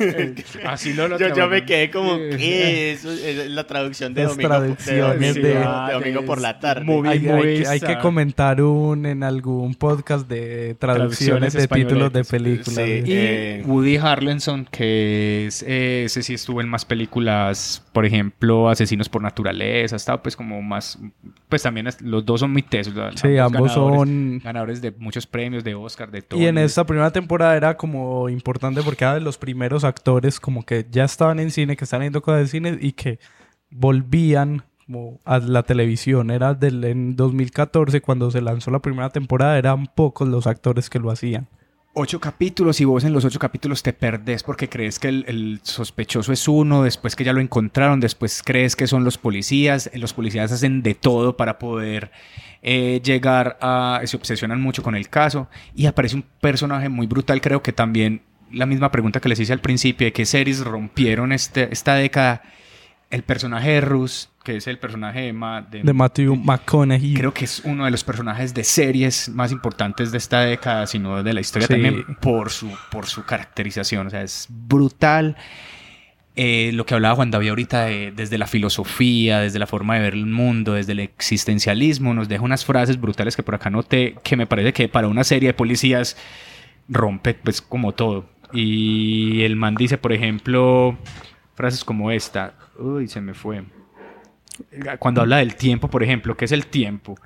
Así 0.66 0.92
lo, 0.92 1.08
lo 1.08 1.18
yo, 1.18 1.34
yo 1.34 1.48
me 1.48 1.64
quedé 1.64 1.90
como. 1.90 2.16
¿qué 2.16 2.92
es? 2.92 3.04
Es 3.04 3.50
la 3.50 3.64
traducción 3.66 4.14
de 4.14 4.22
Las 4.24 4.36
domingo, 4.36 4.58
de, 4.58 5.32
de- 5.32 5.32
de 5.32 5.92
domingo 5.92 6.24
por 6.24 6.40
la 6.40 6.58
tarde. 6.58 6.84
Muy 6.84 7.08
Hay, 7.08 7.26
hay 7.28 7.64
hay 7.66 7.80
que 7.80 7.92
esa- 7.92 7.98
un 8.60 9.04
en 9.06 9.22
algún 9.22 9.74
podcast 9.74 10.26
de 10.28 10.74
traducciones, 10.74 11.52
Traducciones 11.52 11.52
de 11.54 11.68
títulos 11.68 12.12
de 12.12 12.24
películas. 12.24 12.74
Sí. 12.74 13.02
Y 13.04 13.12
Eh, 13.12 13.62
Woody 13.66 13.96
Harrelson, 13.98 14.66
que 14.70 15.46
es, 15.46 15.62
eh, 15.62 16.04
ese 16.06 16.22
sí 16.22 16.34
estuvo 16.34 16.60
en 16.60 16.68
más 16.68 16.84
películas, 16.84 17.84
por 17.92 18.06
ejemplo, 18.06 18.68
Asesinos 18.70 19.08
por 19.08 19.20
Naturaleza, 19.22 19.94
estaba 19.96 20.22
pues 20.22 20.34
como 20.36 20.60
más, 20.62 20.98
pues 21.48 21.62
también 21.62 21.86
es- 21.86 22.00
los 22.00 22.24
dos 22.24 22.40
son 22.40 22.50
muy 22.52 22.62
tesos. 22.62 22.94
la- 22.94 23.12
Sí, 23.12 23.36
ambos 23.36 23.70
ganadores- 23.72 23.74
son- 23.74 24.38
Ganadores 24.42 24.80
de 24.80 24.90
muchos 24.92 25.26
premios, 25.26 25.62
de 25.62 25.74
Oscar, 25.74 26.10
de 26.10 26.22
todo. 26.22 26.40
Y 26.40 26.46
en 26.46 26.56
esta 26.58 26.84
primera 26.86 27.10
temporada 27.12 27.56
era 27.56 27.76
como 27.76 28.28
importante 28.30 28.82
porque 28.82 29.04
era 29.04 29.14
de 29.14 29.20
los 29.20 29.36
primeros 29.38 29.84
actores 29.84 30.40
como 30.40 30.64
que 30.64 30.86
ya 30.90 31.04
estaban 31.04 31.38
en 31.40 31.50
cine, 31.50 31.76
que 31.76 31.84
estaban 31.84 32.02
haciendo 32.02 32.22
cosas 32.22 32.40
de 32.40 32.46
cine 32.46 32.78
y 32.80 32.92
que 32.92 33.18
volvían 33.70 34.62
como 34.90 35.20
a 35.24 35.38
la 35.38 35.62
televisión. 35.62 36.30
Era 36.30 36.54
del, 36.54 36.82
en 36.84 37.14
2014 37.14 38.00
cuando 38.00 38.30
se 38.30 38.40
lanzó 38.40 38.70
la 38.70 38.80
primera 38.80 39.10
temporada, 39.10 39.56
eran 39.56 39.86
pocos 39.86 40.28
los 40.28 40.46
actores 40.46 40.90
que 40.90 40.98
lo 40.98 41.10
hacían. 41.10 41.46
ocho 41.94 42.20
capítulos 42.20 42.80
y 42.80 42.84
vos 42.84 43.04
en 43.04 43.12
los 43.12 43.24
ocho 43.24 43.38
capítulos 43.38 43.82
te 43.82 43.92
perdés 43.92 44.42
porque 44.42 44.68
crees 44.68 44.98
que 44.98 45.08
el, 45.08 45.24
el 45.28 45.60
sospechoso 45.62 46.32
es 46.32 46.48
uno, 46.48 46.82
después 46.82 47.14
que 47.14 47.24
ya 47.24 47.32
lo 47.32 47.40
encontraron, 47.40 48.00
después 48.00 48.42
crees 48.44 48.74
que 48.74 48.86
son 48.86 49.04
los 49.04 49.16
policías, 49.16 49.90
los 49.94 50.12
policías 50.12 50.50
hacen 50.50 50.82
de 50.82 50.94
todo 50.94 51.36
para 51.36 51.58
poder 51.58 52.10
eh, 52.62 53.00
llegar 53.04 53.58
a... 53.60 54.00
se 54.04 54.16
obsesionan 54.16 54.60
mucho 54.60 54.82
con 54.82 54.96
el 54.96 55.08
caso 55.08 55.48
y 55.74 55.86
aparece 55.86 56.16
un 56.16 56.24
personaje 56.40 56.88
muy 56.88 57.06
brutal, 57.06 57.40
creo 57.40 57.62
que 57.62 57.72
también 57.72 58.22
la 58.52 58.66
misma 58.66 58.90
pregunta 58.90 59.20
que 59.20 59.28
les 59.28 59.38
hice 59.38 59.52
al 59.52 59.60
principio 59.60 60.04
de 60.06 60.12
qué 60.12 60.26
series 60.26 60.64
rompieron 60.64 61.30
este, 61.32 61.72
esta 61.72 61.94
década, 61.94 62.42
el 63.10 63.22
personaje 63.22 63.70
de 63.70 63.80
Rus, 63.80 64.29
que 64.42 64.56
es 64.56 64.66
el 64.66 64.78
personaje 64.78 65.20
de, 65.20 65.32
Ma- 65.32 65.60
de- 65.62 65.82
De 65.82 65.92
Matthew 65.92 66.34
McConaughey. 66.36 67.14
Creo 67.14 67.34
que 67.34 67.44
es 67.44 67.60
uno 67.64 67.84
de 67.84 67.90
los 67.90 68.02
personajes 68.04 68.54
de 68.54 68.64
series 68.64 69.28
más 69.28 69.52
importantes 69.52 70.12
de 70.12 70.18
esta 70.18 70.40
década, 70.40 70.86
sino 70.86 71.22
de 71.22 71.32
la 71.34 71.40
historia 71.40 71.66
Sí. 71.68 71.74
también 71.74 72.04
por 72.20 72.50
su, 72.50 72.70
por 72.90 73.06
su 73.06 73.24
caracterización. 73.24 74.06
O 74.06 74.10
sea, 74.10 74.22
es 74.22 74.46
brutal. 74.48 75.36
Eh, 76.36 76.70
lo 76.72 76.86
que 76.86 76.94
hablaba 76.94 77.16
Juan 77.16 77.30
David 77.30 77.48
ahorita 77.50 77.84
de- 77.86 78.12
desde 78.12 78.38
la 78.38 78.46
filosofía, 78.46 79.40
desde 79.40 79.58
la 79.58 79.66
forma 79.66 79.96
de 79.96 80.00
ver 80.00 80.14
el 80.14 80.26
mundo, 80.26 80.72
desde 80.74 80.92
el 80.92 81.00
existencialismo, 81.00 82.14
nos 82.14 82.28
deja 82.28 82.42
unas 82.42 82.64
frases 82.64 82.98
brutales 83.00 83.36
que 83.36 83.42
por 83.42 83.56
acá 83.56 83.68
noté, 83.68 84.14
que 84.22 84.36
me 84.36 84.46
parece 84.46 84.72
que 84.72 84.88
para 84.88 85.08
una 85.08 85.24
serie 85.24 85.48
de 85.48 85.54
policías 85.54 86.16
rompe 86.88 87.34
pues 87.34 87.60
como 87.60 87.92
todo. 87.92 88.30
Y 88.52 89.42
el 89.42 89.56
man 89.56 89.74
dice, 89.74 89.98
por 89.98 90.12
ejemplo, 90.12 90.96
frases 91.54 91.84
como 91.84 92.10
esta. 92.10 92.54
Uy, 92.78 93.06
se 93.08 93.20
me 93.20 93.34
fue 93.34 93.62
cuando 94.98 95.20
habla 95.20 95.38
del 95.38 95.56
tiempo, 95.56 95.88
por 95.88 96.02
ejemplo, 96.02 96.36
¿qué 96.36 96.44
es 96.44 96.52
el 96.52 96.66
tiempo? 96.66 97.16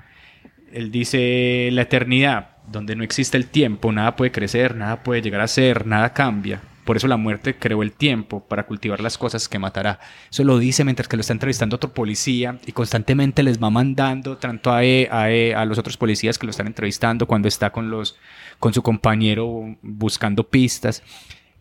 Él 0.73 0.91
dice 0.91 1.69
la 1.73 1.83
eternidad, 1.83 2.57
donde 2.67 2.97
no 2.97 3.05
existe 3.05 3.37
el 3.37 3.47
tiempo, 3.47 3.93
nada 3.93 4.17
puede 4.17 4.33
crecer, 4.33 4.75
nada 4.75 5.03
puede 5.03 5.23
llegar 5.23 5.41
a 5.41 5.49
ser, 5.49 5.87
nada 5.87 6.13
cambia. 6.13 6.61
Por 6.85 6.99
eso 6.99 7.09
la 7.09 7.17
muerte 7.17 7.57
creó 7.57 7.83
el 7.83 7.93
tiempo 7.93 8.47
para 8.47 8.67
cultivar 8.67 9.01
las 9.01 9.17
cosas 9.17 9.49
que 9.49 9.59
matará. 9.59 10.01
Eso 10.31 10.45
lo 10.45 10.59
dice 10.59 10.85
mientras 10.85 11.09
que 11.09 11.17
lo 11.17 11.23
está 11.23 11.33
entrevistando 11.33 11.77
otro 11.77 11.95
policía 11.95 12.59
y 12.67 12.73
constantemente 12.73 13.43
les 13.43 13.63
va 13.63 13.71
mandando 13.71 14.37
tanto 14.37 14.71
a, 14.71 14.81
a 14.81 15.65
los 15.65 15.79
otros 15.79 15.97
policías 15.97 16.39
que 16.39 16.47
lo 16.47 16.51
están 16.51 16.67
entrevistando 16.67 17.27
cuando 17.27 17.49
está 17.49 17.71
con, 17.71 17.91
los, 17.91 18.19
con 18.59 18.75
su 18.75 18.83
compañero 18.83 19.77
buscando 19.81 20.49
pistas. 20.51 21.03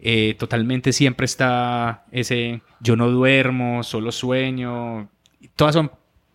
Eh, 0.06 0.36
totalmente 0.38 0.92
siempre 0.92 1.24
está 1.24 2.04
ese 2.12 2.62
yo 2.82 2.98
no 2.98 3.10
duermo, 3.10 3.84
solo 3.84 4.12
sueño. 4.12 5.10
Todas 5.56 5.76
son 5.76 5.92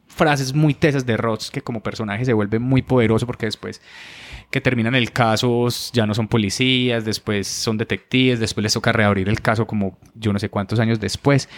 frases 0.06 0.54
muy 0.54 0.74
tesas 0.74 1.06
de 1.06 1.16
Roth 1.16 1.48
que 1.52 1.60
como 1.60 1.82
personaje 1.82 2.24
se 2.24 2.32
vuelve 2.32 2.58
muy 2.58 2.82
poderoso 2.82 3.26
porque 3.26 3.46
después 3.46 3.80
que 4.50 4.60
terminan 4.60 4.94
el 4.94 5.12
caso 5.12 5.68
ya 5.92 6.06
no 6.06 6.14
son 6.14 6.28
policías, 6.28 7.04
después 7.04 7.46
son 7.46 7.76
detectives, 7.76 8.40
después 8.40 8.62
les 8.62 8.72
toca 8.72 8.92
reabrir 8.92 9.28
el 9.28 9.40
caso 9.40 9.66
como 9.66 9.98
yo 10.14 10.32
no 10.32 10.38
sé 10.38 10.48
cuántos 10.48 10.80
años 10.80 11.00
después. 11.00 11.48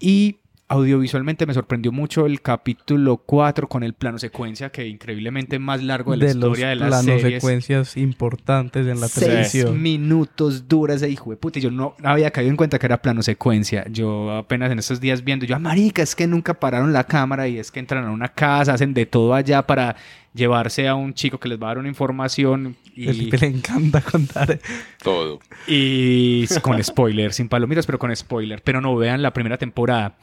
Y 0.00 0.38
audiovisualmente 0.68 1.46
me 1.46 1.52
sorprendió 1.52 1.92
mucho 1.92 2.24
el 2.26 2.40
capítulo 2.40 3.18
4 3.18 3.68
con 3.68 3.82
el 3.82 3.92
plano 3.92 4.18
secuencia 4.18 4.70
que 4.70 4.86
increíblemente 4.86 5.58
más 5.58 5.82
largo 5.82 6.12
de 6.12 6.16
la 6.18 6.26
de 6.26 6.34
los 6.34 6.36
historia 6.36 6.68
de 6.68 6.76
las 6.76 7.04
series. 7.04 7.34
secuencias 7.34 7.96
importantes 7.96 8.86
en 8.86 9.00
la 9.00 9.08
Seis 9.08 9.26
televisión. 9.26 9.82
minutos 9.82 10.66
duras 10.66 11.00
de 11.02 11.10
hijo 11.10 11.30
de 11.30 11.36
puta. 11.36 11.60
Yo 11.60 11.70
no 11.70 11.94
había 12.02 12.30
caído 12.30 12.50
en 12.50 12.56
cuenta 12.56 12.78
que 12.78 12.86
era 12.86 13.02
plano 13.02 13.22
secuencia. 13.22 13.84
Yo 13.90 14.32
apenas 14.32 14.72
en 14.72 14.78
estos 14.78 15.00
días 15.00 15.22
viendo, 15.22 15.44
yo, 15.44 15.54
ah, 15.54 15.58
marica, 15.58 16.02
es 16.02 16.14
que 16.14 16.26
nunca 16.26 16.54
pararon 16.54 16.92
la 16.92 17.04
cámara 17.04 17.46
y 17.46 17.58
es 17.58 17.70
que 17.70 17.80
entran 17.80 18.04
a 18.04 18.10
una 18.10 18.28
casa, 18.28 18.72
hacen 18.74 18.94
de 18.94 19.04
todo 19.06 19.34
allá 19.34 19.66
para 19.66 19.96
llevarse 20.34 20.88
a 20.88 20.94
un 20.94 21.14
chico 21.14 21.38
que 21.38 21.48
les 21.48 21.58
va 21.58 21.68
a 21.68 21.70
dar 21.70 21.78
una 21.78 21.88
información 21.88 22.76
y, 22.94 23.06
Felipe 23.06 23.38
le 23.38 23.46
encanta 23.46 24.00
contar. 24.02 24.58
Todo. 25.02 25.40
y 25.66 26.46
con 26.60 26.82
spoiler, 26.82 27.32
sin 27.32 27.48
palomitas, 27.48 27.86
pero 27.86 27.98
con 27.98 28.14
spoiler. 28.14 28.62
Pero 28.62 28.80
no 28.80 28.94
vean 28.96 29.22
la 29.22 29.32
primera 29.32 29.56
temporada. 29.56 30.16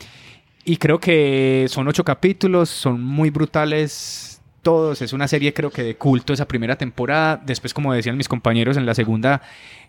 Y 0.64 0.78
creo 0.78 1.00
que 1.00 1.66
son 1.70 1.88
ocho 1.88 2.04
capítulos, 2.04 2.70
son 2.70 3.02
muy 3.02 3.30
brutales 3.30 4.42
todos. 4.62 5.02
Es 5.02 5.14
una 5.14 5.28
serie 5.28 5.54
creo 5.54 5.72
que 5.72 5.84
de 5.84 5.96
culto 5.96 6.34
esa 6.34 6.48
primera 6.48 6.76
temporada. 6.76 7.42
Después, 7.44 7.74
como 7.74 7.94
decían 7.94 8.18
mis 8.18 8.28
compañeros, 8.28 8.78
en 8.78 8.86
la 8.86 8.94
segunda 8.94 9.42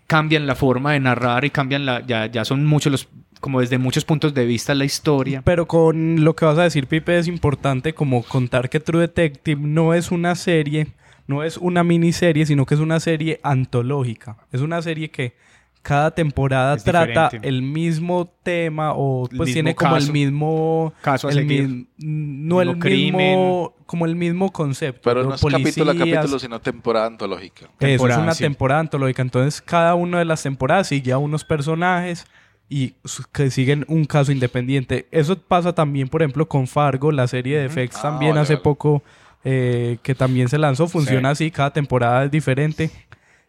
cambian 0.07 0.47
la 0.47 0.55
forma 0.55 0.93
de 0.93 0.99
narrar 0.99 1.45
y 1.45 1.49
cambian 1.49 1.85
la... 1.85 2.05
Ya, 2.05 2.25
ya 2.25 2.45
son 2.45 2.65
muchos 2.65 2.91
los... 2.91 3.07
Como 3.43 3.59
desde 3.59 3.77
muchos 3.77 4.05
puntos 4.05 4.33
de 4.33 4.45
vista 4.45 4.73
la 4.73 4.85
historia. 4.85 5.41
Pero 5.43 5.67
con 5.67 6.23
lo 6.23 6.33
que 6.33 6.45
vas 6.45 6.57
a 6.57 6.63
decir, 6.63 6.87
Pipe, 6.87 7.17
es 7.19 7.27
importante 7.27 7.93
como 7.93 8.23
contar 8.23 8.69
que 8.69 8.79
True 8.79 9.01
Detective 9.01 9.59
no 9.61 9.93
es 9.93 10.11
una 10.11 10.33
serie, 10.35 10.87
no 11.27 11.43
es 11.43 11.57
una 11.57 11.83
miniserie, 11.83 12.45
sino 12.45 12.65
que 12.65 12.75
es 12.75 12.79
una 12.79 13.01
serie 13.01 13.41
antológica. 13.43 14.37
Es 14.53 14.61
una 14.61 14.81
serie 14.81 15.11
que 15.11 15.33
cada 15.81 16.11
temporada 16.11 16.75
Es 16.75 16.85
trata 16.85 17.25
diferente. 17.25 17.49
el 17.49 17.61
mismo 17.63 18.31
tema 18.43 18.93
o 18.93 19.27
El 19.29 19.35
pues 19.35 19.51
tiene 19.51 19.75
como 19.75 19.97
el 19.97 20.03
caso. 20.03 20.13
mismo... 20.13 20.93
Caso 21.01 21.27
a 21.27 21.31
el 21.31 21.37
seguir. 21.39 21.67
mi- 21.67 21.87
no 21.97 22.61
el 22.61 22.77
Mismo 22.77 23.17
mismo... 23.17 23.73
Como 23.85 24.05
el 24.05 24.15
mismo 24.15 24.53
concepto. 24.53 25.01
Pero 25.03 25.25
no 25.25 25.35
es 25.35 25.41
capítulo 25.41 25.91
a 25.91 25.93
policías, 25.95 26.17
capítulo, 26.19 26.39
sino 26.39 26.61
temporada 26.61 27.07
antológica. 27.07 27.67
Eso 27.81 28.07
es 28.07 28.17
una 28.17 28.33
sí. 28.35 28.43
temporada 28.45 28.79
antológica. 28.79 29.21
Entonces, 29.21 29.61
cada 29.61 29.95
una 29.95 30.19
de 30.19 30.25
las 30.25 30.41
temporadas 30.41 30.87
sigue 30.87 31.11
a 31.11 31.17
unos 31.17 31.43
personajes 31.43 32.25
y 32.69 32.95
que 33.31 33.51
siguen 33.51 33.85
un 33.87 34.05
caso 34.05 34.31
independiente. 34.31 35.07
Eso 35.11 35.37
pasa 35.39 35.73
también, 35.73 36.07
por 36.07 36.21
ejemplo, 36.21 36.47
con 36.47 36.65
Fargo, 36.67 37.11
la 37.11 37.27
serie 37.27 37.59
de 37.59 37.69
FX 37.69 37.97
Ah, 37.97 38.01
también 38.03 38.31
vale, 38.31 38.41
hace 38.41 38.53
vale. 38.55 38.63
poco 38.63 39.03
eh, 39.43 39.97
que 40.01 40.15
también 40.15 40.47
se 40.49 40.57
lanzó. 40.57 40.87
Funciona 40.87 41.31
así, 41.31 41.51
cada 41.51 41.71
temporada 41.73 42.25
es 42.25 42.31
diferente. 42.31 42.89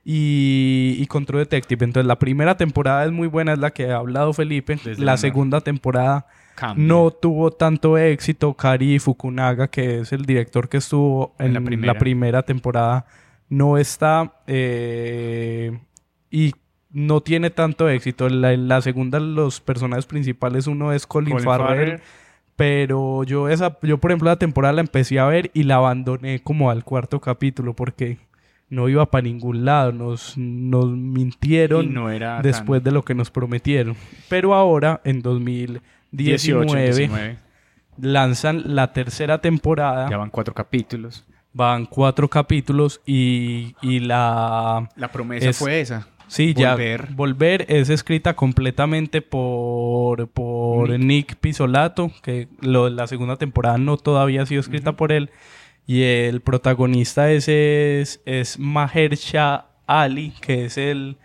Y, 0.05 0.97
y 0.99 1.07
con 1.07 1.25
True 1.25 1.41
Detective. 1.41 1.83
Entonces, 1.85 2.07
la 2.07 2.19
primera 2.19 2.57
temporada 2.57 3.07
es 3.07 3.13
muy 3.13 3.27
buena, 3.27 3.55
es 3.55 3.59
la 3.59 3.71
que 3.71 3.91
ha 3.91 3.97
hablado 3.97 4.33
Felipe. 4.35 4.79
Desde 4.85 5.03
la 5.03 5.17
segunda 5.17 5.61
temporada 5.63 6.27
no 6.77 7.11
tuvo 7.11 7.51
tanto 7.53 7.97
éxito. 7.97 8.53
Kari 8.55 8.99
Fukunaga, 8.99 9.69
que 9.69 10.01
es 10.01 10.13
el 10.13 10.27
director 10.27 10.69
que 10.69 10.77
estuvo 10.77 11.35
en, 11.39 11.57
En 11.57 11.87
la 11.87 11.95
primera. 11.99 12.43
temporada, 12.43 13.07
no 13.49 13.79
está. 13.79 14.35
eh, 14.47 15.79
y 16.31 16.53
no 16.95 17.21
tiene 17.21 17.51
tanto 17.51 17.89
éxito. 17.91 18.29
La, 18.31 18.55
en 18.55 18.67
la 18.69 18.81
segunda, 18.81 19.21
los 19.21 19.61
personajes 19.61 20.07
principales, 20.07 20.67
uno 20.67 20.93
es 20.95 21.07
Colin, 21.07 21.33
Colin 21.33 21.45
Farrell. 21.45 21.69
Farrell. 21.91 22.01
Pero 22.57 23.25
yo 23.25 23.49
esa, 23.49 23.77
yo 23.83 23.99
por 23.99 24.11
ejemplo 24.13 24.31
la 24.31 24.37
temporada 24.39 24.73
la 24.75 24.81
empecé 24.81 25.19
a 25.19 25.27
ver 25.27 25.51
y 25.55 25.65
la 25.65 25.75
abandoné 25.77 26.41
como 26.41 26.71
al 26.71 26.85
cuarto 26.85 27.21
capítulo 27.21 27.75
porque 27.75 28.19
no 28.71 28.89
iba 28.89 29.05
para 29.11 29.23
ningún 29.23 29.65
lado. 29.65 29.91
Nos, 29.93 30.39
nos 30.39 30.87
mintieron 30.89 31.85
Y 31.87 31.89
no 31.89 32.11
era 32.11 32.41
después 32.43 32.81
tan- 32.81 32.85
de 32.85 32.95
lo 32.95 33.03
que 33.05 33.15
nos 33.15 33.31
prometieron. 33.31 33.97
Pero 34.29 34.55
ahora, 34.55 35.01
en 35.05 35.21
2019, 35.21 35.83
18, 36.13 36.77
19. 36.77 37.37
lanzan 37.99 38.63
la 38.77 38.93
tercera 38.93 39.39
temporada. 39.39 40.09
Ya 40.09 40.17
van 40.17 40.31
cuatro 40.31 40.55
capítulos. 40.55 41.25
Van 41.53 41.87
cuatro 41.87 42.29
capítulos 42.29 43.01
y, 43.07 43.75
y 43.83 44.01
la... 44.01 44.89
La 44.97 45.09
promesa 45.09 45.51
Es- 45.51 45.59
fue 45.59 45.81
esa. 45.81 46.07
Sí, 46.35 46.53
Volver. 46.53 47.07
ya 47.07 47.15
Volver 47.15 47.65
es 47.69 47.91
escrita 47.91 48.35
completamente 48.35 49.23
por, 49.23 50.27
por 50.27 50.91
Nick. 50.91 51.01
Nick. 51.01 51.37
Pisolato, 51.37 52.11
que 52.25 52.49
lo, 52.61 52.91
la 52.91 53.07
segunda 53.07 53.37
temporada 53.37 53.79
no 53.79 53.99
todavía 53.99 54.43
ha 54.43 54.47
sido 54.47 54.61
escrita 54.61 54.97
por 54.97 55.13
él. 55.13 55.31
Y 55.87 56.03
el 56.03 56.41
protagonista 56.41 57.31
ese 57.31 58.01
es, 58.01 58.21
es 58.27 58.59
Mahershala 58.59 59.67
Ali, 59.87 60.33
que 60.41 60.65
es 60.65 60.77
el, 60.77 61.19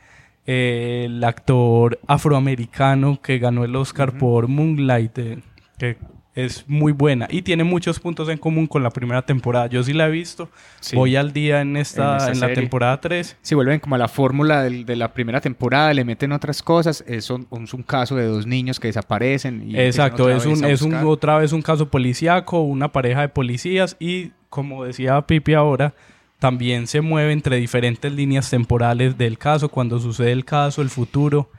el 0.45 1.23
actor 1.23 1.99
afroamericano 2.05 3.19
que 3.19 3.39
ganó 3.39 3.63
el 3.63 3.75
Oscar 3.75 4.15
por 4.15 4.47
Moonlight, 4.47 5.17
eh, 5.17 5.39
que 5.79 5.97
es 6.35 6.63
muy 6.67 6.91
buena. 6.93 7.27
Y 7.29 7.41
tiene 7.41 7.63
muchos 7.63 7.99
puntos 7.99 8.29
en 8.29 8.37
común 8.37 8.67
con 8.67 8.81
la 8.83 8.91
primera 8.91 9.21
temporada. 9.23 9.67
Yo 9.67 9.83
sí 9.83 9.93
la 9.93 10.07
he 10.07 10.11
visto. 10.11 10.49
Sí. 10.79 10.95
Voy 10.95 11.15
al 11.15 11.33
día 11.33 11.61
en 11.61 11.75
esta, 11.75 12.13
En 12.29 12.39
la 12.39 12.47
serie. 12.47 12.55
temporada 12.55 13.01
3. 13.01 13.35
Si 13.41 13.55
vuelven 13.55 13.79
como 13.79 13.95
a 13.95 13.97
la 13.97 14.07
fórmula 14.07 14.63
del- 14.63 14.85
de 14.85 14.95
la 14.95 15.11
primera 15.13 15.41
temporada, 15.41 15.93
le 15.93 16.05
meten 16.05 16.31
otras 16.31 16.61
cosas. 16.63 17.03
Es 17.07 17.29
un, 17.29 17.47
es 17.63 17.73
un 17.73 17.83
caso 17.83 18.15
de 18.15 18.25
dos 18.25 18.45
niños 18.47 18.79
que 18.79 18.87
desaparecen. 18.87 19.69
Y 19.69 19.77
Exacto, 19.77 20.29
es 20.29 20.45
otra 20.45 20.51
un, 20.51 20.65
es 20.65 20.81
un, 20.81 20.93
otra 20.95 21.37
vez 21.39 21.51
un 21.51 21.61
caso 21.61 21.89
policíaco, 21.89 22.61
una 22.61 22.91
pareja 22.91 23.21
de 23.21 23.29
policías 23.29 23.97
y 23.99 24.31
como 24.49 24.83
decía 24.85 25.19
Pipi 25.27 25.53
ahora, 25.55 25.93
también 26.39 26.87
se 26.87 27.01
mueve 27.01 27.33
entre 27.33 27.57
diferentes 27.57 28.11
líneas 28.13 28.49
temporales 28.49 29.17
del 29.17 29.37
caso, 29.37 29.67
cuando 29.69 29.99
sucede 29.99 30.31
el 30.31 30.45
caso, 30.45 30.81
el 30.81 30.89
futuro 30.89 31.49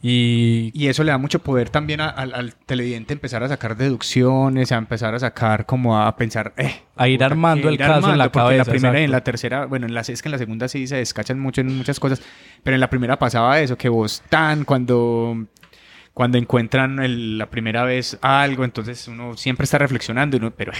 y 0.00 0.70
Y 0.74 0.88
eso 0.88 1.02
le 1.04 1.10
da 1.10 1.18
mucho 1.18 1.40
poder 1.40 1.70
también 1.70 2.00
a- 2.00 2.08
al, 2.08 2.32
al 2.34 2.54
televidente 2.54 3.12
empezar 3.14 3.42
a 3.42 3.48
sacar 3.48 3.76
deducciones, 3.76 4.70
a 4.72 4.76
empezar 4.76 5.14
a 5.14 5.18
sacar 5.18 5.66
como 5.66 6.00
a 6.00 6.14
pensar, 6.16 6.52
eh, 6.56 6.82
A 6.96 7.08
ir 7.08 7.24
armando 7.24 7.68
el 7.68 7.74
ir 7.74 7.80
caso 7.80 8.10
en 8.12 8.18
la 8.18 8.24
armando, 8.24 8.30
cabeza, 8.32 8.52
En 8.52 8.58
la 8.58 8.64
primera 8.64 9.00
y 9.00 9.04
en 9.04 9.10
exacto. 9.10 9.12
la 9.18 9.24
tercera, 9.24 9.66
bueno, 9.66 9.86
en 9.86 9.94
la, 9.94 10.00
es 10.02 10.22
que 10.22 10.28
en 10.28 10.32
la 10.32 10.38
segunda 10.38 10.68
sí 10.68 10.86
se 10.86 10.96
descachan 10.96 11.38
mucho 11.40 11.60
en 11.60 11.76
muchas 11.76 11.98
cosas, 11.98 12.22
pero 12.62 12.74
en 12.74 12.80
la 12.80 12.90
primera 12.90 13.18
pasaba 13.18 13.60
eso, 13.60 13.76
que 13.76 13.88
vos 13.88 14.22
tan 14.28 14.64
cuando 14.64 15.46
cuando 16.14 16.36
encuentran 16.38 16.98
el- 16.98 17.38
la 17.38 17.46
primera 17.46 17.84
vez 17.84 18.18
algo, 18.22 18.64
entonces 18.64 19.06
uno 19.06 19.36
siempre 19.36 19.64
está 19.64 19.78
reflexionando, 19.78 20.36
y 20.36 20.40
uno, 20.40 20.50
pero 20.50 20.72
eh, 20.72 20.76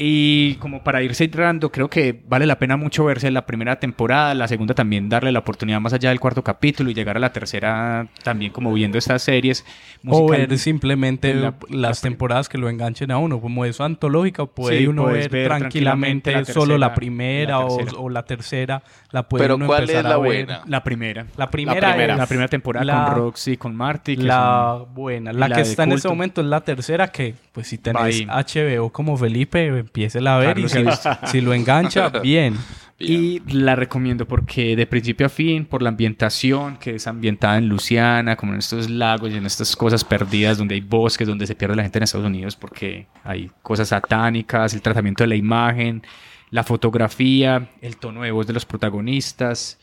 y 0.00 0.54
como 0.60 0.84
para 0.84 1.02
ir 1.02 1.14
cerrando, 1.14 1.72
creo 1.72 1.90
que 1.90 2.22
vale 2.28 2.46
la 2.46 2.58
pena 2.58 2.76
mucho 2.76 3.04
verse 3.04 3.30
la 3.32 3.44
primera 3.46 3.80
temporada, 3.80 4.32
la 4.34 4.46
segunda 4.46 4.72
también 4.74 5.08
darle 5.08 5.32
la 5.32 5.40
oportunidad 5.40 5.80
más 5.80 5.92
allá 5.92 6.10
del 6.10 6.20
cuarto 6.20 6.44
capítulo 6.44 6.88
y 6.90 6.94
llegar 6.94 7.16
a 7.16 7.20
la 7.20 7.32
tercera 7.32 8.06
también 8.22 8.52
como 8.52 8.72
viendo 8.72 8.96
estas 8.96 9.22
series. 9.22 9.64
o 10.06 10.28
ver 10.28 10.56
simplemente 10.58 11.34
la- 11.34 11.54
las 11.70 11.98
la- 12.04 12.08
temporadas 12.08 12.48
que 12.48 12.56
lo 12.56 12.68
enganchen 12.68 13.10
a 13.10 13.18
uno, 13.18 13.40
como 13.40 13.64
eso 13.64 13.82
antológica, 13.82 14.46
puede 14.46 14.78
Sí, 14.78 14.86
uno 14.86 15.06
ver, 15.06 15.28
ver 15.28 15.48
tranquilamente, 15.48 16.30
tranquilamente 16.30 16.32
la 16.32 16.44
solo 16.54 16.78
la 16.78 16.86
tercera, 16.86 16.94
primera, 16.94 17.50
la 17.50 17.66
o- 17.66 17.76
tercera. 17.76 17.98
O, 18.00 18.08
la 18.08 18.22
tercera, 18.24 18.82
la 19.10 19.22
puede 19.28 19.42
Pero 19.42 19.56
uno 19.56 19.66
¿cuál 19.66 19.82
es 19.84 19.90
empezar 19.90 20.04
la 20.04 20.14
a 20.14 20.18
ver. 20.18 20.46
buena? 20.46 20.62
La 20.66 20.84
primera. 20.84 21.26
La 21.36 21.50
primera, 21.50 21.88
primera. 21.90 22.12
es 22.14 22.18
La 22.20 22.26
primera 22.26 22.48
temporada 22.48 22.84
la- 22.84 23.04
con 23.06 23.14
Roxy, 23.16 23.56
con 23.56 23.74
Marty. 23.74 24.16
que 24.16 24.22
la 24.22 24.76
son- 24.78 24.94
buena. 24.94 25.32
La, 25.32 25.48
la 25.48 25.56
que 25.56 25.62
está 25.62 25.82
en 25.82 25.90
este 25.92 26.02
culto. 26.02 26.14
momento 26.14 26.40
es 26.42 26.46
la 26.46 26.60
tercera 26.60 27.08
que, 27.08 27.34
pues 27.50 27.66
si 27.66 27.78
tenés 27.78 28.00
ahí. 28.02 28.26
HBO 28.30 28.90
como 28.92 29.16
Felipe, 29.16 29.84
empiece 29.88 30.18
a 30.26 30.36
ver 30.36 30.54
Carlos 30.54 30.74
y 30.74 30.78
si, 30.78 31.30
si 31.32 31.40
lo 31.40 31.52
engancha, 31.54 32.08
bien. 32.22 32.56
Y 33.00 33.40
la 33.52 33.76
recomiendo 33.76 34.26
porque 34.26 34.74
de 34.74 34.84
principio 34.86 35.26
a 35.26 35.28
fin, 35.28 35.64
por 35.64 35.82
la 35.82 35.90
ambientación, 35.90 36.78
que 36.78 36.96
es 36.96 37.06
ambientada 37.06 37.56
en 37.56 37.68
Luciana, 37.68 38.34
como 38.34 38.54
en 38.54 38.58
estos 38.58 38.90
lagos 38.90 39.30
y 39.30 39.36
en 39.36 39.46
estas 39.46 39.76
cosas 39.76 40.02
perdidas, 40.02 40.58
donde 40.58 40.74
hay 40.74 40.80
bosques, 40.80 41.28
donde 41.28 41.46
se 41.46 41.54
pierde 41.54 41.76
la 41.76 41.82
gente 41.84 41.98
en 41.98 42.02
Estados 42.02 42.26
Unidos, 42.26 42.56
porque 42.56 43.06
hay 43.22 43.52
cosas 43.62 43.88
satánicas, 43.88 44.74
el 44.74 44.82
tratamiento 44.82 45.22
de 45.22 45.28
la 45.28 45.36
imagen, 45.36 46.02
la 46.50 46.64
fotografía, 46.64 47.68
el 47.82 47.98
tono 47.98 48.22
de 48.22 48.32
voz 48.32 48.48
de 48.48 48.52
los 48.52 48.66
protagonistas. 48.66 49.78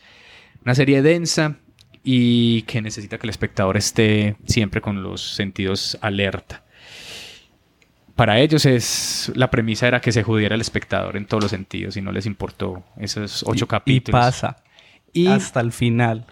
Una 0.62 0.74
serie 0.74 1.00
densa 1.00 1.56
y 2.04 2.62
que 2.62 2.82
necesita 2.82 3.16
que 3.16 3.26
el 3.26 3.30
espectador 3.30 3.78
esté 3.78 4.36
siempre 4.44 4.82
con 4.82 5.02
los 5.02 5.34
sentidos 5.34 5.96
alerta. 6.02 6.65
Para 8.16 8.40
ellos 8.40 8.64
es 8.66 9.30
la 9.34 9.50
premisa 9.50 9.86
era 9.86 10.00
que 10.00 10.10
se 10.10 10.22
judiera 10.22 10.54
el 10.54 10.60
espectador 10.62 11.16
en 11.18 11.26
todos 11.26 11.42
los 11.44 11.50
sentidos 11.50 11.96
y 11.98 12.00
no 12.02 12.12
les 12.12 12.24
importó 12.26 12.82
esos 12.98 13.44
ocho 13.46 13.66
Y- 13.66 13.68
capítulos. 13.68 14.18
Y 14.18 14.24
pasa. 14.24 14.56
Y 15.12 15.26
hasta 15.28 15.60
el 15.60 15.70
final. 15.72 16.24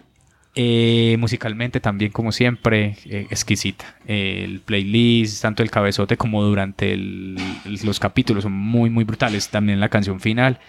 eh, 0.56 1.16
musicalmente 1.18 1.80
también, 1.80 2.12
como 2.12 2.30
siempre, 2.30 2.96
eh, 3.06 3.26
exquisita. 3.28 3.96
El 4.06 4.60
playlist, 4.60 5.42
tanto 5.42 5.64
el 5.64 5.70
cabezote 5.70 6.16
como 6.16 6.44
durante 6.44 6.92
el- 6.92 7.36
el- 7.64 7.80
los 7.82 7.98
capítulos, 7.98 8.44
son 8.44 8.52
muy, 8.52 8.88
muy 8.88 9.02
brutales. 9.02 9.48
También 9.48 9.80
la 9.80 9.88
canción 9.88 10.20
final. 10.20 10.60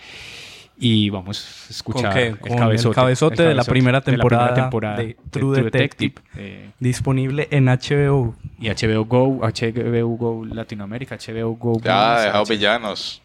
Y 0.77 1.09
vamos 1.09 1.65
a 1.67 1.71
escuchar 1.71 2.17
el, 2.17 2.37
Con 2.37 2.51
el 2.51 2.57
cabezote, 2.57 2.95
cabezote 2.95 3.43
de 3.43 3.55
la 3.55 3.63
primera 3.63 4.01
temporada 4.01 4.95
de 4.97 5.05
de 5.07 5.17
True 5.29 5.61
Detective. 5.63 6.15
eh, 6.35 6.69
Disponible 6.79 7.47
en 7.51 7.65
HBO. 7.65 8.35
y 8.59 8.69
HBO 8.69 9.05
Go, 9.05 9.39
HBO 9.41 10.07
Go 10.17 10.45
Latinoamérica, 10.45 11.17
HBO 11.17 11.55
Go. 11.55 11.79
Ya, 11.81 11.93
Más, 11.95 12.23
dejado 12.25 12.43
H- 12.43 12.53
villanos. 12.53 13.21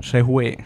Se 0.00 0.22
fue. 0.24 0.58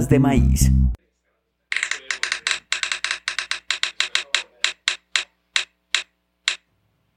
Palomitas 0.00 0.08
de 0.08 0.18
maíz. 0.18 0.70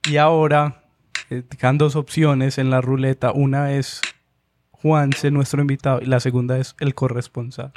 Y 0.06 0.16
ahora 0.18 0.84
eh, 1.30 1.42
quedan 1.58 1.78
dos 1.78 1.96
opciones 1.96 2.58
en 2.58 2.70
la 2.70 2.80
ruleta. 2.80 3.32
Una 3.32 3.72
es 3.72 4.02
Juanse, 4.70 5.30
nuestro 5.30 5.62
invitado, 5.62 6.00
y 6.02 6.06
la 6.06 6.20
segunda 6.20 6.58
es 6.58 6.76
el 6.78 6.94
corresponsal. 6.94 7.72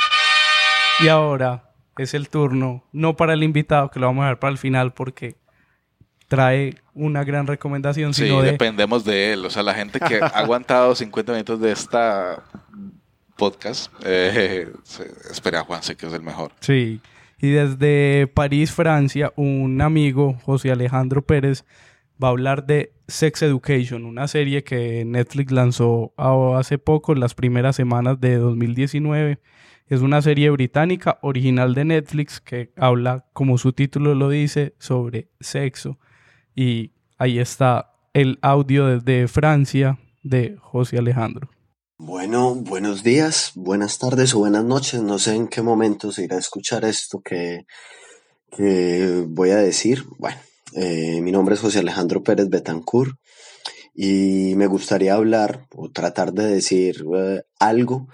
Y 1.00 1.08
ahora 1.08 1.72
es 1.98 2.14
el 2.14 2.28
turno, 2.28 2.84
no 2.92 3.16
para 3.16 3.34
el 3.34 3.44
invitado, 3.44 3.90
que 3.90 4.00
lo 4.00 4.08
vamos 4.08 4.24
a 4.24 4.26
dejar 4.26 4.40
para 4.40 4.52
el 4.52 4.58
final 4.58 4.94
porque 4.94 5.38
trae 6.28 6.76
una 6.94 7.24
gran 7.24 7.48
recomendación, 7.48 8.14
Sí, 8.14 8.26
sino 8.26 8.42
de... 8.42 8.52
dependemos 8.52 9.06
de 9.06 9.32
él. 9.32 9.46
O 9.46 9.50
sea, 9.50 9.64
la 9.64 9.74
gente 9.74 10.00
que 10.02 10.20
ha 10.22 10.26
aguantado 10.36 10.94
50 10.94 11.32
minutos 11.32 11.62
de 11.62 11.72
esta 11.72 12.44
podcast, 13.38 13.92
eh, 14.04 14.68
espera 15.32 15.62
a 15.62 15.64
Juanse, 15.64 15.96
que 15.96 16.08
es 16.08 16.14
el 16.14 16.22
mejor. 16.22 16.52
Sí. 16.60 17.00
Y 17.40 17.50
desde 17.52 18.28
París, 18.28 18.72
Francia, 18.72 19.32
un 19.36 19.80
amigo, 19.82 20.38
José 20.44 20.72
Alejandro 20.72 21.22
Pérez, 21.22 21.66
va 22.22 22.30
a 22.30 22.32
hablar 22.32 22.66
de 22.66 22.94
Sex 23.08 23.44
Education, 23.44 24.06
una 24.06 24.28
serie 24.28 24.64
que 24.64 25.06
Netflix 25.06 25.52
lanzó 25.52 26.14
hace 26.18 26.78
poco, 26.78 27.14
las 27.16 27.36
primeras 27.36 27.76
semanas 27.76 28.20
de 28.20 28.38
2019. 28.38 29.40
Es 29.88 30.02
una 30.02 30.22
serie 30.22 30.50
británica 30.50 31.20
original 31.22 31.74
de 31.74 31.86
Netflix 31.86 32.42
que 32.42 32.72
habla, 32.76 33.26
como 33.34 33.58
su 33.58 33.72
título 33.72 34.16
lo 34.16 34.30
dice, 34.30 34.74
sobre 34.80 35.30
sexo. 35.40 35.98
Y 36.56 36.92
ahí 37.18 37.40
está 37.40 37.94
el 38.14 38.40
audio 38.42 38.88
desde 38.88 39.28
Francia 39.28 40.00
de 40.24 40.58
José 40.60 40.98
Alejandro. 40.98 41.50
Bueno, 42.00 42.54
buenos 42.54 43.02
días, 43.02 43.54
buenas 43.56 43.98
tardes 43.98 44.36
o 44.36 44.40
buenas 44.40 44.64
noches. 44.64 45.02
No 45.02 45.18
sé 45.18 45.34
en 45.34 45.48
qué 45.48 45.64
momento 45.64 46.12
se 46.12 46.26
irá 46.26 46.36
a 46.36 46.40
escuchar 46.40 46.86
esto 46.86 47.22
que, 47.22 47.66
voy 49.28 49.50
a 49.50 49.58
decir. 49.58 50.06
Bueno, 50.20 50.38
eh, 50.74 51.22
mi 51.22 51.32
nombre 51.32 51.56
es 51.56 51.62
José 51.62 51.80
Alejandro 51.80 52.22
Pérez 52.22 52.50
Betancourt 52.50 53.18
y 53.96 54.54
me 54.58 54.68
gustaría 54.68 55.16
hablar 55.16 55.66
o 55.76 55.90
tratar 55.90 56.34
de 56.34 56.46
decir 56.46 57.04
eh, 57.16 57.42
algo 57.60 58.08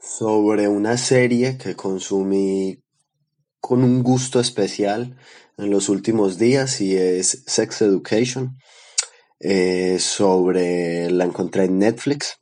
sobre 0.00 0.66
una 0.66 0.98
serie 0.98 1.58
que 1.58 1.76
consumí 1.76 2.82
con 3.60 3.84
un 3.84 4.02
gusto 4.02 4.40
especial 4.40 5.16
en 5.58 5.70
los 5.70 5.88
últimos 5.88 6.38
días 6.38 6.80
y 6.80 6.96
es 6.96 7.44
Sex 7.46 7.82
Education. 7.82 8.58
Eh, 9.38 10.00
sobre 10.00 11.08
la 11.12 11.24
encontré 11.24 11.66
en 11.66 11.78
Netflix. 11.78 12.40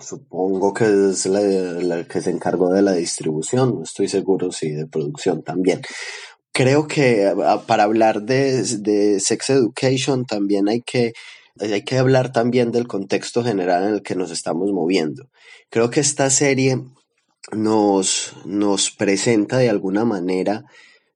Supongo 0.00 0.72
que 0.74 0.84
es 1.10 1.26
la, 1.26 2.04
que 2.04 2.20
se 2.20 2.30
encargó 2.30 2.70
de 2.72 2.82
la 2.82 2.92
distribución, 2.92 3.74
no 3.76 3.82
estoy 3.82 4.08
seguro 4.08 4.52
si 4.52 4.70
de 4.70 4.86
producción 4.86 5.42
también. 5.42 5.80
Creo 6.52 6.86
que 6.86 7.32
para 7.66 7.82
hablar 7.84 8.22
de, 8.22 8.62
de 8.62 9.20
Sex 9.20 9.50
Education 9.50 10.24
también 10.24 10.68
hay 10.68 10.80
que, 10.80 11.12
hay 11.60 11.82
que 11.84 11.98
hablar 11.98 12.32
también 12.32 12.72
del 12.72 12.86
contexto 12.86 13.44
general 13.44 13.84
en 13.84 13.94
el 13.94 14.02
que 14.02 14.14
nos 14.14 14.30
estamos 14.30 14.72
moviendo. 14.72 15.28
Creo 15.70 15.90
que 15.90 16.00
esta 16.00 16.30
serie 16.30 16.80
nos, 17.52 18.32
nos 18.44 18.90
presenta 18.90 19.58
de 19.58 19.70
alguna 19.70 20.04
manera 20.04 20.64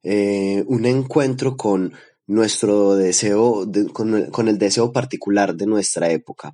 eh, 0.02 0.64
un 0.66 0.86
encuentro 0.86 1.56
con 1.56 1.92
nuestro 2.26 2.94
deseo, 2.94 3.66
de- 3.66 3.88
con, 3.88 4.26
con 4.30 4.48
el 4.48 4.58
deseo 4.58 4.92
particular 4.92 5.54
de 5.54 5.66
nuestra 5.66 6.10
época. 6.10 6.52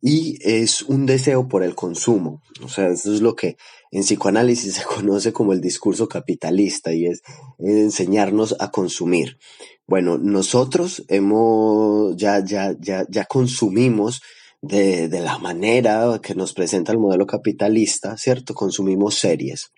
Y 0.00 0.38
es 0.42 0.82
un 0.82 1.06
deseo 1.06 1.48
por 1.48 1.62
el 1.62 1.74
consumo. 1.74 2.40
O 2.62 2.68
sea, 2.68 2.88
eso 2.88 3.12
es 3.12 3.20
lo 3.20 3.34
que 3.34 3.56
en 3.90 4.02
psicoanálisis 4.02 4.74
se 4.76 4.84
conoce 4.84 5.32
como 5.32 5.52
el 5.52 5.60
discurso 5.60 6.08
capitalista 6.08 6.92
y 6.92 7.06
es 7.06 7.22
enseñarnos 7.58 8.56
a 8.60 8.70
consumir. 8.70 9.38
Bueno, 9.86 10.18
nosotros 10.18 11.04
hemos, 11.08 12.16
ya, 12.16 12.44
ya, 12.44 12.76
ya, 12.78 13.06
ya 13.08 13.24
consumimos 13.24 14.20
de, 14.60 15.08
de 15.08 15.20
la 15.20 15.38
manera 15.38 16.20
que 16.22 16.34
nos 16.34 16.52
presenta 16.52 16.92
el 16.92 16.98
modelo 16.98 17.26
capitalista, 17.26 18.16
¿cierto? 18.16 18.54
Consumimos 18.54 19.14
series. 19.14 19.72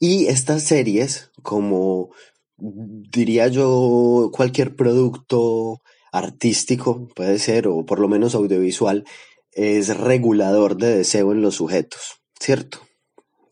Y 0.00 0.26
estas 0.26 0.64
series, 0.64 1.30
como 1.42 2.10
diría 2.58 3.48
yo, 3.48 4.30
cualquier 4.32 4.74
producto 4.74 5.80
artístico, 6.12 7.08
puede 7.16 7.38
ser, 7.38 7.66
o 7.66 7.84
por 7.84 7.98
lo 7.98 8.06
menos 8.06 8.34
audiovisual, 8.34 9.04
es 9.50 9.96
regulador 9.96 10.76
de 10.76 10.96
deseo 10.98 11.32
en 11.32 11.42
los 11.42 11.56
sujetos, 11.56 12.20
¿cierto? 12.38 12.78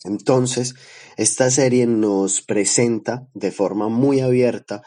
Entonces, 0.05 0.74
esta 1.16 1.51
serie 1.51 1.87
nos 1.87 2.43
presenta 2.43 3.28
de 3.35 3.51
forma 3.51 3.89
muy 3.89 4.20
abierta 4.20 4.82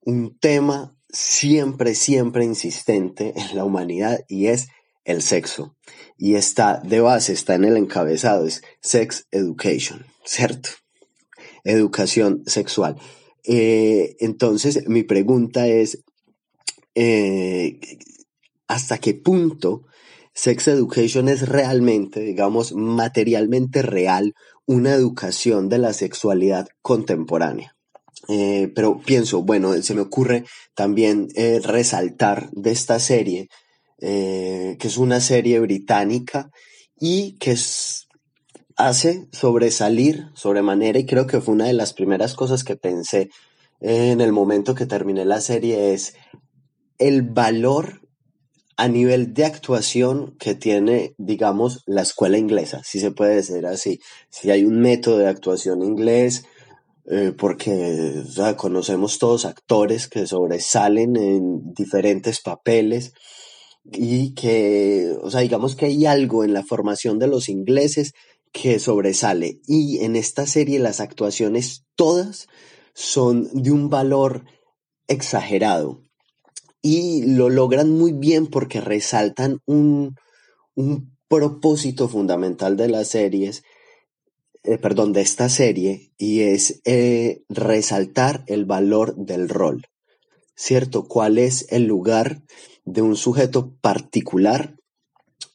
un 0.00 0.38
tema 0.38 0.96
siempre, 1.08 1.94
siempre 1.94 2.44
insistente 2.44 3.32
en 3.36 3.56
la 3.56 3.64
humanidad 3.64 4.20
y 4.28 4.48
es 4.48 4.68
el 5.04 5.22
sexo. 5.22 5.76
Y 6.16 6.34
está 6.34 6.80
de 6.84 7.00
base, 7.00 7.32
está 7.32 7.54
en 7.54 7.64
el 7.64 7.76
encabezado, 7.76 8.46
es 8.46 8.62
Sex 8.82 9.26
Education, 9.30 10.04
¿cierto? 10.24 10.70
Educación 11.64 12.42
sexual. 12.46 12.96
Eh, 13.44 14.16
entonces, 14.20 14.86
mi 14.88 15.02
pregunta 15.02 15.66
es, 15.66 16.04
eh, 17.00 17.78
¿hasta 18.66 18.98
qué 18.98 19.14
punto 19.14 19.84
Sex 20.34 20.66
Education 20.66 21.28
es 21.28 21.48
realmente, 21.48 22.18
digamos, 22.18 22.72
materialmente 22.72 23.82
real 23.82 24.34
una 24.66 24.94
educación 24.94 25.68
de 25.68 25.78
la 25.78 25.92
sexualidad 25.92 26.66
contemporánea? 26.82 27.76
Eh, 28.26 28.72
pero 28.74 28.98
pienso, 28.98 29.44
bueno, 29.44 29.80
se 29.80 29.94
me 29.94 30.00
ocurre 30.00 30.44
también 30.74 31.28
eh, 31.36 31.60
resaltar 31.62 32.50
de 32.50 32.72
esta 32.72 32.98
serie, 32.98 33.48
que 34.00 34.78
es 34.80 34.96
una 34.96 35.20
serie 35.20 35.60
británica 35.60 36.50
y 37.00 37.36
que 37.38 37.56
hace 38.76 39.28
sobresalir 39.32 40.26
sobremanera 40.34 40.98
y 40.98 41.06
creo 41.06 41.26
que 41.26 41.40
fue 41.40 41.54
una 41.54 41.66
de 41.66 41.72
las 41.72 41.92
primeras 41.92 42.34
cosas 42.34 42.62
que 42.62 42.76
pensé 42.76 43.28
en 43.80 44.20
el 44.20 44.32
momento 44.32 44.76
que 44.76 44.86
terminé 44.86 45.24
la 45.24 45.40
serie 45.40 45.94
es 45.94 46.14
el 46.98 47.22
valor 47.22 48.02
a 48.76 48.86
nivel 48.86 49.34
de 49.34 49.44
actuación 49.44 50.36
que 50.38 50.54
tiene, 50.54 51.14
digamos, 51.18 51.82
la 51.86 52.02
escuela 52.02 52.38
inglesa, 52.38 52.80
si 52.84 53.00
se 53.00 53.10
puede 53.10 53.34
decir 53.34 53.66
así. 53.66 53.98
Si 54.30 54.52
hay 54.52 54.64
un 54.64 54.80
método 54.80 55.18
de 55.18 55.26
actuación 55.26 55.82
inglés, 55.82 56.44
eh, 57.10 57.32
porque 57.36 58.22
conocemos 58.56 59.18
todos 59.18 59.46
actores 59.46 60.08
que 60.08 60.26
sobresalen 60.26 61.16
en 61.16 61.72
diferentes 61.74 62.40
papeles 62.40 63.14
y 63.84 64.34
que, 64.34 65.16
o 65.22 65.30
sea, 65.30 65.40
digamos 65.40 65.74
que 65.74 65.86
hay 65.86 66.06
algo 66.06 66.44
en 66.44 66.52
la 66.52 66.62
formación 66.62 67.18
de 67.18 67.26
los 67.26 67.48
ingleses 67.48 68.12
que 68.52 68.78
sobresale. 68.78 69.60
Y 69.66 70.04
en 70.04 70.14
esta 70.14 70.46
serie 70.46 70.78
las 70.78 71.00
actuaciones 71.00 71.84
todas 71.96 72.46
son 72.94 73.48
de 73.54 73.72
un 73.72 73.88
valor 73.90 74.44
exagerado 75.08 76.07
y 76.82 77.22
lo 77.26 77.48
logran 77.48 77.90
muy 77.90 78.12
bien 78.12 78.46
porque 78.46 78.80
resaltan 78.80 79.60
un, 79.66 80.16
un 80.74 81.16
propósito 81.28 82.08
fundamental 82.08 82.76
de 82.76 82.88
las 82.88 83.08
series, 83.08 83.62
eh, 84.64 84.78
perdón, 84.78 85.12
de 85.12 85.20
esta 85.20 85.48
serie, 85.48 86.12
y 86.18 86.40
es 86.40 86.80
eh, 86.84 87.42
resaltar 87.48 88.44
el 88.46 88.64
valor 88.64 89.16
del 89.16 89.48
rol, 89.48 89.86
¿cierto? 90.54 91.06
¿Cuál 91.06 91.38
es 91.38 91.66
el 91.70 91.84
lugar 91.84 92.42
de 92.84 93.02
un 93.02 93.16
sujeto 93.16 93.74
particular 93.80 94.74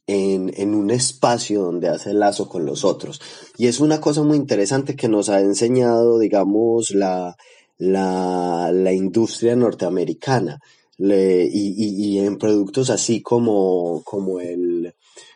en, 0.05 0.51
en 0.57 0.75
un 0.75 0.91
espacio 0.91 1.63
donde 1.63 1.87
hace 1.89 2.13
lazo 2.13 2.49
con 2.49 2.65
los 2.65 2.83
otros? 2.83 3.21
Y 3.57 3.67
es 3.67 3.79
una 3.79 3.99
cosa 4.01 4.23
muy 4.23 4.37
interesante 4.37 4.95
que 4.95 5.07
nos 5.07 5.29
ha 5.29 5.39
enseñado, 5.39 6.19
digamos, 6.19 6.91
la, 6.91 7.35
la, 7.77 8.71
la 8.73 8.93
industria 8.93 9.55
norteamericana. 9.55 10.59
Le- 10.97 11.45
y, 11.51 11.73
y- 11.77 12.17
y 12.17 12.19
en 12.19 12.37
productos 12.37 12.89
así 12.89 13.21
como, 13.21 14.01
como 14.05 14.39
el, 14.39 14.93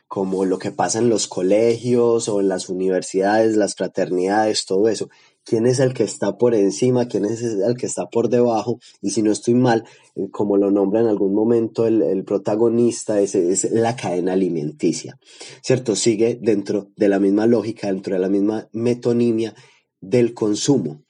como 0.07 0.45
lo 0.45 0.57
que 0.59 0.71
pasa 0.71 0.99
en 0.99 1.09
los 1.09 1.27
colegios 1.27 2.29
o 2.29 2.39
en 2.41 2.47
las 2.49 2.69
universidades, 2.69 3.57
las 3.57 3.75
fraternidades, 3.75 4.65
todo 4.65 4.87
eso. 4.89 5.09
¿Quién 5.43 5.65
es 5.65 5.79
el 5.79 5.93
que 5.93 6.03
está 6.03 6.37
por 6.37 6.53
encima? 6.55 7.07
¿Quién 7.07 7.23
es 7.25 7.41
el 7.41 7.75
que 7.77 7.85
está 7.85 8.07
por 8.09 8.29
debajo? 8.29 8.79
Y 9.01 9.11
si 9.11 9.21
no 9.21 9.31
estoy 9.31 9.53
mal, 9.53 9.85
eh, 10.15 10.29
como 10.31 10.57
lo 10.57 10.71
nombra 10.71 10.99
en 11.01 11.07
algún 11.07 11.33
momento 11.33 11.87
el, 11.87 12.01
el 12.01 12.23
protagonista, 12.25 13.19
es, 13.21 13.33
es 13.35 13.71
la 13.71 13.95
cadena 13.95 14.33
alimenticia, 14.33 15.17
¿cierto? 15.61 15.95
Sigue 15.95 16.37
dentro 16.41 16.89
de 16.97 17.09
la 17.09 17.19
misma 17.19 17.47
lógica, 17.47 17.87
dentro 17.87 18.13
de 18.15 18.19
la 18.19 18.29
misma 18.29 18.67
metonimia 18.73 19.55
del 20.01 20.33
consumo. 20.33 21.01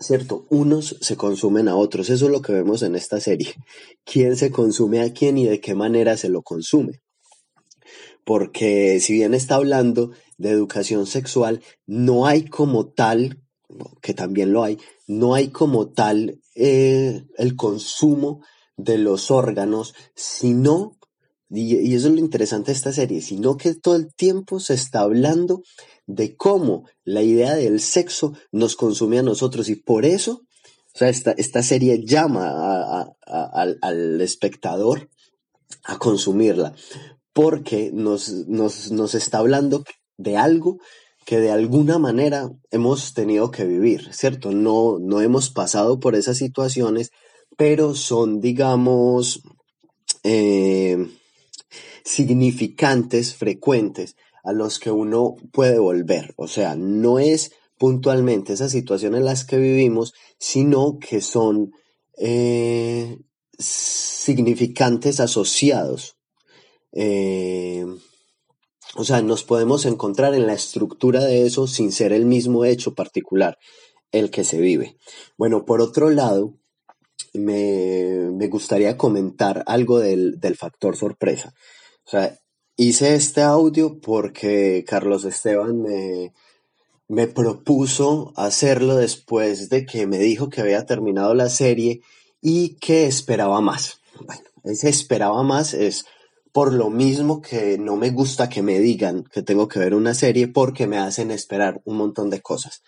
¿Cierto? 0.00 0.46
Unos 0.50 0.96
se 1.00 1.16
consumen 1.16 1.68
a 1.68 1.76
otros, 1.76 2.10
eso 2.10 2.26
es 2.26 2.32
lo 2.32 2.42
que 2.42 2.52
vemos 2.52 2.82
en 2.82 2.96
esta 2.96 3.20
serie. 3.20 3.54
¿Quién 4.04 4.36
se 4.36 4.50
consume 4.50 5.00
a 5.00 5.12
quién 5.12 5.38
y 5.38 5.46
de 5.46 5.60
qué 5.60 5.74
manera 5.74 6.16
se 6.16 6.28
lo 6.28 6.42
consume? 6.42 7.00
Porque 8.24 8.98
si 9.00 9.12
bien 9.12 9.34
está 9.34 9.54
hablando 9.54 10.10
de 10.38 10.50
educación 10.50 11.06
sexual, 11.06 11.62
no 11.86 12.26
hay 12.26 12.44
como 12.44 12.88
tal, 12.88 13.40
que 14.02 14.14
también 14.14 14.52
lo 14.52 14.64
hay, 14.64 14.78
no 15.06 15.34
hay 15.34 15.48
como 15.48 15.88
tal 15.88 16.40
eh, 16.54 17.24
el 17.36 17.56
consumo 17.56 18.42
de 18.76 18.98
los 18.98 19.30
órganos, 19.30 19.94
sino, 20.14 20.95
y, 21.48 21.94
eso 21.94 22.08
es 22.08 22.14
lo 22.14 22.20
interesante 22.20 22.72
de 22.72 22.76
esta 22.76 22.92
serie, 22.92 23.20
sino 23.20 23.56
que 23.56 23.74
todo 23.74 23.96
el 23.96 24.12
tiempo 24.14 24.60
se 24.60 24.74
está 24.74 25.00
hablando 25.00 25.62
de 26.06 26.36
cómo 26.36 26.88
la 27.04 27.22
idea 27.22 27.54
del 27.54 27.80
sexo 27.80 28.32
nos 28.52 28.76
consume 28.76 29.18
a 29.18 29.22
nosotros 29.22 29.68
y 29.68 29.76
por 29.76 30.04
eso, 30.04 30.42
o 30.94 30.98
sea, 30.98 31.08
esta, 31.08 31.32
esta 31.32 31.62
serie 31.62 32.04
llama 32.04 33.14
al 33.26 34.20
espectador 34.20 35.08
a 35.84 35.98
consumirla, 35.98 36.74
porque 37.32 37.90
nos, 37.92 38.30
nos, 38.48 38.90
nos 38.90 39.14
está 39.14 39.38
hablando 39.38 39.84
de 40.16 40.36
algo 40.36 40.78
que 41.26 41.40
de 41.40 41.50
alguna 41.50 41.98
manera 41.98 42.50
hemos 42.70 43.12
tenido 43.12 43.50
que 43.50 43.64
vivir, 43.64 44.14
¿cierto? 44.14 44.52
No, 44.52 44.98
no 45.00 45.20
hemos 45.20 45.50
pasado 45.50 45.98
por 45.98 46.14
esas 46.14 46.38
situaciones, 46.38 47.10
pero 47.56 47.94
son, 47.94 48.40
digamos, 48.40 49.42
eh, 50.22 51.08
significantes, 52.06 53.34
frecuentes, 53.34 54.16
a 54.44 54.52
los 54.52 54.78
que 54.78 54.92
uno 54.92 55.34
puede 55.52 55.78
volver. 55.78 56.32
O 56.36 56.46
sea, 56.46 56.76
no 56.76 57.18
es 57.18 57.50
puntualmente 57.78 58.52
esa 58.52 58.68
situación 58.68 59.16
en 59.16 59.24
las 59.24 59.44
que 59.44 59.58
vivimos, 59.58 60.14
sino 60.38 60.98
que 61.00 61.20
son 61.20 61.72
eh, 62.16 63.18
significantes 63.58 65.18
asociados. 65.18 66.16
Eh, 66.92 67.84
o 68.94 69.04
sea, 69.04 69.20
nos 69.20 69.42
podemos 69.42 69.84
encontrar 69.84 70.34
en 70.34 70.46
la 70.46 70.54
estructura 70.54 71.24
de 71.24 71.44
eso 71.44 71.66
sin 71.66 71.90
ser 71.90 72.12
el 72.12 72.24
mismo 72.24 72.64
hecho 72.64 72.94
particular 72.94 73.58
el 74.12 74.30
que 74.30 74.44
se 74.44 74.60
vive. 74.60 74.96
Bueno, 75.36 75.64
por 75.64 75.80
otro 75.80 76.08
lado, 76.10 76.54
me, 77.34 78.30
me 78.32 78.46
gustaría 78.46 78.96
comentar 78.96 79.64
algo 79.66 79.98
del, 79.98 80.38
del 80.38 80.56
factor 80.56 80.96
sorpresa. 80.96 81.52
O 82.06 82.10
sea, 82.10 82.38
hice 82.76 83.14
este 83.14 83.42
audio 83.42 84.00
porque 84.00 84.84
Carlos 84.86 85.24
Esteban 85.24 85.82
me, 85.82 86.32
me 87.08 87.26
propuso 87.26 88.32
hacerlo 88.36 88.96
después 88.96 89.68
de 89.70 89.86
que 89.86 90.06
me 90.06 90.18
dijo 90.18 90.48
que 90.48 90.60
había 90.60 90.86
terminado 90.86 91.34
la 91.34 91.48
serie 91.48 92.02
y 92.40 92.76
que 92.76 93.06
esperaba 93.06 93.60
más. 93.60 94.00
Bueno, 94.24 94.42
ese 94.64 94.88
esperaba 94.88 95.42
más 95.42 95.74
es 95.74 96.06
por 96.52 96.72
lo 96.72 96.88
mismo 96.88 97.42
que 97.42 97.76
no 97.76 97.96
me 97.96 98.10
gusta 98.10 98.48
que 98.48 98.62
me 98.62 98.78
digan 98.78 99.24
que 99.24 99.42
tengo 99.42 99.68
que 99.68 99.78
ver 99.78 99.94
una 99.94 100.14
serie 100.14 100.48
porque 100.48 100.86
me 100.86 100.96
hacen 100.96 101.30
esperar 101.30 101.82
un 101.84 101.96
montón 101.96 102.30
de 102.30 102.40
cosas. 102.40 102.82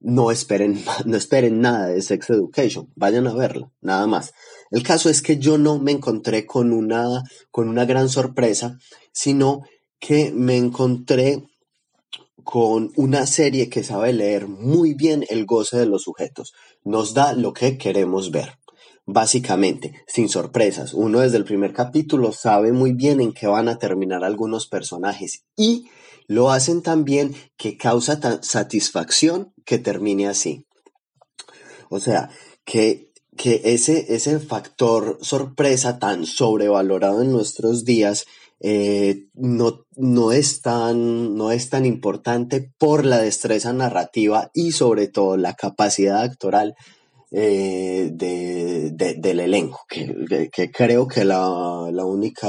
No 0.00 0.30
esperen, 0.30 0.84
no 1.06 1.16
esperen 1.16 1.60
nada 1.60 1.86
de 1.86 2.02
Sex 2.02 2.28
Education, 2.30 2.92
vayan 2.96 3.26
a 3.26 3.34
verla, 3.34 3.70
nada 3.80 4.06
más. 4.06 4.34
El 4.70 4.82
caso 4.82 5.08
es 5.08 5.22
que 5.22 5.38
yo 5.38 5.58
no 5.58 5.78
me 5.78 5.92
encontré 5.92 6.46
con 6.46 6.72
una, 6.72 7.22
con 7.50 7.68
una 7.68 7.84
gran 7.84 8.08
sorpresa, 8.08 8.78
sino 9.12 9.62
que 9.98 10.32
me 10.32 10.56
encontré 10.56 11.42
con 12.44 12.92
una 12.96 13.26
serie 13.26 13.70
que 13.70 13.82
sabe 13.82 14.12
leer 14.12 14.46
muy 14.48 14.94
bien 14.94 15.24
el 15.30 15.46
goce 15.46 15.78
de 15.78 15.86
los 15.86 16.02
sujetos. 16.02 16.52
Nos 16.84 17.14
da 17.14 17.32
lo 17.32 17.52
que 17.52 17.78
queremos 17.78 18.30
ver. 18.30 18.58
Básicamente, 19.06 20.02
sin 20.06 20.28
sorpresas. 20.28 20.94
Uno 20.94 21.20
desde 21.20 21.36
el 21.36 21.44
primer 21.44 21.72
capítulo 21.72 22.32
sabe 22.32 22.72
muy 22.72 22.92
bien 22.92 23.20
en 23.20 23.32
qué 23.32 23.46
van 23.46 23.68
a 23.68 23.78
terminar 23.78 24.24
algunos 24.24 24.66
personajes 24.66 25.44
y 25.56 25.88
lo 26.26 26.50
hacen 26.50 26.82
tan 26.82 27.04
bien 27.04 27.34
que 27.56 27.76
causa 27.76 28.18
satisfacción 28.42 29.52
que 29.64 29.78
termine 29.78 30.26
así. 30.26 30.66
O 31.90 32.00
sea, 32.00 32.30
que, 32.64 33.12
que 33.36 33.60
ese, 33.64 34.14
ese 34.14 34.38
factor 34.40 35.18
sorpresa 35.20 35.98
tan 35.98 36.26
sobrevalorado 36.26 37.22
en 37.22 37.32
nuestros 37.32 37.84
días 37.84 38.26
eh, 38.60 39.26
no, 39.34 39.84
no, 39.96 40.32
es 40.32 40.62
tan, 40.62 41.36
no 41.36 41.50
es 41.52 41.68
tan 41.70 41.84
importante 41.84 42.70
por 42.78 43.04
la 43.04 43.18
destreza 43.18 43.72
narrativa 43.72 44.50
y 44.54 44.72
sobre 44.72 45.08
todo 45.08 45.36
la 45.36 45.54
capacidad 45.54 46.22
actoral 46.22 46.74
eh, 47.32 48.10
de, 48.12 48.90
de- 48.92 49.14
del 49.14 49.40
elenco, 49.40 49.80
que, 49.88 50.48
que- 50.52 50.70
creo 50.70 51.08
que 51.08 51.24
la, 51.24 51.88
la 51.92 52.04
única, 52.04 52.48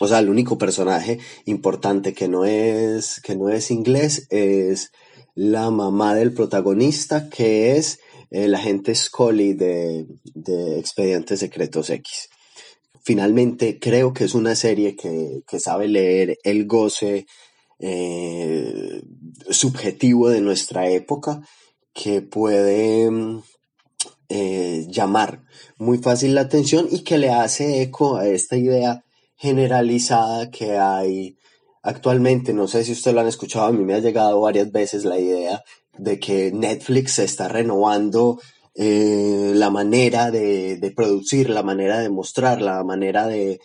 o 0.00 0.08
sea, 0.08 0.18
el 0.18 0.28
único 0.28 0.58
personaje 0.58 1.18
importante 1.46 2.12
que 2.12 2.28
no 2.28 2.44
es, 2.44 3.20
que 3.22 3.36
no 3.36 3.48
es 3.48 3.70
inglés 3.70 4.26
es 4.30 4.90
la 5.34 5.70
mamá 5.70 6.14
del 6.14 6.32
protagonista, 6.34 7.28
que 7.30 7.76
es 7.76 8.00
el 8.30 8.54
agente 8.54 8.94
Scully 8.94 9.54
de, 9.54 10.06
de 10.34 10.78
Expedientes 10.78 11.40
Secretos 11.40 11.90
X. 11.90 12.28
Finalmente, 13.02 13.78
creo 13.78 14.12
que 14.12 14.24
es 14.24 14.34
una 14.34 14.54
serie 14.54 14.94
que, 14.96 15.42
que 15.48 15.60
sabe 15.60 15.88
leer 15.88 16.38
el 16.44 16.66
goce 16.66 17.26
eh, 17.78 19.02
subjetivo 19.50 20.28
de 20.28 20.40
nuestra 20.40 20.90
época, 20.90 21.40
que 21.94 22.22
puede 22.22 23.10
eh, 24.28 24.86
llamar 24.88 25.42
muy 25.78 25.98
fácil 25.98 26.34
la 26.34 26.42
atención 26.42 26.88
y 26.90 27.02
que 27.02 27.18
le 27.18 27.30
hace 27.30 27.82
eco 27.82 28.16
a 28.16 28.28
esta 28.28 28.56
idea 28.56 29.04
generalizada 29.36 30.50
que 30.50 30.76
hay 30.76 31.38
actualmente. 31.82 32.52
No 32.52 32.68
sé 32.68 32.84
si 32.84 32.92
usted 32.92 33.14
lo 33.14 33.20
han 33.20 33.28
escuchado, 33.28 33.66
a 33.66 33.72
mí 33.72 33.84
me 33.84 33.94
ha 33.94 34.00
llegado 34.00 34.40
varias 34.40 34.70
veces 34.70 35.04
la 35.04 35.18
idea 35.18 35.62
de 35.98 36.18
que 36.18 36.52
Netflix 36.52 37.12
se 37.14 37.24
está 37.24 37.48
renovando 37.48 38.40
eh, 38.74 39.52
la 39.54 39.70
manera 39.70 40.30
de, 40.30 40.76
de 40.76 40.90
producir, 40.92 41.50
la 41.50 41.62
manera 41.62 41.98
de 42.00 42.10
mostrar, 42.10 42.62
la 42.62 42.84
manera 42.84 43.26
de, 43.26 43.60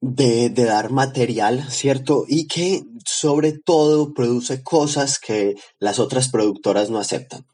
de, 0.00 0.50
de 0.50 0.64
dar 0.64 0.90
material, 0.90 1.64
¿cierto? 1.70 2.24
Y 2.28 2.46
que 2.46 2.84
sobre 3.06 3.52
todo 3.52 4.12
produce 4.12 4.62
cosas 4.62 5.18
que 5.18 5.54
las 5.78 5.98
otras 5.98 6.28
productoras 6.28 6.90
no 6.90 6.98
aceptan. 6.98 7.46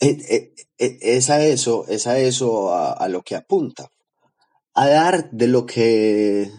Eh, 0.00 0.52
es 0.78 1.30
a 1.30 1.44
eso, 1.44 1.86
es 1.88 2.06
a 2.06 2.18
eso 2.18 2.74
a, 2.74 3.06
lo 3.08 3.22
que 3.22 3.36
apunta. 3.36 3.88
A 4.74 4.88
dar 4.88 5.30
de 5.30 5.46
lo 5.46 5.66
que, 5.66 6.50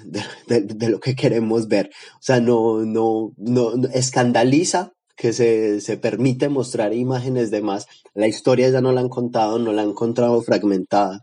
de, 0.47 0.89
lo 0.89 0.99
que 0.99 1.15
queremos 1.15 1.67
ver. 1.67 1.89
O 2.15 2.21
sea, 2.21 2.39
no, 2.39 2.85
no, 2.85 3.33
no- 3.37 3.73
escandaliza 3.93 4.93
que 5.15 5.33
se, 5.33 5.81
se 5.81 5.97
permite 5.97 6.49
mostrar 6.49 6.93
imágenes 6.93 7.51
de 7.51 7.61
más. 7.61 7.87
La 8.13 8.27
historia 8.27 8.69
ya 8.69 8.81
no 8.81 8.91
la 8.91 9.01
han 9.01 9.09
contado, 9.09 9.59
no 9.59 9.71
la 9.73 9.83
han 9.83 9.89
encontrado 9.89 10.41
fragmentada 10.41 11.21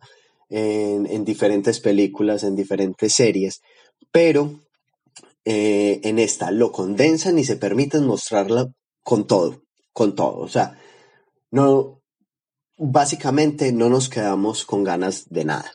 en, 0.49 1.07
en 1.07 1.25
diferentes 1.25 1.81
películas, 1.81 2.43
en 2.45 2.57
diferentes 2.57 3.13
series, 3.13 3.61
pero 4.13 4.61
eh, 5.45 6.01
en 6.05 6.19
esta 6.19 6.51
lo 6.51 6.71
condensan 6.71 7.39
y 7.39 7.45
se 7.45 7.57
permiten 7.57 8.07
mostrarla 8.07 8.69
con 9.03 9.27
todo, 9.27 9.63
con 9.93 10.15
todo. 10.15 10.39
O 10.39 10.49
sea, 10.49 10.79
no, 11.51 12.03
básicamente 12.77 13.73
no 13.73 13.89
nos 13.89 14.09
quedamos 14.09 14.65
con 14.65 14.85
ganas 14.85 15.29
de 15.29 15.45
nada. 15.45 15.73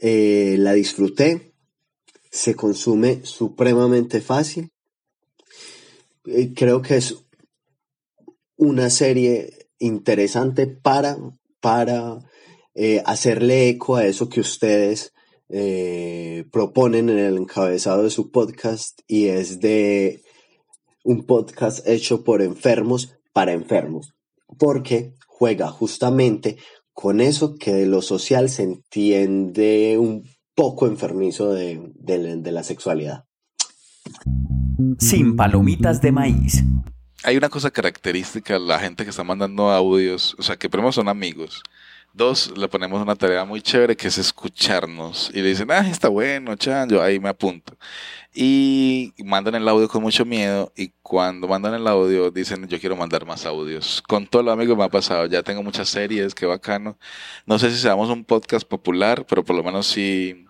Eh, 0.00 0.56
la 0.58 0.72
disfruté, 0.72 1.54
se 2.30 2.54
consume 2.54 3.24
supremamente 3.24 4.20
fácil. 4.20 4.71
Eh, 6.26 6.52
creo 6.54 6.82
que 6.82 6.96
es 6.96 7.16
una 8.56 8.90
serie 8.90 9.68
interesante 9.78 10.66
para, 10.66 11.16
para 11.60 12.18
eh, 12.74 13.02
hacerle 13.04 13.68
eco 13.68 13.96
a 13.96 14.06
eso 14.06 14.28
que 14.28 14.40
ustedes 14.40 15.12
eh, 15.48 16.44
proponen 16.52 17.08
en 17.10 17.18
el 17.18 17.36
encabezado 17.36 18.04
de 18.04 18.10
su 18.10 18.30
podcast 18.30 19.00
y 19.06 19.26
es 19.26 19.60
de 19.60 20.22
un 21.04 21.24
podcast 21.26 21.86
hecho 21.86 22.22
por 22.22 22.40
enfermos 22.42 23.14
para 23.32 23.52
enfermos, 23.52 24.14
porque 24.58 25.14
juega 25.26 25.68
justamente 25.68 26.58
con 26.92 27.20
eso 27.20 27.56
que 27.56 27.72
de 27.72 27.86
lo 27.86 28.00
social 28.02 28.48
se 28.48 28.62
entiende 28.62 29.96
un 29.98 30.24
poco 30.54 30.86
enfermizo 30.86 31.52
de, 31.52 31.80
de- 31.94 32.36
de 32.36 32.52
la 32.52 32.62
sexualidad. 32.62 33.24
Sin 34.98 35.36
palomitas 35.36 36.00
de 36.00 36.12
maíz. 36.12 36.62
Hay 37.24 37.36
una 37.36 37.48
cosa 37.48 37.70
característica, 37.70 38.58
la 38.58 38.78
gente 38.78 39.04
que 39.04 39.10
está 39.10 39.22
mandando 39.22 39.70
audios, 39.70 40.34
o 40.38 40.42
sea, 40.42 40.56
que 40.56 40.68
primero 40.68 40.90
son 40.90 41.08
amigos. 41.08 41.62
Dos, 42.14 42.52
le 42.58 42.68
ponemos 42.68 43.00
una 43.00 43.16
tarea 43.16 43.44
muy 43.46 43.62
chévere 43.62 43.96
que 43.96 44.08
es 44.08 44.18
escucharnos. 44.18 45.30
Y 45.32 45.40
le 45.40 45.48
dicen, 45.48 45.70
ah, 45.70 45.88
está 45.88 46.08
bueno, 46.08 46.56
chan, 46.56 46.90
yo 46.90 47.02
ahí 47.02 47.18
me 47.18 47.30
apunto. 47.30 47.74
Y 48.34 49.14
mandan 49.24 49.54
el 49.54 49.66
audio 49.66 49.88
con 49.88 50.02
mucho 50.02 50.26
miedo. 50.26 50.70
Y 50.76 50.92
cuando 51.02 51.48
mandan 51.48 51.72
el 51.74 51.86
audio, 51.86 52.30
dicen, 52.30 52.66
yo 52.68 52.78
quiero 52.80 52.96
mandar 52.96 53.24
más 53.24 53.46
audios. 53.46 54.02
Con 54.06 54.26
todos 54.26 54.44
los 54.44 54.52
amigos 54.52 54.76
me 54.76 54.84
ha 54.84 54.90
pasado, 54.90 55.26
ya 55.26 55.42
tengo 55.42 55.62
muchas 55.62 55.88
series, 55.88 56.34
qué 56.34 56.44
bacano. 56.44 56.98
No 57.46 57.58
sé 57.58 57.70
si 57.70 57.78
seamos 57.78 58.10
un 58.10 58.24
podcast 58.24 58.68
popular, 58.68 59.24
pero 59.26 59.42
por 59.42 59.56
lo 59.56 59.62
menos 59.62 59.86
sí 59.86 60.46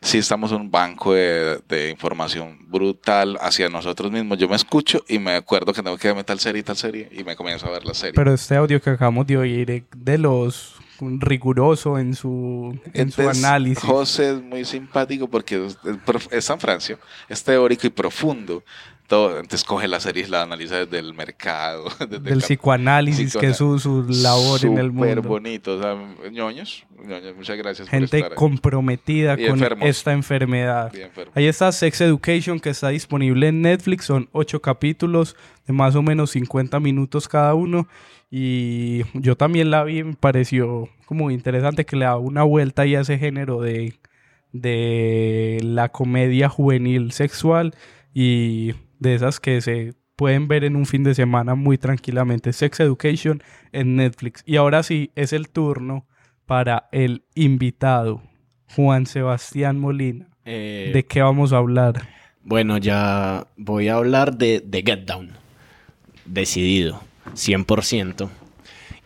sí 0.00 0.18
estamos 0.18 0.52
un 0.52 0.70
banco 0.70 1.14
de, 1.14 1.60
de 1.68 1.90
información 1.90 2.58
brutal 2.68 3.38
hacia 3.40 3.68
nosotros 3.68 4.10
mismos. 4.12 4.38
Yo 4.38 4.48
me 4.48 4.56
escucho 4.56 5.04
y 5.08 5.18
me 5.18 5.32
acuerdo 5.34 5.72
que 5.72 5.82
tengo 5.82 5.96
que 5.98 6.08
verme 6.08 6.24
tal 6.24 6.38
serie 6.40 6.60
y 6.60 6.62
tal 6.62 6.76
serie 6.76 7.08
y 7.12 7.24
me 7.24 7.36
comienzo 7.36 7.66
a 7.66 7.70
ver 7.70 7.84
la 7.84 7.94
serie. 7.94 8.14
Pero 8.14 8.32
este 8.32 8.56
audio 8.56 8.80
que 8.80 8.90
acabamos 8.90 9.26
de 9.26 9.36
oír 9.36 9.84
de 9.94 10.18
los 10.18 10.74
riguroso 11.00 11.96
en 11.98 12.14
su, 12.14 12.76
en 12.92 13.12
su 13.12 13.20
Entonces, 13.22 13.44
análisis. 13.44 13.84
José 13.84 14.30
es 14.32 14.42
muy 14.42 14.64
simpático 14.64 15.28
porque 15.28 15.66
es, 15.66 15.78
es 15.84 15.96
prof- 16.04 16.26
es 16.32 16.44
San 16.44 16.58
Francisco, 16.58 17.00
es 17.28 17.42
teórico 17.44 17.86
y 17.86 17.90
profundo. 17.90 18.64
Todo, 19.08 19.36
entonces 19.40 19.64
coge 19.64 19.88
la 19.88 20.00
serie 20.00 20.24
y 20.24 20.30
la 20.30 20.42
analiza 20.42 20.76
desde 20.84 20.98
el 20.98 21.14
mercado, 21.14 21.84
desde 21.98 22.16
el 22.16 22.22
del 22.24 22.34
cap- 22.40 22.42
psicoanálisis, 22.46 23.34
que 23.36 23.46
es 23.46 23.56
su, 23.56 23.78
su 23.78 24.04
labor 24.06 24.62
en 24.66 24.76
el 24.78 24.88
Súper 24.88 24.92
mundo. 25.16 25.22
bonito, 25.22 25.76
o 25.78 25.82
sea, 25.82 25.96
ñoños, 26.30 26.84
ñoños, 27.06 27.34
muchas 27.34 27.56
gracias 27.56 27.88
por 27.88 27.98
Gente 27.98 28.18
estar 28.18 28.34
comprometida 28.34 29.36
con 29.38 29.64
esta 29.82 30.12
enfermedad. 30.12 30.92
Ahí 31.34 31.46
está 31.46 31.72
Sex 31.72 32.02
Education 32.02 32.60
que 32.60 32.68
está 32.68 32.90
disponible 32.90 33.48
en 33.48 33.62
Netflix. 33.62 34.04
Son 34.04 34.28
ocho 34.32 34.60
capítulos 34.60 35.36
de 35.66 35.72
más 35.72 35.94
o 35.96 36.02
menos 36.02 36.32
50 36.32 36.78
minutos 36.78 37.28
cada 37.28 37.54
uno. 37.54 37.88
Y 38.30 39.04
yo 39.14 39.38
también 39.38 39.70
la 39.70 39.84
vi, 39.84 40.04
me 40.04 40.16
pareció 40.16 40.90
como 41.06 41.30
interesante 41.30 41.86
que 41.86 41.96
le 41.96 42.04
da 42.04 42.18
una 42.18 42.42
vuelta 42.42 42.82
ahí 42.82 42.94
a 42.94 43.00
ese 43.00 43.16
género 43.16 43.62
de, 43.62 43.94
de 44.52 45.58
la 45.62 45.88
comedia 45.88 46.50
juvenil 46.50 47.12
sexual 47.12 47.74
y 48.12 48.74
de 48.98 49.14
esas 49.14 49.40
que 49.40 49.60
se 49.60 49.94
pueden 50.16 50.48
ver 50.48 50.64
en 50.64 50.74
un 50.74 50.84
fin 50.84 51.04
de 51.04 51.14
semana 51.14 51.54
muy 51.54 51.78
tranquilamente. 51.78 52.52
Sex 52.52 52.80
Education 52.80 53.42
en 53.72 53.96
Netflix. 53.96 54.42
Y 54.44 54.56
ahora 54.56 54.82
sí, 54.82 55.12
es 55.14 55.32
el 55.32 55.48
turno 55.48 56.06
para 56.44 56.88
el 56.92 57.22
invitado, 57.34 58.22
Juan 58.74 59.06
Sebastián 59.06 59.78
Molina. 59.78 60.28
Eh, 60.44 60.90
¿De 60.92 61.04
qué 61.04 61.22
vamos 61.22 61.52
a 61.52 61.58
hablar? 61.58 62.08
Bueno, 62.42 62.78
ya 62.78 63.46
voy 63.56 63.88
a 63.88 63.94
hablar 63.94 64.36
de, 64.36 64.60
de 64.64 64.82
Get 64.82 65.04
Down. 65.04 65.30
Decidido, 66.24 67.00
100%. 67.34 68.28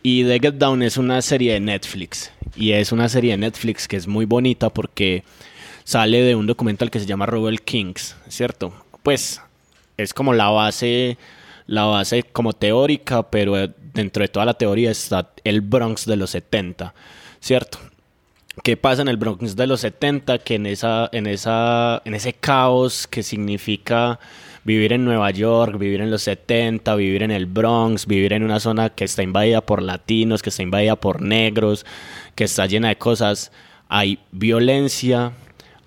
Y 0.02 0.24
The 0.24 0.40
Get 0.40 0.54
Down 0.54 0.82
es 0.82 0.96
una 0.96 1.20
serie 1.20 1.52
de 1.52 1.60
Netflix. 1.60 2.32
Y 2.56 2.72
es 2.72 2.92
una 2.92 3.08
serie 3.08 3.32
de 3.32 3.38
Netflix 3.38 3.86
que 3.86 3.96
es 3.96 4.06
muy 4.06 4.24
bonita 4.24 4.70
porque 4.70 5.24
sale 5.84 6.22
de 6.22 6.34
un 6.34 6.46
documental 6.46 6.90
que 6.90 7.00
se 7.00 7.06
llama 7.06 7.26
Rebel 7.26 7.62
Kings, 7.62 8.16
¿cierto? 8.28 8.72
Pues 9.02 9.40
es 9.96 10.14
como 10.14 10.32
la 10.32 10.48
base, 10.48 11.18
la 11.66 11.84
base 11.84 12.22
como 12.22 12.52
teórica, 12.52 13.30
pero 13.30 13.54
dentro 13.94 14.22
de 14.22 14.28
toda 14.28 14.46
la 14.46 14.54
teoría 14.54 14.90
está 14.90 15.30
el 15.44 15.60
Bronx 15.60 16.06
de 16.06 16.16
los 16.16 16.30
70, 16.30 16.94
¿cierto? 17.40 17.78
¿Qué 18.62 18.76
pasa 18.76 19.00
en 19.02 19.08
el 19.08 19.16
Bronx 19.16 19.56
de 19.56 19.66
los 19.66 19.80
70? 19.80 20.38
Que 20.38 20.56
en, 20.56 20.66
esa, 20.66 21.08
en, 21.12 21.26
esa, 21.26 22.02
en 22.04 22.14
ese 22.14 22.34
caos 22.34 23.06
que 23.06 23.22
significa 23.22 24.20
vivir 24.64 24.92
en 24.92 25.04
Nueva 25.04 25.30
York, 25.30 25.78
vivir 25.78 26.02
en 26.02 26.10
los 26.10 26.22
70, 26.22 26.94
vivir 26.96 27.22
en 27.22 27.30
el 27.30 27.46
Bronx, 27.46 28.06
vivir 28.06 28.34
en 28.34 28.42
una 28.42 28.60
zona 28.60 28.90
que 28.90 29.04
está 29.04 29.22
invadida 29.22 29.62
por 29.62 29.82
latinos, 29.82 30.42
que 30.42 30.50
está 30.50 30.62
invadida 30.62 30.96
por 30.96 31.22
negros, 31.22 31.86
que 32.34 32.44
está 32.44 32.66
llena 32.66 32.88
de 32.88 32.96
cosas, 32.96 33.52
hay 33.88 34.18
violencia, 34.30 35.32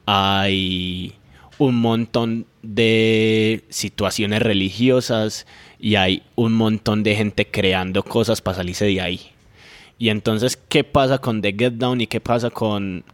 hay 0.06 1.14
un 1.58 1.76
montón 1.76 2.46
de 2.66 3.64
situaciones 3.70 4.42
religiosas 4.42 5.46
y 5.80 5.96
hay 5.96 6.24
un 6.36 6.54
montón 6.54 7.04
de 7.04 7.16
gente 7.16 7.48
creando 7.48 8.04
cosas 8.04 8.42
para 8.42 8.58
salirse 8.58 8.86
de 8.86 9.02
ahí. 9.02 9.22
Y 9.98 10.10
entonces, 10.10 10.58
¿qué 10.58 10.84
pasa 10.84 11.20
con 11.20 11.42
The 11.42 11.56
Get 11.58 11.74
Down 11.74 12.02
y 12.02 12.08
qué 12.08 12.20
pasa 12.20 12.50
con, 12.50 13.06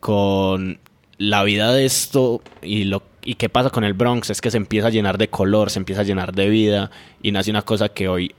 con 0.00 0.78
la 1.18 1.44
vida 1.44 1.72
de 1.72 1.86
esto 1.86 2.42
y, 2.62 2.84
lo, 2.84 3.02
y 3.22 3.36
qué 3.36 3.48
pasa 3.48 3.70
con 3.70 3.84
el 3.84 3.94
Bronx? 3.94 4.30
Es 4.30 4.40
que 4.40 4.50
se 4.50 4.58
empieza 4.58 4.88
a 4.88 4.90
llenar 4.90 5.18
de 5.18 5.28
color, 5.28 5.70
se 5.70 5.78
empieza 5.78 6.02
a 6.02 6.04
llenar 6.04 6.34
de 6.34 6.48
vida 6.48 6.90
y 7.22 7.32
nace 7.32 7.50
una 7.50 7.62
cosa 7.62 7.88
que 7.88 8.08
hoy 8.08 8.34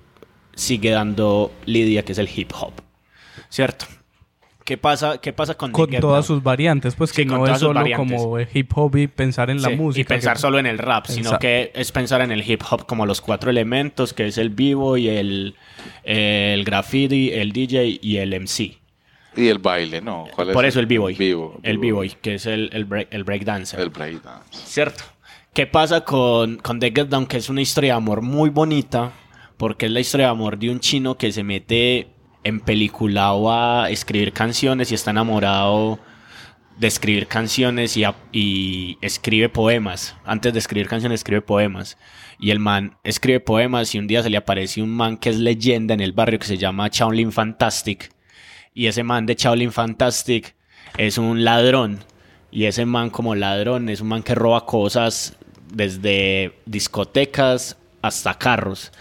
sigue 0.54 0.92
dando 0.92 1.52
Lidia, 1.66 2.04
que 2.04 2.12
es 2.12 2.18
el 2.18 2.30
hip 2.34 2.52
hop. 2.60 2.74
¿Cierto? 3.50 3.86
¿Qué 4.68 4.78
pasa, 4.78 5.20
qué 5.22 5.32
pasa 5.32 5.56
con, 5.56 5.72
The 5.72 5.74
Con 5.74 5.90
Get 5.92 6.02
todas 6.02 6.28
Down? 6.28 6.38
sus 6.40 6.44
variantes, 6.44 6.94
pues 6.96 7.14
que 7.14 7.22
Sí, 7.22 7.26
no 7.26 7.36
todas 7.38 7.52
es 7.52 7.60
sus 7.60 7.68
solo 7.70 7.80
variantes. 7.80 8.22
como 8.22 8.38
hip 8.42 8.72
hop 8.76 8.98
y 8.98 9.08
pensar 9.08 9.50
en 9.50 9.62
la 9.62 9.70
música. 9.70 10.02
Y 10.02 10.04
pensar 10.04 10.34
que- 10.36 10.42
solo 10.42 10.60
en 10.60 10.66
el 10.66 10.78
rap, 10.78 11.06
sino 11.08 11.40
que 11.40 11.72
es 11.74 11.94
pensar 11.94 12.20
en 12.20 12.32
el 12.34 12.44
hip 12.46 12.62
hop 12.70 12.86
como 12.86 13.06
los 13.06 13.22
cuatro 13.22 13.50
elementos, 13.50 14.12
que 14.14 14.28
es 14.28 14.38
el 14.38 14.50
vivo 14.50 14.98
y 14.98 15.08
el, 15.08 15.56
el 16.04 16.66
graffiti, 16.66 17.32
el 17.32 17.54
DJ 17.54 17.98
y 18.02 18.18
el 18.18 18.34
MC. 18.34 18.78
Y 19.38 19.48
el 19.48 19.60
baile, 19.60 20.02
¿no? 20.02 20.26
¿Cuál 20.36 20.50
es 20.50 20.54
Por 20.54 20.66
eso 20.66 20.82
el 20.82 20.86
b-boy. 20.88 21.14
Vivo. 21.16 21.60
El 21.64 21.78
b-boy, 21.78 22.10
que 22.22 22.36
es 22.36 22.46
el, 22.46 22.70
el, 22.74 22.84
break, 22.84 23.08
el 23.12 23.24
breakdancer. 23.24 23.80
El 23.80 23.90
breakdance. 23.90 24.50
¿Cierto? 24.66 25.06
¿Qué 25.54 25.66
pasa 25.66 26.02
con, 26.02 26.58
con 26.58 26.80
The 26.82 26.92
Get 26.94 27.08
Down? 27.08 27.26
Que 27.26 27.38
es 27.38 27.48
una 27.50 27.62
historia 27.62 27.94
de 27.94 27.98
amor 28.00 28.22
muy 28.22 28.50
bonita, 28.50 29.14
porque 29.56 29.86
es 29.86 29.94
la 29.94 30.02
historia 30.02 30.26
de 30.26 30.32
amor 30.34 30.58
de 30.60 30.70
un 30.72 30.82
chino 30.82 31.16
que 31.18 31.32
se 31.32 31.44
mete 31.44 32.10
en 32.48 32.62
peliculado 32.62 33.52
a 33.52 33.90
escribir 33.90 34.32
canciones 34.32 34.92
y 34.92 34.96
está 34.96 35.12
enamorado 35.12 36.00
de 36.80 36.88
escribir 36.88 37.28
canciones 37.28 37.98
y, 37.98 38.06
y 38.32 38.98
escribe 39.02 39.50
poemas. 39.50 40.16
Antes 40.24 40.54
de 40.54 40.60
escribir 40.60 40.88
canciones, 40.88 41.20
escribe 41.20 41.42
poemas. 41.42 41.98
Y 42.40 42.52
el 42.52 42.60
man 42.60 42.98
escribe 43.04 43.42
poemas 43.42 43.94
y 43.94 44.00
un 44.00 44.08
día 44.08 44.24
se 44.24 44.30
le 44.30 44.38
aparece 44.38 44.82
un 44.82 44.96
man 44.96 45.18
que 45.18 45.30
es 45.30 45.38
leyenda 45.38 45.94
en 45.94 46.00
el 46.00 46.14
barrio 46.14 46.40
que 46.40 46.48
se 46.48 46.58
llama 46.58 46.88
Shaolin 46.90 47.34
Fantastic. 47.34 48.12
Y 48.74 48.88
ese 48.88 49.04
man 49.04 49.26
de 49.26 49.36
Shaolin 49.36 49.74
Fantastic 49.74 50.56
es 50.98 51.18
un 51.18 51.44
ladrón. 51.44 52.00
Y 52.50 52.64
ese 52.66 52.86
man 52.86 53.10
como 53.10 53.36
ladrón 53.36 53.90
es 53.90 54.00
un 54.00 54.08
man 54.08 54.24
que 54.24 54.36
roba 54.36 54.66
cosas 54.66 55.36
desde 55.74 56.54
discotecas 56.66 57.78
hasta 58.02 58.36
carros. 58.36 58.94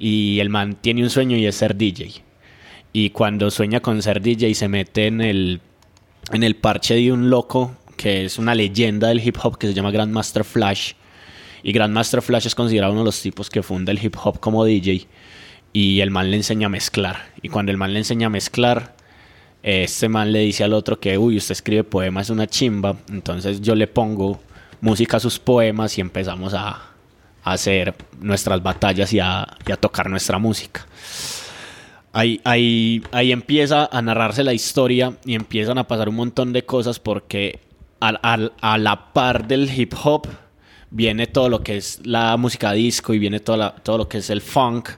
Y 0.00 0.40
el 0.40 0.48
man 0.48 0.74
tiene 0.74 1.04
un 1.04 1.10
sueño 1.10 1.36
y 1.36 1.46
es 1.46 1.54
ser 1.54 1.76
DJ. 1.76 2.27
Y 2.92 3.10
cuando 3.10 3.50
sueña 3.50 3.80
con 3.80 4.02
ser 4.02 4.20
DJ 4.20 4.54
se 4.54 4.68
mete 4.68 5.06
en 5.06 5.20
el, 5.20 5.60
en 6.32 6.42
el 6.42 6.56
parche 6.56 6.94
de 6.94 7.12
un 7.12 7.30
loco 7.30 7.76
que 7.98 8.24
es 8.24 8.38
una 8.38 8.54
leyenda 8.54 9.08
del 9.08 9.26
hip 9.26 9.36
hop 9.42 9.58
que 9.58 9.66
se 9.66 9.74
llama 9.74 9.90
Grandmaster 9.90 10.44
Flash. 10.44 10.92
Y 11.62 11.72
Grandmaster 11.72 12.22
Flash 12.22 12.46
es 12.46 12.54
considerado 12.54 12.92
uno 12.92 13.02
de 13.02 13.06
los 13.06 13.20
tipos 13.20 13.50
que 13.50 13.62
funda 13.62 13.92
el 13.92 14.02
hip 14.02 14.16
hop 14.22 14.40
como 14.40 14.64
DJ. 14.64 15.06
Y 15.72 16.00
el 16.00 16.10
man 16.10 16.30
le 16.30 16.36
enseña 16.36 16.66
a 16.66 16.70
mezclar. 16.70 17.30
Y 17.42 17.50
cuando 17.50 17.72
el 17.72 17.76
man 17.76 17.92
le 17.92 17.98
enseña 17.98 18.28
a 18.28 18.30
mezclar, 18.30 18.96
este 19.62 20.08
man 20.08 20.32
le 20.32 20.38
dice 20.38 20.64
al 20.64 20.72
otro 20.72 20.98
que, 20.98 21.18
uy, 21.18 21.36
usted 21.36 21.52
escribe 21.52 21.84
poemas, 21.84 22.28
es 22.28 22.30
una 22.30 22.46
chimba. 22.46 22.96
Entonces 23.10 23.60
yo 23.60 23.74
le 23.74 23.88
pongo 23.88 24.40
música 24.80 25.18
a 25.18 25.20
sus 25.20 25.38
poemas 25.38 25.98
y 25.98 26.00
empezamos 26.00 26.54
a, 26.54 26.70
a 26.70 27.52
hacer 27.52 27.94
nuestras 28.20 28.62
batallas 28.62 29.12
y 29.12 29.20
a, 29.20 29.46
y 29.66 29.72
a 29.72 29.76
tocar 29.76 30.08
nuestra 30.08 30.38
música. 30.38 30.86
Ahí, 32.18 32.40
ahí, 32.42 33.00
ahí 33.12 33.30
empieza 33.30 33.88
a 33.92 34.02
narrarse 34.02 34.42
la 34.42 34.52
historia 34.52 35.16
y 35.24 35.34
empiezan 35.36 35.78
a 35.78 35.86
pasar 35.86 36.08
un 36.08 36.16
montón 36.16 36.52
de 36.52 36.64
cosas 36.64 36.98
porque 36.98 37.60
al- 38.00 38.18
al- 38.22 38.52
a 38.60 38.76
la 38.76 39.12
par 39.12 39.46
del 39.46 39.70
hip 39.72 39.94
hop 40.02 40.26
viene 40.90 41.28
todo 41.28 41.48
lo 41.48 41.62
que 41.62 41.76
es 41.76 42.00
la 42.04 42.36
música 42.36 42.72
disco 42.72 43.14
y 43.14 43.20
viene 43.20 43.38
toda 43.38 43.58
la- 43.58 43.70
todo 43.76 43.98
lo 43.98 44.08
que 44.08 44.18
es 44.18 44.30
el 44.30 44.40
funk 44.40 44.88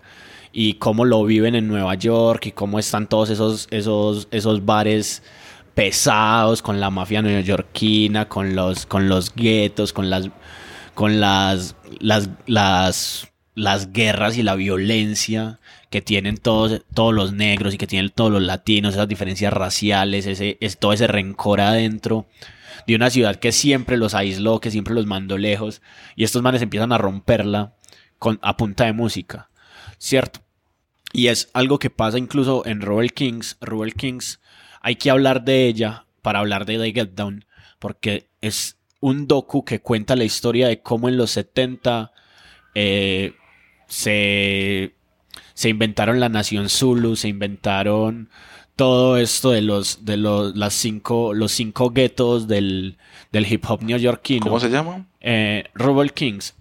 y 0.50 0.74
cómo 0.74 1.04
lo 1.04 1.22
viven 1.24 1.54
en 1.54 1.68
Nueva 1.68 1.94
York 1.94 2.46
y 2.46 2.52
cómo 2.52 2.78
están 2.78 3.06
todos 3.06 3.28
esos, 3.28 3.68
esos, 3.70 4.26
esos 4.30 4.64
bares 4.64 5.22
pesados 5.74 6.62
con 6.62 6.80
la 6.80 6.88
mafia 6.88 7.20
neoyorquina, 7.20 8.28
con 8.28 8.56
los, 8.56 8.86
con 8.86 9.10
los 9.10 9.34
guetos, 9.34 9.92
con 9.92 10.08
las 10.08 10.30
con 10.94 11.20
las, 11.20 11.76
las, 12.00 12.30
las, 12.46 13.28
las 13.54 13.92
guerras 13.92 14.38
y 14.38 14.42
la 14.42 14.54
violencia 14.54 15.60
que 15.90 16.00
tienen 16.00 16.36
todos, 16.38 16.82
todos 16.94 17.12
los 17.12 17.32
negros 17.32 17.74
y 17.74 17.78
que 17.78 17.88
tienen 17.88 18.10
todos 18.10 18.30
los 18.30 18.42
latinos, 18.42 18.94
esas 18.94 19.08
diferencias 19.08 19.52
raciales, 19.52 20.26
ese, 20.26 20.56
es, 20.60 20.78
todo 20.78 20.92
ese 20.92 21.08
rencor 21.08 21.60
adentro 21.60 22.26
de 22.86 22.94
una 22.94 23.10
ciudad 23.10 23.36
que 23.36 23.52
siempre 23.52 23.96
los 23.96 24.14
aisló, 24.14 24.60
que 24.60 24.70
siempre 24.70 24.94
los 24.94 25.06
mandó 25.06 25.36
lejos, 25.36 25.82
y 26.14 26.24
estos 26.24 26.42
manes 26.42 26.62
empiezan 26.62 26.92
a 26.92 26.98
romperla 26.98 27.74
con, 28.18 28.38
a 28.42 28.56
punta 28.56 28.84
de 28.84 28.92
música, 28.92 29.50
¿cierto? 29.98 30.40
Y 31.12 31.26
es 31.26 31.50
algo 31.54 31.80
que 31.80 31.90
pasa 31.90 32.18
incluso 32.18 32.64
en 32.66 32.80
Rebel 32.80 33.12
Kings. 33.12 33.56
Rebel 33.60 33.94
Kings, 33.94 34.40
hay 34.80 34.94
que 34.94 35.10
hablar 35.10 35.44
de 35.44 35.66
ella 35.66 36.06
para 36.22 36.38
hablar 36.38 36.66
de 36.66 36.78
The 36.78 36.92
Get 36.92 37.10
Down, 37.14 37.46
porque 37.80 38.30
es 38.40 38.76
un 39.00 39.26
docu 39.26 39.64
que 39.64 39.80
cuenta 39.80 40.14
la 40.14 40.24
historia 40.24 40.68
de 40.68 40.82
cómo 40.82 41.08
en 41.08 41.16
los 41.16 41.32
70 41.32 42.12
eh, 42.76 43.34
se, 43.88 44.94
se 45.60 45.68
inventaron 45.68 46.20
la 46.20 46.30
nación 46.30 46.70
Zulu, 46.70 47.16
se 47.16 47.28
inventaron 47.28 48.30
todo 48.76 49.18
esto 49.18 49.50
de 49.50 49.60
los 49.60 50.06
de 50.06 50.16
los 50.16 50.56
las 50.56 50.72
cinco 50.72 51.34
los 51.34 51.52
cinco 51.52 51.90
guetos 51.90 52.48
del, 52.48 52.96
del 53.30 53.52
hip 53.52 53.66
hop 53.68 53.82
neoyorquino. 53.82 54.42
¿Cómo 54.44 54.58
se 54.58 54.70
llama? 54.70 55.04
Eh, 55.20 55.64
Rubble 55.74 56.08
Kings. 56.14 56.54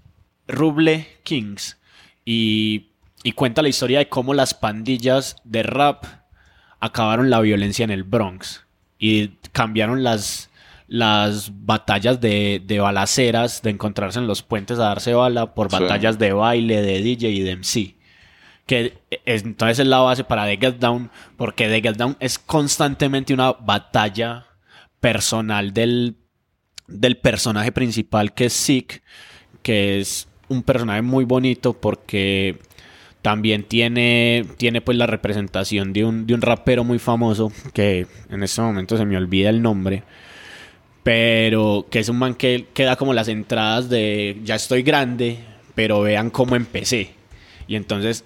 Ruble 0.50 1.08
Kings. 1.24 1.78
Y, 2.26 2.88
y 3.24 3.32
cuenta 3.32 3.62
la 3.62 3.70
historia 3.70 4.00
de 4.00 4.10
cómo 4.10 4.34
las 4.34 4.54
pandillas 4.54 5.38
de 5.46 5.64
rap 5.64 6.04
acabaron 6.82 7.30
la 7.30 7.40
violencia 7.40 7.86
en 7.86 7.92
el 7.92 8.04
Bronx. 8.04 8.66
Y 8.98 9.30
cambiaron 9.54 10.04
las, 10.04 10.50
las 10.90 11.52
batallas 11.66 12.20
de, 12.20 12.62
de 12.66 12.80
balaceras, 12.82 13.62
de 13.62 13.70
encontrarse 13.70 14.20
en 14.20 14.28
los 14.28 14.44
puentes 14.44 14.78
a 14.78 14.84
darse 14.90 15.14
bala 15.14 15.54
por 15.54 15.72
Sí. 15.72 15.78
batallas 15.80 16.20
de 16.20 16.34
baile, 16.34 16.82
de 16.82 17.02
DJ 17.02 17.30
y 17.30 17.40
de 17.44 17.56
MC. 17.56 17.99
Que 18.70 18.94
es- 19.26 19.44
entonces 19.44 19.80
es 19.80 19.88
la 19.88 19.98
base 19.98 20.24
para 20.24 20.46
The 20.46 20.58
Get 20.58 20.76
Down, 20.76 21.10
porque 21.38 21.68
The 21.68 21.82
Get 21.82 21.96
Down 21.96 22.16
es 22.20 22.38
constantemente 22.38 23.34
una 23.34 23.52
batalla 23.54 24.46
personal 25.00 25.74
del, 25.74 26.18
del 26.88 27.18
personaje 27.18 27.72
principal 27.72 28.32
que 28.36 28.46
es 28.46 28.54
Zeke, 28.54 29.02
que 29.64 30.00
es 30.00 30.28
un 30.50 30.62
personaje 30.62 31.02
muy 31.02 31.26
bonito 31.26 31.74
porque 31.74 32.60
también 33.24 33.64
tiene, 33.64 34.46
tiene 34.58 34.82
pues 34.82 34.98
la 35.00 35.08
representación 35.08 35.92
de 35.92 36.06
un, 36.06 36.28
de 36.28 36.36
un 36.36 36.42
rapero 36.42 36.84
muy 36.84 37.00
famoso 37.00 37.52
que 37.74 38.06
en 38.30 38.44
este 38.44 38.62
momento 38.62 38.98
se 38.98 39.06
me 39.06 39.18
olvida 39.18 39.50
el 39.50 39.64
nombre. 39.64 40.04
Pero 41.02 41.88
que 41.90 42.00
es 42.00 42.10
un 42.10 42.18
man 42.20 42.36
que, 42.36 42.68
que 42.74 42.84
da 42.84 42.96
como 42.98 43.14
las 43.16 43.30
entradas 43.30 43.90
de 43.90 44.40
ya 44.44 44.54
estoy 44.56 44.84
grande, 44.84 45.40
pero 45.74 46.02
vean 46.02 46.30
cómo 46.30 46.56
empecé. 46.56 47.12
Y 47.68 47.76
entonces 47.76 48.26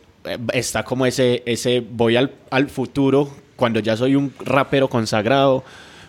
está 0.54 0.84
como 0.84 1.06
ese, 1.06 1.44
ese 1.46 1.80
voy 1.82 2.16
al, 2.16 2.34
al 2.50 2.70
futuro 2.70 3.32
cuando 3.56 3.80
ya 3.80 3.96
soy 3.96 4.16
un 4.16 4.34
rapero 4.40 4.90
consagrado, 4.90 5.64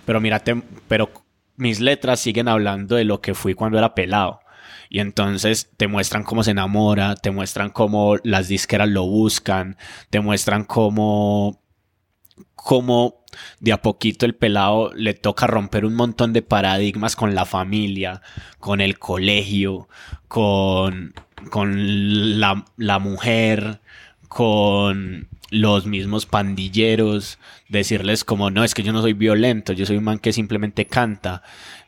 pero 0.05 0.21
mírate, 0.21 0.63
pero 0.89 1.11
mis 1.57 1.81
letras 1.81 2.21
siguen 2.21 2.49
hablando 2.49 2.97
de 2.97 3.05
lo 3.05 3.21
que 3.21 3.35
fui 3.35 3.55
cuando 3.55 3.79
era 3.79 3.95
pelado. 3.95 4.41
Y 4.89 5.01
entonces 5.01 5.71
te 5.77 5.89
muestran 5.89 6.25
cómo 6.25 6.45
se 6.45 6.53
enamora, 6.53 7.17
te 7.17 7.31
muestran 7.31 7.71
cómo 7.71 8.17
las 8.23 8.49
disqueras 8.49 8.89
lo 8.89 9.05
buscan, 9.07 9.77
te 10.11 10.21
muestran 10.21 10.65
cómo, 10.65 11.61
cómo 12.55 13.25
de 13.61 13.73
a 13.73 13.83
poquito 13.83 14.27
el 14.27 14.35
pelado 14.35 14.93
le 14.95 15.15
toca 15.15 15.47
romper 15.47 15.85
un 15.85 15.95
montón 15.95 16.33
de 16.33 16.43
paradigmas 16.43 17.17
con 17.17 17.35
la 17.35 17.45
familia, 17.45 18.23
con 18.59 18.81
el 18.81 18.99
colegio, 18.99 19.89
con, 20.29 21.15
con 21.51 22.41
la, 22.41 22.65
la 22.77 22.99
mujer, 22.99 23.81
con 24.35 25.29
los 25.51 25.87
mismos 25.87 26.27
pandilleros, 26.27 27.39
decirles 27.69 28.25
como 28.25 28.51
no, 28.51 28.65
es 28.65 28.75
que 28.75 28.83
yo 28.83 28.93
no 28.93 29.01
soy 29.01 29.13
violento, 29.13 29.73
yo 29.73 29.87
soy 29.87 29.97
un 29.97 30.03
man 30.03 30.19
que 30.19 30.33
simplemente 30.33 30.87
canta, 30.87 31.45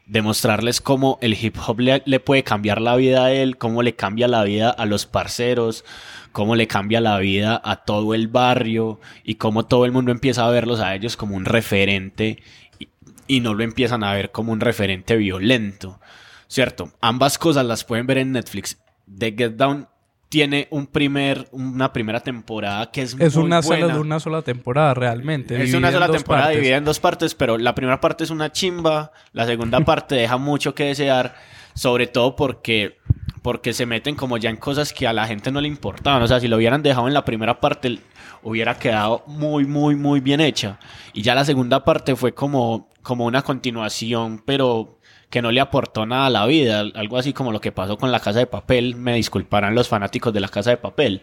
demostrarles 0.06 0.81
cómo 0.81 1.18
el 1.23 1.35
hip 1.35 1.56
hop 1.66 1.81
le, 1.81 2.20
puede 2.20 2.44
cambiar 2.44 2.81
la 2.81 2.94
vida 2.94 3.24
a 3.24 3.32
él, 3.32 3.59
cómo 3.59 3.82
le 3.82 3.97
cambia 3.97 4.28
la 4.28 4.44
vida 4.44 4.70
a 4.70 4.86
los 4.86 5.06
parceros, 5.06 5.85
cómo 6.31 6.55
le 6.55 6.68
cambia 6.68 7.01
la 7.01 7.18
vida 7.18 7.60
a 7.64 7.82
todo 7.82 8.14
el 8.14 8.28
barrio 8.28 9.01
y 9.24 9.35
cómo 9.35 9.66
todo 9.66 9.85
el 9.85 9.90
mundo 9.90 10.12
empieza 10.12 10.47
a 10.47 10.51
verlos 10.51 10.78
a 10.78 10.94
ellos 10.94 11.16
como 11.16 11.35
un 11.35 11.47
referente 11.47 12.44
y, 12.78 12.90
y 13.27 13.40
no 13.40 13.55
lo 13.55 13.64
empiezan 13.64 14.05
a 14.05 14.12
ver 14.12 14.31
como 14.31 14.52
un 14.52 14.60
referente 14.60 15.16
violento, 15.16 15.98
¿cierto? 16.47 16.93
Ambas 17.01 17.39
cosas 17.39 17.66
las 17.66 17.82
pueden 17.82 18.06
ver 18.06 18.18
en 18.18 18.31
Netflix. 18.31 18.78
The 19.12 19.35
Get 19.36 19.56
Down 19.56 19.89
tiene 20.36 20.68
un 20.68 20.86
primer, 20.86 21.48
una 21.50 21.94
primera 21.94 22.20
temporada 22.20 22.90
que 22.90 23.00
es, 23.00 23.16
Es 23.18 23.36
muy 23.36 23.46
una, 23.46 23.62
sola, 23.62 23.86
buena. 23.86 24.00
una 24.00 24.20
sola 24.20 24.42
temporada 24.42 24.92
realmente. 24.92 25.62
Es 25.62 25.72
una 25.72 25.90
sola 25.90 26.10
temporada 26.10 26.50
dividida 26.50 26.76
en 26.76 26.84
dos 26.84 27.00
partes, 27.00 27.34
pero 27.34 27.56
la 27.56 27.74
primera 27.74 28.02
parte 28.02 28.24
es 28.24 28.28
una 28.28 28.52
chimba, 28.52 29.12
la 29.32 29.46
segunda 29.46 29.80
parte 29.86 30.14
deja 30.14 30.36
mucho 30.36 30.74
que 30.74 30.84
desear, 30.84 31.34
sobre 31.72 32.06
todo 32.06 32.36
porque, 32.36 32.98
porque 33.40 33.72
se 33.72 33.86
meten 33.86 34.14
como 34.14 34.36
ya 34.36 34.50
en 34.50 34.58
cosas 34.58 34.92
que 34.92 35.06
a 35.06 35.14
la 35.14 35.26
gente 35.26 35.50
no 35.50 35.62
le 35.62 35.68
importaban. 35.68 36.22
O 36.22 36.26
sea, 36.26 36.38
si 36.38 36.48
lo 36.48 36.58
hubieran 36.58 36.82
dejado 36.82 37.08
en 37.08 37.14
la 37.14 37.24
primera 37.24 37.58
parte, 37.58 37.98
hubiera 38.42 38.78
quedado 38.78 39.24
muy, 39.26 39.64
muy, 39.64 39.96
muy 39.96 40.20
bien 40.20 40.42
hecha. 40.42 40.78
Y 41.14 41.22
ya 41.22 41.34
la 41.34 41.46
segunda 41.46 41.82
parte 41.82 42.14
fue 42.14 42.34
como, 42.34 42.90
como 43.00 43.24
una 43.24 43.40
continuación, 43.40 44.42
pero 44.44 44.95
que 45.31 45.43
no 45.43 45.51
le 45.51 45.61
aportó 45.61 46.07
nada 46.07 46.27
a 46.27 46.31
la 46.31 46.47
vida. 46.47 46.81
Algo 46.94 47.19
así 47.19 47.32
como 47.32 47.53
lo 47.53 47.61
que 47.61 47.73
pasó 47.73 47.97
con 47.98 48.12
La 48.12 48.20
Casa 48.20 48.39
de 48.39 48.47
Papel. 48.47 48.94
Me 48.97 49.15
disculparán 49.15 49.74
los 49.74 49.89
fanáticos 49.89 50.32
de 50.32 50.40
La 50.40 50.48
Casa 50.48 50.70
de 50.70 50.77
Papel. 50.77 51.20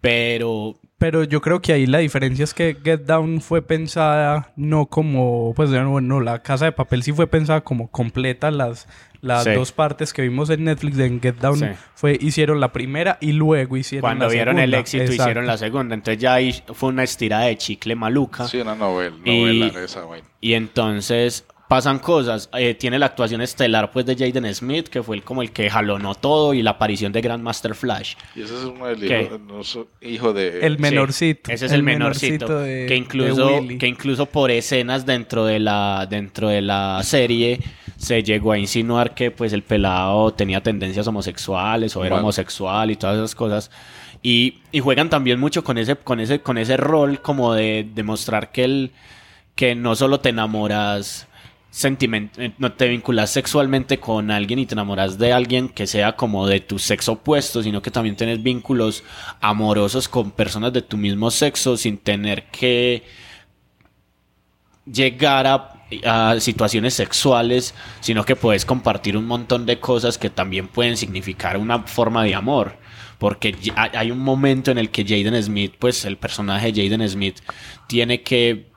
Pero 0.00 0.74
Pero 0.98 1.24
yo 1.24 1.40
creo 1.42 1.60
que 1.60 1.72
ahí 1.74 1.86
la 1.86 1.98
diferencia 1.98 2.42
es 2.44 2.54
que 2.54 2.76
Get 2.82 3.02
Down 3.02 3.40
fue 3.42 3.60
pensada 3.60 4.52
no 4.56 4.86
como, 4.86 5.52
pues 5.54 5.68
no, 5.70 6.00
no, 6.00 6.20
la 6.20 6.42
casa 6.42 6.64
de 6.64 6.72
papel 6.72 7.02
sí 7.02 7.12
fue 7.12 7.26
pensada 7.26 7.60
como 7.60 7.88
completa 7.90 8.50
las, 8.50 8.88
las 9.20 9.44
Sí. 9.44 9.50
dos 9.52 9.72
partes 9.72 10.14
que 10.14 10.22
vimos 10.22 10.48
en 10.48 10.64
Netflix 10.64 10.98
en 10.98 11.20
Get 11.20 11.36
Down 11.36 11.58
Sí. 11.58 11.66
fue 11.94 12.16
hicieron 12.18 12.60
la 12.60 12.72
primera 12.72 13.18
y 13.20 13.32
luego 13.32 13.76
hicieron 13.76 14.02
cuando 14.08 14.24
la 14.26 14.32
vieron 14.32 14.58
el 14.58 14.72
éxito 14.72 15.02
Exacto. 15.04 15.22
hicieron 15.22 15.46
la 15.46 15.58
segunda. 15.58 15.94
Entonces 15.94 16.20
ya 16.22 16.32
ahí 16.34 16.54
fue 16.72 16.88
una 16.88 17.02
estirada 17.04 17.44
de 17.44 17.58
chicle 17.58 17.94
maluca. 17.94 18.48
Sí, 18.48 18.58
una 18.60 18.74
novela, 18.74 19.16
Y- 19.24 19.60
novela 19.60 19.84
esa, 19.84 20.00
güey. 20.02 20.22
Y 20.40 20.54
entonces 20.54 21.44
pasan 21.68 21.98
cosas. 21.98 22.48
Eh, 22.56 22.74
tiene 22.74 22.98
la 22.98 23.06
actuación 23.06 23.40
estelar 23.40 23.90
pues 23.90 24.06
de 24.06 24.14
Jaden 24.16 24.54
Smith, 24.54 24.88
que 24.88 25.02
fue 25.02 25.16
el, 25.16 25.22
como 25.22 25.42
el 25.42 25.50
que 25.50 25.68
jalonó 25.68 26.14
todo, 26.14 26.54
y 26.54 26.62
la 26.62 26.70
aparición 26.72 27.12
de 27.12 27.20
Grandmaster 27.20 27.74
Flash. 27.74 28.14
Y 28.34 28.42
ese 28.42 28.54
es 28.56 28.64
uno 28.64 28.86
del 28.86 29.04
hijo, 29.04 29.38
no, 29.38 29.64
so- 29.64 29.88
hijo 30.00 30.32
de... 30.32 30.60
El 30.66 30.78
menorcito. 30.78 31.42
Sí, 31.48 31.52
ese 31.54 31.66
es 31.66 31.72
el, 31.72 31.78
el 31.78 31.82
menorcito. 31.82 32.46
menorcito 32.46 32.58
de- 32.60 32.86
que 32.86 32.96
incluso, 32.96 33.60
que 33.78 33.86
incluso 33.86 34.26
por 34.26 34.50
escenas 34.50 35.04
dentro 35.06 35.44
de 35.44 35.58
la, 35.58 36.06
dentro 36.08 36.48
de 36.48 36.62
la 36.62 37.00
serie 37.02 37.60
se 37.96 38.22
llegó 38.22 38.52
a 38.52 38.58
insinuar 38.58 39.14
que 39.14 39.30
pues 39.30 39.52
el 39.52 39.62
pelado 39.62 40.32
tenía 40.34 40.62
tendencias 40.62 41.06
homosexuales 41.06 41.96
o 41.96 42.00
era 42.04 42.16
Bueno. 42.16 42.24
homosexual 42.26 42.90
y 42.90 42.96
todas 42.96 43.16
esas 43.16 43.34
cosas. 43.34 43.70
Y, 44.22 44.58
y 44.72 44.80
juegan 44.80 45.08
también 45.10 45.38
mucho 45.40 45.64
con 45.64 45.78
ese, 45.78 45.96
con 45.96 46.20
ese, 46.20 46.40
con 46.40 46.58
ese 46.58 46.76
rol 46.76 47.20
como 47.22 47.54
de 47.54 47.88
demostrar 47.94 48.50
que 48.52 48.64
el, 48.64 48.90
que 49.54 49.74
no 49.74 49.94
solo 49.96 50.20
te 50.20 50.28
enamoras 50.30 51.26
eh, 51.82 52.52
no 52.58 52.72
te 52.72 52.88
vinculas 52.88 53.30
sexualmente 53.30 53.98
con 53.98 54.30
alguien 54.30 54.58
y 54.58 54.66
te 54.66 54.74
enamoras 54.74 55.18
de 55.18 55.32
alguien 55.32 55.68
que 55.68 55.86
sea 55.86 56.16
como 56.16 56.46
de 56.46 56.60
tu 56.60 56.78
sexo 56.78 57.12
opuesto, 57.12 57.62
sino 57.62 57.82
que 57.82 57.90
también 57.90 58.16
tienes 58.16 58.42
vínculos 58.42 59.04
amorosos 59.40 60.08
con 60.08 60.30
personas 60.30 60.72
de 60.72 60.82
tu 60.82 60.96
mismo 60.96 61.30
sexo 61.30 61.76
sin 61.76 61.98
tener 61.98 62.44
que 62.50 63.04
llegar 64.90 65.46
a, 65.46 65.74
a 66.04 66.40
situaciones 66.40 66.94
sexuales, 66.94 67.74
sino 68.00 68.24
que 68.24 68.36
puedes 68.36 68.64
compartir 68.64 69.16
un 69.16 69.26
montón 69.26 69.66
de 69.66 69.78
cosas 69.80 70.18
que 70.18 70.30
también 70.30 70.68
pueden 70.68 70.96
significar 70.96 71.56
una 71.56 71.80
forma 71.82 72.24
de 72.24 72.34
amor. 72.34 72.76
Porque 73.18 73.56
hay- 73.74 74.10
un 74.10 74.18
momento 74.18 74.70
en 74.70 74.78
el 74.78 74.90
que 74.90 75.02
Jaden 75.04 75.42
Smith, 75.42 75.74
pues 75.78 76.04
el 76.04 76.18
personaje 76.18 76.70
de 76.72 76.88
Jaden 76.88 77.08
Smith, 77.08 77.38
tiene 77.86 78.22
que 78.22 78.70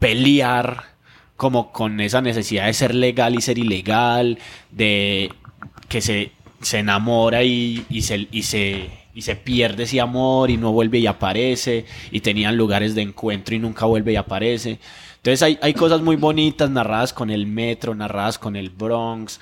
pelear 0.00 0.95
como 1.36 1.72
con 1.72 2.00
esa 2.00 2.20
necesidad 2.20 2.66
de 2.66 2.72
ser 2.74 2.94
legal 2.94 3.34
y 3.34 3.40
ser 3.40 3.58
ilegal, 3.58 4.38
de 4.70 5.30
que 5.88 6.00
se, 6.00 6.32
se 6.62 6.78
enamora 6.78 7.42
y, 7.42 7.84
y 7.90 8.02
se, 8.02 8.26
y, 8.30 8.42
se, 8.42 8.90
y 9.14 9.22
se 9.22 9.36
pierde 9.36 9.84
ese 9.84 10.00
amor 10.00 10.50
y 10.50 10.56
no 10.56 10.72
vuelve 10.72 10.98
y 10.98 11.06
aparece, 11.06 11.84
y 12.10 12.20
tenían 12.20 12.56
lugares 12.56 12.94
de 12.94 13.02
encuentro 13.02 13.54
y 13.54 13.58
nunca 13.58 13.86
vuelve 13.86 14.12
y 14.12 14.16
aparece. 14.16 14.78
Entonces 15.16 15.42
hay, 15.42 15.58
hay 15.60 15.74
cosas 15.74 16.00
muy 16.00 16.16
bonitas 16.16 16.70
narradas 16.70 17.12
con 17.12 17.30
el 17.30 17.46
metro, 17.46 17.94
narradas 17.94 18.38
con 18.38 18.56
el 18.56 18.70
Bronx. 18.70 19.40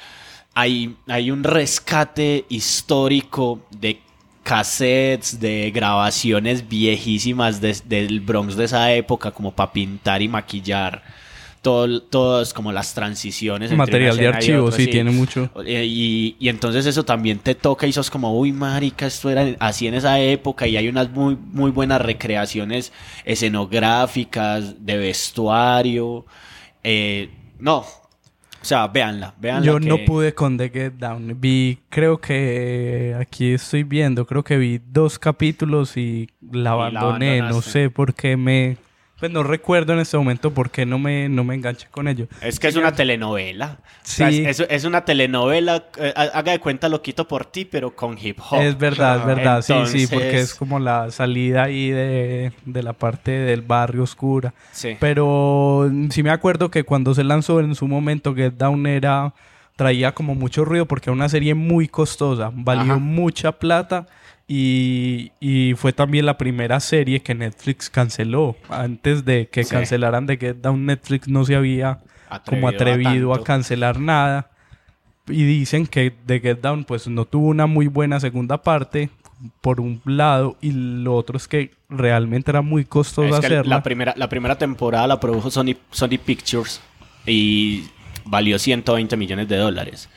Hay, 0.54 0.96
hay 1.08 1.30
un 1.30 1.44
rescate 1.44 2.44
histórico 2.48 3.60
de 3.70 4.00
cassettes, 4.42 5.40
de 5.40 5.70
grabaciones 5.74 6.68
viejísimas 6.68 7.60
de- 7.60 7.80
del 7.86 8.20
Bronx 8.20 8.56
de 8.56 8.64
esa 8.64 8.92
época, 8.92 9.30
como 9.30 9.52
para 9.52 9.72
pintar 9.72 10.22
y 10.22 10.28
maquillar 10.28 11.02
todo, 11.64 12.00
todas 12.02 12.52
como 12.54 12.70
las 12.70 12.92
transiciones. 12.94 13.72
Material 13.72 14.16
de 14.16 14.28
archivo, 14.28 14.70
sí, 14.70 14.86
tiene 14.86 15.10
mucho. 15.10 15.50
Eh, 15.66 15.84
Y, 15.84 16.36
y 16.38 16.48
entonces 16.50 16.84
eso 16.86 17.04
también 17.04 17.38
te 17.38 17.54
toca 17.56 17.86
y 17.86 17.92
sos 17.92 18.10
como, 18.10 18.38
uy, 18.38 18.52
marica, 18.52 19.06
esto 19.06 19.30
era 19.30 19.56
así 19.58 19.86
en 19.88 19.94
esa 19.94 20.20
época 20.20 20.66
y 20.68 20.76
hay 20.76 20.86
unas 20.88 21.10
muy, 21.10 21.36
muy 21.36 21.70
buenas 21.70 22.00
recreaciones 22.02 22.92
escenográficas, 23.24 24.84
de 24.84 24.96
vestuario. 24.98 26.26
Eh, 26.82 27.30
no, 27.58 27.78
o 27.78 27.86
sea, 28.66 28.86
véanla, 28.88 29.34
véanla. 29.40 29.66
Yo 29.66 29.78
que- 29.80 29.88
no 29.88 29.98
pude 30.04 30.34
con 30.34 30.56
The 30.58 30.68
Get 30.70 30.92
Down. 30.98 31.40
Vi, 31.40 31.78
creo 31.88 32.18
que 32.20 33.16
aquí 33.18 33.52
estoy 33.52 33.84
viendo, 33.84 34.26
creo 34.26 34.42
que 34.44 34.56
vi 34.58 34.80
dos 34.86 35.18
capítulos 35.18 35.96
y 35.96 36.28
la 36.52 36.72
abandoné. 36.72 37.40
no 37.40 37.62
sé 37.62 37.90
por 37.90 38.14
qué 38.14 38.36
me. 38.36 38.76
Pues 39.24 39.32
no 39.32 39.42
recuerdo 39.42 39.94
en 39.94 40.00
este 40.00 40.18
momento 40.18 40.52
por 40.52 40.68
qué 40.70 40.84
no 40.84 40.98
me, 40.98 41.30
no 41.30 41.44
me 41.44 41.54
enganché 41.54 41.86
con 41.90 42.08
ello. 42.08 42.26
Es 42.42 42.60
que 42.60 42.68
es 42.68 42.76
una 42.76 42.92
telenovela. 42.92 43.78
O 43.80 43.86
sea, 44.02 44.30
Sí. 44.30 44.44
es, 44.44 44.60
es- 44.68 44.84
una 44.84 45.06
telenovela, 45.06 45.82
eh, 45.98 46.12
haga 46.14 46.52
de 46.52 46.58
cuenta 46.60 46.90
lo 46.90 47.00
quito 47.00 47.26
por 47.26 47.46
ti, 47.46 47.64
pero 47.64 47.96
con 47.96 48.18
hip 48.20 48.38
hop. 48.50 48.60
Es 48.60 48.76
verdad, 48.76 49.20
es 49.20 49.24
verdad. 49.24 49.62
Sí, 49.62 49.74
sí, 49.86 50.06
porque 50.08 50.40
es 50.40 50.54
como 50.54 50.78
la 50.78 51.10
salida 51.10 51.62
ahí 51.62 51.88
de, 51.88 52.52
de 52.66 52.82
la 52.82 52.92
parte 52.92 53.30
del 53.30 53.62
barrio 53.62 54.02
oscura. 54.02 54.52
Sí. 54.72 54.98
Pero 55.00 55.88
mm, 55.90 56.10
sí 56.10 56.22
me 56.22 56.28
acuerdo 56.28 56.70
que 56.70 56.84
cuando 56.84 57.14
se 57.14 57.24
lanzó 57.24 57.60
en 57.60 57.74
su 57.74 57.88
momento 57.88 58.34
Get 58.34 58.52
Down 58.58 58.86
era 58.86 59.32
traía 59.76 60.12
como 60.14 60.34
mucho 60.34 60.64
ruido 60.64 60.86
porque 60.86 61.10
era 61.10 61.14
una 61.14 61.28
serie 61.28 61.54
muy 61.54 61.88
costosa, 61.88 62.50
valió 62.54 62.92
Ajá. 62.94 62.96
mucha 62.98 63.52
plata 63.52 64.06
y, 64.46 65.32
y 65.40 65.74
fue 65.74 65.92
también 65.92 66.26
la 66.26 66.36
primera 66.38 66.78
serie 66.80 67.20
que 67.22 67.34
Netflix 67.34 67.88
canceló. 67.90 68.56
Antes 68.68 69.24
de 69.24 69.48
que 69.48 69.64
Sí. 69.64 69.70
cancelaran 69.74 70.26
de 70.26 70.36
Get 70.36 70.56
Down, 70.56 70.84
Netflix 70.86 71.28
no 71.28 71.44
se 71.44 71.56
había 71.56 71.98
Atrevido 72.28 72.44
como 72.44 72.68
atrevido 72.68 73.34
a, 73.34 73.42
cancelar 73.42 73.98
nada. 73.98 74.50
Y 75.26 75.44
dicen 75.44 75.86
que 75.86 76.10
The 76.26 76.40
Get 76.40 76.60
Down 76.60 76.84
pues 76.84 77.08
no 77.08 77.24
tuvo 77.24 77.48
una 77.48 77.66
muy 77.66 77.86
buena 77.86 78.20
segunda 78.20 78.62
parte 78.62 79.08
por 79.62 79.80
un 79.80 80.00
lado 80.04 80.56
y 80.60 80.70
lo 80.72 81.14
otro 81.14 81.36
es 81.38 81.48
que 81.48 81.72
realmente 81.88 82.50
era 82.50 82.60
muy 82.62 82.84
costoso 82.84 83.34
Es 83.34 83.40
que 83.40 83.46
hacerla. 83.46 83.76
la, 83.76 83.82
primera, 83.82 84.14
la 84.16 84.28
primera 84.28 84.56
temporada 84.58 85.06
la 85.06 85.18
produjo 85.20 85.50
Sony, 85.50 85.74
Sony 85.90 86.18
Pictures 86.24 86.80
y 87.26 87.84
valió 88.24 88.58
120 88.58 89.16
millones 89.16 89.48
de 89.48 89.56
dólares. 89.56 90.08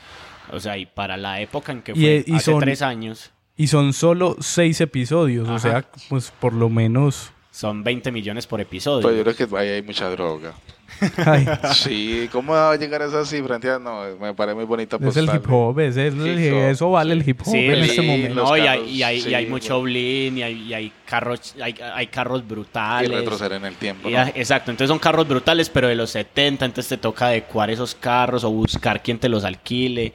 O 0.52 0.60
sea, 0.60 0.78
y 0.78 0.86
para 0.86 1.16
la 1.16 1.40
época 1.40 1.72
en 1.72 1.82
que 1.82 1.94
fue, 1.94 2.16
eh, 2.18 2.24
y 2.26 2.34
hace 2.36 2.52
son- 2.52 2.60
tres 2.60 2.82
años, 2.82 3.30
Y 3.56 3.66
son 3.66 3.92
solo 3.92 4.36
seis 4.40 4.80
episodios, 4.80 5.48
o 5.48 5.58
sea, 5.58 5.84
pues 6.08 6.30
por 6.30 6.52
lo 6.52 6.68
menos... 6.68 7.32
son 7.50 7.82
20 7.82 8.12
millones 8.12 8.46
por 8.46 8.60
episodio. 8.60 9.02
Pues 9.02 9.16
yo 9.16 9.24
creo 9.24 9.48
que 9.48 9.56
ahí 9.56 9.68
hay 9.68 9.82
mucha 9.82 10.08
droga. 10.10 10.54
ay, 11.26 11.46
Sí, 11.74 12.28
¿cómo 12.32 12.52
va 12.52 12.72
a 12.72 12.76
llegar 12.76 13.02
a 13.02 13.06
esa 13.06 13.24
cifra? 13.24 13.58
No, 13.78 14.02
me 14.20 14.34
parece 14.34 14.54
muy 14.54 14.64
bonita 14.64 14.96
es 15.00 15.16
el 15.16 15.24
hip 15.32 15.50
hop, 15.50 15.78
es 15.80 15.96
el- 15.96 16.14
Hip 16.16 16.52
hop, 16.54 16.60
eso 16.70 16.90
vale 16.90 17.12
el 17.14 17.28
hip 17.28 17.40
hop 17.42 17.52
Sí, 17.52 17.58
en 17.58 17.74
este 17.82 18.00
sí, 18.00 18.06
momento. 18.06 18.34
no, 18.42 18.56
y 18.56 18.60
hay, 18.60 18.66
carros, 18.78 18.90
y 18.90 19.02
hay, 19.02 19.18
y 19.28 19.34
hay 19.34 19.44
sí, 19.44 19.50
mucho 19.50 19.80
bueno. 19.80 19.82
bling, 19.84 20.38
y 20.38 20.42
hay, 20.42 20.62
y 20.62 20.74
hay 20.74 20.92
carros, 21.06 21.54
hay, 21.62 21.74
hay 21.94 22.06
carros 22.08 22.40
Y 22.42 22.44
brutales. 22.48 23.10
retroceder 23.10 23.52
en 23.52 23.64
el 23.64 23.74
tiempo. 23.76 24.08
Y 24.08 24.14
exacto, 24.16 24.70
entonces 24.70 24.88
son 24.88 24.98
carros 24.98 25.26
brutales, 25.28 25.68
pero 25.70 25.88
de 25.88 25.94
los 25.94 26.10
70, 26.10 26.64
entonces 26.64 26.88
te 26.88 26.96
toca 26.96 27.26
adecuar 27.26 27.70
esos 27.70 27.94
carros 27.94 28.44
o 28.44 28.50
buscar 28.50 29.02
quien 29.02 29.18
te 29.18 29.28
los 29.28 29.44
alquile. 29.44 30.12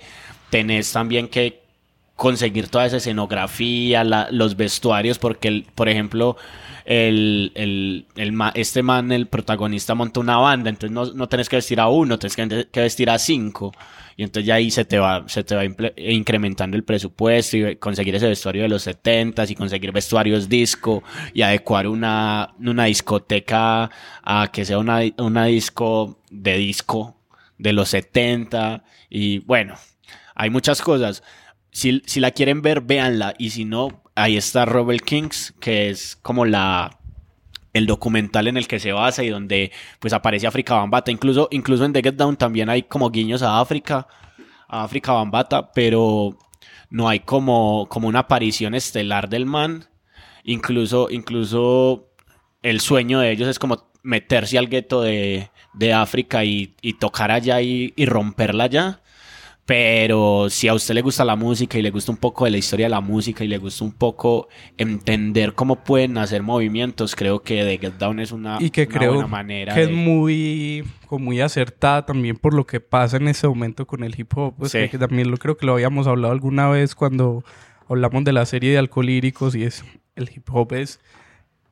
Tenés 0.49 0.91
también 0.91 1.27
que 1.27 1.61
conseguir 2.15 2.68
toda 2.68 2.85
esa 2.85 2.97
escenografía, 2.97 4.03
la- 4.03 4.27
los 4.31 4.55
vestuarios, 4.55 5.18
porque, 5.19 5.47
el- 5.47 5.65
por 5.76 5.89
ejemplo, 5.89 6.38
el, 6.85 7.51
el- 7.55 8.07
el 8.15 8.34
este 8.55 8.84
man, 8.84 9.11
el 9.11 9.27
protagonista, 9.27 9.95
monta 9.95 10.19
una 10.19 10.38
banda, 10.38 10.69
entonces 10.69 10.91
no, 10.91 11.05
no 11.14 11.27
tenés 11.30 11.49
que 11.49 11.57
vestir 11.57 11.80
a 11.80 11.88
uno, 11.88 12.19
tenés 12.19 12.35
que, 12.35 12.68
que 12.72 12.81
vestir 12.81 13.10
a 13.10 13.18
cinco. 13.19 13.72
Y 14.15 14.23
entonces 14.23 14.45
ya 14.45 14.55
ahí 14.55 14.69
se 14.69 14.85
te 14.85 14.99
va, 14.99 15.23
se 15.27 15.43
te 15.43 15.55
va 15.55 15.65
imple- 15.65 15.93
incrementando 15.97 16.77
el 16.77 16.84
presupuesto 16.84 17.57
y 17.57 17.76
conseguir 17.77 18.14
ese 18.15 18.27
vestuario 18.27 18.61
de 18.64 18.69
los 18.69 18.84
70 18.84 19.43
y 19.49 19.55
conseguir 19.55 19.91
vestuarios 19.91 20.47
disco 20.49 21.03
y 21.34 21.41
adecuar 21.41 21.88
una, 21.88 22.53
una 22.60 22.85
discoteca 22.85 23.89
a 24.23 24.49
que 24.51 24.65
sea 24.65 24.77
una, 24.77 24.99
una 25.18 25.45
disco 25.45 26.19
de 26.30 26.57
disco 26.57 27.15
de 27.57 27.73
los 27.73 27.89
70 27.89 28.84
y 29.10 29.39
bueno, 29.39 29.76
hay 30.35 30.49
muchas 30.49 30.81
cosas. 30.81 31.23
Si, 31.72 32.01
si 32.05 32.19
la 32.19 32.31
quieren 32.31 32.61
ver, 32.61 32.81
véanla 32.81 33.34
y 33.39 33.49
si 33.49 33.65
no, 33.65 34.02
ahí 34.15 34.38
está 34.38 34.65
Robert 34.65 35.03
Kings, 35.03 35.53
que 35.60 35.90
es 35.90 36.15
como 36.22 36.45
la 36.45 36.99
el 37.73 37.88
documental 37.88 38.48
en 38.48 38.57
el 38.57 38.68
que 38.68 38.80
se 38.80 38.91
basa 38.91 39.23
y 39.23 39.30
donde 39.30 39.72
pues 39.99 40.14
aparece 40.14 40.45
África 40.45 40.76
Bambata. 40.76 41.11
Incluso, 41.11 41.48
incluso 41.52 41.85
en 41.85 41.94
The 41.94 42.03
Get 42.03 42.15
Down 42.15 42.38
también 42.38 42.69
hay 42.69 42.84
como 42.84 43.10
guiños 43.10 43.41
a 43.41 43.60
África, 43.60 44.07
a 44.68 44.84
África 44.84 45.14
Bambata, 45.14 45.72
pero 45.72 46.38
no 46.91 47.10
hay 47.10 47.22
como, 47.22 47.88
como 47.90 48.07
una 48.07 48.19
aparición 48.19 48.76
estelar 48.76 49.27
del 49.27 49.48
man. 49.48 49.85
Incluso, 50.44 51.10
incluso 51.10 52.10
el 52.61 52.80
sueño 52.80 53.19
de 53.19 53.31
ellos 53.31 53.48
es 53.48 53.57
como 53.57 53.91
meterse 54.03 54.60
al 54.60 54.68
gueto 54.68 55.02
de, 55.02 55.49
de 55.73 55.94
África 55.94 56.45
y, 56.45 56.76
y 56.81 56.94
tocar 56.94 57.31
allá 57.31 57.60
y 57.61 57.91
romperla 58.06 58.65
allá. 58.65 59.02
Pero 59.65 60.48
si 60.49 60.68
a 60.68 60.73
usted 60.73 60.94
le 60.94 61.02
gusta 61.02 61.23
la 61.23 61.38
música 61.38 61.77
y 61.77 61.81
le 61.81 61.90
gusta 61.90 62.11
un 62.11 62.18
poco 62.18 62.44
de 62.44 62.52
la 62.52 62.57
historia 62.57 62.88
de 62.88 62.90
la 62.90 62.99
música 62.99 63.45
y 63.45 63.48
le 63.48 63.57
gusta 63.60 63.85
un 63.85 63.94
poco 63.94 64.49
entender 64.77 65.53
cómo 65.53 65.77
pueden 65.85 66.18
hacer 66.18 66.44
movimientos, 66.44 67.15
creo 67.15 67.44
que 67.44 67.64
The 67.64 67.77
Get 67.77 67.94
Down 67.98 68.19
es 68.19 68.34
una, 68.34 68.57
y 68.60 68.72
que 68.72 68.81
una 68.84 68.98
creo 68.99 69.14
buena 69.14 69.27
manera 69.27 69.73
que 69.73 69.84
es 69.84 69.91
muy 69.91 70.84
muy 71.11 71.40
acertada 71.41 72.06
también 72.06 72.35
por 72.35 72.53
lo 72.56 72.65
que 72.65 72.80
pasa 72.81 73.18
en 73.18 73.27
ese 73.27 73.48
momento 73.48 73.85
con 73.85 74.03
el 74.03 74.19
hip 74.19 74.35
hop 74.35 74.56
pues, 74.57 74.72
Sí. 74.72 74.90
que 74.90 74.98
también 74.98 75.30
lo 75.31 75.38
creo 75.38 75.56
que 75.56 75.65
lo 75.65 75.73
habíamos 75.73 76.07
hablado 76.07 76.34
alguna 76.34 76.68
vez 76.69 76.95
cuando 76.95 77.44
hablamos 77.88 78.23
de 78.23 78.34
la 78.34 78.45
serie 78.48 78.72
de 78.72 78.80
alcohólíricos 78.80 79.56
y 79.56 79.64
es 79.64 79.85
el 80.15 80.30
hip 80.35 80.49
hop 80.52 80.73
es 80.73 80.99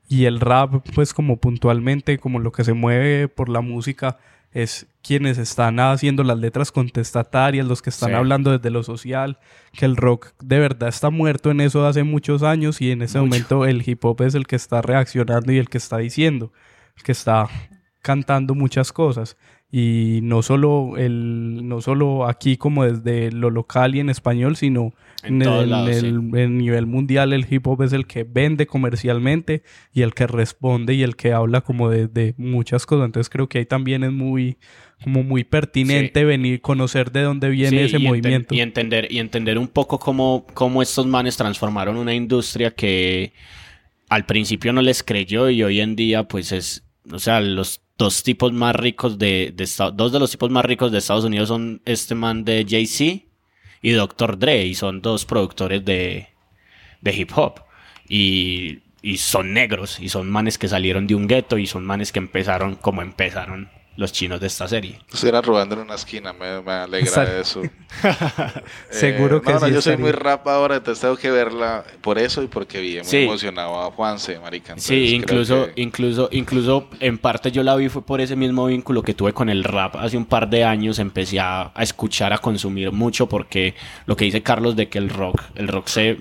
y 0.07 0.25
el 0.25 0.39
rap 0.39 0.85
pues 0.93 1.13
como 1.13 1.37
puntualmente 1.37 2.19
como 2.19 2.39
lo 2.39 2.51
que 2.51 2.63
se 2.63 2.73
mueve 2.73 3.27
por 3.27 3.49
la 3.49 3.61
música 3.61 4.19
es 4.53 4.87
quienes 5.01 5.37
están 5.37 5.79
haciendo 5.79 6.23
las 6.23 6.37
letras 6.37 6.71
contestatarias, 6.71 7.65
los 7.65 7.81
que 7.81 7.89
están 7.89 8.09
Sí. 8.09 8.15
hablando 8.15 8.51
desde 8.51 8.69
lo 8.69 8.83
social, 8.83 9.39
que 9.73 9.85
el 9.85 9.95
rock 9.97 10.33
de 10.43 10.59
verdad 10.59 10.89
está 10.89 11.09
muerto 11.09 11.51
en 11.51 11.61
eso 11.61 11.85
hace 11.87 12.03
muchos 12.03 12.43
años 12.43 12.81
y 12.81 12.91
en 12.91 13.01
ese 13.01 13.17
Mucho. 13.19 13.27
momento 13.27 13.65
el 13.65 13.87
hip 13.87 14.03
hop 14.05 14.21
es 14.23 14.35
el 14.35 14.45
que 14.47 14.57
está 14.57 14.81
reaccionando 14.81 15.51
y 15.51 15.57
el 15.57 15.69
que 15.69 15.77
está 15.77 15.97
diciendo, 15.97 16.51
el 16.97 17.03
que 17.03 17.13
está 17.13 17.47
cantando 18.01 18.53
muchas 18.55 18.91
cosas 18.91 19.37
y 19.71 20.19
no 20.23 20.41
solo 20.41 20.97
el 20.97 21.67
no 21.67 21.79
solo 21.81 22.27
aquí 22.27 22.57
como 22.57 22.83
desde 22.83 23.31
lo 23.31 23.49
local 23.49 23.95
y 23.95 24.01
en 24.01 24.09
español 24.09 24.57
sino 24.57 24.93
En 25.23 25.41
en, 25.41 25.47
el, 25.47 25.69
lados, 25.69 25.95
sí. 25.95 26.07
el- 26.07 26.57
nivel 26.57 26.87
mundial 26.87 27.31
el 27.31 27.45
hip 27.49 27.65
hop 27.67 27.83
es 27.83 27.93
el 27.93 28.05
que 28.05 28.23
vende 28.25 28.67
comercialmente 28.67 29.63
y 29.93 30.01
el 30.01 30.13
que 30.13 30.27
responde 30.27 30.93
y 30.95 31.03
el 31.03 31.15
que 31.15 31.31
habla 31.31 31.61
como 31.61 31.89
de, 31.89 32.07
de 32.07 32.33
muchas 32.37 32.85
cosas. 32.85 33.05
Entonces 33.05 33.29
creo 33.29 33.47
que 33.47 33.59
ahí 33.59 33.65
también 33.65 34.03
es 34.03 34.11
muy 34.11 34.57
como 35.03 35.23
muy 35.23 35.43
pertinente 35.43 36.25
venir 36.25 36.61
conocer 36.61 37.11
de 37.11 37.21
dónde 37.21 37.49
viene 37.49 37.69
Sí, 37.69 37.77
ese 37.85 37.97
y 37.97 38.01
enten- 38.01 38.07
movimiento. 38.07 38.53
y 38.55 38.59
entender, 38.61 39.07
y 39.09 39.19
entender 39.19 39.57
un 39.57 39.67
poco 39.67 39.97
cómo, 39.99 40.45
cómo 40.53 40.81
estos 40.81 41.07
manes 41.07 41.37
transformaron 41.37 41.97
una 41.97 42.13
industria 42.13 42.71
que 42.71 43.31
al 44.09 44.25
principio 44.25 44.73
no 44.73 44.81
les 44.81 45.01
creyó 45.03 45.49
y 45.49 45.63
hoy 45.63 45.79
en 45.79 45.95
día 45.95 46.23
pues 46.27 46.51
es, 46.51 46.83
o 47.11 47.17
sea, 47.19 47.39
los 47.41 47.80
dos 47.97 48.23
tipos 48.23 48.51
más 48.53 48.75
ricos 48.75 49.17
de, 49.17 49.53
de 49.55 49.69
dos 49.93 50.11
de 50.11 50.19
los 50.19 50.31
tipos 50.31 50.49
más 50.49 50.65
ricos 50.65 50.91
de 50.91 50.97
Estados 50.97 51.25
Unidos 51.25 51.49
son 51.49 51.81
este 51.85 52.15
man 52.15 52.43
de 52.43 52.65
Jay-Z 52.67 53.25
y 53.81 53.91
Dr. 53.91 54.37
Dre 54.37 54.65
y 54.65 54.75
son 54.75 55.01
dos 55.01 55.25
productores 55.25 55.83
de, 55.85 56.29
de 57.01 57.15
hip 57.15 57.31
hop 57.35 57.61
y, 58.07 58.79
y 59.01 59.17
son 59.17 59.53
negros 59.53 59.99
y 59.99 60.09
son 60.09 60.29
manes 60.29 60.57
que 60.57 60.67
salieron 60.67 61.07
de 61.07 61.15
un 61.15 61.27
gueto 61.27 61.57
y 61.57 61.67
son 61.67 61.85
manes 61.85 62.11
que 62.11 62.19
empezaron 62.19 62.75
como 62.75 63.01
empezaron 63.01 63.69
los 63.97 64.11
chinos 64.13 64.39
de 64.39 64.47
esta 64.47 64.67
serie. 64.67 64.99
Estuviera 65.13 65.41
robando 65.41 65.75
en 65.75 65.81
una 65.81 65.95
esquina, 65.95 66.31
me, 66.33 66.61
me 66.61 66.71
alegra 66.71 67.07
Exacto. 67.07 67.39
eso. 67.39 67.61
Seguro 68.89 69.41
que 69.41 69.51
no, 69.53 69.59
no, 69.59 69.67
sí 69.67 69.73
yo 69.73 69.81
soy 69.81 69.97
muy 69.97 70.11
rap 70.11 70.47
ahora, 70.47 70.77
entonces 70.77 71.01
tengo 71.01 71.17
que 71.17 71.29
verla 71.31 71.83
por 72.01 72.17
eso 72.17 72.41
y 72.43 72.47
porque 72.47 72.79
vi 72.79 72.95
muy 72.95 73.03
Sí. 73.05 73.17
emocionado 73.23 73.79
a 73.81 73.91
Juanse, 73.91 74.39
marica. 74.39 74.75
Sí, 74.77 75.15
incluso, 75.15 75.67
que- 75.73 75.81
incluso, 75.81 76.29
incluso 76.31 76.89
en 76.99 77.17
parte 77.17 77.51
yo 77.51 77.63
la 77.63 77.75
vi 77.75 77.89
fue 77.89 78.01
por 78.05 78.21
ese 78.21 78.35
mismo 78.35 78.65
vínculo 78.67 79.03
que 79.03 79.13
tuve 79.13 79.33
con 79.33 79.49
el 79.49 79.63
rap 79.63 79.95
hace 79.97 80.17
un 80.17 80.25
par 80.25 80.49
de 80.49 80.63
años. 80.63 80.99
Empecé 80.99 81.39
a, 81.39 81.71
a 81.73 81.83
escuchar, 81.83 82.33
a 82.33 82.37
consumir 82.37 82.91
mucho 82.91 83.27
porque 83.27 83.75
lo 84.05 84.15
que 84.15 84.25
dice 84.25 84.41
Carlos 84.41 84.75
de 84.75 84.87
que 84.89 84.97
el 84.97 85.09
rock, 85.09 85.41
el 85.55 85.67
rock 85.67 85.87
se, 85.87 86.17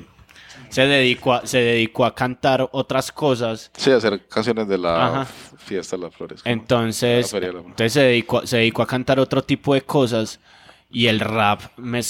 se 0.71 0.87
dedicó 0.87 1.35
a, 1.35 1.47
se 1.47 1.59
dedicó 1.59 2.05
a 2.05 2.15
cantar 2.15 2.69
otras 2.73 3.13
cosas. 3.13 3.71
Sí, 3.77 3.91
hacer 3.91 4.27
canciones 4.29 4.67
de 4.69 4.79
la 4.79 5.07
Ajá. 5.07 5.25
fiesta 5.59 5.97
de 5.97 6.03
las 6.05 6.15
flores. 6.15 6.41
Entonces, 6.45 7.33
la 7.33 7.41
la- 7.41 7.47
entonces 7.59 7.93
se 7.93 8.01
dedicó, 8.01 8.47
se 8.47 8.57
dedicó 8.59 8.83
a 8.83 8.87
cantar 8.87 9.21
otro 9.21 9.43
tipo 9.43 9.75
de 9.75 9.83
cosas. 9.83 10.41
Y 10.93 11.07
el 11.07 11.21
rap 11.21 11.61
me, 11.77 12.01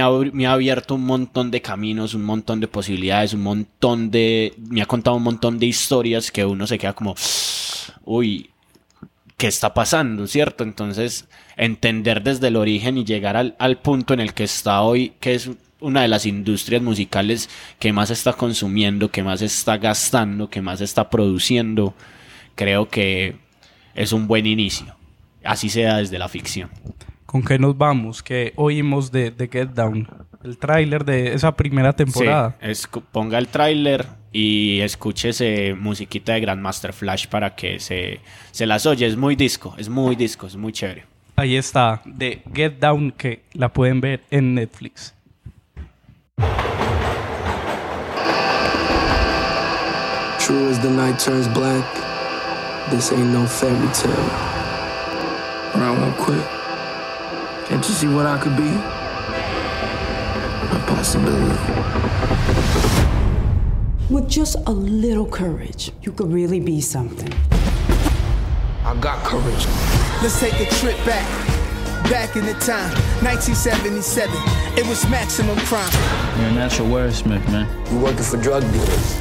ha, 0.00 0.08
me 0.10 0.46
ha 0.46 0.52
abierto 0.52 0.94
un 0.94 1.04
montón 1.04 1.50
de 1.50 1.60
caminos, 1.60 2.14
un 2.14 2.22
montón 2.22 2.60
de 2.60 2.68
posibilidades, 2.68 3.34
un 3.34 3.42
montón 3.42 4.12
de... 4.12 4.54
Me 4.70 4.80
ha 4.80 4.86
contado 4.86 5.16
un 5.16 5.24
montón 5.24 5.58
de 5.58 5.66
historias 5.66 6.30
que 6.30 6.44
uno 6.44 6.68
se 6.68 6.78
queda 6.78 6.92
como... 6.92 7.16
Uy, 8.04 8.50
¿qué 9.36 9.48
está 9.48 9.74
pasando? 9.74 10.28
¿Cierto? 10.28 10.62
Entonces, 10.62 11.26
entender 11.56 12.22
desde 12.22 12.46
el 12.46 12.54
origen 12.56 12.96
y 12.96 13.04
llegar 13.04 13.36
al, 13.36 13.56
al 13.58 13.78
punto 13.80 14.14
en 14.14 14.20
el 14.20 14.34
que 14.34 14.44
está 14.44 14.82
hoy, 14.82 15.14
que 15.18 15.34
es 15.34 15.50
una 15.82 16.02
de 16.02 16.08
las 16.08 16.24
industrias 16.26 16.82
musicales 16.82 17.50
que 17.78 17.92
más 17.92 18.10
está 18.10 18.32
consumiendo, 18.32 19.10
que 19.10 19.22
más 19.22 19.42
está 19.42 19.76
gastando, 19.76 20.48
que 20.48 20.62
más 20.62 20.80
está 20.80 21.10
produciendo, 21.10 21.94
creo 22.54 22.88
que 22.88 23.36
es 23.94 24.12
un 24.12 24.26
buen 24.26 24.46
inicio. 24.46 24.94
Así 25.44 25.68
sea 25.68 25.96
desde 25.98 26.18
la 26.18 26.28
ficción. 26.28 26.70
con 27.26 27.42
qué 27.42 27.58
nos 27.58 27.76
vamos 27.76 28.22
que 28.22 28.52
oímos 28.56 29.10
de, 29.10 29.30
de 29.30 29.48
Get 29.48 29.70
Down 29.70 30.08
el 30.44 30.58
tráiler 30.58 31.04
de 31.04 31.34
esa 31.34 31.56
primera 31.56 31.92
temporada 31.92 32.56
Sí, 32.60 32.86
ponga 33.12 33.38
el 33.38 33.48
tráiler 33.48 34.06
y 34.32 34.80
escúchese 34.80 35.74
musiquita 35.74 36.32
de 36.32 36.40
Grandmaster 36.40 36.92
Flash 36.92 37.26
para 37.26 37.54
que 37.54 37.78
se, 37.80 38.20
se 38.50 38.66
las 38.66 38.86
oye. 38.86 39.06
Es 39.06 39.16
muy 39.16 39.36
disco, 39.36 39.74
es 39.78 39.88
muy 39.88 40.16
disco, 40.16 40.46
es 40.46 40.56
muy 40.56 40.72
chévere. 40.72 41.04
Ahí 41.36 41.56
está, 41.56 42.02
de 42.04 42.42
Get 42.54 42.78
Down, 42.78 43.12
que 43.12 43.42
la 43.52 43.72
pueden 43.72 44.00
ver 44.00 44.22
en 44.30 44.54
Netflix. 44.54 45.14
True 50.38 50.68
as 50.68 50.78
the 50.80 50.90
night 50.90 51.18
turns 51.18 51.46
black, 51.48 51.84
this 52.90 53.12
ain't 53.12 53.28
no 53.28 53.46
fairy 53.46 53.88
tale. 53.94 54.12
But 55.72 55.82
I 55.82 55.96
won't 55.98 56.16
quit. 56.18 56.44
Can't 57.68 57.88
you 57.88 57.94
see 57.94 58.08
what 58.08 58.26
I 58.26 58.38
could 58.38 58.56
be? 58.56 58.68
A 60.76 60.80
possibility. 60.86 61.58
With 64.12 64.28
just 64.28 64.56
a 64.66 64.72
little 64.72 65.26
courage, 65.26 65.92
you 66.02 66.12
could 66.12 66.32
really 66.32 66.60
be 66.60 66.80
something. 66.80 67.32
I 68.84 68.94
got 69.00 69.24
courage. 69.24 69.66
Let's 70.22 70.38
take 70.38 70.60
a 70.60 70.66
trip 70.74 70.96
back. 71.06 71.61
Back 72.12 72.36
in 72.36 72.44
the 72.44 72.52
time, 72.60 72.92
1977. 73.24 74.34
It 74.76 74.86
was 74.86 75.08
maximum 75.08 75.56
crime. 75.60 75.90
You're 76.38 76.48
a 76.48 76.52
natural 76.52 76.88
wordsmith, 76.88 77.42
man. 77.48 77.66
You 77.90 78.00
working 78.00 78.22
for 78.22 78.36
drug 78.36 78.60
dealers. 78.70 79.18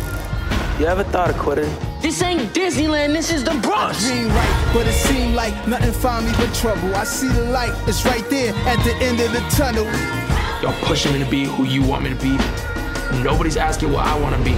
You 0.78 0.88
ever 0.88 1.06
thought 1.06 1.30
of 1.30 1.38
quitting? 1.38 1.74
This 2.02 2.22
ain't 2.22 2.54
Disneyland, 2.54 3.14
this 3.14 3.32
is 3.32 3.46
the 3.46 3.54
Bronx. 3.64 4.06
Dream 4.06 4.28
right, 4.28 4.72
but 4.74 4.86
it 4.88 4.92
seemed 4.92 5.36
like 5.36 5.56
nothing 5.70 5.94
found 5.94 6.26
me 6.26 6.34
but 6.36 6.54
trouble. 6.54 6.94
I 6.94 7.06
see 7.06 7.30
the 7.30 7.46
light, 7.46 7.74
it's 7.88 8.04
right 8.04 8.30
there 8.30 8.54
at 8.68 8.84
the 8.84 8.94
end 8.96 9.22
of 9.22 9.32
the 9.32 9.40
tunnel. 9.56 9.86
Y'all 10.62 10.78
pushing 10.86 11.14
me 11.14 11.20
to 11.24 11.32
be 11.32 11.46
who 11.46 11.64
you 11.64 11.82
want 11.84 12.04
me 12.04 12.10
to 12.10 12.16
be. 12.18 12.38
Nobody's 13.24 13.56
asking 13.56 13.94
what 13.94 14.06
I 14.06 14.20
want 14.20 14.36
to 14.36 14.44
be. 14.44 14.58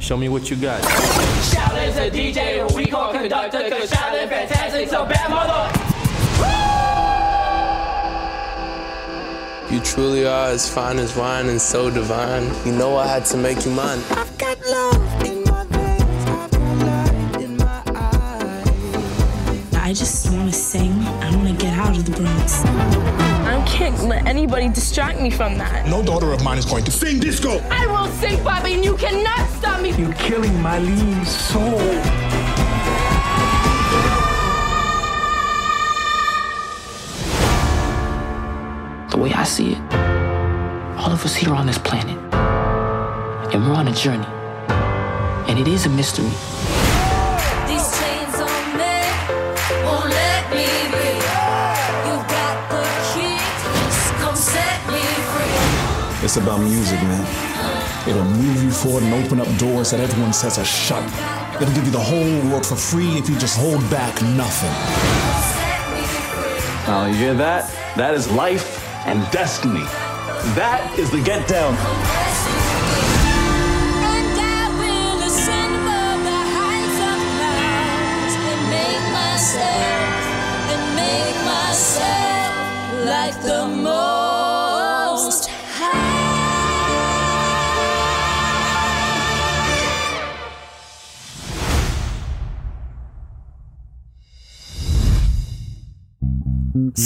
Show 0.00 0.16
me 0.16 0.28
what 0.28 0.50
you 0.50 0.56
got. 0.56 0.82
Shaolin's 0.82 1.96
a 1.96 2.10
DJ, 2.10 2.74
we 2.74 2.86
call 2.86 3.12
conductor, 3.12 3.70
cause 3.70 3.88
Shaolin 3.88 4.28
fantastic, 4.28 4.88
so 4.88 5.06
bad 5.06 5.30
mother. 5.30 5.79
You 9.80 9.86
truly 9.86 10.26
are 10.26 10.48
as 10.48 10.68
fine 10.68 10.98
as 10.98 11.16
wine 11.16 11.48
and 11.48 11.58
so 11.58 11.88
divine. 11.90 12.44
You 12.66 12.72
know 12.72 12.98
I 12.98 13.06
had 13.06 13.24
to 13.26 13.38
make 13.38 13.64
you 13.64 13.70
mine. 13.70 13.98
I've 14.10 14.36
got 14.36 14.60
love 14.66 15.24
in 15.24 15.42
my 15.44 15.64
veins, 15.64 16.02
I've 16.28 16.50
got 16.50 16.52
light 16.84 17.40
in 17.40 17.56
my 17.56 17.82
eyes. 17.96 19.74
I 19.74 19.94
just 19.94 20.30
want 20.34 20.52
to 20.52 20.58
sing. 20.58 20.92
I 20.92 21.34
want 21.34 21.48
to 21.48 21.54
get 21.54 21.72
out 21.78 21.96
of 21.96 22.04
the 22.04 22.12
Bronx. 22.12 22.62
I 22.66 23.64
can't 23.66 23.98
let 24.02 24.26
anybody 24.26 24.68
distract 24.68 25.18
me 25.18 25.30
from 25.30 25.56
that. 25.56 25.88
No 25.88 26.02
daughter 26.02 26.30
of 26.34 26.44
mine 26.44 26.58
is 26.58 26.66
going 26.66 26.84
to 26.84 26.90
sing 26.90 27.18
disco. 27.18 27.62
I 27.70 27.86
will 27.86 28.12
sing, 28.16 28.44
Bobby, 28.44 28.74
and 28.74 28.84
you 28.84 28.98
cannot 28.98 29.48
stop 29.48 29.80
me. 29.80 29.92
You're 29.92 30.12
killing 30.12 30.60
my 30.60 30.78
lean 30.78 31.24
soul. 31.24 31.80
Of 41.20 41.26
us 41.26 41.34
here 41.34 41.52
on 41.52 41.66
this 41.66 41.76
planet, 41.76 42.16
and 43.52 43.62
we're 43.66 43.74
on 43.74 43.88
a 43.88 43.92
journey. 43.92 44.24
And 45.48 45.58
it 45.58 45.68
is 45.68 45.84
a 45.84 45.90
mystery. 45.90 46.32
These 47.68 47.88
chains 47.98 48.36
on 48.40 48.64
me 48.80 48.96
won't 49.84 50.08
let 50.08 50.44
me 50.48 50.64
be. 50.96 51.10
You've 52.08 52.24
got 52.24 52.56
the 52.72 52.84
key, 53.12 53.36
just 53.36 54.14
come 54.22 54.36
set 54.36 54.80
me 54.88 55.02
free. 55.32 56.24
It's 56.24 56.36
about 56.38 56.60
music, 56.60 57.00
man. 57.02 57.26
It'll 58.08 58.24
move 58.24 58.62
you 58.62 58.70
forward 58.70 59.02
and 59.02 59.12
open 59.22 59.40
up 59.40 59.48
doors 59.58 59.90
that 59.90 60.00
everyone 60.00 60.32
says 60.32 60.58
are 60.58 60.64
shut. 60.64 61.04
It'll 61.60 61.74
give 61.74 61.84
you 61.84 61.92
the 61.92 61.98
whole 61.98 62.50
world 62.50 62.64
for 62.64 62.76
free 62.76 63.18
if 63.18 63.28
you 63.28 63.36
just 63.36 63.58
hold 63.58 63.82
back 63.90 64.14
nothing. 64.22 64.74
Now, 66.86 67.04
oh, 67.04 67.06
you 67.08 67.14
hear 67.14 67.34
that? 67.34 67.70
That 67.96 68.14
is 68.14 68.30
life 68.30 68.82
and 69.06 69.30
destiny. 69.30 69.84
That 70.54 70.98
is 70.98 71.10
the 71.10 71.20
get 71.22 71.48
down. 71.48 71.74
And 74.12 74.40
I 74.40 74.68
will 74.78 75.20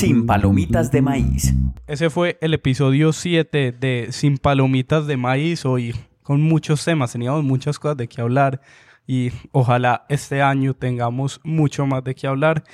Sin 0.05 0.27
palomitas 0.27 0.93
de 0.93 1.01
maíz. 1.01 1.55
Ese 1.87 2.11
fue 2.11 2.37
el 2.43 2.53
episodio 2.53 3.15
7 3.15 3.73
de 3.73 4.09
Sin 4.11 4.37
Palomitas 4.37 5.07
de 5.07 5.17
Maíz. 5.17 5.65
Hoy 5.65 5.95
con 6.23 6.43
muchos 6.43 6.85
temas, 6.85 7.13
teníamos 7.13 7.43
muchas 7.43 7.79
cosas 7.79 7.97
de 7.97 8.07
qué 8.07 8.21
hablar 8.21 8.61
y 9.07 9.31
ojalá 9.51 10.05
este 10.11 10.43
año 10.43 10.75
tengamos 10.75 11.41
mucho 11.43 11.87
más 11.87 12.05
de 12.05 12.15
qué 12.15 12.27
hablar 12.27 12.65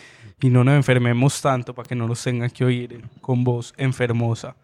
y 0.41 0.51
no 0.51 0.65
nos 0.65 0.75
enfermemos 0.75 1.41
tanto 1.41 1.73
para 1.73 1.89
que 1.89 1.95
no 1.95 2.09
nos 2.09 2.21
tengan 2.21 2.51
que 2.51 2.65
oír 2.65 3.05
con 3.21 3.45
voz 3.45 3.75
enfermosa. 3.77 4.57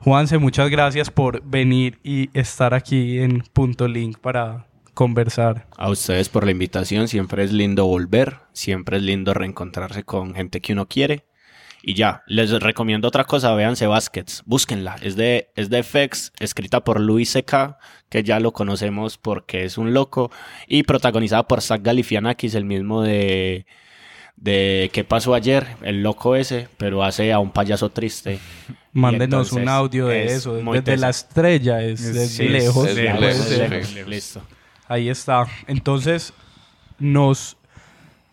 Juanse, 0.00 0.36
muchas 0.36 0.68
gracias 0.68 1.10
por 1.10 1.42
venir 1.42 1.98
y 2.04 2.28
estar 2.38 2.74
aquí 2.74 3.18
en 3.18 3.42
Punto 3.54 3.88
Link 3.88 4.18
para 4.18 4.66
conversar. 4.92 5.66
A 5.78 5.88
ustedes 5.88 6.28
por 6.28 6.44
la 6.44 6.50
invitación, 6.50 7.08
siempre 7.08 7.44
es 7.44 7.52
lindo 7.54 7.86
volver, 7.86 8.40
siempre 8.52 8.98
es 8.98 9.02
lindo 9.02 9.32
reencontrarse 9.32 10.04
con 10.04 10.34
gente 10.34 10.60
que 10.60 10.74
uno 10.74 10.86
quiere. 10.86 11.24
Y 11.82 11.94
ya, 11.94 12.22
les 12.26 12.50
recomiendo 12.50 13.06
otra 13.08 13.24
cosa, 13.24 13.54
véanse 13.54 13.86
Baskets, 13.86 14.42
búsquenla, 14.46 14.96
es 15.00 15.14
de, 15.16 15.50
es 15.54 15.70
de 15.70 15.82
FX, 15.82 16.32
escrita 16.40 16.82
por 16.82 17.00
Luis 17.00 17.30
C.K., 17.30 17.78
que 18.08 18.22
ya 18.24 18.40
lo 18.40 18.52
conocemos 18.52 19.16
porque 19.18 19.64
es 19.64 19.78
un 19.78 19.94
loco, 19.94 20.30
y 20.66 20.82
protagonizada 20.82 21.46
por 21.46 21.60
Zach 21.62 21.80
Galifianakis, 21.82 22.54
el 22.56 22.64
mismo 22.64 23.02
de, 23.02 23.64
de 24.36 24.90
¿Qué 24.92 25.04
pasó 25.04 25.34
ayer? 25.34 25.66
El 25.82 26.02
loco 26.02 26.34
ese, 26.36 26.68
pero 26.78 27.04
hace 27.04 27.32
a 27.32 27.38
un 27.38 27.52
payaso 27.52 27.90
triste. 27.90 28.38
Mándenos 28.92 29.24
entonces 29.48 29.52
un 29.52 29.68
audio 29.68 30.06
de 30.08 30.24
es 30.24 30.32
eso, 30.32 30.54
desde 30.54 30.96
la 30.96 31.10
estrella, 31.10 31.82
es 31.82 32.00
Es- 32.00 32.14
desde 32.14 32.26
sí, 32.26 32.48
lejos. 32.48 32.92
lejos, 32.94 33.36
sí, 33.36 34.04
listo. 34.06 34.42
Ahí 34.88 35.10
está. 35.10 35.46
Entonces, 35.66 36.32
nos 36.98 37.57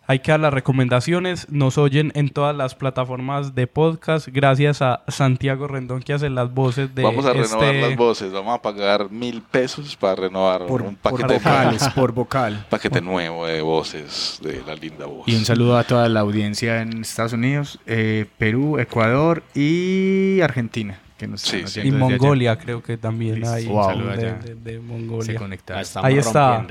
hay 0.08 0.20
que 0.20 0.30
dar 0.30 0.40
las 0.40 0.52
recomendaciones. 0.54 1.48
Nos 1.50 1.78
oyen 1.78 2.12
en 2.14 2.28
todas 2.30 2.54
las 2.56 2.74
plataformas 2.74 3.54
de 3.54 3.66
podcast. 3.66 4.28
Gracias 4.28 4.82
a 4.82 5.02
Santiago 5.08 5.66
Rendón 5.66 6.02
que 6.02 6.12
hace 6.12 6.30
las 6.30 6.52
voces 6.54 6.94
de 6.94 7.02
Vamos 7.02 7.24
a 7.26 7.32
renovar 7.32 7.74
este- 7.74 7.88
las 7.88 7.96
voces. 7.96 8.32
Vamos 8.32 8.54
a 8.54 8.62
pagar 8.62 9.10
mil 9.10 9.42
pesos 9.42 9.96
para 9.96 10.14
renovar 10.16 10.66
Por- 10.66 10.82
un 10.82 10.96
por 10.96 11.12
paquete 11.12 11.34
vocales, 11.34 11.80
nuevo. 11.82 11.94
por 12.00 12.12
vocal. 12.12 12.66
paquete 12.70 13.00
nuevo 13.00 13.46
de 13.46 13.60
voces 13.62 14.38
de 14.42 14.62
la 14.66 14.74
linda 14.74 15.06
voz. 15.06 15.26
Y 15.26 15.34
un 15.36 15.44
saludo 15.44 15.76
a 15.76 15.84
toda 15.84 16.08
la 16.08 16.20
audiencia 16.20 16.82
en 16.82 17.00
Estados 17.02 17.32
Unidos, 17.32 17.78
eh, 17.86 18.26
Perú, 18.38 18.78
Ecuador 18.78 19.42
y 19.54 20.40
Argentina. 20.40 21.00
Que 21.18 21.26
nos 21.26 21.42
están 21.44 21.60
Y 21.60 21.64
oyendo 21.64 21.96
desde 21.96 22.14
allá. 22.14 22.18
Mongolia 22.18 22.58
creo 22.58 22.82
que 22.82 22.98
también 22.98 23.36
Listo. 23.36 23.54
hay 23.54 23.66
Un 23.66 23.84
saludo 23.84 24.08
de, 24.08 24.12
allá. 24.12 24.34
de- 24.34 24.54
de 24.54 24.78
Mongolia. 24.80 25.38
Se 25.38 25.54
estamos 25.80 26.04
Ahí 26.06 26.18
está. 26.18 26.66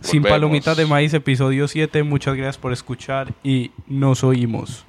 Sin 0.00 0.22
palomitas 0.22 0.76
de 0.76 0.86
maíz, 0.86 1.14
episodio 1.14 1.68
7. 1.68 2.02
Muchas 2.02 2.34
gracias 2.36 2.58
por 2.58 2.72
escuchar 2.72 3.32
y 3.42 3.70
nos 3.86 4.24
oímos. 4.24 4.84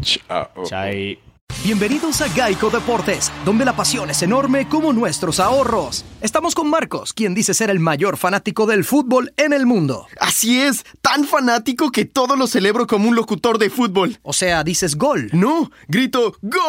Chai. 0.63 1.19
Bienvenidos 1.63 2.21
a 2.21 2.29
Geico 2.29 2.69
Deportes, 2.69 3.33
donde 3.43 3.65
la 3.65 3.75
pasión 3.75 4.09
es 4.09 4.21
enorme 4.21 4.69
como 4.69 4.93
nuestros 4.93 5.41
ahorros. 5.41 6.05
Estamos 6.21 6.55
con 6.55 6.69
Marcos, 6.69 7.11
quien 7.11 7.33
dice 7.33 7.53
ser 7.53 7.69
el 7.69 7.81
mayor 7.81 8.15
fanático 8.15 8.65
del 8.65 8.85
fútbol 8.85 9.33
en 9.35 9.51
el 9.51 9.65
mundo. 9.65 10.07
Así 10.21 10.61
es, 10.61 10.85
tan 11.01 11.25
fanático 11.25 11.91
que 11.91 12.05
todo 12.05 12.37
lo 12.37 12.47
celebro 12.47 12.87
como 12.87 13.09
un 13.09 13.15
locutor 13.15 13.57
de 13.57 13.69
fútbol. 13.69 14.19
O 14.21 14.31
sea, 14.31 14.63
dices 14.63 14.95
gol. 14.95 15.29
No, 15.33 15.69
grito 15.89 16.33
¡Gol! 16.41 16.61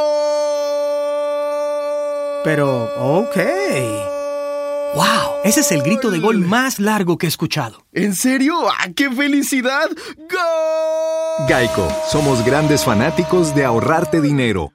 Pero, 2.43 2.89
ok. 2.97 3.37
¡Wow! 4.97 5.30
Ese 5.43 5.61
es 5.61 5.73
el 5.73 5.83
grito 5.83 6.11
de 6.11 6.19
gol 6.19 6.39
más 6.39 6.79
largo 6.79 7.17
que 7.17 7.27
he 7.27 7.29
escuchado. 7.29 7.87
¿En 7.93 8.15
serio? 8.15 8.55
¡Ah, 8.69 8.89
qué 8.95 9.11
felicidad! 9.11 9.89
¡Gol! 10.17 11.49
Geico, 11.49 11.89
somos 12.11 12.45
grandes 12.45 12.85
fanáticos 12.85 13.55
de 13.55 13.65
ahorrarte 13.65 14.21
dinero. 14.21 14.73